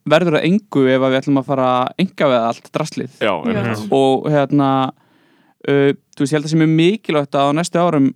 verður 0.05 0.37
að 0.37 0.45
engu 0.51 0.83
ef 0.93 1.01
að 1.01 1.11
við 1.15 1.19
ætlum 1.21 1.39
að 1.41 1.47
fara 1.49 1.67
enga 2.01 2.27
við 2.29 2.43
allt 2.51 2.67
draslið 2.75 3.15
já, 3.25 3.33
Já. 3.33 3.63
og 3.97 4.27
hérna 4.29 4.69
uh, 4.91 5.91
þú 6.15 6.21
veist, 6.25 6.31
ég 6.31 6.37
held 6.37 6.45
að 6.49 6.53
sem 6.53 6.65
er 6.65 6.73
mikilvægt 6.75 7.37
að 7.39 7.49
á 7.49 7.51
næstu 7.57 7.81
árum 7.81 8.11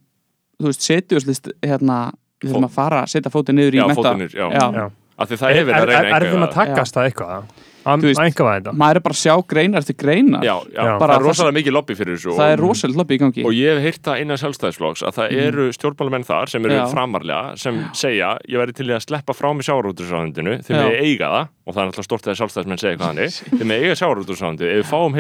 þú 0.59 0.69
veist, 0.69 0.85
setjúslist 0.85 1.49
hérna, 1.65 1.99
við 2.43 2.51
þurfum 2.51 2.67
að 2.69 2.75
fara 2.77 3.01
að 3.05 3.13
setja 3.15 3.31
fótið 3.33 3.57
niður 3.57 3.77
í 3.77 3.81
Já, 3.81 3.85
menta 3.89 4.01
fótið 4.03 4.21
niður, 4.23 4.35
já. 4.37 4.45
já. 4.53 4.65
já. 4.79 4.85
af 5.19 5.31
því 5.31 5.39
það 5.41 5.49
Er, 5.49 5.57
er 5.63 5.65
verið 5.69 5.81
er, 5.81 5.89
að 5.89 5.95
er, 5.95 6.03
reyna 6.03 6.15
er 6.19 6.25
þeim 6.25 6.29
að 6.29 6.45
einhverja- 6.45 6.75
takast 6.75 6.97
það 6.99 7.09
eitthvað? 7.09 7.57
Að 7.87 8.05
veist, 8.09 8.19
einhvað 8.19 8.49
þetta? 8.57 8.73
maður 8.75 8.99
er 8.99 9.03
bara 9.05 9.15
að 9.15 9.21
sjá 9.21 9.33
greinar 9.53 9.83
eftir 9.83 9.97
greinar. 9.99 10.43
Já, 10.43 10.55
já, 10.73 10.81
það 10.99 11.13
er 11.15 11.23
rosalega 11.23 11.55
mikið 11.59 11.75
lobby 11.77 11.97
fyrir 11.99 12.17
þessu 12.17 12.35
það 12.35 12.53
er 12.53 12.63
rosalega 12.63 12.99
lobby 12.99 13.15
í 13.15 13.21
gangi. 13.23 13.45
Og 13.47 13.55
ég 13.55 13.77
hef 13.77 13.87
heyrt 13.87 14.01
það 14.09 14.23
innan 14.23 14.41
sjálfstæðisflokks 14.43 15.05
að 15.07 15.19
það 15.19 15.35
eru 15.45 15.67
stjórnmálamenn 15.77 16.27
þar 16.27 16.53
sem 16.53 16.67
eru 16.67 16.79
Já. 16.79 16.83
framarlega 16.91 17.57
sem 17.63 17.81
segja 17.95 18.33
ég 18.49 18.63
væri 18.63 18.75
til 18.75 18.89
að 18.91 19.03
sleppa 19.07 19.35
frá 19.37 19.51
mig 19.55 19.67
sjávarútursráðundinu 19.69 20.59
þegar 20.67 20.95
ég 20.95 21.05
eiga 21.07 21.33
það 21.35 21.51
og 21.69 21.75
það 21.75 21.81
er 21.81 21.91
náttúrulega 21.91 22.09
stort 22.09 22.27
þegar 22.27 22.41
sjálfstæðismenn 22.41 22.81
segja 22.83 22.99
hvað 22.99 23.13
hannig 23.13 23.37
þegar 23.49 23.75
ég 23.75 23.85
eiga 23.85 23.99
sjávarútursráðundið 24.03 24.73
ef 24.73 24.81
við 24.81 24.89
fáum 24.89 25.19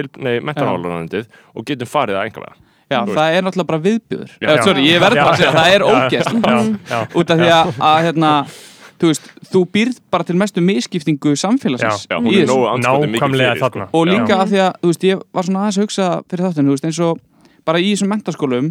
mentanálaráðundið 0.49 1.29
og 1.55 1.69
getum 1.69 1.89
farið 1.89 2.19
að 2.19 2.29
enga 2.29 2.51
já, 2.89 2.99
það 3.05 3.35
er 3.35 3.45
náttúrulega 3.45 3.69
bara 3.69 3.81
viðbjöður 3.85 4.31
já, 4.41 4.51
sorry, 4.65 4.85
ég 4.87 5.03
verð 5.03 5.19
bara 5.21 5.33
að 5.33 5.39
segja, 5.39 5.51
það 5.57 5.75
er 5.75 5.85
ógæst 5.85 7.17
út 7.21 7.33
af 7.33 7.41
því 7.41 7.49
að, 7.53 7.71
að 7.89 7.99
hérna, 8.07 8.31
þú 8.99 9.07
veist, 9.11 9.29
þú 9.51 9.61
býrð 9.73 9.99
bara 10.11 10.23
til 10.27 10.35
mestu 10.35 10.61
misskiptingu 10.61 11.35
samfélagsins 11.39 12.05
Já, 12.09 12.17
í 12.19 12.19
hún 12.19 12.33
er 12.35 12.45
þessu. 12.45 12.57
fyrir 13.39 13.61
sko. 13.63 13.87
og 13.93 14.07
líka 14.07 14.27
Já. 14.35 14.37
að 14.43 14.47
því 14.51 14.59
að, 14.65 14.71
þú 14.83 14.91
veist, 14.93 15.03
ég 15.09 15.21
var 15.33 15.43
svona 15.47 15.59
aðeins 15.63 15.77
að 15.79 15.83
hugsa 15.87 16.07
fyrir 16.29 16.45
þáttinu, 16.45 16.67
þú 16.69 16.75
veist, 16.77 16.85
eins 16.89 16.99
og 16.99 17.19
bara 17.65 17.79
í 17.79 17.89
þessum 17.93 18.09
mentaskólum 18.13 18.69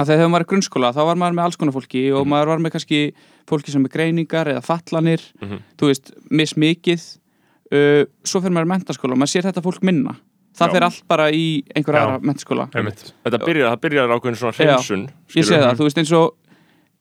að 0.00 0.06
þegar 0.08 0.28
maður 0.32 0.40
er 0.40 0.46
í 0.46 0.50
grunnskóla, 0.54 0.92
þá 0.96 1.00
var 1.04 1.16
maður 1.20 1.34
með 1.36 1.44
alls 1.44 1.56
konar 1.60 1.74
fólki 1.76 2.02
og 2.16 2.26
maður 2.26 2.46
var 2.54 2.58
með 2.64 2.72
kannski 2.74 3.00
fólki 3.46 3.70
sem 3.74 3.84
er 3.84 3.92
greiningar 3.92 4.48
eða 4.54 4.62
fallanir 4.64 5.20
Mhm. 5.42 5.58
þú 5.78 5.90
veist, 5.92 6.12
mismikið 6.32 7.02
uh, 7.74 8.04
svo 8.24 8.40
fyrir 8.40 8.54
maður 8.56 8.68
í 8.68 8.72
mentaskóla 8.74 9.12
og 9.12 9.20
maður 9.20 9.34
sér 9.34 9.48
þetta 9.50 9.62
fólk 9.64 9.82
minna 9.84 10.16
það 10.54 10.68
Já. 10.68 10.72
fer 10.72 10.84
allt 10.86 11.02
bara 11.10 11.28
í 11.34 11.44
einhver 11.74 11.94
Já. 11.98 12.00
aðra 12.04 12.18
mentaskóla 12.22 12.66
þetta 12.72 13.40
byrjar, 13.44 13.70
það 13.74 13.80
byrjar 13.84 14.12
ákveðin 14.16 14.38
svona 14.40 14.56
hreinsun 14.58 15.04
ég 15.34 15.44
segi 15.48 15.60
það, 15.60 15.76
þú 15.80 15.88
veist, 15.88 15.98
eins 15.98 16.12
og 16.14 16.34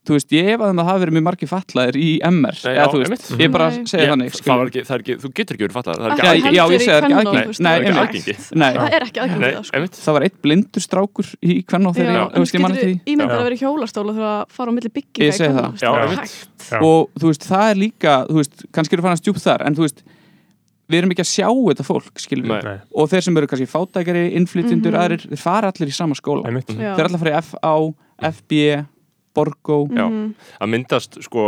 þú 0.04 0.16
veist, 0.18 0.34
ég 0.36 0.48
efaði 0.54 0.74
um 0.74 0.80
að 0.84 0.88
það 0.90 0.98
verið 1.04 1.14
mjög 1.16 1.24
margir 1.24 1.48
fallaðir 1.48 1.96
í 1.96 2.08
MR, 2.28 2.58
Nei, 2.60 2.72
eða 2.74 2.76
já, 2.76 2.88
þú 2.92 3.00
veist 3.04 3.30
ég 3.40 3.52
bara 3.54 3.68
Nei. 3.72 3.86
segja 3.88 4.04
Ég- 4.04 4.10
þannig, 4.12 4.34
það 4.44 4.64
ekki, 4.68 4.82
það 4.84 4.96
er 4.98 5.04
ekki, 5.04 5.16
þú 5.24 5.30
getur 5.40 5.56
ekki 5.56 5.64
verið 5.64 5.78
það 5.78 5.94
er 5.94 6.14
Ekki 6.14 6.24
ekki 6.24 6.24
Já, 6.24 6.34
aðgengi. 6.34 6.58
já, 6.58 6.64
ég 6.74 6.84
í 6.84 6.90
það 6.90 6.98
er 6.98 7.04
ekki 7.04 7.16
aðgengi. 7.24 7.54
Nei, 7.64 7.74
það 7.74 7.78
er 7.78 7.84
ekki 7.84 8.04
aðgengi. 8.04 8.36
Nei. 8.64 8.74
það 8.74 8.98
er 8.98 9.06
ekki 9.08 9.20
Nei, 9.44 9.54
það 9.54 9.64
sko. 9.64 10.04
það 10.04 10.14
var 10.18 10.24
eitt 10.28 10.38
blindur 10.44 10.84
strákur 10.84 11.28
í 11.44 11.54
Já, 12.14 12.24
þú 12.34 12.44
veist, 12.44 12.54
ég 12.54 12.62
mann 12.64 12.76
eftir 12.76 12.90
því 12.90 12.98
Ímyndar 13.14 13.34
Já. 13.34 13.40
að 13.40 13.48
vera 13.48 13.56
í 13.56 13.62
hjólastól 13.64 14.04
og 14.10 14.16
þurfa 14.18 14.34
að 14.34 14.52
fara 14.58 14.68
á 14.68 14.74
milli 14.76 14.92
bygginga 14.94 15.24
Ég 15.24 15.38
Kvennó, 15.40 15.64
það. 15.64 15.72
það. 15.80 16.34
Já. 16.74 16.80
og 16.84 17.10
þú 17.20 17.26
veist, 17.32 17.48
það 17.48 17.66
er 17.72 17.76
líka 17.80 18.14
kannski 18.76 18.94
eru 18.98 19.02
fann 19.08 19.16
að 19.16 19.22
stjúp 19.24 19.40
þar 19.40 19.66
en 19.68 19.76
þú 19.76 19.86
veist, 19.88 20.04
við 20.92 21.00
erum 21.00 21.12
ekki 21.16 21.24
að 21.24 21.32
sjá 21.32 21.48
þetta 21.48 21.86
fólk 21.88 22.20
skilur 22.20 22.48
Nei. 22.52 22.58
við, 22.60 22.64
Nei. 22.68 22.80
og 22.94 23.10
þeir 23.10 23.24
sem 23.24 23.38
eru 23.40 23.48
kannski 23.48 23.70
fátækari, 23.72 24.24
innflytjendur, 24.36 24.92
Mhm. 24.92 25.00
aðrir 25.00 25.22
þeir 25.32 25.40
fara 25.40 25.72
allir 25.72 25.88
í 25.88 25.94
sama 25.96 26.14
skóla. 26.14 26.44
Já. 26.52 26.96
þeir 26.98 27.06
allir 27.08 27.20
fara 27.24 27.32
í 27.32 27.40
FA 27.40 27.94
FB, 28.24 28.86
Borgó. 29.34 29.78
Já. 29.90 30.06
Mhm. 30.10 30.34
að 30.62 30.70
myndast 30.74 31.18
sko 31.26 31.44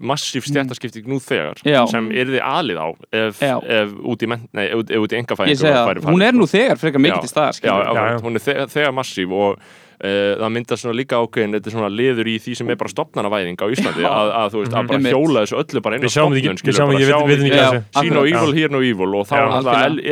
massíf 0.00 0.46
stjættaskipting 0.48 1.06
nú 1.06 1.20
þegar 1.22 1.60
Já. 1.64 1.84
sem 1.90 2.08
yrði 2.10 2.40
alið 2.42 2.78
á 2.82 2.88
ef, 3.12 3.38
Já. 3.40 3.56
ef 3.62 3.92
út 4.02 4.22
í, 4.24 4.30
menn, 4.30 4.48
nei, 4.52 4.66
ef, 4.66 4.82
ef 4.90 5.04
út 5.04 5.12
í 5.14 5.20
engafæðingu 5.20 5.62
það, 5.62 6.02
hún 6.10 6.22
er 6.26 6.32
nú 6.34 6.48
þegar 6.50 6.80
frekar 6.80 7.00
mikið 7.04 7.20
til 7.26 7.30
staðar, 7.30 7.60
já, 7.62 8.18
hún 8.24 8.34
er 8.34 8.44
þegar, 8.44 8.68
þegar 8.74 8.92
massíf 8.96 9.30
og 9.30 9.58
uh, 10.04 10.36
það 10.40 10.52
myndast 10.56 10.84
svona 10.84 10.96
líka 10.96 11.20
ákveðin 11.20 11.56
þetta 11.58 11.70
er 11.70 11.76
svona 11.76 11.90
liður 11.92 12.30
í 12.32 12.36
því 12.40 12.56
sem 12.60 12.70
er 12.72 12.78
bara 12.80 12.92
stopnanavæðing 12.94 13.60
á 13.60 13.66
Íslandi 13.74 14.06
að, 14.08 14.30
að 14.40 14.54
þú 14.54 14.62
veist, 14.64 14.72
að 14.80 14.88
bara 14.92 15.12
hjóla 15.14 15.44
þessu 15.44 15.60
öllu 15.60 15.82
bara 15.84 15.96
inn 15.98 16.02
á 16.02 16.06
Við 16.06 16.14
sjáum 16.16 16.38
stopnun 16.40 16.56
þessu. 16.56 17.82
sín 18.00 18.16
og 18.16 18.32
evil, 18.32 18.54
here 18.56 18.72
no 18.72 18.80
evil 18.80 19.14
og 19.20 19.28
þá 19.28 19.36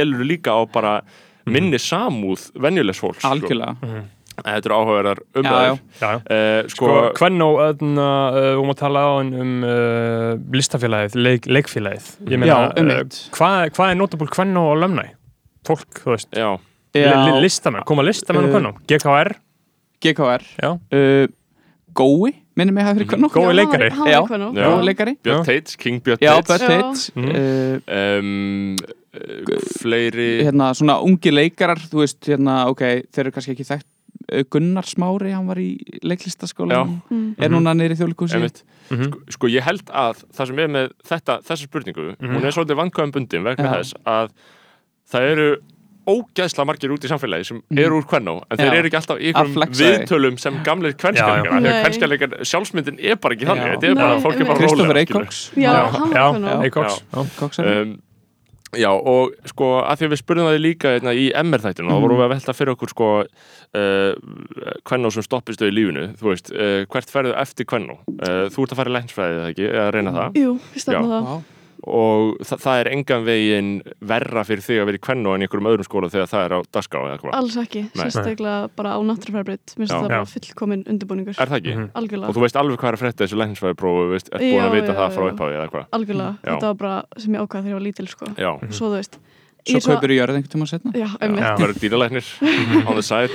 elur 0.05 0.25
líka 0.29 0.55
á 0.55 0.61
bara 0.71 1.01
minni 1.49 1.81
samúð 1.81 2.51
venjulegs 2.61 3.01
fólks 3.01 3.23
sko. 3.25 3.33
algjörlega, 3.33 3.77
þetta 4.45 4.69
eru 4.69 4.77
áhugaverðar 4.79 5.21
umræður. 5.41 5.81
Uh, 6.03 6.69
Sko, 6.69 6.87
sko, 6.89 6.99
hvern 7.19 7.43
og 7.47 7.59
öðna, 7.67 8.09
uh, 8.33 8.49
máum 8.61 8.73
að 8.75 8.79
tala 8.83 9.03
á 9.05 9.11
hann 9.19 9.33
um 9.43 9.53
uh, 9.67 10.33
listafélagið, 10.55 11.17
leik, 11.27 11.49
leikfélagið. 11.51 12.09
Ég 12.29 12.39
meina, 12.43 12.53
Já, 12.53 12.59
uh, 12.69 12.79
einmitt. 12.83 13.19
hvað, 13.37 13.71
hvað 13.77 13.93
er 13.95 13.99
notable 14.03 14.31
hvern 14.37 14.57
og 14.63 14.75
lömnæ? 14.83 15.07
Fólk, 15.69 15.89
þú 16.05 16.15
veist. 16.15 16.31
Já, 16.33 16.51
já. 16.97 17.11
Li- 17.27 17.41
Listamenn, 17.45 17.85
koma 17.89 18.03
listamenn 18.07 18.47
og 18.47 18.51
Uh, 18.51 18.55
hvern 18.57 18.71
og 18.73 18.79
GKR, 18.89 19.35
GKR 20.05 20.45
uh, 20.65 21.27
Gói, 21.99 22.31
minni 22.59 22.71
mig 22.73 22.85
hafi 22.87 23.01
fyrir 23.01 23.09
hvernig 23.11 23.33
Gói 23.35 23.55
leikari. 23.57 23.89
Hann 23.91 24.07
var 24.07 24.39
Já. 24.55 24.69
góð 24.71 24.85
leikari. 24.87 25.17
Björn 25.25 25.45
Teits, 25.47 25.77
King 25.77 26.01
Björn 26.05 26.19
Bud 26.21 26.63
Já. 26.63 26.83
Mhm. 27.17 27.29
uh, 27.35 27.79
um, 28.21 28.77
uh, 29.15 29.59
fleiri. 29.81 30.45
hérna 30.47 30.71
svona 30.79 31.01
ungi 31.03 31.33
leikarar 31.35 31.79
þú 31.91 32.05
veist 32.05 32.21
hérna 32.29 32.69
ok, 32.71 32.83
þeir 33.11 33.25
eru 33.25 33.31
kannski 33.35 33.55
ekki 33.57 33.67
þekkt 33.67 33.87
Gunnar 34.51 34.85
Smári, 34.85 35.33
hann 35.33 35.47
var 35.49 35.57
í 35.57 35.79
leiklistaskóla. 36.05 36.83
Mm. 37.11 37.35
er 37.39 37.49
núna 37.49 37.73
neyri 37.75 37.95
þjóðlikúsi 37.97 38.35
einmitt. 38.37 38.63
Mhm. 38.91 39.05
sko, 39.09 39.19
sko 39.31 39.47
ég 39.49 39.63
held 39.65 39.85
að 39.89 40.23
það 40.37 40.47
sem 40.47 40.59
er 40.59 40.69
með 40.69 40.91
þetta, 41.07 41.39
þessa 41.43 41.67
spurningu 41.69 42.17
Mhm. 42.21 42.35
hún 42.37 42.45
er 42.45 42.51
svolítið 42.53 42.77
vankvæðum 42.83 43.13
bundin 43.13 43.43
vegna 43.45 43.65
Já. 43.65 43.75
þess 43.81 43.95
að 44.07 44.29
það 45.11 45.31
eru 45.33 45.57
ógæðsla 46.09 46.65
margir 46.65 46.89
út 46.93 47.05
í 47.05 47.09
samfélagi 47.09 47.45
sem 47.45 47.63
eru 47.77 47.99
úr 48.01 48.07
kvennó 48.09 48.43
en 48.51 48.57
þeir 48.57 48.73
Já. 48.73 48.79
eru 48.79 48.89
ekki 48.89 48.97
alltaf 48.97 49.19
í 49.21 49.33
Að 49.33 49.45
einhverjum 49.45 49.75
því. 49.77 50.07
viðtölum 50.07 50.39
sem 50.41 50.55
kvennskælingar 50.65 51.15
já. 51.15 51.43
þegar 51.45 51.61
Nei. 51.61 51.83
kvennskælingar 51.85 52.31
sjálfsmyndin 52.49 52.99
er 53.05 53.17
bara 53.17 53.35
ekki 53.35 53.45
þannig 53.45 53.69
þetta 53.77 53.85
er 53.91 53.95
bara, 53.95 54.15
Nei, 54.15 54.23
fólk 54.25 54.41
er 54.41 54.45
bara 54.45 54.59
rólega, 54.59 55.05
Kvennó. 55.05 56.63
Eikoks, 56.65 57.99
já. 58.77 58.91
Og 58.93 59.35
sko 59.49 59.71
að 59.81 60.01
því 60.01 60.09
að 60.09 60.13
við 60.15 60.21
spurðum 60.23 60.49
það 60.51 60.59
líka 60.65 60.95
hérna, 60.97 61.15
í 61.17 61.29
MR 61.43 61.65
þættinu, 61.65 61.93
þá 61.93 62.03
vorum 62.05 62.21
við 62.21 62.27
að 62.27 62.33
velta 62.35 62.57
fyrir 62.57 62.75
okkur 62.75 62.93
sko 62.93 63.11
uh, 63.25 64.11
hvernó 64.89 65.13
sem 65.15 65.27
stoppist 65.27 65.63
í 65.65 65.71
lífinu, 65.73 66.09
þú 66.21 66.33
veist 66.33 66.53
uh, 66.55 66.81
hvert 66.91 67.13
ferðu 67.13 67.37
eftir 67.41 67.69
hvernó? 67.71 68.01
Uh, 68.19 68.49
þú 68.53 68.67
ert 68.67 68.75
að 68.75 68.83
fara 68.83 68.93
í 68.93 68.97
læknsfræði 68.99 69.39
eða 69.39 69.53
ekki, 69.55 69.71
eða 69.71 69.89
reyna 69.97 70.17
það 70.19 70.43
Jú, 70.43 70.57
við 70.75 70.85
stefnum 70.85 71.09
Já. 71.15 71.23
það. 71.29 71.47
Og 71.87 72.41
þa 72.43 72.57
það 72.59 72.81
er 72.83 72.89
engan 72.91 73.25
veginn 73.27 73.69
verra 74.11 74.43
fyrir 74.45 74.65
þig 74.65 74.81
að 74.83 74.89
vera 74.89 74.99
í 74.99 75.03
hvernó 75.07 75.35
en 75.35 75.43
í 75.43 75.47
einhverjum 75.47 75.69
öðrum 75.71 75.87
skóla 75.87 76.11
þegar 76.11 76.31
það 76.33 76.45
er 76.45 76.55
á 76.55 76.59
hvað, 77.23 77.37
Alls 77.39 77.57
ekki, 77.63 77.83
Nei. 77.87 78.03
sérstaklega 78.03 78.71
bara 78.75 78.95
á 78.99 79.01
finnst 79.79 79.93
Já. 79.95 79.99
það 79.99 80.09
bara 80.09 80.19
Já. 80.19 80.33
fullkomin 80.35 80.83
undirbúningur. 80.91 81.39
er 81.39 81.47
það 81.53 81.61
ekki? 81.63 81.75
Mhm. 81.77 81.89
Algjörlega. 81.95 82.29
Og 82.29 82.35
þú 82.35 82.45
veist 82.45 82.59
alveg 82.59 82.79
hvað 82.83 82.89
er 82.89 82.99
að 82.99 83.03
frétta 83.05 83.25
þessu 83.25 83.39
læknisfræðiprófu, 83.43 84.11
veist, 84.11 84.29
ert 84.33 84.43
búin 84.43 84.67
að 84.67 84.75
vita 84.75 84.93
já, 84.93 84.99
það 84.99 85.15
frá 85.15 85.25
upphafi 85.33 85.59
eða 85.59 85.71
hvað? 85.71 85.87
Algjörlega. 85.99 86.33
Já. 86.43 86.51
Þetta 86.51 86.67
var 86.73 86.79
bara 86.83 87.05
sem 87.19 87.33
ég 87.33 87.41
ákvað 87.47 87.63
þegar 87.63 87.69
ég 87.71 87.79
var 87.79 87.87
lítil, 87.87 88.09
sko. 88.09 88.27
Já, 88.35 88.51
Svo 88.75 88.87
þú 88.91 88.97
veist. 88.99 89.19
Svo 89.69 89.77
ég 89.79 89.85
kaupir 89.85 90.13
í 90.15 90.17
jörð 90.17 90.37
einhvern 90.39 90.53
tíma 90.55 90.67
setna 90.71 90.93
Já. 90.95 91.09
Já. 91.19 91.29
það 91.29 91.61
verður 91.61 91.81
dýralæknir 91.83 92.29
on 92.89 92.95
the 92.95 93.03
side 93.03 93.33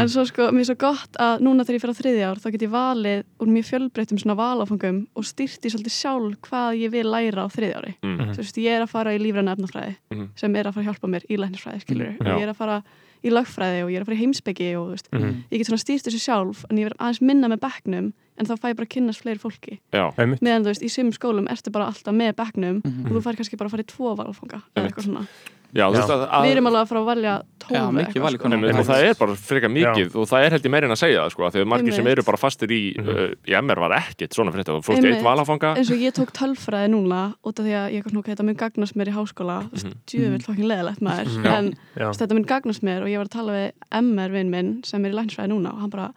En 0.00 0.08
svo 0.12 0.24
sko, 0.28 0.48
mér 0.52 0.64
er 0.64 0.68
svo 0.72 0.76
gott 0.82 1.16
að 1.22 1.40
núna 1.46 1.64
þegar 1.64 1.78
ég 1.78 1.82
fyrir 1.84 1.94
á 1.94 2.00
þriðja 2.00 2.30
ár 2.32 2.40
þá 2.42 2.48
get 2.52 2.64
ég 2.66 2.72
valið 2.74 3.22
úr 3.40 3.52
mjög 3.54 3.68
fjölbreyttum 3.70 4.18
svona 4.20 4.36
valáfangum 4.36 4.98
og 5.16 5.24
styrti 5.24 5.70
svolítið 5.72 5.94
sjálf 5.96 6.36
hvað 6.48 6.80
ég 6.82 6.90
vil 6.92 7.06
læra 7.08 7.46
á 7.46 7.48
þriðja 7.48 7.78
ári. 7.80 7.94
mm. 8.02 8.18
Þú 8.34 8.42
veist, 8.42 8.58
ég 8.58 8.72
er 8.76 8.82
að 8.84 8.90
fara 8.92 9.14
í 9.14 9.18
lífræna 9.22 9.54
efnafræði 9.56 9.94
Mhm. 10.12 10.28
sem 10.36 10.56
er 10.56 10.64
að 10.66 10.74
fara 10.74 10.84
að 10.84 10.88
hjálpa 10.92 11.08
mér 11.14 11.24
í 11.30 11.36
læknisfræði, 11.40 11.80
skilur 11.86 12.08
Mhm, 12.12 12.20
og 12.20 12.26
já. 12.26 12.36
ég 12.36 12.42
er 12.42 12.50
að 12.52 12.56
fara 12.56 12.82
í 13.22 13.30
lögfræði 13.30 13.84
og 13.84 13.90
ég 13.90 13.96
er 13.96 14.02
að 14.02 14.06
fara 14.06 14.16
í 14.16 14.22
heimsbyggi 14.26 14.68
og 14.76 14.84
þú 14.88 14.92
veist, 14.92 15.08
Mhm. 15.12 15.34
ég 15.52 15.58
get 15.58 15.66
svona 15.68 15.84
stýrt 15.84 16.04
þessu 16.10 16.20
sjálf 16.20 16.64
en 16.70 16.76
ég 16.76 16.84
verð 16.90 16.98
aðeins 16.98 17.22
minna 17.22 17.48
með 17.48 17.60
bekknum 17.60 18.12
en 18.38 18.46
þá 18.46 18.54
fæ 18.58 18.68
ég 18.72 18.76
bara 18.76 18.86
að 18.88 18.94
kynnast 18.96 19.22
fleiri 19.22 19.38
fólki 19.42 19.78
Já, 19.92 20.04
meðan 20.16 20.62
þú 20.64 20.70
veist, 20.72 20.82
í 20.82 20.90
sumum 20.90 21.12
skólum 21.12 21.48
ertu 21.52 21.70
bara 21.72 21.86
alltaf 21.92 22.14
með 22.14 22.32
bekknum 22.34 22.82
Mhm. 22.84 23.06
og 23.06 23.12
þú 23.12 23.22
fær 23.26 23.36
kannski 23.36 23.56
bara 23.58 23.68
að 23.68 23.74
fara 23.76 23.82
í 23.82 23.90
tvo 23.92 24.16
valfanga 24.16 24.62
eða 24.76 24.86
eitthvað 24.88 25.04
svona. 25.06 25.26
já, 25.72 25.88
Já. 25.88 26.00
að, 26.04 26.28
að 26.28 26.42
Við 26.44 26.50
erum 26.52 26.66
alveg 26.68 26.82
að 26.82 26.88
fara 26.88 27.00
að 27.00 27.06
velja 27.12 27.34
tólf 27.62 27.70
Já, 27.72 27.80
eða 27.80 27.92
mikið 27.92 28.06
eitthvað, 28.08 28.22
val 28.22 28.32
í 28.32 28.36
sko. 28.36 28.78
og 28.82 28.86
það 28.86 29.02
er 29.08 29.14
bara 29.22 29.34
frekar 29.36 29.70
mikið 29.72 30.16
og 30.20 30.26
það 30.28 30.44
er 30.44 30.50
held 30.52 30.62
ég 30.66 30.72
meirinn 30.74 30.92
að 30.92 31.00
segja 31.00 31.20
það 31.22 31.30
sko, 31.32 31.42
af 31.46 31.52
því 31.54 31.60
að 31.62 31.68
margir 31.72 31.92
sem 31.96 32.06
eru 32.12 32.22
bara 32.22 32.36
fastir 32.42 32.68
í 32.68 32.80
Mhm. 32.98 33.08
uh, 33.08 33.28
í 33.48 33.52
MR 33.62 33.78
var 33.80 33.90
ekkert 33.96 34.32
svona 34.36 34.52
frétta 34.52 34.74
og 34.76 34.84
fórst 34.84 35.00
í 35.04 35.12
eitt 35.12 35.22
valafanga 35.24 35.74
eins 35.76 35.90
og 35.90 35.96
ég 35.96 36.12
tók 36.12 36.32
tölfræði 36.36 36.88
núna 36.92 37.34
út 37.44 37.56
af 37.58 37.64
því 37.64 37.72
að 37.72 37.92
ég 37.96 38.04
þetta 38.04 38.44
mun 38.44 38.54
gagnast 38.56 38.94
mér 38.96 39.08
í 39.08 39.14
háskóla 39.16 39.70
veist, 39.70 39.86
Mhm. 39.86 39.94
djöfull 40.06 40.44
fokkin 40.44 40.68
leðilegt 40.68 41.00
maður 41.00 41.26
Mhm. 41.28 41.44
Já. 41.44 41.52
en 41.58 41.76
Já. 41.96 42.10
þetta 42.12 42.32
mun 42.34 42.44
gagnast 42.44 42.82
mér 42.82 43.00
og 43.02 43.08
ég 43.08 43.16
var 43.16 43.26
að 43.26 43.30
tala 43.30 43.52
við 43.52 43.72
MR 43.92 44.28
vinn 44.30 44.50
minn 44.50 44.84
sem 44.84 45.04
er 45.04 45.10
í 45.10 45.14
lænsfræði 45.14 45.48
núna 45.48 45.72
og 45.72 45.80
hann 45.80 45.90
bara, 45.90 46.12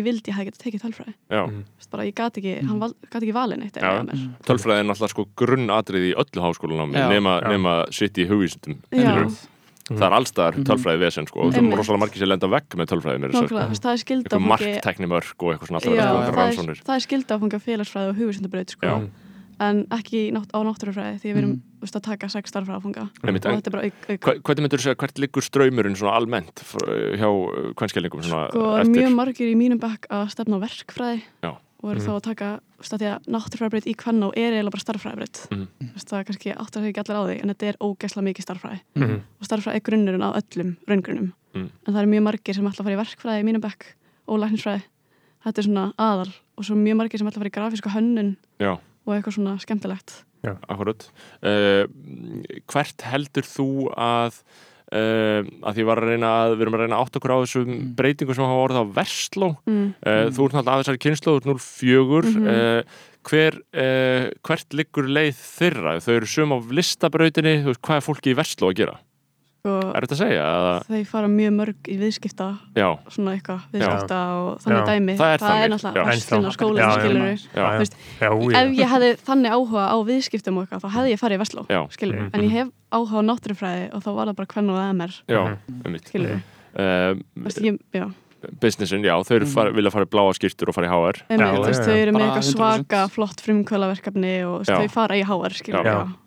ég 0.00 0.04
vildi 0.04 0.30
ég 0.30 0.36
hefði 0.36 0.50
getað 0.50 0.62
tekið 0.64 0.82
tölfræði. 0.84 1.14
Já, 1.30 1.42
Mhm. 1.46 1.64
Þú 1.80 1.90
bara, 1.90 2.04
ég 2.04 2.14
gat 2.14 2.34
ekki, 2.36 2.52
hann 2.68 2.78
val, 2.80 2.92
gat 3.10 3.22
ekki 3.22 3.32
valin 3.34 3.62
eitt 3.62 3.76
MR 3.76 4.16
tölfræði 4.46 4.78
er 4.80 4.84
náttúrulega 4.84 5.08
sko 5.10 5.26
grunnatrið 5.36 6.04
í 6.10 6.12
öllu 6.14 6.40
háskólanámi 6.44 6.94
Já. 6.94 7.08
nema, 7.08 7.40
nema 7.48 7.86
sitt 7.92 8.14
í 8.18 8.26
hugvísundum 8.28 8.78
það 9.90 10.06
er 10.06 10.14
allstaðar 10.14 10.54
Mhm. 10.54 10.64
tölfræði 10.68 10.98
vesen 11.02 11.26
sko 11.26 11.40
og 11.40 11.52
það 11.52 11.56
er 11.56 11.62
Einmitt. 11.64 11.78
rosalega 11.80 11.98
margir 12.04 12.18
sem 12.18 12.28
lenda 12.28 12.46
vekk 12.46 12.68
með 12.78 12.86
tölfræði 12.92 13.18
þú 13.30 13.48
það 13.80 13.90
er 13.90 13.96
skilda 14.04 14.28
eitthvað 14.30 14.46
marktekni 14.52 15.06
mörg 15.10 15.34
og 15.40 15.48
eitthvað 15.50 15.66
svona 15.66 15.80
að 15.80 15.82
það 16.84 16.94
er, 16.94 17.00
skilda 17.00 17.34
að 17.34 17.40
fanga 17.40 17.58
félagsfræði 17.58 18.08
og 18.10 18.16
hugvísindabraut 18.20 18.70
sko, 18.70 18.86
Já. 18.86 19.10
En 19.60 19.84
ekki 19.92 20.32
nátt, 20.32 20.48
á 20.56 20.58
náttúrufræði 20.64 21.20
því 21.20 21.28
við 21.30 21.36
erum 21.40 21.50
Mhm. 21.50 21.60
þú 21.80 21.84
veist, 21.84 21.96
að 21.96 22.02
taka 22.02 22.28
sex 22.28 22.50
starfræði 22.50 22.76
að 22.78 22.82
fanga 22.82 23.10
Einmitt, 23.24 23.46
og 23.46 23.52
þetta 23.60 23.66
er 23.66 23.70
bara 23.76 23.84
auk, 23.84 24.10
auk 24.10 24.20
hva- 24.20 24.40
Hvernig 24.42 24.62
myndur 24.64 24.78
þú 24.80 24.82
segja, 24.82 24.96
hvert 24.96 25.18
liggur 25.18 25.42
ströymurinn 25.44 25.96
svona 25.96 26.16
almennt 26.16 26.56
hjá 27.20 27.28
kvennskælingum 27.76 28.22
svona 28.22 28.48
sko, 28.50 28.84
mjög 28.88 29.14
margir 29.14 29.48
í 29.52 29.56
mínum 29.56 29.78
bekk 29.80 30.06
að 30.10 30.28
stefna 30.30 30.56
á 30.56 30.60
verkfræði 30.64 31.22
Já. 31.42 31.50
og 31.82 31.90
eru 31.90 32.00
Mhm. 32.00 32.06
þá 32.06 32.12
að 32.16 32.22
taka 32.22 32.60
að 32.80 32.98
því 33.00 33.06
að 33.10 33.18
náttúrufræðibraut 33.28 33.86
í 33.86 33.94
kvennó 33.96 34.32
er 34.36 34.52
eiginlega 34.52 34.70
bara 34.70 34.84
starffræðibraut 34.84 35.48
Mhm. 35.50 35.66
Þú 35.80 35.94
veist, 35.94 36.08
það 36.08 36.18
er 36.20 36.24
kannski 36.24 36.52
áttar 36.56 36.80
sig 36.82 36.94
ekki 36.94 37.00
allir 37.04 37.16
á 37.20 37.24
því 37.28 37.36
en 37.42 37.48
þetta 37.54 37.66
er 37.68 37.76
ógæsla 37.80 38.22
mikið 38.24 38.44
starffræði 38.44 38.80
Mhm. 38.96 39.20
og 39.40 39.46
starffræði 39.46 39.74
er 39.76 39.80
grunnurinn 39.80 40.24
á 40.24 40.30
öllum 40.40 40.76
raungrunnum 40.88 41.32
Mm. 41.54 41.70
en 41.86 41.94
það 41.94 41.98
eru 42.02 42.10
mjög 42.10 42.22
margir 42.22 42.54
sem 42.54 42.64
ætla 42.64 42.80
að 42.80 42.84
fara 42.84 42.96
í 42.96 43.04
verkfræði 43.04 43.44
og 49.06 49.14
svona 49.14 49.16
að 49.16 49.16
Já, 49.16 49.20
eitthvað 49.20 49.36
svona 49.36 49.54
skemmtilegt 49.64 50.16
akkurat 50.72 51.06
uh, 51.44 51.84
Hvert 52.72 53.06
heldur 53.12 53.48
þú 53.48 53.68
að 53.96 54.42
Uh, 54.90 55.46
að 55.62 55.76
því 55.76 55.82
var 55.86 56.00
að 56.02 56.08
reyna 56.10 56.28
að 56.34 56.52
við 56.56 56.62
erum 56.64 56.74
að 56.74 56.80
reyna 56.82 56.96
að 56.98 57.02
átta 57.04 57.18
okkur 57.20 57.30
á 57.30 57.38
þessum 57.44 57.68
Mm. 57.70 57.82
breytingum 57.94 58.34
sem 58.34 58.42
hafa 58.42 58.62
orðið 58.64 58.80
á 58.82 58.86
Versló 58.96 59.48
mm. 59.62 59.84
Uh, 60.02 60.24
Þú 60.34 60.46
ert 60.48 60.56
náttúrulega 60.56 60.72
af 60.74 60.80
þessari 60.82 61.00
kynslu, 61.04 61.30
þú 61.30 61.52
ert 61.54 61.62
04 61.62 62.32
Mhm. 62.32 62.48
uh, 62.50 62.82
hver, 63.30 63.58
uh, 63.70 64.24
hvert 64.42 64.74
liggur 64.74 65.06
leið 65.06 65.38
þeirra? 65.38 65.92
Þau 66.02 66.10
eru 66.16 66.26
sum 66.26 66.50
á 66.50 66.58
listabrautinni, 66.74 67.54
þú 67.62 67.70
veist, 67.70 67.82
hvað 67.86 68.00
er 68.00 68.06
fólki 68.08 68.34
í 68.34 68.38
Versló 68.40 68.66
að 68.72 68.78
gera? 68.82 68.96
Og 69.64 69.94
Er 69.96 70.04
þetta 70.06 70.14
að 70.16 70.20
segja? 70.22 70.44
Þeir 70.88 71.06
fara 71.10 71.28
mjög 71.28 71.52
mörg 71.58 71.88
í 71.90 71.96
viðskipta 72.00 72.46
já, 72.78 72.88
svona 73.12 73.34
eitthvað, 73.36 73.60
viðskipta 73.74 74.20
og 74.40 74.60
þannig 74.64 74.80
Já. 74.80 74.86
dæmi 74.90 75.16
Það 75.20 75.34
er 75.34 75.42
þannig, 75.44 75.60
já. 75.60 75.68
náttúrulega 75.70 76.80
Já, 76.80 76.88
já. 76.90 77.10
já, 77.10 77.60
Já, 77.60 77.78
veist, 77.78 77.96
já, 78.20 78.30
já. 78.30 78.62
ef 78.62 78.72
ég 78.80 78.88
hefði 78.94 79.10
þannig 79.26 79.50
áhuga 79.58 79.84
á 79.90 79.96
viðskiptum 80.08 80.56
og 80.56 80.64
eitthvað 80.64 80.80
þá 80.86 80.90
hefði 80.96 81.10
ég 81.12 81.20
farið 81.20 81.36
í 81.36 81.42
Vestló 81.44 81.66
Já. 81.68 81.80
skilur 81.90 82.16
Mhm. 82.20 82.30
en 82.32 82.40
ég 82.40 82.50
hef 82.50 82.68
áhuga 82.90 83.20
á 83.20 83.22
náttúrufræði 83.28 83.84
og 83.94 84.02
þá 84.02 84.10
var 84.14 84.26
það 84.26 84.36
bara 84.36 84.46
hvern 84.54 84.70
og 84.70 84.78
MR 84.96 85.12
já, 85.28 85.42
Mhm. 85.44 85.82
um 85.86 85.92
mitt. 85.92 86.04
skilur 86.08 86.42
Uh, 86.70 87.18
já, 87.92 88.06
businessin, 88.60 89.02
já, 89.02 89.16
þau 89.26 89.34
eru 89.36 89.46
fara, 89.50 89.72
vilja 89.74 89.90
fara 89.90 90.06
í 90.06 90.08
bláa 90.08 90.30
skýrtur 90.32 90.68
og 90.70 90.74
fara 90.76 90.86
í 90.86 90.90
HR. 90.94 91.18
Já, 91.28 91.36
já, 91.36 91.82
þau 91.82 91.96
eru 91.96 92.12
með 92.14 92.22
eitthvað 92.24 92.46
100%. 92.46 92.54
svaka 92.54 93.00
flott 93.10 93.42
frumkvölaverkefni 93.42 94.34
og 94.46 94.64
Já. 94.64 94.78
þau 94.78 94.88
fara 94.94 95.14
í 95.18 95.24
HR 95.26 95.50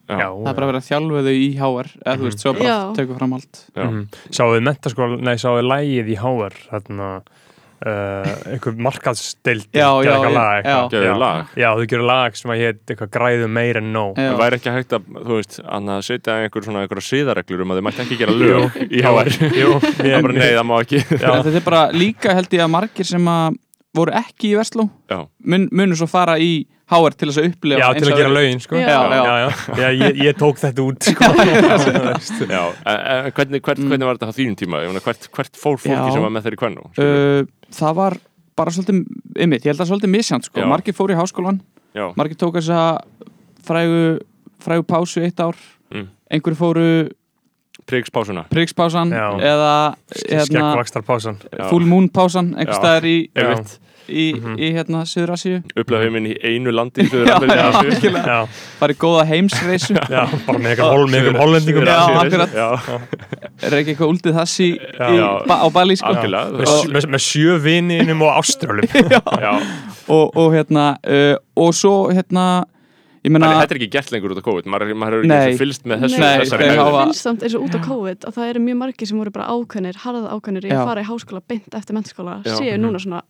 Já. 0.10 0.28
það 0.36 0.50
er 0.52 0.58
bara 0.60 0.80
að 0.82 0.88
þjálfa 0.90 1.22
þau 1.28 1.36
í 1.40 1.50
HR 1.60 1.92
eða 2.04 2.18
þú 2.20 2.28
veist, 2.28 2.42
svo 2.44 2.54
bara 2.58 2.68
Já. 2.74 2.80
tökum 2.98 3.18
fram 3.22 3.34
allt 3.38 3.62
já. 3.76 3.84
Mhm. 3.86 4.02
Sáuðu 4.36 4.64
mentaskóla, 4.68 5.22
nei, 5.24 5.36
sáuðu 5.40 5.64
lægið 5.70 6.12
í 6.12 6.18
HR 6.20 6.58
þarna 6.74 7.08
uh, 7.84 8.34
einhver 8.54 8.76
markaðsdeild 8.88 9.66
Já, 9.76 9.88
já, 10.04 10.14
já, 10.28 10.44
Já. 10.64 11.70
þau 11.76 11.86
gerðu 11.88 12.06
lag 12.08 12.38
sem 12.40 12.54
að 12.54 12.62
hétt 12.64 12.94
eitthvað 12.94 13.12
græðu 13.16 13.50
meir 13.52 13.80
en 13.82 13.90
nóg. 13.96 14.20
En 14.22 14.38
væri 14.40 14.60
ekki 14.60 14.74
hægt 14.76 14.96
að, 14.98 15.08
þú 15.24 15.40
veist, 15.40 15.60
að 15.64 15.92
setja 16.08 16.38
einhver 16.44 16.68
svona 16.68 16.84
einhverja 16.86 17.08
siðareglur 17.10 17.64
um 17.66 17.74
að 17.74 17.82
þau 17.82 17.86
mætti 17.90 18.06
ekki 18.06 18.20
gera 18.22 18.38
lög 18.44 18.80
í 18.88 19.04
HR. 19.04 19.32
Jú, 19.60 19.74
Það 19.84 20.12
er 20.14 20.28
bara 20.28 20.38
nei, 20.40 20.50
það 20.54 20.66
má 20.70 20.76
ekki. 20.84 21.04
Já. 21.12 21.30
þetta 21.44 21.56
er 21.60 21.68
bara 21.68 21.84
líka 21.96 22.36
held 22.38 22.56
ég 22.60 22.66
að 22.68 22.74
margir 22.78 23.10
sem 23.10 23.32
að 23.36 23.60
voru 23.94 24.12
ekki 24.18 24.54
í 24.54 24.58
Vestló 24.58 24.88
Já. 25.12 25.20
mun, 25.46 25.68
munu 25.72 25.96
svo 26.00 26.08
fara 26.10 26.38
í 26.42 26.66
HR 26.94 27.14
til 27.16 27.30
þess 27.30 27.40
að 27.40 27.46
upplifa 27.52 27.80
Já, 27.80 27.86
eins 27.90 28.02
til 28.04 28.10
að 28.10 28.14
og 28.14 28.20
gera 28.20 28.34
lögin, 28.34 28.60
sko 28.62 28.76
Já. 28.76 28.88
Já, 28.88 29.00
já. 29.14 29.22
já, 29.24 29.36
já. 29.44 29.78
já 29.80 29.88
ég, 30.02 30.18
ég 30.28 30.38
tók 30.38 30.58
þetta 30.62 30.84
út, 30.84 31.08
sko 31.08 32.48
Já, 32.50 32.64
en, 32.86 33.00
en 33.26 33.32
hvernig, 33.32 33.62
hvert, 33.64 33.80
Mm. 33.84 33.90
hvernig 33.90 34.06
var 34.10 34.18
þetta 34.20 34.30
á 34.30 34.38
þínum 34.38 34.58
tíma? 34.60 34.82
Hvert, 35.04 35.30
hvert 35.34 35.58
fór 35.58 35.78
fólki 35.82 35.96
Já. 36.10 36.12
sem 36.14 36.22
var 36.26 36.34
með 36.36 36.46
þeirri 36.48 36.60
kvennu? 36.62 36.84
uh, 37.00 37.46
það 37.74 37.96
var 38.02 38.18
bara 38.56 38.70
svolítið 38.76 39.00
ymmið, 39.46 39.64
ég 39.66 39.72
held 39.72 39.82
að 39.82 39.90
svolítið 39.90 40.12
misjant 40.14 40.46
sko. 40.46 40.66
Margir 40.70 40.94
fóru 40.98 41.16
í 41.16 41.18
háskólan, 41.18 41.62
Já, 41.98 42.06
margir 42.20 42.38
tók 42.38 42.58
þess 42.60 42.70
að 42.70 43.30
frægu, 43.66 44.04
frægu 44.62 44.84
pásu 44.90 45.24
eitt 45.26 45.40
ár 45.42 45.56
Mm. 45.94 46.08
einhverju 46.32 46.58
fóru 46.58 46.86
prigspásuna. 47.86 48.46
prigspásan 48.50 49.12
Já. 49.12 49.30
eða 49.40 49.96
hérna, 50.30 50.46
Skeggvakstarpásan 50.46 51.38
Já. 51.60 51.70
full 51.70 51.86
moon 51.86 52.10
pásan 52.10 52.54
einhver 52.56 52.74
Já. 52.74 52.80
staðar 52.80 53.04
í, 53.06 53.30
Einmitt. 53.36 53.80
í, 54.10 54.34
Mhm. 54.36 54.56
í 54.60 54.68
hérna 54.76 55.06
Suður 55.08 55.32
Asíu 55.36 55.62
Upplöðu 55.80 56.04
heiminn 56.04 56.26
í 56.28 56.36
einu 56.44 56.72
landi 56.72 57.02
í. 57.04 57.10
Já, 57.14 58.48
farið 58.80 58.98
góða 59.00 59.26
heimsreisu 59.30 59.96
já, 59.96 60.26
bara 60.46 60.60
með 60.60 60.74
eitthvað 60.74 60.92
hol, 60.92 61.08
með 61.08 61.20
eitthvað 61.22 61.40
hollendingum 61.44 61.86
Já, 61.88 62.00
akkurat. 62.24 62.52
Já, 62.54 63.00
er 63.64 63.78
ekki 63.80 63.94
eitthvað 63.96 64.12
úldið 64.12 64.38
þessi 64.42 64.68
Já. 65.00 65.08
í, 65.08 65.48
ba 65.48 65.56
á 65.64 65.68
Bali 65.74 65.96
sko. 65.96 66.12
algjörlega. 66.12 66.52
með, 66.60 66.92
með, 66.98 67.08
með 67.16 67.24
sjö 67.30 67.58
vininum 67.64 68.22
og 68.28 68.38
áströlum 68.42 68.88
Já, 69.46 69.54
og, 70.10 70.36
og 70.36 70.52
hérna 70.54 70.98
uh, 71.08 71.36
og 71.56 71.74
svo 71.74 71.96
hérna 72.12 72.64
meina 73.32 73.48
þetta 73.62 73.72
er 73.72 73.78
ekki 73.80 73.92
gert 73.94 74.12
lengur 74.12 74.34
út 74.34 74.38
af 74.38 74.44
COVID. 74.44 74.66
Maður, 74.68 74.94
maður 75.00 75.14
hefur 75.22 75.28
Nei. 75.32 75.38
ekki 75.54 75.60
fylgst 75.62 75.86
með 75.88 76.02
þessu, 76.04 76.20
Nei, 76.20 76.38
þessari 76.44 76.66
hegðun. 76.68 76.84
hafa- 76.84 77.04
finnst 77.06 77.22
samt 77.24 77.44
eins 77.44 77.56
og 77.56 77.62
út 77.64 77.76
á 77.78 77.80
COVID 77.88 78.20
að 78.28 78.34
það 78.36 78.50
eru 78.50 78.60
mjög 78.60 78.78
margir 78.84 79.08
sem 79.08 79.18
voru 79.18 79.32
bara 79.32 79.48
ákveðnir, 79.48 79.96
harða 80.04 80.34
ákveðnir 80.36 80.66
í 80.68 80.72
að 80.74 80.84
fara 80.90 81.02
í 81.02 81.08
háskóla 81.08 81.42
beint 81.48 81.74
eftir 81.80 81.94
mennskóla, 81.96 82.42
séu 82.44 82.76
núna 82.78 83.00
svona 83.00 83.22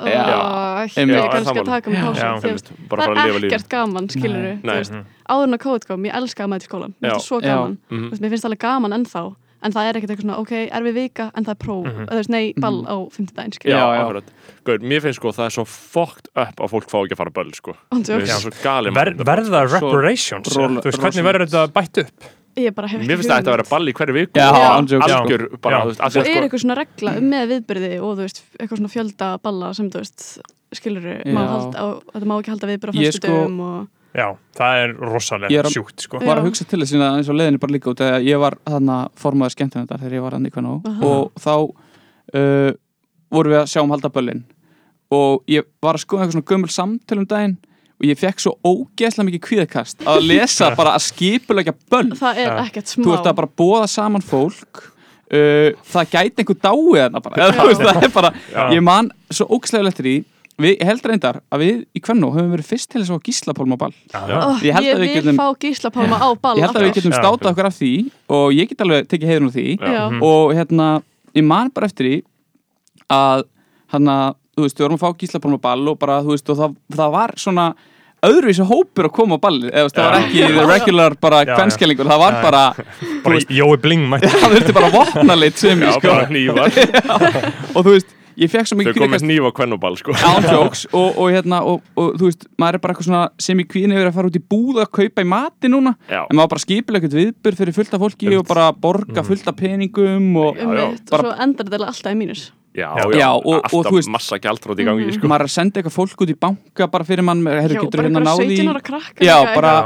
uh, 0.00 0.84
ekki 0.86 1.04
er 1.06 1.30
kannski 1.30 1.60
að 1.60 1.68
taka 1.68 1.90
með 1.90 2.06
að 2.06 2.16
það 2.40 3.20
er 3.26 3.46
ekkert 3.46 3.68
gaman, 3.72 4.08
skilur 4.10 4.40
Nei. 4.40 4.48
við 4.54 4.64
Nei. 4.64 4.74
veist, 4.80 4.98
áður 5.30 5.46
en 5.48 5.56
að 5.56 5.62
COVID 5.64 5.86
kom, 5.88 6.04
ég 6.08 6.14
elskaði 6.20 6.46
að 6.46 6.52
mæta 6.54 6.66
í 6.66 6.70
skólan 6.70 6.94
mér 7.00 7.10
Já. 7.10 7.14
finnst 7.14 7.20
það 7.20 7.28
svo 7.30 7.40
Já. 7.40 7.50
gaman. 7.50 7.78
Þú 7.90 8.10
veist, 8.10 8.22
mér 8.22 8.30
finnst 8.34 8.44
það 8.44 8.50
alveg 8.50 8.62
gaman 8.66 8.96
ennþá 8.98 9.22
en 9.62 9.72
það 9.72 9.88
er 9.90 9.98
ekkert 10.00 10.10
eitthvað 10.14 10.26
svona, 10.26 10.38
ok, 10.40 10.52
er 10.72 10.82
við 10.82 10.94
vika 10.94 11.30
en 11.34 11.44
það 11.44 11.50
er 11.54 11.60
próf, 11.64 11.84
Mhm. 11.86 12.04
eða 12.06 12.10
þú 12.14 12.20
veist, 12.20 12.30
nei, 12.30 12.52
ball 12.56 12.78
á 12.88 12.96
fimmtudaginn, 13.10 13.52
skilur 13.54 13.76
Já, 13.76 13.80
Já, 13.80 14.12
já. 14.14 14.22
Gauð, 14.64 14.80
mér 14.82 15.00
finnst 15.04 15.20
sko 15.20 15.28
það 15.32 15.46
er 15.46 15.54
svo 15.56 15.64
fucked 15.66 16.28
up 16.36 16.56
að 16.60 16.70
fólk 16.70 16.88
fá 16.90 16.98
ekki 17.04 17.12
að 17.14 17.20
fara 17.22 17.30
böll 17.30 17.52
sko. 17.54 17.74
Það 17.92 18.40
svo 18.40 18.50
galið 18.64 18.94
Ver, 18.94 19.14
verða 19.14 19.62
Svo- 19.68 19.80
reparations. 19.80 20.56
Roll- 20.56 20.80
þú 20.80 20.88
veist, 20.90 21.00
hvernig 21.00 21.24
verður 21.24 21.46
þetta 21.48 21.72
bætt 21.72 21.98
upp? 22.04 22.24
Ég 22.56 22.74
bara 22.74 22.88
hef 22.88 23.00
Mér 23.00 23.16
finnst 23.16 23.30
það 23.30 23.36
að 23.36 23.42
þetta 23.44 23.54
vera 23.56 23.64
ball 23.70 23.86
í 23.88 23.92
hverju 23.94 24.12
viku. 24.14 24.32
Já, 24.34 24.50
Já. 24.50 24.70
ándjóks. 24.80 25.06
Algjör 25.06 25.60
bara, 25.62 25.80
þú 25.80 25.86
veist, 25.86 26.00
af 26.00 26.12
því 26.12 26.16
og 26.18 26.24
að 26.24 26.26
er 26.26 26.34
sko 26.34 26.42
eitthvað 26.48 26.60
svona 26.64 26.76
regla 26.76 27.16
um 27.16 27.30
með 27.30 27.44
viðbyrði 27.52 27.92
og 28.02 28.10
þú 28.18 28.22
veist, 28.26 28.42
eitthvað 28.58 28.78
svona 28.80 28.90
fjölda 28.94 29.42
balla 29.42 29.74
sem 29.74 29.90
þú 29.90 29.98
veist, 30.02 30.38
skilur 30.74 31.04
á, 31.78 31.86
þetta 32.12 32.26
má 32.26 32.34
ekki 32.42 32.50
halda 32.50 32.66
viðbyrði 32.66 33.88
Ég 34.10 34.18
já, 34.18 34.26
það 34.58 34.76
er 34.82 34.88
Ég 34.90 34.96
er 34.96 35.10
rosalega 35.12 35.62
að- 35.62 35.72
sjúkt 35.74 36.02
sko. 36.02 36.18
var 36.18 36.40
að 36.40 36.48
hugsa 36.48 36.64
til 36.66 36.80
þess 36.80 36.94
að 36.98 37.16
eins 37.20 37.28
og 37.30 37.36
leiðinni 37.38 37.60
bara 37.62 37.72
líka 37.76 37.90
út 37.92 38.00
þegar 38.02 38.24
ég 38.26 38.40
var 38.42 38.56
þarna 38.66 38.96
formaður 39.14 39.54
skemmtinn 39.54 39.86
þetta 39.86 39.98
þegar 40.02 40.16
ég 40.18 40.24
var 40.24 40.38
í 40.40 40.50
Kvenó 40.50 40.72
Aha. 40.84 41.00
og 41.06 41.32
þá 41.38 41.54
uh, 42.34 42.72
vorum 43.30 43.52
við 43.54 43.60
að 43.62 43.70
sjá 43.70 43.82
um 43.84 43.90
halda 43.94 44.10
böllin 44.10 44.44
og 45.14 45.42
ég 45.50 45.66
var 45.82 45.94
að 45.98 46.04
skoða 46.04 46.24
eitthvað 46.24 46.36
svona 46.38 46.50
gömul 46.50 46.72
samtöl 46.74 47.18
um 47.22 47.26
daginn 47.30 47.56
og 48.00 48.06
ég 48.08 48.18
fekk 48.18 48.40
svo 48.42 48.54
ógeðslega 48.64 49.28
mikið 49.28 49.42
kvíðakast 49.46 50.02
að 50.08 50.22
lesa 50.26 50.70
bara 50.80 50.94
að 50.96 51.06
skipulegja 51.10 51.74
böll 51.92 52.14
það 52.18 52.42
er 52.44 52.54
ekkert 52.64 52.90
smá 52.90 53.04
þú 53.06 53.14
ert 53.14 53.30
að 53.30 53.38
bara 53.42 53.52
bóða 53.62 53.86
saman 53.92 54.24
fólk 54.24 54.82
uh, 55.30 55.70
það 55.86 56.12
gæti 56.16 56.42
einhver 56.42 56.60
dáið 56.62 57.00
þarna 57.04 57.24
bara 57.26 57.42
Eða, 57.46 57.56
þú 57.60 57.68
veist, 57.70 57.86
það 57.86 58.06
er 58.08 58.14
bara, 58.18 58.32
Já. 58.50 58.62
ég 58.74 58.82
man 58.90 59.10
svo 59.30 59.46
ógeðslega 59.54 59.90
við 60.64 60.82
held 60.86 61.06
reyndar 61.10 61.38
að 61.52 61.62
við 61.64 61.76
í 61.96 62.02
Kvenó 62.04 62.30
höfum 62.34 62.50
verið 62.54 62.68
fyrst 62.70 62.90
til 62.92 63.00
þess 63.02 63.12
að 63.14 63.22
gíslapólma 63.28 63.78
ball 63.80 63.94
Já. 64.12 64.20
oh, 64.40 64.58
Ég 64.60 64.70
ég, 64.70 64.74
held 64.76 64.86
að 64.90 65.00
við 65.00 65.06
vil 65.06 65.14
getum- 65.20 65.38
fá 65.40 65.46
gíslapálma 65.64 66.18
á 66.20 66.28
ball 66.40 66.56
ég 66.58 66.66
held 66.66 66.76
að 66.80 66.86
við 66.88 66.94
getum 66.98 67.14
Já. 67.14 67.20
státað 67.20 67.50
okkur 67.52 67.68
af 67.70 67.78
því 67.78 67.92
og 68.38 68.46
ég 68.56 68.68
get 68.72 68.84
alveg 68.86 69.08
tekið 69.12 69.32
heiðun 69.32 69.48
á 69.48 69.52
því 69.56 69.66
Já. 69.80 70.02
Mhm. 70.10 70.22
og 70.22 70.54
hérna, 70.58 70.88
ég 71.34 71.44
man 71.44 71.70
bara 71.74 71.86
eftir 71.90 72.06
því 72.10 72.18
að 73.10 73.44
hann 73.94 74.06
að 74.12 74.34
þú 74.56 74.66
veist, 74.66 74.76
við 74.76 74.84
vorum 74.86 74.98
að 75.00 75.04
fá 75.06 75.18
gíslapálma 75.22 75.60
ball 75.62 75.88
og 75.88 75.98
bara, 75.98 76.20
þú 76.22 76.34
veist, 76.36 76.50
og 76.52 76.56
það, 76.60 76.76
það 76.94 77.10
var 77.16 77.32
svona 77.40 77.64
öðruvísi 78.20 78.64
hópur 78.68 79.06
að 79.08 79.12
koma 79.16 79.38
á 79.40 79.40
ballið 79.40 79.70
eða 79.72 79.92
það 79.96 80.04
var 80.04 80.16
Já. 80.20 80.24
ekki 80.26 80.40
the 80.52 80.64
regular 80.68 81.14
bara 81.22 81.38
Já, 81.40 81.46
já. 81.48 81.54
kvenskellingur, 81.56 82.04
það 82.10 82.20
var 82.20 82.34
Já. 82.36 82.42
bara 82.44 82.64
Jói 83.48 83.76
Bling 83.80 84.04
mætti 84.10 84.28
það 84.42 84.56
þurfti 84.58 84.74
bara 84.76 84.90
vopnalit 84.92 85.56
sem 85.56 85.80
Já, 85.80 85.88
ég 85.88 85.96
sko 85.96 86.10
og 87.78 87.84
þú 87.86 87.94
veist, 87.94 88.12
ég 88.40 88.50
fekk 88.52 88.70
svo 88.70 88.76
Þau 88.76 88.80
mikið 88.82 88.98
kvíðakast 88.98 89.26
hníf 89.26 89.48
á 89.48 89.50
kvennuball 89.58 89.98
sko. 90.00 90.14
Ántjóks 90.30 90.84
og, 91.00 91.08
og 91.20 91.32
hérna 91.34 91.62
og, 91.68 91.82
og 92.00 92.14
þú 92.20 92.30
veist, 92.30 92.46
maður 92.60 92.78
er 92.78 92.84
bara 92.84 92.94
eitthvað 92.94 93.08
svona 93.10 93.24
sem 93.48 93.60
í 93.62 93.66
kvíðin 93.70 93.96
yfir 93.96 94.10
að 94.10 94.16
fara 94.20 94.30
út 94.30 94.38
í 94.40 94.44
búð 94.54 94.80
að 94.84 94.92
kaupa 95.00 95.24
í 95.26 95.28
mati 95.34 95.72
núna. 95.72 95.94
Já, 96.10 96.22
en 96.24 96.38
maður 96.38 96.54
bara 96.54 96.64
skipilega 96.66 97.04
ekkert 97.04 97.18
viðbur 97.20 97.60
fyrir 97.60 97.76
fullt 97.80 97.98
af 97.98 98.04
fólki 98.06 98.32
og 98.38 98.46
bara 98.48 98.70
borga 98.86 99.26
fullt 99.26 99.50
af 99.50 99.60
peningum 99.60 100.30
og 100.40 100.56
Já, 100.56 100.64
já. 100.66 100.86
Bara- 101.10 101.20
og 101.20 101.28
svo 101.28 101.36
endar 101.46 101.68
þetta 101.70 101.90
alltaf 101.92 102.16
í 102.16 102.18
mínus 102.20 102.48
já, 102.74 102.88
Já, 102.96 103.04
já, 103.18 103.28
og- 103.34 103.46
og 103.46 103.62
alltaf 103.64 103.90
þú 103.90 103.96
veist- 103.98 104.10
massa 104.10 104.38
gjaldrót 104.38 104.78
í 104.78 104.84
gangi 104.86 105.12
sko. 105.12 105.26
maður 105.26 105.40
er 105.40 105.48
að 105.50 105.50
senda 105.50 105.80
eitthvað 105.80 105.96
fólk 105.98 106.20
út 106.22 106.30
í 106.30 106.36
banka 106.38 106.86
bara 106.90 107.04
fyrir 107.04 107.22
mann, 107.24 107.44
herru, 107.46 107.74
getur 107.82 108.02
hérna 108.04 108.20
náði 108.22 108.46
17 108.46 108.66
í 108.66 108.70
ára 108.70 108.82
krakka 108.82 109.24
Já, 109.24 109.54
bara- 109.54 109.84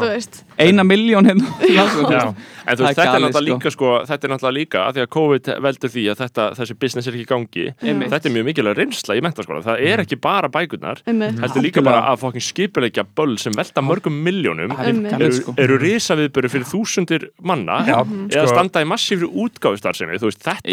eina 0.59 0.85
miljón 0.85 1.24
hérna. 1.26 2.35
En 2.64 2.78
þú 2.78 2.87
veist, 2.87 2.97
er 2.97 3.05
þetta 3.05 3.16
er 3.16 3.20
náttúrulega 3.20 3.32
sko. 3.35 3.45
líka 3.45 3.70
sko, 3.74 3.89
þetta 4.09 4.24
er 4.24 4.30
náttúrulega 4.32 4.57
líka 4.57 4.78
að 4.89 4.93
því 4.97 5.01
að 5.05 5.09
COVID 5.12 5.49
veldur 5.61 5.91
því 5.93 6.05
að 6.09 6.16
þetta, 6.22 6.45
þessi 6.57 6.74
business 6.80 7.07
er 7.07 7.12
ekki 7.12 7.24
í 7.24 7.28
gangi. 7.28 7.64
Einmitt. 7.85 8.09
þetta 8.09 8.24
er 8.24 8.32
mjög 8.32 8.47
mikilvæg 8.49 8.76
reynsla 8.78 9.16
í 9.18 9.20
mentaskóla 9.20 9.61
það 9.66 9.82
er 9.85 9.99
ekki 10.01 10.16
bara 10.24 10.49
bækurnar 10.49 11.03
Einmitt. 11.07 11.41
heldur 11.45 11.61
líka 11.66 11.85
bara 11.85 12.01
að 12.09 12.22
fokkin 12.22 12.41
skipulegja 12.41 13.05
böll 13.14 13.37
sem 13.37 13.53
velta 13.53 13.82
mörgum 13.85 14.16
miljónum 14.24 14.72
er 14.80 15.20
eru, 15.20 15.32
sko. 15.37 15.55
eru 15.61 15.76
risaviðböru 15.78 16.49
fyrir 16.49 16.64
þúsundir 16.64 17.28
manna 17.43 17.85
eða 17.85 18.07
sko- 18.32 18.49
standa 18.55 18.80
í 18.80 18.89
massífri 18.89 19.28
útgáfustarfsemi. 19.28 20.16
Þú 20.16 20.32
veist, 20.32 20.41
þetta 20.49 20.64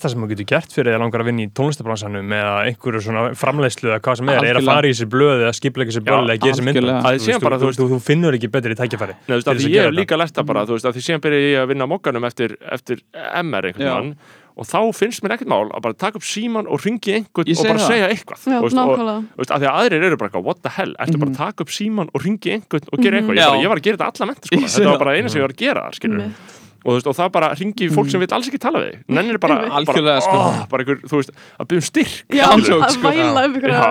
það 0.00 0.10
sko 0.10 0.10
besta 0.10 0.10
sem 0.14 0.22
þú 0.24 0.28
getur 0.32 0.48
gert 0.48 0.74
fyrir 0.74 0.96
að 0.96 1.02
langar 1.02 1.22
að 1.22 1.28
vinna 1.28 1.44
í 1.44 1.50
tónlistabransanum 1.56 2.32
eða 2.36 2.54
einhverju 2.70 3.02
svona 3.04 3.22
framleiðslu 3.36 3.90
eða 3.90 4.00
hvað 4.06 4.18
sem 4.20 4.32
er, 4.32 4.48
er 4.48 4.60
að 4.60 4.68
fara 4.70 4.88
í 4.88 4.94
þessi 4.94 5.08
blöð 5.12 5.44
eða 5.44 5.54
skiplega 5.58 5.92
þessi 5.92 6.04
böll 6.06 6.24
eða 6.24 6.38
gera 6.40 6.56
þessi 6.56 6.66
mynda. 6.66 6.96
Að 7.00 7.20
séum 7.26 7.46
þú 7.46 7.70
þú, 7.76 7.86
þú, 7.92 8.00
finnur 8.04 8.36
ekki 8.38 8.52
betri 8.52 8.76
tækifæri 8.78 9.16
Nei, 9.16 9.30
þú 9.30 9.36
veist, 9.36 9.48
þess 9.50 9.64
því 9.64 9.70
að 9.70 9.76
ég 9.76 9.88
hef 9.88 9.96
líka 9.96 10.20
lært 10.20 10.36
það 10.36 10.50
bara, 10.50 10.66
þú 10.68 10.76
veist, 10.76 10.90
af 10.90 10.96
því 10.96 11.06
síðan 11.06 11.24
byrja 11.26 11.40
ég 11.46 11.64
að 11.64 11.72
vinna 11.74 11.88
á 11.88 11.92
mokkanum 11.92 12.28
eftir, 12.30 12.56
eftir 12.78 13.02
MR 13.44 13.70
einhvern 13.70 13.90
mann 13.90 14.14
og 14.60 14.66
þá 14.68 14.80
finnst 14.92 15.22
mér 15.24 15.36
ekkert 15.36 15.48
mál 15.48 15.70
að 15.70 15.84
bara 15.86 15.96
taka 15.96 16.18
upp 16.20 16.26
síman 16.26 16.66
og 16.68 16.82
ringi 16.84 17.14
einhvern 17.16 17.48
og 17.48 17.62
bara 17.64 17.78
það. 17.78 17.86
segja 17.86 18.08
eitthvað. 18.12 18.42
Já, 18.44 18.58
veist, 18.60 18.80
og, 18.82 19.02
þú 19.30 19.40
veist, 19.40 19.54
af 19.54 19.62
því 19.62 19.68
að 19.70 19.78
aðrir 19.78 20.06
eru 20.08 20.18
bara 20.20 20.28
eitthvað, 20.28 20.46
what 20.50 20.60
the 20.66 20.72
hell, 20.74 20.92
ertu 21.00 21.22
bara 21.22 21.32
að 21.32 21.38
taka 21.38 21.64
upp 21.64 21.72
síman 21.72 22.10
og 22.12 22.24
ringi 22.26 22.52
einhvern 22.58 22.90
og 22.90 23.00
gera 23.00 23.22
eitthvað, 23.22 23.40
ég, 23.40 23.46
bara, 23.46 23.62
ég 23.62 23.72
var 23.72 23.80
að 23.80 23.86
gera 23.86 24.00
þetta 24.02 24.26
alla 24.26 24.36
Ég 24.36 24.66
sé 24.66 24.82
þetta 24.82 24.90
var 24.90 24.90
það. 24.90 25.04
bara 25.06 25.14
eina 25.16 25.32
sem 25.32 25.40
ég 25.40 25.46
var 25.46 25.54
að 25.54 25.62
gera 25.62 25.86
þar, 25.86 26.00
skilur 26.02 26.24
Einmitt. 26.26 26.59
Og, 26.80 26.94
veist, 26.94 27.08
og 27.10 27.16
það 27.18 27.30
bara 27.34 27.48
ringi 27.58 27.86
í 27.86 27.90
fólk 27.92 28.10
sem 28.12 28.22
vil 28.22 28.28
alls 28.36 28.48
ekki 28.50 28.60
tala 28.62 28.80
við 28.82 28.92
þig. 28.94 29.02
nennir 29.16 29.38
bara, 29.42 29.58
bara, 29.90 30.14
sko. 30.24 30.36
ó, 30.36 30.64
bara 30.70 30.84
einhver, 30.84 31.00
þú 31.10 31.20
veist, 31.20 31.32
að 31.60 31.68
byggja 31.70 31.82
um 31.82 31.86
styrk 31.88 32.36
Já, 32.38 32.44
Ándjóks, 32.48 32.86
að 32.86 32.94
sko. 32.96 33.04
væla 33.10 33.28
um 33.30 33.58
einhverja 33.58 33.82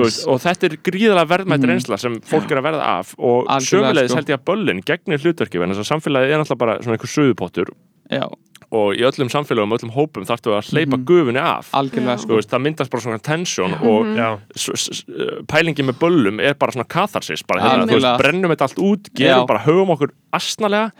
veist, 0.00 0.22
og 0.30 0.40
þetta 0.46 0.70
er 0.70 0.78
gríðalega 0.90 1.30
verðmætt 1.34 1.68
reynsla 1.72 2.00
sem 2.00 2.18
fólk 2.30 2.54
er 2.54 2.62
að 2.62 2.68
verða 2.70 2.90
af 3.00 3.14
og 3.18 3.50
sömulegis 3.66 4.12
sko. 4.14 4.20
held 4.20 4.32
ég 4.32 4.38
að 4.40 4.46
böllin 4.52 4.84
gegnir 4.86 5.22
hlutverki 5.24 5.62
en 5.62 5.74
þess 5.74 5.84
að 5.84 5.90
samfélagið 5.94 6.34
er 6.36 6.42
náttúrulega 6.42 6.62
bara 6.64 6.78
svona 6.82 6.98
einhver 6.98 7.12
suðupottur 7.16 7.72
já, 8.12 8.26
og 8.72 8.94
í 8.98 9.02
öllum 9.06 9.28
samfélagum, 9.30 9.72
öllum 9.76 9.92
hópum 9.94 10.24
þarftu 10.26 10.54
að 10.56 10.70
hleypa 10.72 10.98
gufunni 11.06 11.38
af. 11.42 11.70
Algjörlega 11.72 12.16
Já. 12.16 12.22
sko 12.24 12.32
Þú 12.32 12.40
veist, 12.40 12.50
það 12.50 12.64
myndast 12.66 12.90
bara 12.90 13.02
svona 13.06 13.22
tension 13.22 13.74
og 13.80 14.06
Já, 14.16 14.28
s- 14.56 14.70
s- 14.74 14.90
s- 15.00 15.04
pælingin 15.46 15.86
með 15.90 15.98
böllum 16.02 16.40
er 16.40 16.54
bara 16.54 16.72
svona 16.72 16.88
katharsis 16.88 17.42
bara 17.46 17.60
hérna, 17.62 17.86
þú 17.86 18.00
veist, 18.00 18.18
brennum 18.22 18.50
þetta 18.50 18.62
allt 18.68 18.78
út 18.82 19.10
gerum 19.14 19.44
Já. 19.44 19.46
bara, 19.46 19.62
höfum 19.66 19.90
okkur 19.96 20.10
astnalega 20.36 20.90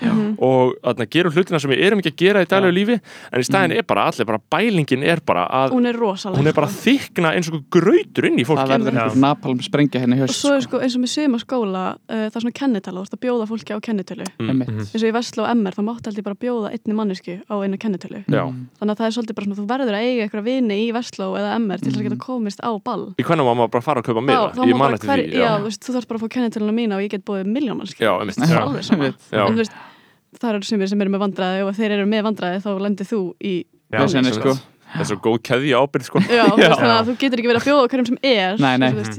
og 0.40 0.74
þarna, 0.82 1.06
gerum 1.12 1.32
hlutina 1.34 1.58
sem 1.60 1.70
við 1.70 1.82
erum 1.86 2.00
ekki 2.00 2.12
að 2.12 2.20
gera 2.22 2.42
í 2.44 2.48
daglegu 2.48 2.74
lífi 2.76 2.96
en 3.32 3.42
í 3.42 3.46
staðin 3.46 3.74
er 3.76 3.82
bara 3.88 4.06
allir, 4.10 4.26
bara 4.28 4.40
bælingin 4.52 5.02
er 5.04 5.20
bara 5.26 5.46
að 5.50 5.74
hún 5.76 5.88
er 5.90 5.98
rosalega 6.00 6.40
hún 6.40 6.48
er 6.50 6.56
bara 6.56 6.70
þykna 6.72 7.32
eins 7.36 7.50
og 7.52 7.64
grautur 7.72 8.28
inn 8.30 8.38
í 8.40 8.44
það 8.46 8.52
fólki 8.54 8.70
verður 8.72 8.96
Já. 8.96 9.02
einhver 9.02 9.20
napalm 9.26 9.60
sprengja 9.64 10.00
hérna 10.00 10.16
í 10.16 10.22
og 10.22 10.28
höst 10.30 10.40
svo 10.40 10.54
er 10.56 10.64
sko. 10.64 10.80
eins 10.80 10.96
og 10.96 11.02
með 11.04 11.12
suma 11.12 11.38
skóla 11.42 11.84
uh, 11.96 12.24
það 12.30 12.38
er 12.40 12.44
svona 12.46 12.56
kennitala, 12.60 13.02
þú 13.02 13.10
ert 13.10 13.16
að 13.18 13.24
bjóða 13.26 13.48
fólki 13.50 13.76
á 13.76 13.78
kennitölu. 13.84 14.26
Einmitt. 14.40 14.72
eins 14.72 15.02
og 15.02 15.08
í 15.10 15.14
og 15.16 15.50
MR 15.56 15.76
þá 15.76 15.82
máttu 15.90 16.10
alltaf 16.10 16.24
bara 16.30 16.40
bjóða 16.46 16.72
einni 16.72 16.96
mannesku 16.96 17.36
á 17.44 17.54
eina 17.64 17.78
kennitölu 17.80 18.20
Já. 18.26 18.42
þannig 18.78 18.92
að 18.92 19.00
það 19.00 19.06
er 19.08 19.14
svolítið 19.16 19.36
bara 19.38 19.46
svona 19.48 19.58
þú 19.60 19.66
verður 19.72 19.96
að 19.96 20.06
eiga 20.06 20.26
eitthvað 20.26 20.46
vini 20.46 20.78
í 20.82 20.86
Veslu 20.96 21.28
eða 21.40 21.54
MR 21.60 21.82
til 21.82 21.90
þess 21.92 22.00
að 22.00 22.06
geta 22.08 22.18
komist 22.26 22.60
á 22.64 22.70
ball 22.86 23.04
Í 23.16 23.26
hvernig 23.26 23.48
má 23.48 23.52
maður 23.56 23.72
bara 23.76 23.86
fara 23.86 24.02
að 24.02 24.08
kaupa 24.10 24.24
miða? 24.26 24.46
þá 24.56 24.62
man 24.66 24.82
bara 24.84 24.98
eftir 24.98 25.10
hver, 25.12 25.24
því, 25.24 25.40
já, 25.42 25.50
þú 25.56 25.68
veist, 25.70 25.82
þú 25.86 25.96
þarf 25.96 26.08
bara 26.10 26.20
að 26.20 26.24
fá 26.26 26.34
kennitöluna 26.36 26.76
mína 26.76 26.98
og 26.98 27.04
ég 27.06 27.12
get 27.16 27.24
búið 27.26 27.50
miljón 27.56 27.80
mannski 27.80 28.04
Já, 28.06 28.12
einmitt. 28.20 28.36
það 28.36 28.52
Já. 28.52 28.62
er. 29.08 29.16
Já. 29.32 30.50
eru 30.52 30.62
sumir 30.68 30.88
sem 30.92 31.00
eru 31.06 31.14
með 31.16 31.24
vandræði 31.26 31.64
og 31.64 31.72
ef 31.72 31.80
þeir 31.80 31.96
eru 31.96 32.06
með 32.10 32.26
vandræði 32.30 32.62
þá 32.66 32.70
lendir 32.86 33.08
þú 33.08 33.20
í 33.40 33.54
Já, 33.86 34.00
Vesenni, 34.02 34.32
sem 34.34 34.42
sko. 34.42 34.56
Það 34.96 35.02
er 35.04 35.08
svo 35.10 35.16
góð 35.24 35.36
keðji 35.46 35.72
ábyrð, 35.76 36.04
sko. 36.08 36.20
Já, 36.26 36.44
veist, 36.56 36.80
Já. 36.80 36.88
að 36.96 37.06
þú 37.10 37.14
getur 37.20 37.38
ekki 37.40 37.50
verið 37.50 37.60
að 37.60 37.66
bjóða 37.66 37.82
á 37.84 37.88
hverjum 37.92 38.06
sem 38.08 38.18
er 38.26 38.52
nei, 38.62 38.74
nei, 38.80 38.88
Þú 38.90 38.98
veist, 39.00 39.16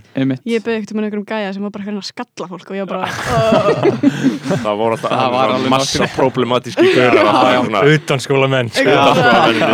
Ég 0.48 0.60
beði 0.66 0.76
ekkert 0.80 0.92
um 0.94 1.00
einhverjum 1.02 1.28
gæja 1.30 1.50
sem 1.56 1.64
var 1.68 1.72
bara 1.76 1.84
hverjum 1.88 2.02
að 2.02 2.08
skalla 2.08 2.46
fólk 2.52 2.68
og 2.68 2.76
ég 2.78 2.82
var 2.84 2.92
bara. 2.94 3.06
Það 4.58 4.76
voru 4.82 4.94
alltaf 4.98 5.12
Það 5.14 5.30
var 5.36 5.48
alveg 5.56 5.72
massa 5.74 6.04
problematíski 6.16 6.86
gaurar 6.96 7.22
alltaf 7.22 7.48
Já, 7.48 7.60
svona 7.68 7.82
utan 7.94 8.20
skóla 8.24 8.48
menn 8.52 8.70
sko. 8.74 8.92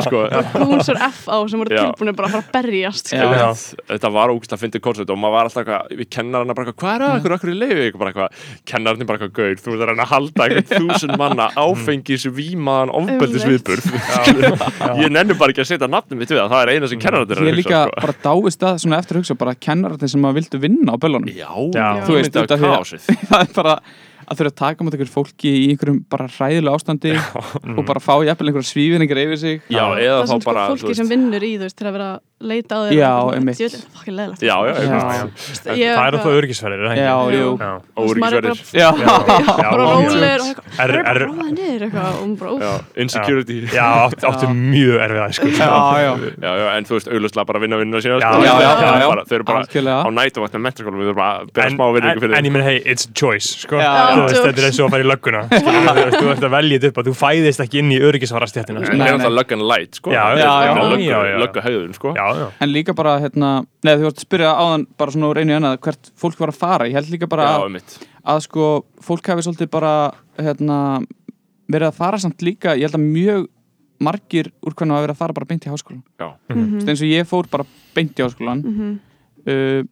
Sko. 0.08 0.20
Gúnsur 0.64 0.98
F.A. 1.00 1.36
sem 1.50 1.58
voru 1.64 1.70
tilbúinir 1.74 2.16
bara 2.18 2.28
að 2.28 2.34
fara 2.36 2.44
að 2.44 2.50
berjast. 2.58 3.06
Já. 3.14 3.52
Þetta 3.94 4.08
var 4.14 4.28
ógust 4.34 4.54
að 4.56 4.60
fyndi 4.66 4.80
koncept 4.84 5.10
og 5.14 5.18
maður 5.20 5.36
var 5.38 5.46
alltaf 5.50 5.66
við 5.94 6.08
kennarana 6.14 6.54
bara 6.58 6.64
eitthvað, 6.68 6.80
hvað 6.84 6.94
er 6.94 7.00
það, 7.04 7.18
hverju 7.24 7.36
okkur 7.38 7.52
í 7.54 7.58
leiði 7.60 7.84
ykkur 7.90 8.02
bara 8.04 8.12
eitthvað, 8.14 8.30
kennararnir 8.70 9.08
bara 9.10 9.18
eitthvað 9.20 9.36
gaur, 9.40 9.56
þú 9.64 9.70
ert 9.74 9.82
að 9.84 9.88
reyna 9.92 10.04
að 10.04 10.12
halda 10.14 10.42
eitthvað 10.50 10.84
að 15.94 15.98
nafnum 15.98 16.22
mitt 16.24 16.34
við 16.34 16.40
það, 16.42 16.54
það 16.54 16.64
er 16.64 16.72
eina 16.74 16.90
sem 16.92 17.04
kennararnir 17.04 17.44
ég 17.44 17.44
er 17.44 17.54
er 17.54 17.60
líka 17.62 17.84
bara 18.00 18.16
dáist 18.26 18.66
að 18.70 18.80
svona 18.84 19.02
eftir 19.04 19.18
að 19.20 19.24
hugsa 19.24 19.38
bara 19.44 19.54
kennararnir 19.68 20.14
sem 20.14 20.26
að 20.30 20.40
vildu 20.40 20.64
vinna 20.64 20.96
á 20.96 20.98
böllunum. 21.04 21.30
Já, 21.34 21.52
Já. 21.78 21.88
Þú 22.08 22.18
veist, 22.18 22.42
að- 22.42 22.66
kaosið. 22.66 23.08
það 23.30 23.46
er 23.46 23.54
bara 23.60 23.78
að 24.24 24.40
þurfa 24.40 24.52
að 24.54 24.60
taka 24.62 24.86
mot 24.86 24.96
einhver 24.96 25.12
fólki 25.12 25.52
í 25.52 25.64
einhverjum 25.74 25.98
bara 26.12 26.28
hræðilega 26.32 26.78
ástandi 26.80 27.12
og 27.14 27.82
bara 27.88 28.02
fá 28.04 28.14
jafnvel 28.24 28.50
einhverja 28.52 28.70
svífinningar 28.70 29.20
yfir 29.26 29.40
sig. 29.42 29.62
Já, 29.68 29.84
eða 30.00 30.22
það 30.22 30.24
þá 30.24 30.32
sem 30.32 30.44
sko 30.44 30.50
bara, 30.50 30.64
þú 30.64 30.76
fólki 30.78 30.92
veist, 30.94 31.02
sem 31.02 31.12
vinnur 31.12 31.44
í 31.48 31.52
þú 31.58 31.68
veist 31.68 31.80
til 31.80 31.88
að 31.90 31.98
vera 31.98 32.10
leita 32.44 32.76
á 32.76 32.80
þér 32.84 32.94
Já, 32.98 33.12
og 33.24 33.32
einmitt. 33.38 33.58
þetta 33.60 33.78
er 33.80 33.84
fucking 33.98 34.16
leðilegt 34.20 34.44
Já, 34.44 34.56
já, 34.64 34.74
Já. 34.74 35.00
Ég- 35.74 35.94
það 35.94 36.04
er 36.04 36.14
alltaf 36.14 36.34
örgisverðir, 36.34 36.80
er 36.80 36.88
það 36.88 36.94
ekki? 36.94 37.04
Já, 37.04 37.16
jú. 37.34 37.50
Já. 37.64 37.72
Óríkisverðir. 38.04 38.58
Já, 38.74 38.90
Já, 38.94 39.68
bara 39.70 39.84
og 39.84 40.04
eitthvað 40.04 40.24
Er- 40.34 40.44
það 40.44 40.94
er 40.94 41.04
bara 41.04 41.20
rólaði 41.24 41.54
niður 41.58 41.82
eitthvað 41.88 42.14
og 42.14 42.98
insecurity. 43.04 43.58
Já. 43.74 43.88
Áttu, 44.14 44.48
mjög 44.54 44.98
erfið 45.04 45.22
að 45.24 45.32
sko. 45.38 45.48
já, 45.54 45.70
já 46.04 46.52
já, 46.54 46.68
en 46.78 46.84
þú 46.88 46.94
veist, 46.98 47.08
auðvitað 47.14 47.46
bara 47.50 47.60
vinna 47.64 47.78
vinnuna 47.82 48.02
sína. 48.04 48.20
Já, 48.20 48.30
sko. 48.34 48.44
já, 48.44 48.54
já, 48.54 48.72
Þau 48.74 48.88
eru 48.94 49.00
já. 49.00 49.08
bara- 49.14 49.24
Þau 49.24 49.36
eru 49.38 49.44
bara 49.44 49.62
á 49.64 50.10
nætuvakt 50.14 50.54
með 50.54 50.62
mentaskólum, 50.68 51.00
við 51.00 51.08
þurfum 51.10 51.22
bara 51.22 51.34
að 51.34 51.54
bera 51.54 51.70
smá 51.74 51.86
vinningu 51.94 52.20
fyrir 52.24 52.36
en 52.38 52.44
ég 52.46 52.52
meina, 52.52 52.66
hey, 52.68 52.78
it's 52.86 53.06
a 53.06 53.12
choice 53.14 53.48
sko. 53.64 53.76
Þetta 53.78 54.58
er 54.58 54.68
eins 54.70 54.80
og 54.80 54.86
að 54.88 54.92
fara 54.94 55.04
í 55.04 55.08
lögguna 55.08 55.42
Þú 56.20 56.26
ert 56.34 56.44
að 56.44 56.52
velja 56.54 56.78
þetta 56.80 56.88
upp 56.94 56.98
að 57.02 57.06
þú 57.10 57.14
fæðist 57.24 57.60
ekki 57.64 57.78
inn 57.84 57.92
í 57.94 58.00
örgisvarastjættina 58.04 58.80
En. 62.34 62.40
Já, 62.44 62.48
En 62.66 62.70
líka 62.74 62.94
bara, 62.98 63.14
hérna, 63.24 63.50
neða 63.86 64.00
þú 64.02 64.08
varst 64.10 64.20
að 64.22 64.26
spyrja 64.28 64.52
áðan 64.60 64.86
bara 64.98 65.12
svona 65.16 65.30
úr 65.32 65.40
einu 65.42 65.54
í 65.54 65.58
annað 65.58 65.80
hvert 65.86 66.12
fólk 66.20 66.40
var 66.40 66.52
að 66.54 66.60
fara 66.60 66.88
Ég 66.90 66.94
held 67.00 67.10
líka 67.14 67.28
bara 67.30 67.44
Já, 67.48 67.56
að, 67.58 67.66
einmitt. 67.70 67.98
að 68.34 68.40
sko, 68.48 68.68
fólk 69.02 69.28
hafi 69.34 69.46
svolítið 69.48 69.70
bara, 69.74 69.94
hérna, 70.38 70.78
verið 71.72 71.88
að 71.92 72.00
fara 72.02 72.18
samt 72.20 72.42
líka 72.46 72.76
Ég 72.78 72.88
held 72.90 72.98
að 73.00 73.06
mjög 73.08 73.48
margir 74.04 74.50
úr 74.66 74.74
hvernig 74.76 74.98
hafa 74.98 75.06
verið 75.06 75.16
að 75.16 75.22
fara 75.22 75.34
bara 75.38 75.46
beint 75.48 75.64
í 75.66 75.72
háskólan 75.72 76.04
Já. 76.20 76.30
mm 76.52 76.80
eins 76.90 77.02
og 77.06 77.08
ég 77.08 77.28
fór 77.30 77.48
bara 77.50 77.64
beint 77.96 78.18
í 78.20 78.24
háskólan 78.26 78.64
Mhm. 78.66 79.00
uh, 79.48 79.84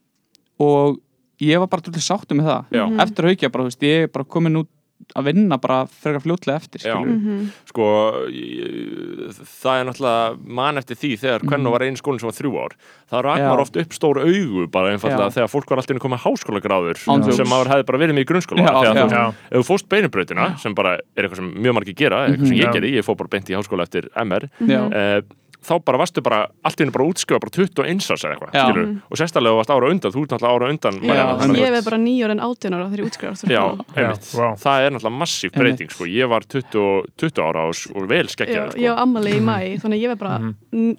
og 0.60 1.00
ég 1.42 1.58
var 1.60 1.68
bara 1.72 1.82
til 1.82 2.02
sáttu 2.04 2.36
með 2.36 2.50
það 2.50 2.66
Já. 2.76 2.84
eftir 3.06 3.24
að 3.26 3.30
haukja 3.32 3.52
bara, 3.52 3.64
þú 3.64 3.70
veist, 3.72 3.82
ég 3.88 4.04
er 4.04 4.08
bara 4.12 4.26
komin 4.26 4.58
út 4.60 4.68
að 5.16 5.26
vinna 5.32 5.58
bara 5.62 5.86
frekar 5.88 6.22
fljótlega 6.24 6.56
eftir 6.62 6.80
skilurðu. 6.84 7.16
Mhm. 7.18 7.48
sko 7.72 7.86
ég, 8.32 9.32
það 9.62 9.80
er 9.82 9.86
náttúrulega 9.90 10.38
mann 10.60 10.78
eftir 10.82 10.96
því 11.02 11.12
þegar 11.24 11.46
hvernig 11.52 11.72
var 11.76 11.86
einn 11.86 11.98
skólinn 12.00 12.20
sem 12.22 12.30
var 12.30 12.38
þrjú 12.38 12.54
ár 12.62 12.76
það 13.12 13.30
maður 13.42 13.64
oft 13.66 13.78
upp 13.82 13.96
stór 13.98 14.22
augu 14.24 14.68
bara 14.72 14.94
einfallega 14.94 15.28
Já. 15.30 15.36
þegar 15.38 15.52
fólk 15.52 15.70
var 15.74 15.82
alltaf 15.82 15.92
inn 15.96 16.00
að 16.02 16.06
koma 16.08 16.22
háskólagráður 16.26 17.02
sem 17.36 17.48
maður 17.52 17.72
hefði 17.74 17.86
bara 17.92 18.02
verið 18.06 18.16
með 18.18 18.26
í 18.26 18.30
grunnskóla 18.32 18.62
Já, 18.62 18.72
þegar 18.72 18.96
já. 18.96 19.02
þú 19.02 19.12
Já. 19.12 19.26
veist, 19.26 19.52
ef 19.52 19.60
þú 19.60 19.68
fóst 19.72 19.90
beinubrautina 19.92 20.48
sem 20.62 20.74
bara 20.78 20.94
er 21.16 21.24
eitthvað 21.28 21.42
sem 21.42 21.52
mjög 21.56 21.74
margir 21.80 21.96
gera 21.96 22.26
eitthvað 22.28 22.48
sem 22.48 22.56
Mhm. 22.56 22.62
ég 22.62 22.68
Já. 22.68 22.74
gerði, 22.78 22.94
ég 22.98 23.06
fór 23.06 23.18
bara 23.18 23.28
beint 23.36 23.50
í 23.50 23.56
háskóla 23.58 23.84
eftir 23.88 24.10
MR 24.16 24.50
Já. 24.62 25.22
Eh, 25.62 25.68
þá 25.68 25.74
bara 25.86 25.98
varstu 26.02 26.22
bara, 26.26 26.40
allt 26.66 26.80
í 26.80 26.84
hennu 26.84 26.92
bara 26.96 27.06
útskrifa 27.12 27.40
bara 27.40 27.54
21 27.54 28.12
árs 28.12 28.24
eða 28.26 28.34
eitthvað, 28.36 29.02
og 29.12 29.18
sérstaklega 29.22 29.56
varst 29.60 29.70
ára 29.76 29.90
undan, 29.94 30.12
þú 30.16 30.24
ert 30.26 30.32
náttúrulega 30.34 30.56
ára 30.58 30.70
undan 30.74 31.00
Já, 31.06 31.26
ég 31.62 31.76
er 31.78 31.86
bara 31.86 31.98
nýjör 32.02 32.32
en 32.34 32.42
átján 32.42 32.74
ára 32.78 32.88
þegar 32.90 33.04
ég 33.04 33.10
útskrifast 33.12 33.46
úr 33.46 33.54
Já, 33.54 33.62
einmitt. 33.96 34.30
Vá. 34.34 34.48
Það 34.58 34.86
er 34.88 34.96
náttúrulega 34.96 35.20
massíf 35.22 35.52
breyting 35.54 35.92
sko. 35.94 36.08
Ég 36.10 36.30
var 36.32 36.42
20, 36.50 36.86
20 37.22 37.42
ára 37.46 37.66
og, 37.70 37.76
og 37.96 38.08
vel 38.10 38.26
Já, 38.26 38.32
skeggjaður 38.34 38.76
ég 38.82 38.90
sko. 38.90 38.96
á 38.98 39.02
ammali 39.06 39.36
í 39.38 39.42
mæ 39.46 39.58
þannig 39.84 40.02
ég 40.02 40.14
var 40.16 40.20
bara 40.22 40.40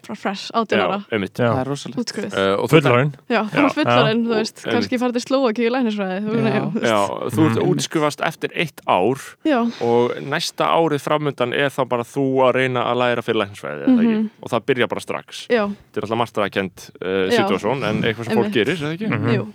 frá 0.06 0.14
fresh 0.16 0.52
átján 0.54 0.78
Já, 0.78 0.86
ára. 0.86 1.00
einmitt. 1.12 1.34
Já. 1.38 1.48
það 1.52 1.60
er 1.64 1.70
rosalegt. 1.72 1.98
Útskrifið 2.02 2.38
uh, 2.38 2.54
og 2.62 2.70
Fullorinn 2.72 3.12
Já, 3.32 3.40
það 3.52 3.62
var 3.66 3.74
fullarinn, 3.76 4.22
þú 4.28 4.34
veist, 4.38 4.62
kannski 4.68 5.00
farið 5.02 5.18
til 5.18 5.24
Slóaki 5.26 5.66
í 5.66 5.72
læknisfræði 5.72 6.20
þú 6.22 6.86
Já. 6.86 6.98
þú 7.34 7.46
ert 7.48 7.60
útskrifast 7.66 8.24
eftir 8.26 8.54
eitt 8.54 8.82
ár 8.86 9.22
Já, 9.48 9.58
og 9.82 10.14
næsta 10.28 10.68
árið 10.76 11.02
framöndan 11.04 11.54
er 11.56 11.72
þá 11.72 11.82
bara 11.88 12.06
þú 12.06 12.26
að 12.46 12.52
reyna 12.60 12.84
að 12.92 13.00
læra 13.02 13.24
fyrir 13.26 13.42
læknisfræði 13.42 13.90
Mhm. 13.92 14.30
Og 14.52 14.58
það 14.58 14.68
byrja 14.70 14.88
bara 14.92 15.02
strax. 15.02 15.42
Já, 15.48 15.64
Þetta 15.72 16.00
er 16.00 16.06
alltaf 16.06 16.20
margstæðakent 16.22 16.86
uh, 17.00 17.10
Já. 17.32 17.36
situasjón 17.40 17.84
en 17.88 18.02
eitthvað 18.04 18.28
sem 18.28 18.40
fólk 18.42 18.54
gerir, 18.54 18.76
eða 18.78 18.94
ekki? 18.98 19.36
jú. 19.38 19.46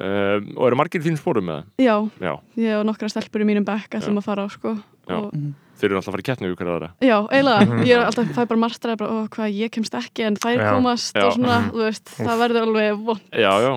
Uh, 0.00 0.36
og 0.56 0.68
eru 0.68 0.78
margir 0.78 1.02
í 1.02 1.06
þínu 1.08 1.18
spórum 1.20 1.48
með 1.50 1.58
það? 1.60 1.86
Já, 1.86 1.96
Já, 2.24 2.34
ég 2.62 2.76
og 2.78 2.84
nokkra 2.88 3.10
stelpur 3.10 3.42
í 3.42 3.48
mínum 3.48 3.66
bekk 3.66 3.98
ætlum 3.98 4.20
að 4.22 4.28
fara 4.30 4.46
á, 4.46 4.48
sko 4.50 4.76
og, 5.10 5.32
þeir 5.80 5.88
eru 5.90 5.98
alltaf 6.00 6.10
að 6.10 6.14
fara 6.16 6.22
í 6.22 6.28
keppni 6.28 6.50
ykkur 6.52 6.70
aðra 6.74 6.88
Já, 7.00 7.16
eiginlega, 7.30 7.78
ég 7.88 7.94
er 7.96 8.04
alltaf, 8.06 8.30
það 8.34 8.42
er 8.44 8.48
bara 8.50 8.60
marstræði 8.64 8.98
bara, 9.00 9.10
ó, 9.10 9.18
hvað, 9.34 9.48
ég 9.56 9.72
kemst 9.74 9.96
ekki 10.00 10.26
en 10.28 10.36
þær 10.40 10.56
Já. 10.60 10.66
komast 10.74 11.16
Já. 11.16 11.24
og 11.26 11.34
svona, 11.36 11.58
þú 11.70 11.82
veist, 11.86 12.12
það 12.20 12.42
verður 12.44 12.66
alveg 12.68 13.02
von 13.08 13.20
Já, 13.30 13.52
já, 13.64 13.70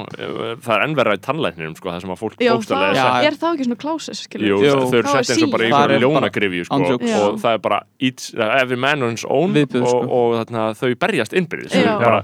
það 0.63 0.73
er 0.75 0.85
ennverða 0.88 1.15
í 1.17 1.21
tannlækninum 1.27 1.75
sko, 1.80 1.91
það 1.93 2.01
sem 2.05 2.13
að 2.13 2.21
fólk 2.23 2.38
Já, 2.43 2.51
bókstaflega 2.53 2.93
það, 2.93 2.99
er 3.03 3.23
Já. 3.23 3.27
er 3.31 3.39
það 3.43 3.57
ekki 3.57 3.67
svona 3.69 3.81
klásis, 3.84 4.23
skilur 4.27 4.47
Jú, 4.49 4.57
Jú. 4.63 4.75
þau 4.84 4.97
eru 4.99 5.13
sett 5.13 5.34
eins 5.34 5.43
og 5.47 5.53
bara 5.53 5.63
í 5.63 5.67
er 5.67 5.75
bara 5.77 5.99
ljónagrifju 6.03 6.63
sko. 6.67 6.81
Já. 7.03 7.17
og 7.23 7.39
það 7.43 7.53
er 7.57 7.61
bara 7.63 7.80
each, 8.03 8.23
every 8.35 8.80
man 8.80 9.03
on 9.03 9.15
his 9.17 9.25
own 9.30 9.53
Viðbjóð, 9.53 9.84
og, 9.84 9.89
sko. 9.89 9.99
og 10.19 10.35
þarna, 10.41 10.65
þau 10.80 10.91
berjast 11.03 11.34
innbyrðis 11.39 11.73
þau 11.73 11.81
Já. 11.84 11.88
eru 11.93 12.03
bara, 12.03 12.19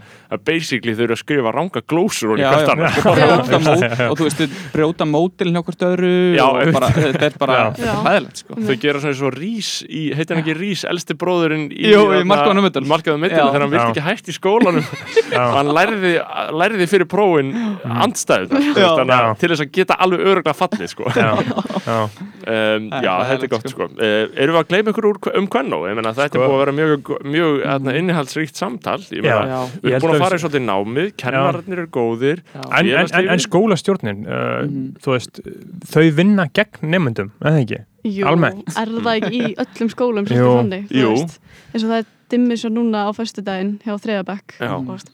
basically 0.45 0.95
þau 0.97 1.03
eru 1.07 1.15
að 1.15 1.21
skrifa 1.23 1.53
ranga 1.55 1.81
glósur 1.89 2.35
og 2.35 2.41
Já, 2.41 2.51
já. 2.51 2.65
sko. 2.99 3.09
og 4.11 4.19
þú 4.19 4.27
veist, 4.27 4.45
brjóta 4.73 5.07
mótilin 5.09 5.57
Rís 9.69 9.83
í, 9.85 10.03
heitir 10.15 10.35
hann 10.35 10.43
ekki 10.43 10.55
Rís, 10.57 10.83
elsti 10.89 11.15
bróðurinn 11.19 11.67
í, 11.71 11.89
í 11.89 11.93
Middle, 13.21 13.37
Já. 13.37 13.45
þegar 13.53 13.65
hann 13.65 13.75
Já. 13.75 13.83
ekki 13.89 14.05
hægt 14.05 14.31
í 14.31 14.35
skólanum 14.35 14.89
og 15.39 15.55
hann 15.57 15.71
læriði, 15.77 16.13
læriði 16.61 16.89
fyrir 16.89 17.09
prófin 17.11 17.53
andstæðu 17.83 18.63
til 19.39 19.51
þess 19.53 19.65
að 19.65 19.71
geta 19.77 19.99
alveg 20.05 20.25
öruglega 20.25 20.57
fallið 20.57 20.93
sko. 20.93 21.09
Já, 21.15 21.31
já 21.89 21.99
Um, 22.49 22.85
já, 23.03 23.11
þetta 23.29 23.45
er 23.45 23.49
gott 23.51 23.67
sko. 23.69 23.85
Uh, 23.99 24.31
erum 24.39 24.55
við 24.55 24.59
að 24.63 24.69
gleyma 24.71 24.91
ykkur 24.93 25.07
úr, 25.09 25.17
um 25.37 25.47
meina, 25.99 26.13
þetta 26.17 26.31
Sko- 26.31 26.39
er 26.39 26.49
búið 26.49 26.55
að 26.55 26.61
vera 26.63 26.73
mjög, 26.79 27.11
mjög 27.35 27.57
mm. 27.67 27.89
innihaldsríkt 27.99 28.57
samtal. 28.57 28.95
Við 29.05 29.27
erum 29.29 30.01
búin 30.01 30.15
að 30.15 30.23
fara 30.23 30.39
í 30.39 30.41
svolítið 30.41 30.63
námið, 30.65 31.11
kennararnir 31.19 31.83
eru 31.83 31.91
góðir. 31.93 32.41
En, 32.55 32.89
en, 32.89 33.11
en, 33.11 33.29
en 33.35 33.43
skólastjórnin, 33.45 34.23
uh, 34.25 34.47
Mhm. 34.65 34.87
þú 35.03 35.13
veist, 35.13 35.41
þau 35.93 36.07
vinna 36.17 36.47
gegn 36.55 36.89
nefndum, 36.95 37.29
eða 37.43 37.61
ekki? 37.61 37.81
Jú, 38.03 38.25
Almennt. 38.27 38.69
er 38.77 38.87
það 38.87 39.09
ekki 39.19 39.39
í 39.39 39.55
öllum 39.63 39.89
skólum 39.93 40.25
Jú. 40.25 40.33
svolítið 40.35 40.57
þannig, 40.59 40.87
þú 40.89 41.01
Jú. 41.03 41.09
veist 41.15 41.39
eins 41.73 41.83
og 41.83 41.89
það 41.89 41.97
er 41.99 42.05
dimmi 42.29 42.57
svo 42.61 42.69
núna 42.69 43.05
á 43.05 43.09
föstudaginn 43.17 43.73
hjá 43.83 43.93
veist, 44.95 45.09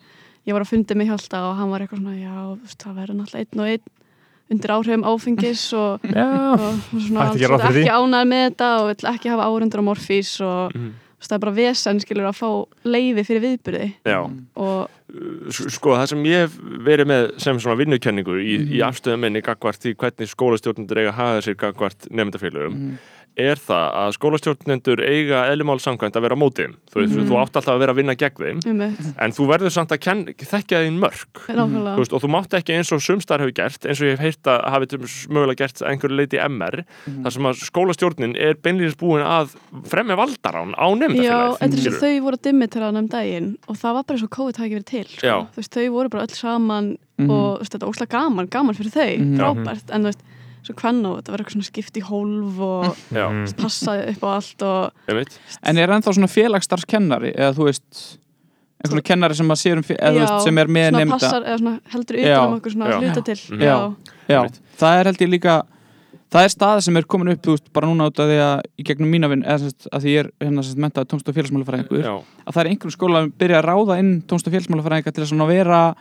ég 0.46 0.54
var 0.54 0.62
að 0.66 0.72
fundi 0.74 0.94
með 1.00 1.10
Hjalta 1.10 1.44
og 1.50 1.56
hann 1.58 1.70
var 1.72 1.80
eitthvað 1.86 2.02
svona 2.04 2.18
já, 2.20 2.34
þú 2.36 2.62
veist, 2.62 2.80
það 2.86 2.98
verður 3.00 3.18
náttúrulega 3.22 3.46
einn 3.46 3.60
og 3.60 3.68
einn 3.74 3.92
undir 4.54 4.70
áhrifum 4.76 5.06
áfengis 5.10 5.64
og, 5.74 6.04
og 6.06 6.68
svona, 7.02 7.24
hann 7.26 7.34
fyrir 7.66 7.82
ekki 7.82 7.96
ánægð 7.98 8.28
með 8.30 8.44
þetta 8.46 8.68
og 8.78 8.86
vill 8.92 9.10
ekki 9.16 9.32
hafa 9.34 9.48
árundur 9.50 9.82
á 9.82 9.86
morfís 9.90 10.34
og 10.46 10.76
Mhm. 10.76 10.92
Það 11.22 11.36
er 11.38 11.44
bara 11.46 11.56
vesen 11.56 12.00
skilur 12.04 12.28
að 12.30 12.38
fá 12.40 12.50
leiði 12.86 13.24
fyrir 13.28 13.42
viðbyrði 13.46 13.88
S- 15.50 15.68
sko 15.78 15.94
það 15.96 16.08
sem 16.12 16.24
ég 16.26 16.46
hef 16.46 16.56
verið 16.86 17.08
með 17.12 17.26
sem 17.40 17.60
svona 17.62 17.78
vinnukenningu 17.80 18.36
í, 18.42 18.56
í 18.78 18.80
afstöðum 18.84 19.22
minni 19.28 19.42
gagvart 19.46 19.80
því 19.84 19.94
hvernig 20.02 20.32
skólastjórnendur 20.32 20.98
eiga 21.04 21.12
að 21.14 21.20
hafa 21.20 21.42
sér 21.46 21.56
gagvart 21.62 22.08
nefndafélögum 22.12 22.74
Mhm. 22.76 22.98
Er 23.38 23.56
það 23.60 23.86
að 24.00 24.14
skólastjórnendur 24.16 25.02
eiga 25.04 25.42
eðlumál 25.52 25.80
samkvæmt 25.84 26.16
að 26.16 26.22
vera 26.24 26.36
á 26.36 26.40
móti 26.40 26.64
þeim. 26.64 26.76
Þú, 26.92 26.96
veist, 27.02 27.16
Mhm. 27.16 27.28
þú 27.28 27.36
átt 27.42 27.56
alltaf 27.60 27.74
að 27.76 27.80
vera 27.80 27.92
að 27.94 28.00
vinna 28.00 28.16
gegn 28.16 28.36
þeim 28.36 28.60
um 28.72 28.82
eitt, 28.82 29.00
en 29.20 29.32
þú 29.32 29.48
verður 29.52 29.72
samt 29.76 29.92
að 29.92 30.00
ken, 30.00 30.26
þekkja 30.40 30.80
þín 30.86 31.00
mörg 31.00 31.28
nákvæmlega 31.50 31.96
Þú 31.96 32.00
veist, 32.00 32.14
og 32.14 32.22
þú 32.24 32.30
mátt 32.32 32.50
ekki 32.56 32.74
eins 32.78 32.92
og 32.96 33.02
sumstar 33.02 33.40
hefur 33.44 33.52
gert 33.54 33.82
eins 33.86 34.00
og 34.02 34.08
ég 34.08 34.18
hef 34.18 34.20
heyrt 34.20 34.44
að 34.48 34.70
hafi 34.72 34.88
til 34.88 35.00
mögulega 35.30 35.56
gert 35.58 35.82
að 35.84 35.90
einhverju 35.92 36.16
leiti 36.16 36.38
í 36.40 36.46
MR 36.48 36.84
þar 37.24 37.32
sem 37.32 37.44
að 37.44 37.60
skólastjórnin 37.70 38.36
er 38.40 38.54
beinlýnis 38.56 38.96
búin 38.96 39.24
að 39.26 39.56
fremja 39.86 40.16
valdarán 40.16 40.72
á 40.80 40.86
Já, 40.88 40.96
nefndafélagið 40.96 41.58
þetta 41.60 41.64
er 41.66 41.70
svo 41.70 41.92
skilurðu. 41.92 42.00
þau 42.00 42.24
voru 42.24 42.38
dimmiteraðan 42.48 42.98
um 42.98 43.08
daginn 43.08 43.58
og 43.68 43.76
það 43.76 43.94
var 43.94 44.04
bara 44.04 44.20
svo 44.20 44.28
COVID 44.30 44.56
hafi 44.56 44.70
ekki 44.70 44.80
verið 44.80 44.86
til 44.86 45.06
sko. 45.06 45.28
Já. 45.28 45.36
þú 45.52 45.58
veist, 45.60 45.72
þau 45.76 45.90
voru 45.92 46.10
bara 46.10 46.24
öll 46.26 46.36
saman 46.36 46.98
Mhm. 47.18 47.30
og 47.32 47.60
þetta 47.62 47.76
er 47.84 47.88
óslega 47.90 48.10
gaman, 48.10 48.48
gaman 48.50 48.76
fyrir 48.76 48.92
þau 48.92 49.20
Mhm. 49.20 49.38
frábært, 49.40 49.84
en 49.92 50.02
þú 50.04 50.06
veist, 50.12 50.20
svo 50.66 50.76
hvern 50.82 51.02
og 51.10 51.18
þetta 51.20 51.32
var 51.36 51.44
eitthvað 51.44 51.56
svona 51.58 51.70
skipt 51.70 51.98
í 51.98 52.04
hólf 52.10 52.60
og 52.60 52.86
Já, 53.14 53.26
Mm. 53.30 53.46
passaði 53.62 54.10
upp 54.16 54.24
á 54.26 54.30
allt 54.36 54.62
En 55.64 55.78
er 55.78 55.88
ennþá 55.96 56.14
svona 56.18 56.32
félagsstarfskennari 56.32 57.34
eða 57.36 57.54
þú 57.58 57.70
veist 57.70 58.04
einhvern 58.86 59.06
kennari 59.08 59.34
sem 59.36 59.48
um 59.48 59.84
eða, 59.98 60.12
þú 60.14 60.20
veist, 60.26 60.44
sem 60.46 60.58
er 60.62 60.68
með 60.68 60.90
svona 60.92 61.00
nefnda 61.06 61.16
passar, 61.20 61.44
eða 61.46 61.58
svona 61.62 61.80
heldur 61.94 62.18
Já. 62.20 62.36
utan 62.36 62.50
um 62.52 62.60
okkur 62.60 62.72
svona 62.76 62.90
Já. 62.92 63.00
hluta 63.00 63.24
til 63.24 63.36
Mhm. 63.56 63.62
Já. 63.62 63.96
Já, 64.30 64.40
Einmitt. 64.42 64.60
það 64.78 65.00
er 65.00 65.04
held 65.06 65.18
ég 65.26 65.30
líka 65.30 65.56
það 66.36 66.44
er 66.44 66.50
staða 66.50 66.82
sem 66.84 66.98
er 66.98 67.04
komin 67.04 67.32
upp 67.32 67.42
veist, 67.54 67.72
bara 67.74 67.88
núna 67.88 68.08
út 68.10 68.20
af 68.20 68.28
því 68.28 68.38
að 68.44 68.62
í 68.78 68.84
gegnum 68.84 69.10
mína 69.10 69.30
vinn 69.30 69.44
eða 69.44 69.60
sérst, 69.64 69.88
að 69.94 70.02
því 70.04 70.10
ég 70.16 70.20
er 70.20 70.32
hérna 70.42 70.64
sérst 70.66 70.78
mentaði 70.78 71.08
tónst 71.08 71.30
og 71.30 71.36
félagsmálafræðingur 71.36 72.04
Já, 72.04 72.14
að 72.46 72.54
það 72.54 72.62
er 72.66 72.70
einhverjum 72.72 72.98
skóla 72.98 73.22
að 73.24 73.32
byrja 73.40 73.62
að 73.62 73.66
ráða 73.70 74.00
inn 74.00 74.22
tónst 74.28 74.48
og 74.48 74.54
félagsmálafræðinga 74.54 75.14
til 75.14 75.24
að 75.24 75.30
svona 75.32 75.48
vera 75.48 75.96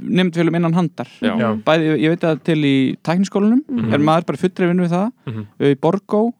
nefndfélum 0.00 0.54
innan 0.56 0.74
handar 0.74 1.08
bæði, 1.20 1.98
ég 2.00 2.08
veit 2.14 2.24
að 2.28 2.42
til 2.44 2.58
í 2.64 2.96
tækniskólanum 3.02 3.62
Mhm. 3.68 3.92
er 3.92 3.98
maður 3.98 4.26
bara 4.26 4.38
fullri 4.38 4.68
vinnu 4.70 4.86
við 4.86 4.94
það 4.94 5.12
Mhm. 5.26 5.46
í 5.60 5.74
Borgó 5.76 6.32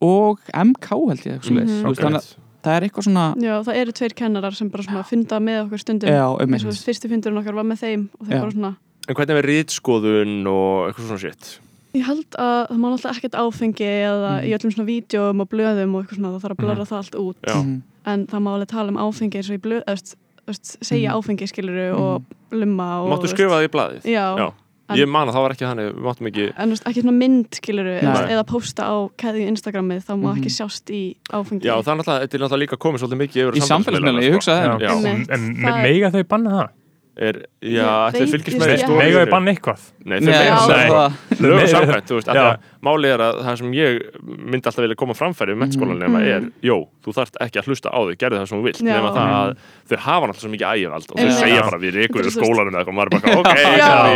og 0.00 0.38
MK 0.54 0.88
held 1.08 1.20
ég 1.26 1.40
Mhm. 1.44 1.66
mm 1.66 1.86
ok. 1.86 1.96
þannig 1.96 2.20
að 2.20 2.36
það 2.62 2.76
er 2.76 2.82
eitthvað 2.88 3.04
svona 3.08 3.34
Já, 3.40 3.62
það 3.64 3.76
eru 3.76 3.92
tveir 3.92 4.14
kennarar 4.14 4.54
sem 4.54 4.68
bara 4.68 4.82
svona 4.84 5.04
funda 5.04 5.38
með 5.40 5.66
okkur 5.68 5.78
stundum 5.78 6.08
já, 6.10 6.42
um 6.42 6.52
eins 6.54 6.64
og 6.64 6.72
fyrsti 6.72 7.08
fundurinn 7.08 7.38
okkar 7.42 7.54
var 7.54 7.64
með 7.64 7.80
þeim 7.84 8.08
svona 8.52 8.76
En 9.08 9.14
hvernig 9.16 9.38
er 9.38 9.48
rítskoðun 9.48 10.46
og 10.46 10.92
eitthvað 10.92 11.06
svona 11.08 11.18
shit? 11.18 11.58
Ég 11.94 12.04
held 12.04 12.26
að 12.38 12.68
það 12.68 12.78
má 12.78 12.86
náttúrulega 12.92 13.16
ekkert 13.16 13.34
áfengi 13.34 13.86
eða 14.06 14.44
í 14.44 14.50
öllum 14.54 14.70
svona 14.70 14.86
vídjóum 14.86 15.40
og 15.40 15.48
blöðum 15.50 15.94
og 15.96 16.04
eitthvað 16.04 16.18
svona 16.20 16.30
það 16.30 16.42
þarf 16.44 16.54
að 16.54 16.60
blöra 16.62 16.86
það 16.86 16.98
allt 17.00 17.16
út 17.18 17.36
Já. 17.48 17.54
Mhm. 17.64 17.82
en 18.06 18.26
það 18.26 18.40
má 18.44 18.48
alveg 18.54 18.68
tala 18.68 18.88
um 18.88 18.96
áfengi 18.96 19.34
eins 19.40 19.50
og 19.50 19.56
í 19.58 19.62
blöð 19.64 19.82
veist, 20.46 20.76
segja 20.84 21.12
áfengi 21.16 21.46
skiluru 21.50 21.86
og 21.96 22.22
lumma 22.52 23.02
og 23.02 23.08
Máttu 23.14 23.28
skrifa 23.28 23.58
það 23.60 23.68
í 23.68 23.72
blaðið? 23.76 24.00
veist, 24.02 24.06
já, 24.16 24.26
Já. 24.38 24.52
En- 24.90 24.98
Ég 24.98 25.06
man 25.06 25.28
að 25.28 25.34
það 25.36 25.42
var 25.44 25.52
ekki 25.54 25.66
þannig, 25.70 25.90
við 25.94 26.02
máttum 26.02 26.26
ekki 26.26 26.44
En 26.58 26.66
þú 26.66 26.72
veist, 26.74 26.86
ekki 26.90 27.02
svona 27.04 27.12
mynd, 27.14 27.46
skiluru, 27.54 27.92
eða 28.02 28.42
posta 28.44 28.82
á 28.90 28.96
keðju 29.22 29.44
Instagramið, 29.52 30.00
þá 30.02 30.12
má 30.18 30.34
Mhm. 30.34 30.40
ekki 30.40 30.50
sjást 30.50 30.90
í 30.90 31.14
áfengi. 31.30 31.62
Já, 31.62 31.78
það 31.78 31.92
er 31.92 31.96
náttúrulega, 32.00 32.20
þetta 32.26 32.34
er 32.34 32.40
náttúrulega 32.42 32.62
líka 32.66 32.76
komið 32.76 32.98
svolítið 32.98 33.20
mikið 33.22 33.38
yfir 33.44 33.54
Í 33.54 33.62
samfélagsmiðla, 33.70 34.22
ég 34.26 34.34
hugsaði 34.34 34.58
það 34.58 34.66
en, 34.66 35.06
Einmitt. 35.06 35.30
en 35.30 35.54
Það 35.62 35.82
mega 35.86 36.10
þau 36.10 36.24
banna 36.26 36.50
það? 36.50 36.68
Er, 37.16 37.34
Já, 37.60 37.86
ætli 38.10 38.26
story- 38.86 38.98
Mega 39.00 39.18
þau 39.24 39.30
banna 39.30 39.50
eitthvað? 39.52 39.80
Nei, 40.04 40.18
þeir 40.20 40.30
mega 40.30 40.56
það 40.56 41.12
lögum 41.40 41.66
samkvæmt, 41.68 42.06
þú 42.08 42.14
veist, 42.16 42.28
af 42.30 42.34
því 42.34 42.40
Já. 42.40 42.50
að 42.50 42.56
máli 42.86 43.06
er 43.12 43.20
að 43.20 43.34
það 43.44 43.54
sem 43.60 43.70
ég 43.76 43.90
myndi 44.24 44.66
alltaf 44.70 44.82
vilja 44.84 44.96
koma 44.96 45.14
framfæri 45.18 45.52
um 45.52 45.58
mennskólan 45.60 45.98
nema 46.00 46.18
Mhm. 46.20 46.30
er, 46.30 46.42
jó, 46.64 46.76
þú 47.04 47.10
þarft 47.18 47.34
ekki 47.44 47.58
að 47.60 47.66
hlusta 47.68 47.88
á 47.92 47.98
þig 48.08 48.16
gerðu 48.22 48.36
það 48.40 48.46
sem 48.48 48.58
þú 48.58 48.64
vilt, 48.70 48.80
nema 48.82 49.10
það 49.10 49.28
að 49.40 49.50
þau 49.90 49.98
hafa 50.06 50.24
náttúrulega 50.30 50.40
svo 50.40 50.50
mikið 50.54 50.68
ægivald 50.70 51.06
og 51.10 51.16
þau 51.20 51.32
segja 51.40 51.60
bara 51.66 51.78
við 51.78 51.92
veist- 52.24 52.38
skólanum 52.40 52.72
eða 52.72 52.80
eitthvað, 52.80 52.96
maður 52.96 53.08
er 53.08 53.12
bara, 53.20 53.26
ok, 53.40 53.48
ég 53.50 53.64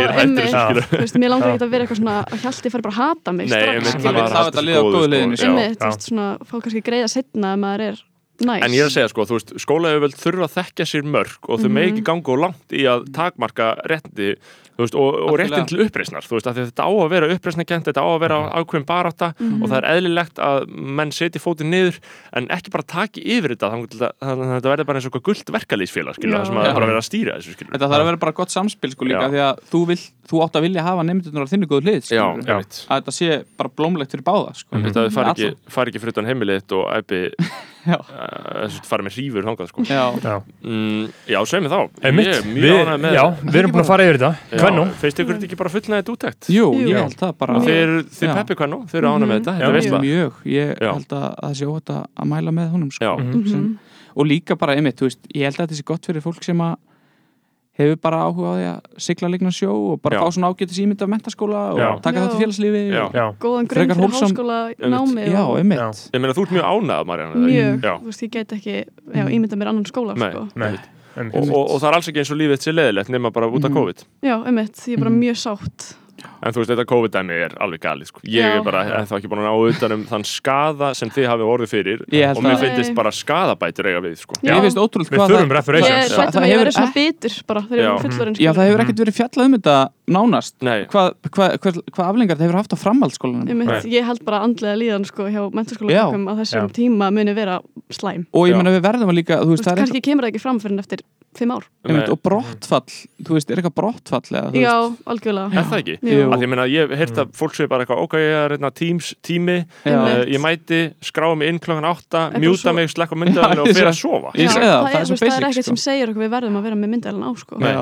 er 0.05 0.11
skilu 0.55 0.81
Þú 0.89 0.99
veist, 1.05 1.15
mér 1.21 1.29
langar 1.35 1.49
ekki 1.53 1.65
að 1.65 1.69
vera 1.75 1.83
eitthvað 1.85 1.99
svona 2.01 2.15
að 2.25 2.39
hjalti 2.45 2.67
fari 2.71 2.81
bara 2.81 2.95
að 2.95 3.01
hata 3.05 3.29
mig 3.33 3.45
Nei, 3.49 3.59
strax, 3.61 3.83
Það 8.35 8.49
næs. 8.51 8.63
En 8.65 8.71
ég 8.75 8.81
er 8.83 8.89
að 8.89 8.95
segja 8.97 9.09
sko, 9.13 9.25
þú 9.29 9.37
veist, 9.39 9.53
skólaöföld 9.63 10.15
þurfa 10.19 10.45
að 10.49 10.55
þekkja 10.59 10.85
sér 10.91 11.03
mörg 11.07 11.37
og 11.47 11.59
þau 11.59 11.65
Mhm. 11.69 11.73
megi 11.73 11.91
ekki 11.93 12.03
ganga 12.03 12.31
og 12.35 12.39
langt 12.39 12.69
í 12.75 12.83
að 12.83 13.05
takmarka 13.15 13.75
réttindi 13.87 14.35
þú 14.75 14.83
veist, 14.83 14.95
og, 14.99 15.13
og 15.31 15.37
réttin 15.39 15.67
til 15.69 15.79
uppreisnar 15.85 16.19
þú 16.27 16.35
veist, 16.35 16.49
þetta 16.51 16.83
á 16.83 16.91
að 16.91 17.09
vera 17.13 17.29
uppreisnarkent 17.31 17.85
þetta 17.87 18.03
á 18.03 18.07
að 18.11 18.19
vera 18.19 18.37
ákveðin 18.59 18.85
barátta 18.85 19.29
Mhm. 19.39 19.63
og 19.63 19.69
það 19.71 19.77
er 19.77 19.87
eðlilegt 19.95 20.35
að 20.43 20.67
menn 20.67 21.11
setji 21.15 21.39
fótið 21.39 21.69
niður 21.71 21.99
en 22.35 22.47
ekki 22.51 22.69
bara 22.75 22.83
taki 22.83 23.21
yfir 23.23 23.55
þetta 23.55 23.71
þannig 23.71 23.95
að 23.95 24.59
þetta 24.59 24.67
verður 24.75 24.85
bara 24.85 24.99
eins 24.99 25.05
og 25.07 25.11
eitthvað 25.15 25.27
gullt 25.29 25.51
verkalýsfélag 25.55 26.15
skilja, 26.19 26.37
það 26.43 26.45
sem 26.51 26.57
að 26.59 26.65
Já. 26.67 26.73
bara 26.75 26.85
vera 26.91 26.99
að 26.99 27.07
stýra 27.07 27.37
þessu 27.39 27.53
skilja 27.55 27.71
Þetta 27.71 27.87
þarf 27.87 28.03
að 28.03 28.09
vera 28.11 28.17
bara 28.25 28.31
gott 28.35 28.49
samspil 28.51 28.91
sko 28.91 29.05
líka 29.07 29.23
Já. 29.23 29.29
því 29.31 29.39
að 29.47 29.55
þú, 29.71 29.85
vill, 29.87 30.03
þú 30.27 30.43
átt 30.43 30.55
að 30.59 30.61
vilja 30.67 30.83
hafa 30.83 31.03
nefndunar 31.07 31.47
á 31.47 31.51
þinni 31.55 31.67
góðu 31.71 31.83
hlið 31.87 32.03
veit 32.43 32.83
að 32.91 32.99
þetta 32.99 33.13
sé 33.15 33.43
bara 33.55 33.69
blómlegt 33.69 34.11
fyrir 34.11 34.27
báða 34.27 34.55
sko. 34.59 34.75
Þetta 34.75 35.07
fari 35.15 35.31
ekki, 35.31 35.55
fari 35.71 35.91
ekki 35.91 36.03
æpi 37.85 37.91
Já. 37.91 37.97
uh, 38.01 38.79
fari 38.89 39.05
með 39.05 39.15
hrífur 39.17 39.45
þangað 39.45 39.69
sko. 39.69 39.85
Já, 39.85 40.03
mm, 40.65 41.03
Já, 41.29 41.39
segð 41.45 41.65
mér 41.65 41.73
þá 41.75 41.79
einmitt, 42.01 42.27
Ég 42.27 42.39
er 42.39 42.47
mjög 42.49 42.81
við, 42.81 42.91
með 43.05 43.17
já, 43.17 43.23
við 43.43 43.59
erum 43.61 43.75
búin 43.75 43.83
að 43.83 43.89
fara 43.91 44.07
yfir 44.07 44.19
þetta 44.21 44.61
Hvernig? 44.63 44.93
Finnst 45.01 45.21
ykkur 45.23 45.35
þetta 45.37 45.47
ekki 45.49 45.59
bara 45.61 45.73
fullnæðið 45.75 46.11
útækt? 46.15 46.49
Jú, 46.55 46.67
Jú. 46.73 46.89
ég 46.89 47.01
held 47.01 47.17
það 47.21 47.35
bara 47.43 47.59
þeir, 47.65 47.93
þeir 48.19 48.33
peppi 48.39 48.69
nú? 48.71 48.81
Þeir 48.89 49.01
eru 49.01 49.11
ánægð 49.13 49.29
með 49.31 49.37
þetta? 49.39 49.55
Þetta 49.61 49.75
veist 49.77 49.93
það? 49.93 50.05
Mjög, 50.05 50.41
ég 50.55 50.73
Já. 50.81 50.91
held 50.91 51.15
að 51.19 51.27
það 51.43 51.55
sé 51.59 51.69
óhætt 51.69 51.93
að 51.95 52.01
að 52.15 52.31
mæla 52.31 52.55
með 52.55 52.71
honum 52.75 52.91
sko. 52.95 53.15
Mhm. 53.21 53.77
og 54.15 54.25
líka 54.25 54.55
bara 54.55 54.75
einmitt, 54.75 55.01
ég 55.03 55.43
held 55.43 55.57
að 55.59 55.65
þetta 55.67 55.75
sé 55.75 55.83
gott 55.83 56.05
fyrir 56.07 56.23
fólk 56.23 56.43
sem 56.43 56.57
að 56.63 56.77
hefur 57.77 57.97
bara 58.01 58.17
áhuga 58.23 58.47
á 58.47 58.53
því 58.55 58.65
að 58.71 58.79
sigla 59.05 59.27
líkna 59.33 59.51
sjó 59.51 59.71
og 59.91 60.01
bara 60.01 60.15
Já. 60.17 60.21
fá 60.23 60.27
svona 60.31 60.49
ágætis 60.53 60.79
ímynd 60.79 61.01
af 61.03 61.09
mentaskóla 61.11 61.61
og 61.73 61.79
Já. 61.79 61.89
taka 62.01 62.17
Já. 62.19 62.23
þetta 62.25 62.39
lífi 62.63 62.81
Já. 62.93 63.03
og, 63.05 63.13
Já, 63.13 63.25
Góðan 63.39 63.67
grunn 63.67 63.89
fyrir 63.89 63.99
wholesome- 63.99 64.31
háskóla 64.31 64.59
námi 64.79 65.25
já, 65.27 65.43
einmitt 65.59 65.99
ég 66.13 66.19
meina 66.21 66.33
þú 66.33 66.41
ert 66.45 66.53
mjög 66.55 66.65
ánægð 66.71 67.05
Marjana 67.05 67.35
mjög, 67.35 67.81
þú 67.81 68.05
veist, 68.05 68.21
ég 68.23 68.31
get 68.31 68.53
ekki 68.53 68.85
ímynda 69.35 69.55
mér 69.59 69.67
annan 69.73 69.83
skóla, 69.85 70.15
Nei. 70.15 70.31
sko. 70.31 70.47
nei, 70.55 70.79
og, 71.33 71.49
og, 71.51 71.69
og 71.71 71.81
það 71.81 71.87
er 71.89 71.95
alls 71.95 72.07
ekki 72.07 72.19
eins 72.23 72.31
og 72.31 72.37
lífið 72.37 72.59
sé 72.63 72.71
leðilegt 72.75 73.09
nema 73.09 73.31
bara 73.31 73.47
út 73.47 73.63
af 73.65 73.71
Mhm. 73.71 73.75
COVID 73.77 74.03
Já, 74.23 74.35
einmitt, 74.45 74.75
ég 74.87 74.93
er 74.93 74.97
bara 74.99 75.09
Mhm. 75.09 75.19
mjög 75.19 75.35
sátt. 75.35 75.95
En 76.43 76.53
þú 76.53 76.61
veist 76.61 76.71
þetta 76.73 76.85
COVID-dæmi 76.91 77.37
er 77.45 77.55
alveg 77.63 77.81
galið 77.85 78.09
sko. 78.11 78.19
ég 78.25 78.43
Já. 78.45 78.55
er 78.57 78.63
bara 78.65 78.83
ennþá 79.01 79.17
ekki 79.19 79.29
búin 79.31 79.41
að 79.43 79.49
ná 79.49 79.75
utan 79.75 79.91
um 79.95 80.03
þann 80.09 80.25
skada 80.25 80.93
sem 80.95 81.09
þið 81.09 81.27
hafið 81.31 81.51
orðið 81.55 81.69
fyrir 81.75 81.99
Ég 82.11 82.25
held 82.27 82.37
og 82.37 82.43
mér 82.43 82.55
að- 82.55 82.75
finnst 82.75 82.95
bara 82.95 83.11
skadabætur 83.11 83.85
eiga 83.89 84.01
við 84.05 84.15
sko. 84.19 84.33
Já. 84.41 84.53
Ég 84.55 84.61
finnst 84.65 84.77
ótrúlega 84.77 85.09
Við 85.09 85.19
hvað 85.19 85.29
þurfum 85.29 85.45
það 85.45 85.45
Ég 85.45 85.57
reparations 85.59 85.89
er 85.89 86.09
það- 86.09 86.19
hrætt 86.19 86.33
það 86.33 86.37
um 86.37 86.43
að 86.43 86.49
ég 86.49 86.55
hefur 86.55 86.65
verið 86.65 86.77
svona 86.79 86.93
bitur 86.95 87.33
bara 87.47 87.61
þegar 87.61 87.77
ég 87.77 87.85
Já. 87.85 87.91
var 87.95 88.03
fullorinn. 88.05 88.35
Já, 88.45 88.51
það 88.53 88.65
hefur 88.69 88.81
ekkert 88.85 89.01
verið 89.05 89.15
fjallað 89.19 89.45
um 89.45 89.53
þetta 89.55 89.77
nánast 90.05 90.53
Nei, 90.61 90.85
hvað 90.85 91.07
hva, 91.33 91.45
hva, 91.57 91.71
hva 91.95 92.03
aflengar 92.09 92.37
það 92.37 92.45
hefur 92.45 92.59
haft 92.61 92.73
á 92.73 92.77
framhaldsskólanum 92.77 93.65
Nei. 93.65 93.81
ég 93.89 94.05
held 94.05 94.21
bara 94.25 94.39
andlega 94.45 94.75
líðan 94.77 95.05
sko 95.05 95.25
hjá 95.25 95.41
Já. 95.89 96.05
að 96.13 96.37
þessum 96.41 96.69
Já. 96.69 96.73
tíma 96.77 97.11
muni 97.11 97.33
vera 97.33 97.59
slæm. 97.89 98.25
og 98.33 98.47
ég 98.47 98.53
Já. 98.53 98.57
menna 98.61 98.69
við 98.75 98.81
verðum 98.85 99.09
að 99.09 99.17
líka 99.17 99.39
þú 99.41 99.49
veist, 99.55 99.63
það 99.65 99.71
er 99.73 99.81
kannski 99.81 100.01
kemur 100.05 100.23
það 100.25 100.31
ekki 100.33 100.41
fram 100.41 100.59
fyrir 100.59 100.71
en 100.73 100.79
eftir 100.79 100.99
fimm 101.37 101.51
ár. 101.55 101.63
einmitt, 101.85 102.09
og 102.09 102.19
brottfall 102.23 102.85
þú 103.23 103.35
veist, 103.35 103.49
er 103.51 103.59
eitthvað 103.61 103.75
brottfall 103.75 104.21
eða, 104.31 104.51
Já, 104.55 104.73
veist, 104.89 105.01
algjörlega. 105.05 105.47
er 105.59 105.65
það 105.69 105.81
ekki? 105.81 105.95
Jú. 106.01 106.21
Af 106.31 106.39
því 106.39 106.45
ég 106.45 106.49
meina, 106.53 106.65
ég 106.71 106.89
hef 106.89 106.97
heyrt 106.99 107.17
að 107.23 107.31
fólk 107.35 107.55
segir 107.55 107.69
bara 107.69 107.85
eitthvað, 107.85 108.01
ok, 108.05 108.13
ég 108.23 108.35
er 108.39 108.49
reyna 108.55 108.71
tíms, 108.71 109.13
tími, 109.21 109.57
uh, 109.85 110.23
ég 110.25 110.39
mæti, 110.41 110.79
skráa 111.01 111.35
mig 111.37 111.49
inn 111.53 111.59
klokkan 111.59 111.85
átta, 111.91 112.29
Eitthvað 112.31 112.45
mjúta 112.45 112.63
svo- 112.69 112.75
mig, 112.75 112.89
slekka 112.89 113.15
myndaðinu 113.15 113.55
Já, 113.55 113.61
og 113.61 113.67
fyrir 113.75 113.91
að 113.91 113.99
sofa. 113.99 114.31
Já, 114.35 114.47
segi 114.49 114.65
það, 114.65 114.81
það 114.85 114.95
er 114.95 115.05
veist, 115.05 115.21
það 115.21 115.27
er 115.27 115.29
basic, 115.29 115.49
ekkert 115.49 115.65
sko. 115.65 115.75
sem 115.75 115.81
segir 115.85 116.09
okkur 116.13 116.23
við 116.25 116.33
verðum 116.35 116.57
að 116.57 116.63
vera 116.69 116.75
með 116.75 116.89
myndælinn 116.95 117.25
á 117.25 117.31
sko. 117.37 117.57
Nei, 117.59 117.75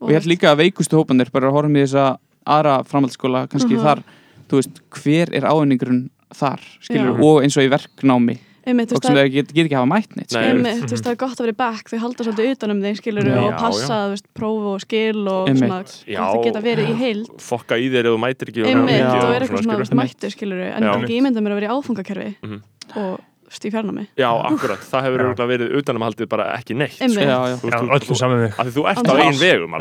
og 0.00 0.08
ég 0.10 0.16
held 0.16 0.30
líka 0.32 0.50
að 0.54 0.60
veikustu 0.64 0.96
hópanir 0.96 1.30
bara 1.30 1.48
að 1.50 1.52
horfum 1.58 1.76
í 1.76 1.82
þessa 1.84 2.18
aðra 2.46 2.78
framhaldsskóla 2.88 3.46
kannski 3.52 3.76
Mhm. 3.76 3.82
þar, 3.84 4.02
þú 4.48 4.56
veist, 4.58 4.80
hver 4.90 5.28
er 5.36 5.42
ávinningurinn 5.44 6.08
þar, 6.34 6.60
skilur, 6.80 7.20
og 7.20 7.42
eins 7.44 7.56
og 7.58 7.64
í 7.64 7.68
verknámi 7.68 8.38
Einmitt, 8.66 8.90
og 8.92 8.98
veist, 8.98 9.06
sem 9.08 9.16
það 9.16 9.22
það 9.24 9.32
get, 9.34 9.52
get 9.56 9.66
ekki 9.66 9.76
hafa 9.78 9.88
mætt 9.88 10.16
neitt. 10.18 10.34
Einmitt, 10.36 10.82
þú 10.84 10.90
veist, 10.92 11.04
það 11.06 11.12
er 11.14 11.18
gott 11.22 11.38
að 11.40 11.44
vera 11.46 11.54
í 11.54 11.58
back, 11.60 11.88
þau 11.90 11.98
halda 12.02 12.26
svolítið 12.26 12.50
utanum 12.54 12.82
þig, 12.84 12.98
skilur 13.00 13.24
Já. 13.30 13.38
og 13.40 13.54
passa, 13.56 13.86
já. 13.88 14.02
þú 14.04 14.10
veist, 14.14 14.26
próf 14.36 14.66
og 14.74 14.80
skil 14.84 15.22
og 15.32 15.48
Einmitt. 15.48 15.64
svona, 15.64 15.80
Já. 16.10 16.20
gott 16.20 16.36
að 16.36 16.44
geta 16.44 16.60
verið 16.66 16.90
í 16.90 16.94
heild 17.00 17.30
Fokka 17.40 17.78
í 17.80 17.88
þér 17.88 18.04
ef 18.10 18.12
þú 18.12 18.20
mætir 18.20 18.52
ekki. 18.52 18.60
og 18.60 18.68
einmitt, 18.74 19.00
og 19.00 19.24
og 19.24 19.32
er 19.34 19.40
eitthvað 19.46 19.64
svona, 19.64 19.78
veist, 19.80 19.96
mættu, 19.96 20.30
skilur 20.36 20.60
en 20.60 20.82
Já. 20.82 20.92
ég 20.92 21.02
ekki 21.08 21.16
ímynda 21.20 21.40
mér 21.40 21.52
að 21.56 21.60
vera 21.60 21.68
í 21.68 21.74
áfangakerfi 21.80 22.30
Mhm. 22.44 22.60
og 23.00 23.18
þú 23.20 23.50
veist, 23.50 23.64
í 23.64 23.70
fjarnámi 23.74 24.04
Já, 24.20 24.30
akkurat. 24.46 24.78
Það 24.92 25.02
hefur 25.08 25.18
Já. 25.18 25.24
örugglega 25.24 25.50
verið 25.50 25.68
utanumhaldið 25.80 26.28
bara 26.28 26.44
ekki 26.60 26.76
neitt. 26.76 27.00
Sko. 27.00 27.08
Já, 27.18 27.38
já. 27.48 27.56
Þú 27.58 27.64
mig 27.64 28.52
ert 28.92 29.08
á 29.10 29.14
eigin 29.16 29.40
vegum 29.40 29.74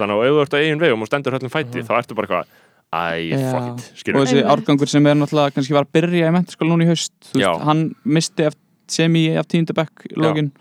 þannig 0.00 0.16
að 0.16 0.26
ef 0.26 0.32
þú 0.32 0.42
ert 0.42 0.52
á 0.52 0.58
eigin 0.58 0.80
vegum 0.82 1.02
og 1.02 1.06
stendur 1.06 1.32
höllum 1.36 1.52
fæti, 1.52 1.84
þá 1.86 1.92
ertu 2.00 2.14
bara 2.18 2.26
eitthvað, 2.26 2.46
æ, 2.92 3.30
Já. 3.32 3.38
fuck 3.52 3.66
it, 3.68 3.84
og 3.92 3.98
skilur. 4.02 4.20
þessi 4.20 4.36
Einmitt. 4.36 4.50
árgangur 4.52 4.88
sem 4.88 5.06
er 5.06 5.14
náttúrulega 5.16 5.54
kannski 5.56 5.72
var 5.76 5.86
að 5.86 5.92
byrja 5.96 6.28
í 6.28 6.34
mentaskóla 6.36 6.70
núna 6.74 6.84
í 6.84 6.90
haust 6.92 7.12
þú 7.32 7.40
Já. 7.40 7.48
veist, 7.52 7.64
hann 7.64 7.94
misti 8.04 8.44
eft, 8.50 8.58
semi 8.92 9.22
af 9.40 9.46
tíundabekk 9.48 10.10
login 10.16 10.52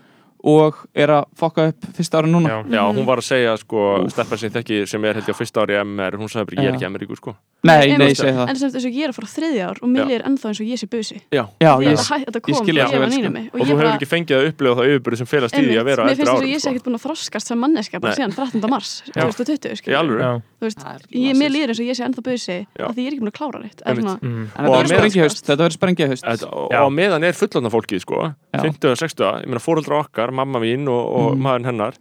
og 0.43 0.81
er 0.97 1.13
að 1.17 1.27
fokka 1.37 1.67
upp 1.71 1.87
fyrsta 1.97 2.21
ára 2.21 2.31
núna. 2.31 2.49
Já, 2.49 2.75
Já, 2.77 2.83
hún 2.89 3.05
var 3.05 3.21
að 3.21 3.27
segja, 3.29 3.55
sko, 3.61 3.85
stelpa 4.09 4.37
sem 4.41 4.53
þekki 4.53 4.83
sem 4.89 5.05
er 5.05 5.19
held 5.19 5.29
ég 5.29 5.37
á 5.37 5.41
fyrsta 5.41 5.65
ári 5.65 5.77
í 5.77 5.81
MR, 5.85 6.17
hún 6.17 6.31
sagði 6.31 6.49
bara, 6.51 6.63
ég 6.65 6.71
er 6.71 6.77
ekki 6.79 6.89
MR-íkur, 6.89 7.21
sko. 7.21 7.35
Nei, 7.61 7.93
nei, 7.93 8.07
ég 8.09 8.17
segi 8.17 8.33
það. 8.33 8.47
en 8.49 8.57
sem 8.57 8.71
þess 8.73 8.87
að 8.87 8.95
ég 8.97 9.05
er 9.05 9.11
að 9.11 9.17
fara 9.19 9.27
á 9.29 9.33
þriðja 9.35 9.65
ár 9.69 9.79
og 9.85 9.89
Milli 9.93 10.15
er 10.15 10.23
ennþá 10.25 10.49
eins 10.49 10.61
og 10.63 10.69
ég 10.71 10.79
sé 10.81 10.87
busi 10.89 11.17
Já. 11.29 11.43
Já, 11.61 11.71
ég, 11.77 11.93
að 11.93 11.99
það 12.01 12.47
ég 12.49 12.55
svo 12.57 12.63
var 12.65 13.03
vel, 13.03 13.11
sko. 13.13 13.29
mig. 13.35 13.49
Og 13.51 13.61
þú 13.61 13.67
hefur 13.69 13.89
ekki 13.91 14.07
fengið 14.09 14.37
að 14.39 14.47
upplifa 14.49 14.77
það 14.79 14.89
yfirbyrði 14.89 15.19
sem 15.19 15.29
felast 15.29 15.53
í 15.53 15.61
því 15.67 15.75
að 15.77 15.85
vera 15.91 16.01
á 16.01 16.05
mér 16.07 16.15
eftir 16.15 16.25
finnst 16.25 16.33
þess 16.33 16.41
að 16.41 16.49
ég 16.49 16.57
sé 16.57 16.63
sko. 16.63 16.71
ekkert 16.71 16.87
búin 16.87 16.97
að 16.97 17.03
þroskast 17.05 17.51
sem 17.51 17.61
manneska 17.61 18.01
bara 18.01 18.17
síðan 18.17 18.33
13. 18.33 18.65
mars 18.73 18.93
2020 19.13 19.69
Í 19.69 19.77
skilur. 19.77 19.99
alvöru? 20.01 20.25
já, 20.25 20.31
Þú 20.61 20.65
veist, 20.65 20.81
Það 20.81 20.95
er 20.95 21.05
ég, 21.21 21.37
mér 21.37 21.53
líður 21.53 21.71
eins 21.73 21.81
og 21.81 21.87
ég 21.91 21.97
sé 21.97 22.03
ennþá 22.05 22.23
busi 22.25 22.57
af 22.81 22.91
því 22.97 23.01
ég 23.01 23.07
er 23.07 23.13
ekki 23.13 23.21
búin 23.21 23.31
að 23.31 23.37
klára 23.37 23.61
neitt 23.61 23.81
mm. 23.85 24.41
En 24.57 24.65
Og 24.65 24.75
þetta 24.89 25.57
verður 25.57 25.77
sprengja 25.77 26.09
haust 26.09 26.45
og 26.49 26.91
meðan 26.93 27.25
er 27.25 27.37
fullorðna 27.37 27.71
fólkið 27.73 28.03
sko, 28.03 28.19
Já. 28.53 28.61
50 28.61 28.91
og 28.91 28.99
60, 29.01 29.25
ég 29.41 29.49
meina 29.49 29.61
fóreldra 29.63 30.01
okkar 30.01 30.30
mamma 30.31 30.59
mín 30.63 30.87
og, 30.89 31.01
og 31.15 31.35
Mm. 31.35 31.41
maðurinn 31.45 31.69
hennar 31.71 31.93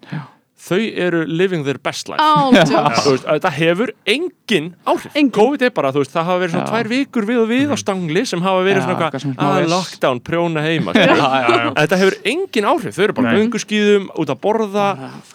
þau 0.61 0.79
eru 1.07 1.25
living 1.27 1.65
their 1.65 1.79
best 1.83 2.09
life. 2.13 2.21
Veist, 2.53 3.25
að 3.25 3.39
þetta 3.41 3.51
hefur 3.57 3.91
engin 4.07 4.67
áhrif. 4.87 5.07
Engin. 5.17 5.31
COVID 5.35 5.63
er 5.67 5.73
bara, 5.75 5.91
veist, 5.95 6.13
það 6.13 6.27
hafa 6.29 6.41
verið 6.43 6.53
svona 6.55 6.67
Já. 6.67 6.73
tvær 6.75 6.91
vikur 6.93 7.27
við 7.31 7.39
og 7.41 7.49
við 7.51 7.73
á 7.73 7.77
stangli 7.81 8.25
sem 8.29 8.43
hafa 8.45 8.61
verið 8.67 8.81
Já, 8.81 8.87
svona 8.87 9.21
smá 9.25 9.47
að 9.47 9.57
ves. 9.61 9.71
lockdown, 9.73 10.21
prjóna 10.27 10.65
heima. 10.65 10.93
Já, 11.01 11.73
þetta 11.81 11.99
hefur 12.03 12.17
engin 12.35 12.69
áhrif, 12.71 12.95
þau 12.97 13.05
eru 13.07 13.17
bara 13.21 13.33
gönguskýðum, 13.39 14.09
út 14.21 14.33
að 14.35 14.41
borða 14.45 14.87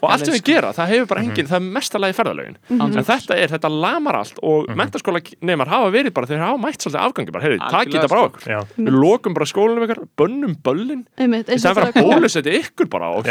og 0.02 0.08
allt 0.12 0.26
sem 0.30 0.36
við 0.36 0.42
sko. 0.44 0.52
gera, 0.52 0.72
það 0.78 0.92
hefur 0.94 1.10
bara 1.14 1.26
engin, 1.26 1.50
það 1.50 1.58
er 1.60 1.68
mestalagi 1.80 2.18
ferðalögin. 2.20 2.58
Mhm. 2.70 2.82
en 2.86 3.08
þetta 3.10 3.40
er, 3.40 3.54
þetta 3.56 3.72
lamar 3.74 4.22
allt 4.22 4.40
og 4.44 4.70
mm 4.70 4.74
mentaskóla 4.76 5.22
neymar 5.48 5.70
hafa 5.72 5.88
verið 5.94 6.12
bara, 6.14 6.28
þeir 6.28 6.42
hafa 6.44 6.58
mætt 6.60 6.84
svolítið 6.84 7.00
afgangi 7.00 7.32
bara, 7.32 7.44
heyrðu, 7.46 7.60
takk 7.64 7.76
Algjörlega, 7.80 8.02
þetta 8.04 8.12
bara 8.12 8.20
á 8.20 8.26
sko. 8.26 8.30
okkur 8.36 8.52
já, 8.52 8.60
við 8.76 8.98
lokum 9.00 9.34
bara 9.38 9.46
skólanum 9.50 9.86
ykkar, 9.86 10.02
bönnum 10.20 10.56
böllin. 10.66 11.02
Í 11.16 11.58
það 11.64 11.80
að 11.80 11.94
kom- 11.96 12.10
bólusetja 12.12 12.52
ykkur 12.60 12.90
bara 12.92 13.08
og 13.16 13.24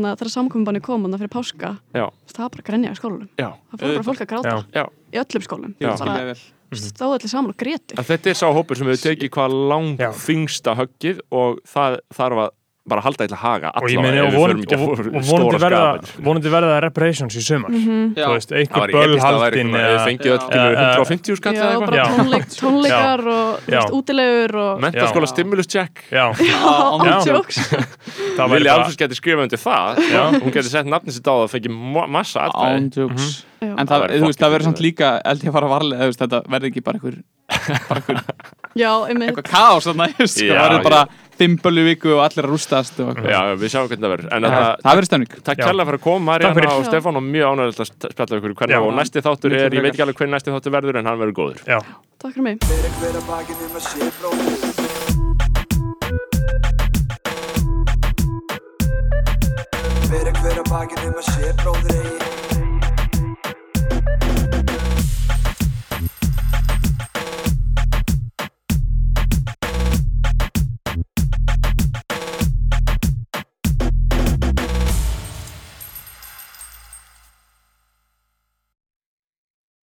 Er 0.00 0.06
hérna, 0.06 0.16
þegar 0.16 0.32
samkominbanni 0.32 0.80
kom 0.80 1.02
hann 1.04 1.18
fyrir 1.20 1.32
páska, 1.32 1.74
Já, 1.92 2.06
það 2.30 2.40
var 2.40 2.52
bara 2.54 2.62
að 2.62 2.68
grenja 2.70 2.92
í 2.92 2.96
skólanum. 2.96 3.28
Já, 3.36 3.48
það 3.50 3.82
fór 3.82 3.92
bara 3.92 4.06
fólk 4.06 4.22
að 4.24 4.30
gráta. 4.30 4.54
Já. 4.54 4.80
já. 4.80 4.84
Í 5.12 5.20
öllum 5.20 5.44
skólum. 5.44 5.74
Já. 5.76 5.90
bara 5.90 5.98
Skilja 6.00 6.28
vel. 6.30 6.38
stóðu 6.80 7.16
allir 7.18 7.32
saman 7.32 7.52
og 7.52 7.58
grétu. 7.60 7.98
En 7.98 8.06
þetta 8.08 8.30
er 8.30 8.38
sá 8.38 8.46
hópur 8.48 8.78
sem 8.78 8.88
hefur 8.88 9.02
tekið 9.02 9.32
hvað 9.34 9.56
lang 9.72 10.04
þingsta 10.24 10.76
höggið 10.78 11.20
og 11.34 11.60
það 11.68 11.98
þarf 12.16 12.42
að 12.46 12.50
bara 12.90 13.00
halda 13.06 13.20
eitthvað 13.24 13.42
haga 13.44 13.68
og 13.80 13.86
ég 13.90 13.96
allavega 14.00 14.24
og, 14.26 14.32
von, 14.34 14.40
og, 14.60 14.64
og 15.00 15.04
vonandi 15.30 15.58
verða 15.64 15.82
skapin 16.00 16.24
vonandi 16.28 16.48
verða 16.54 16.68
það 16.74 16.82
reparations 16.86 17.34
í 17.36 17.38
sumar. 17.46 17.70
Mhm. 17.70 18.00
Já. 18.18 18.24
þú 18.26 18.32
veist, 18.36 18.50
eitthvað, 18.60 18.84
eða- 19.80 19.90
þau 19.90 20.00
fengið 20.06 20.30
öll 20.34 20.44
Já. 20.50 20.54
150 21.00 21.36
skall 21.40 21.54
Já, 21.54 21.58
eða 21.60 21.66
bara 21.80 21.86
eitthvað 21.90 22.00
Já. 22.00 22.04
tónleik, 22.20 22.46
tónleikar 22.60 23.20
og 23.34 23.48
útilegur 24.00 24.52
og 24.64 24.72
Mentaskóla 24.84 25.26
stimulus 25.30 25.66
check. 25.70 25.94
Já, 26.10 26.24
það 28.36 28.46
Vilja 28.54 28.70
bara 28.70 28.76
Alfons 28.80 28.98
geti 29.00 29.14
skrifað 29.18 29.44
undir 29.46 29.60
það. 29.60 30.00
Hún 30.40 30.52
geti 30.54 30.70
sett 30.72 30.88
nafnið 30.90 31.12
sitt 31.18 31.28
á 31.28 31.32
það 31.34 31.44
og 31.46 31.50
fengið 31.54 31.72
ma- 31.96 32.08
massa 32.10 32.40
Ándjóks 32.50 33.26
Já. 33.60 33.74
En 33.76 33.86
það, 33.86 34.00
verður 34.54 34.66
samt 34.70 34.80
líka 34.80 35.08
held 35.20 35.42
ég 35.44 35.50
að 35.50 35.56
fara 35.58 35.68
varlega, 35.68 36.06
þetta 36.16 36.38
verður 36.48 36.68
ekki 36.70 36.80
bara 36.86 36.98
einmitt. 37.02 37.24
eitthvað 38.76 39.48
kaos 39.50 39.88
þarna 39.88 40.06
sko, 40.14 40.46
Já, 40.46 40.54
það 40.54 40.62
verður 40.68 40.84
bara 40.86 41.02
fimm 41.40 41.56
bölu 41.64 41.80
í 41.80 41.86
viku 41.88 42.12
og 42.14 42.20
allir 42.26 42.44
að 42.44 42.50
rústast 42.52 43.00
og, 43.02 43.20
Já, 43.24 43.40
við 43.56 43.72
sjáum 43.72 43.88
hvernig 43.88 44.04
það 44.04 44.12
verður. 44.14 44.28
En 44.36 44.46
það, 44.46 44.66
verður 44.90 45.08
stemning. 45.08 45.30
Takk 45.46 45.62
kærlega 45.62 45.88
fyrir 45.88 46.00
að 46.00 46.04
koma. 46.04 46.24
Marjana 46.30 46.66
og 46.74 46.84
Já. 46.84 46.88
Stefán 46.90 47.20
og 47.20 47.24
mjög 47.26 47.46
ánægilegt 47.54 47.80
að 47.80 47.88
spjalla 48.14 48.40
ykkur 48.40 48.56
hvernig 48.60 48.76
Já. 48.76 48.82
og 48.84 48.92
næsti 49.00 49.24
þáttur 49.26 49.56
er, 49.56 49.78
ég 49.78 49.86
veit 49.86 49.92
ekki 49.94 50.04
alveg 50.06 50.20
hvernig 50.20 50.34
næsti 50.36 50.54
þáttur 50.54 50.76
verður 50.76 51.00
en 51.00 51.10
hann 51.10 51.20
verður 51.22 51.36
góður. 51.40 51.60
Já, 51.66 51.80
Takk 52.20 52.32
fyrir 52.36 52.46
mig. 52.50 52.56
Fyrir 52.68 52.92
hver 53.00 53.14
að 53.16 53.24
bakið 53.30 53.64
um 53.64 53.74
að 53.80 53.84
sé 61.30 61.48
bróðir 61.62 62.39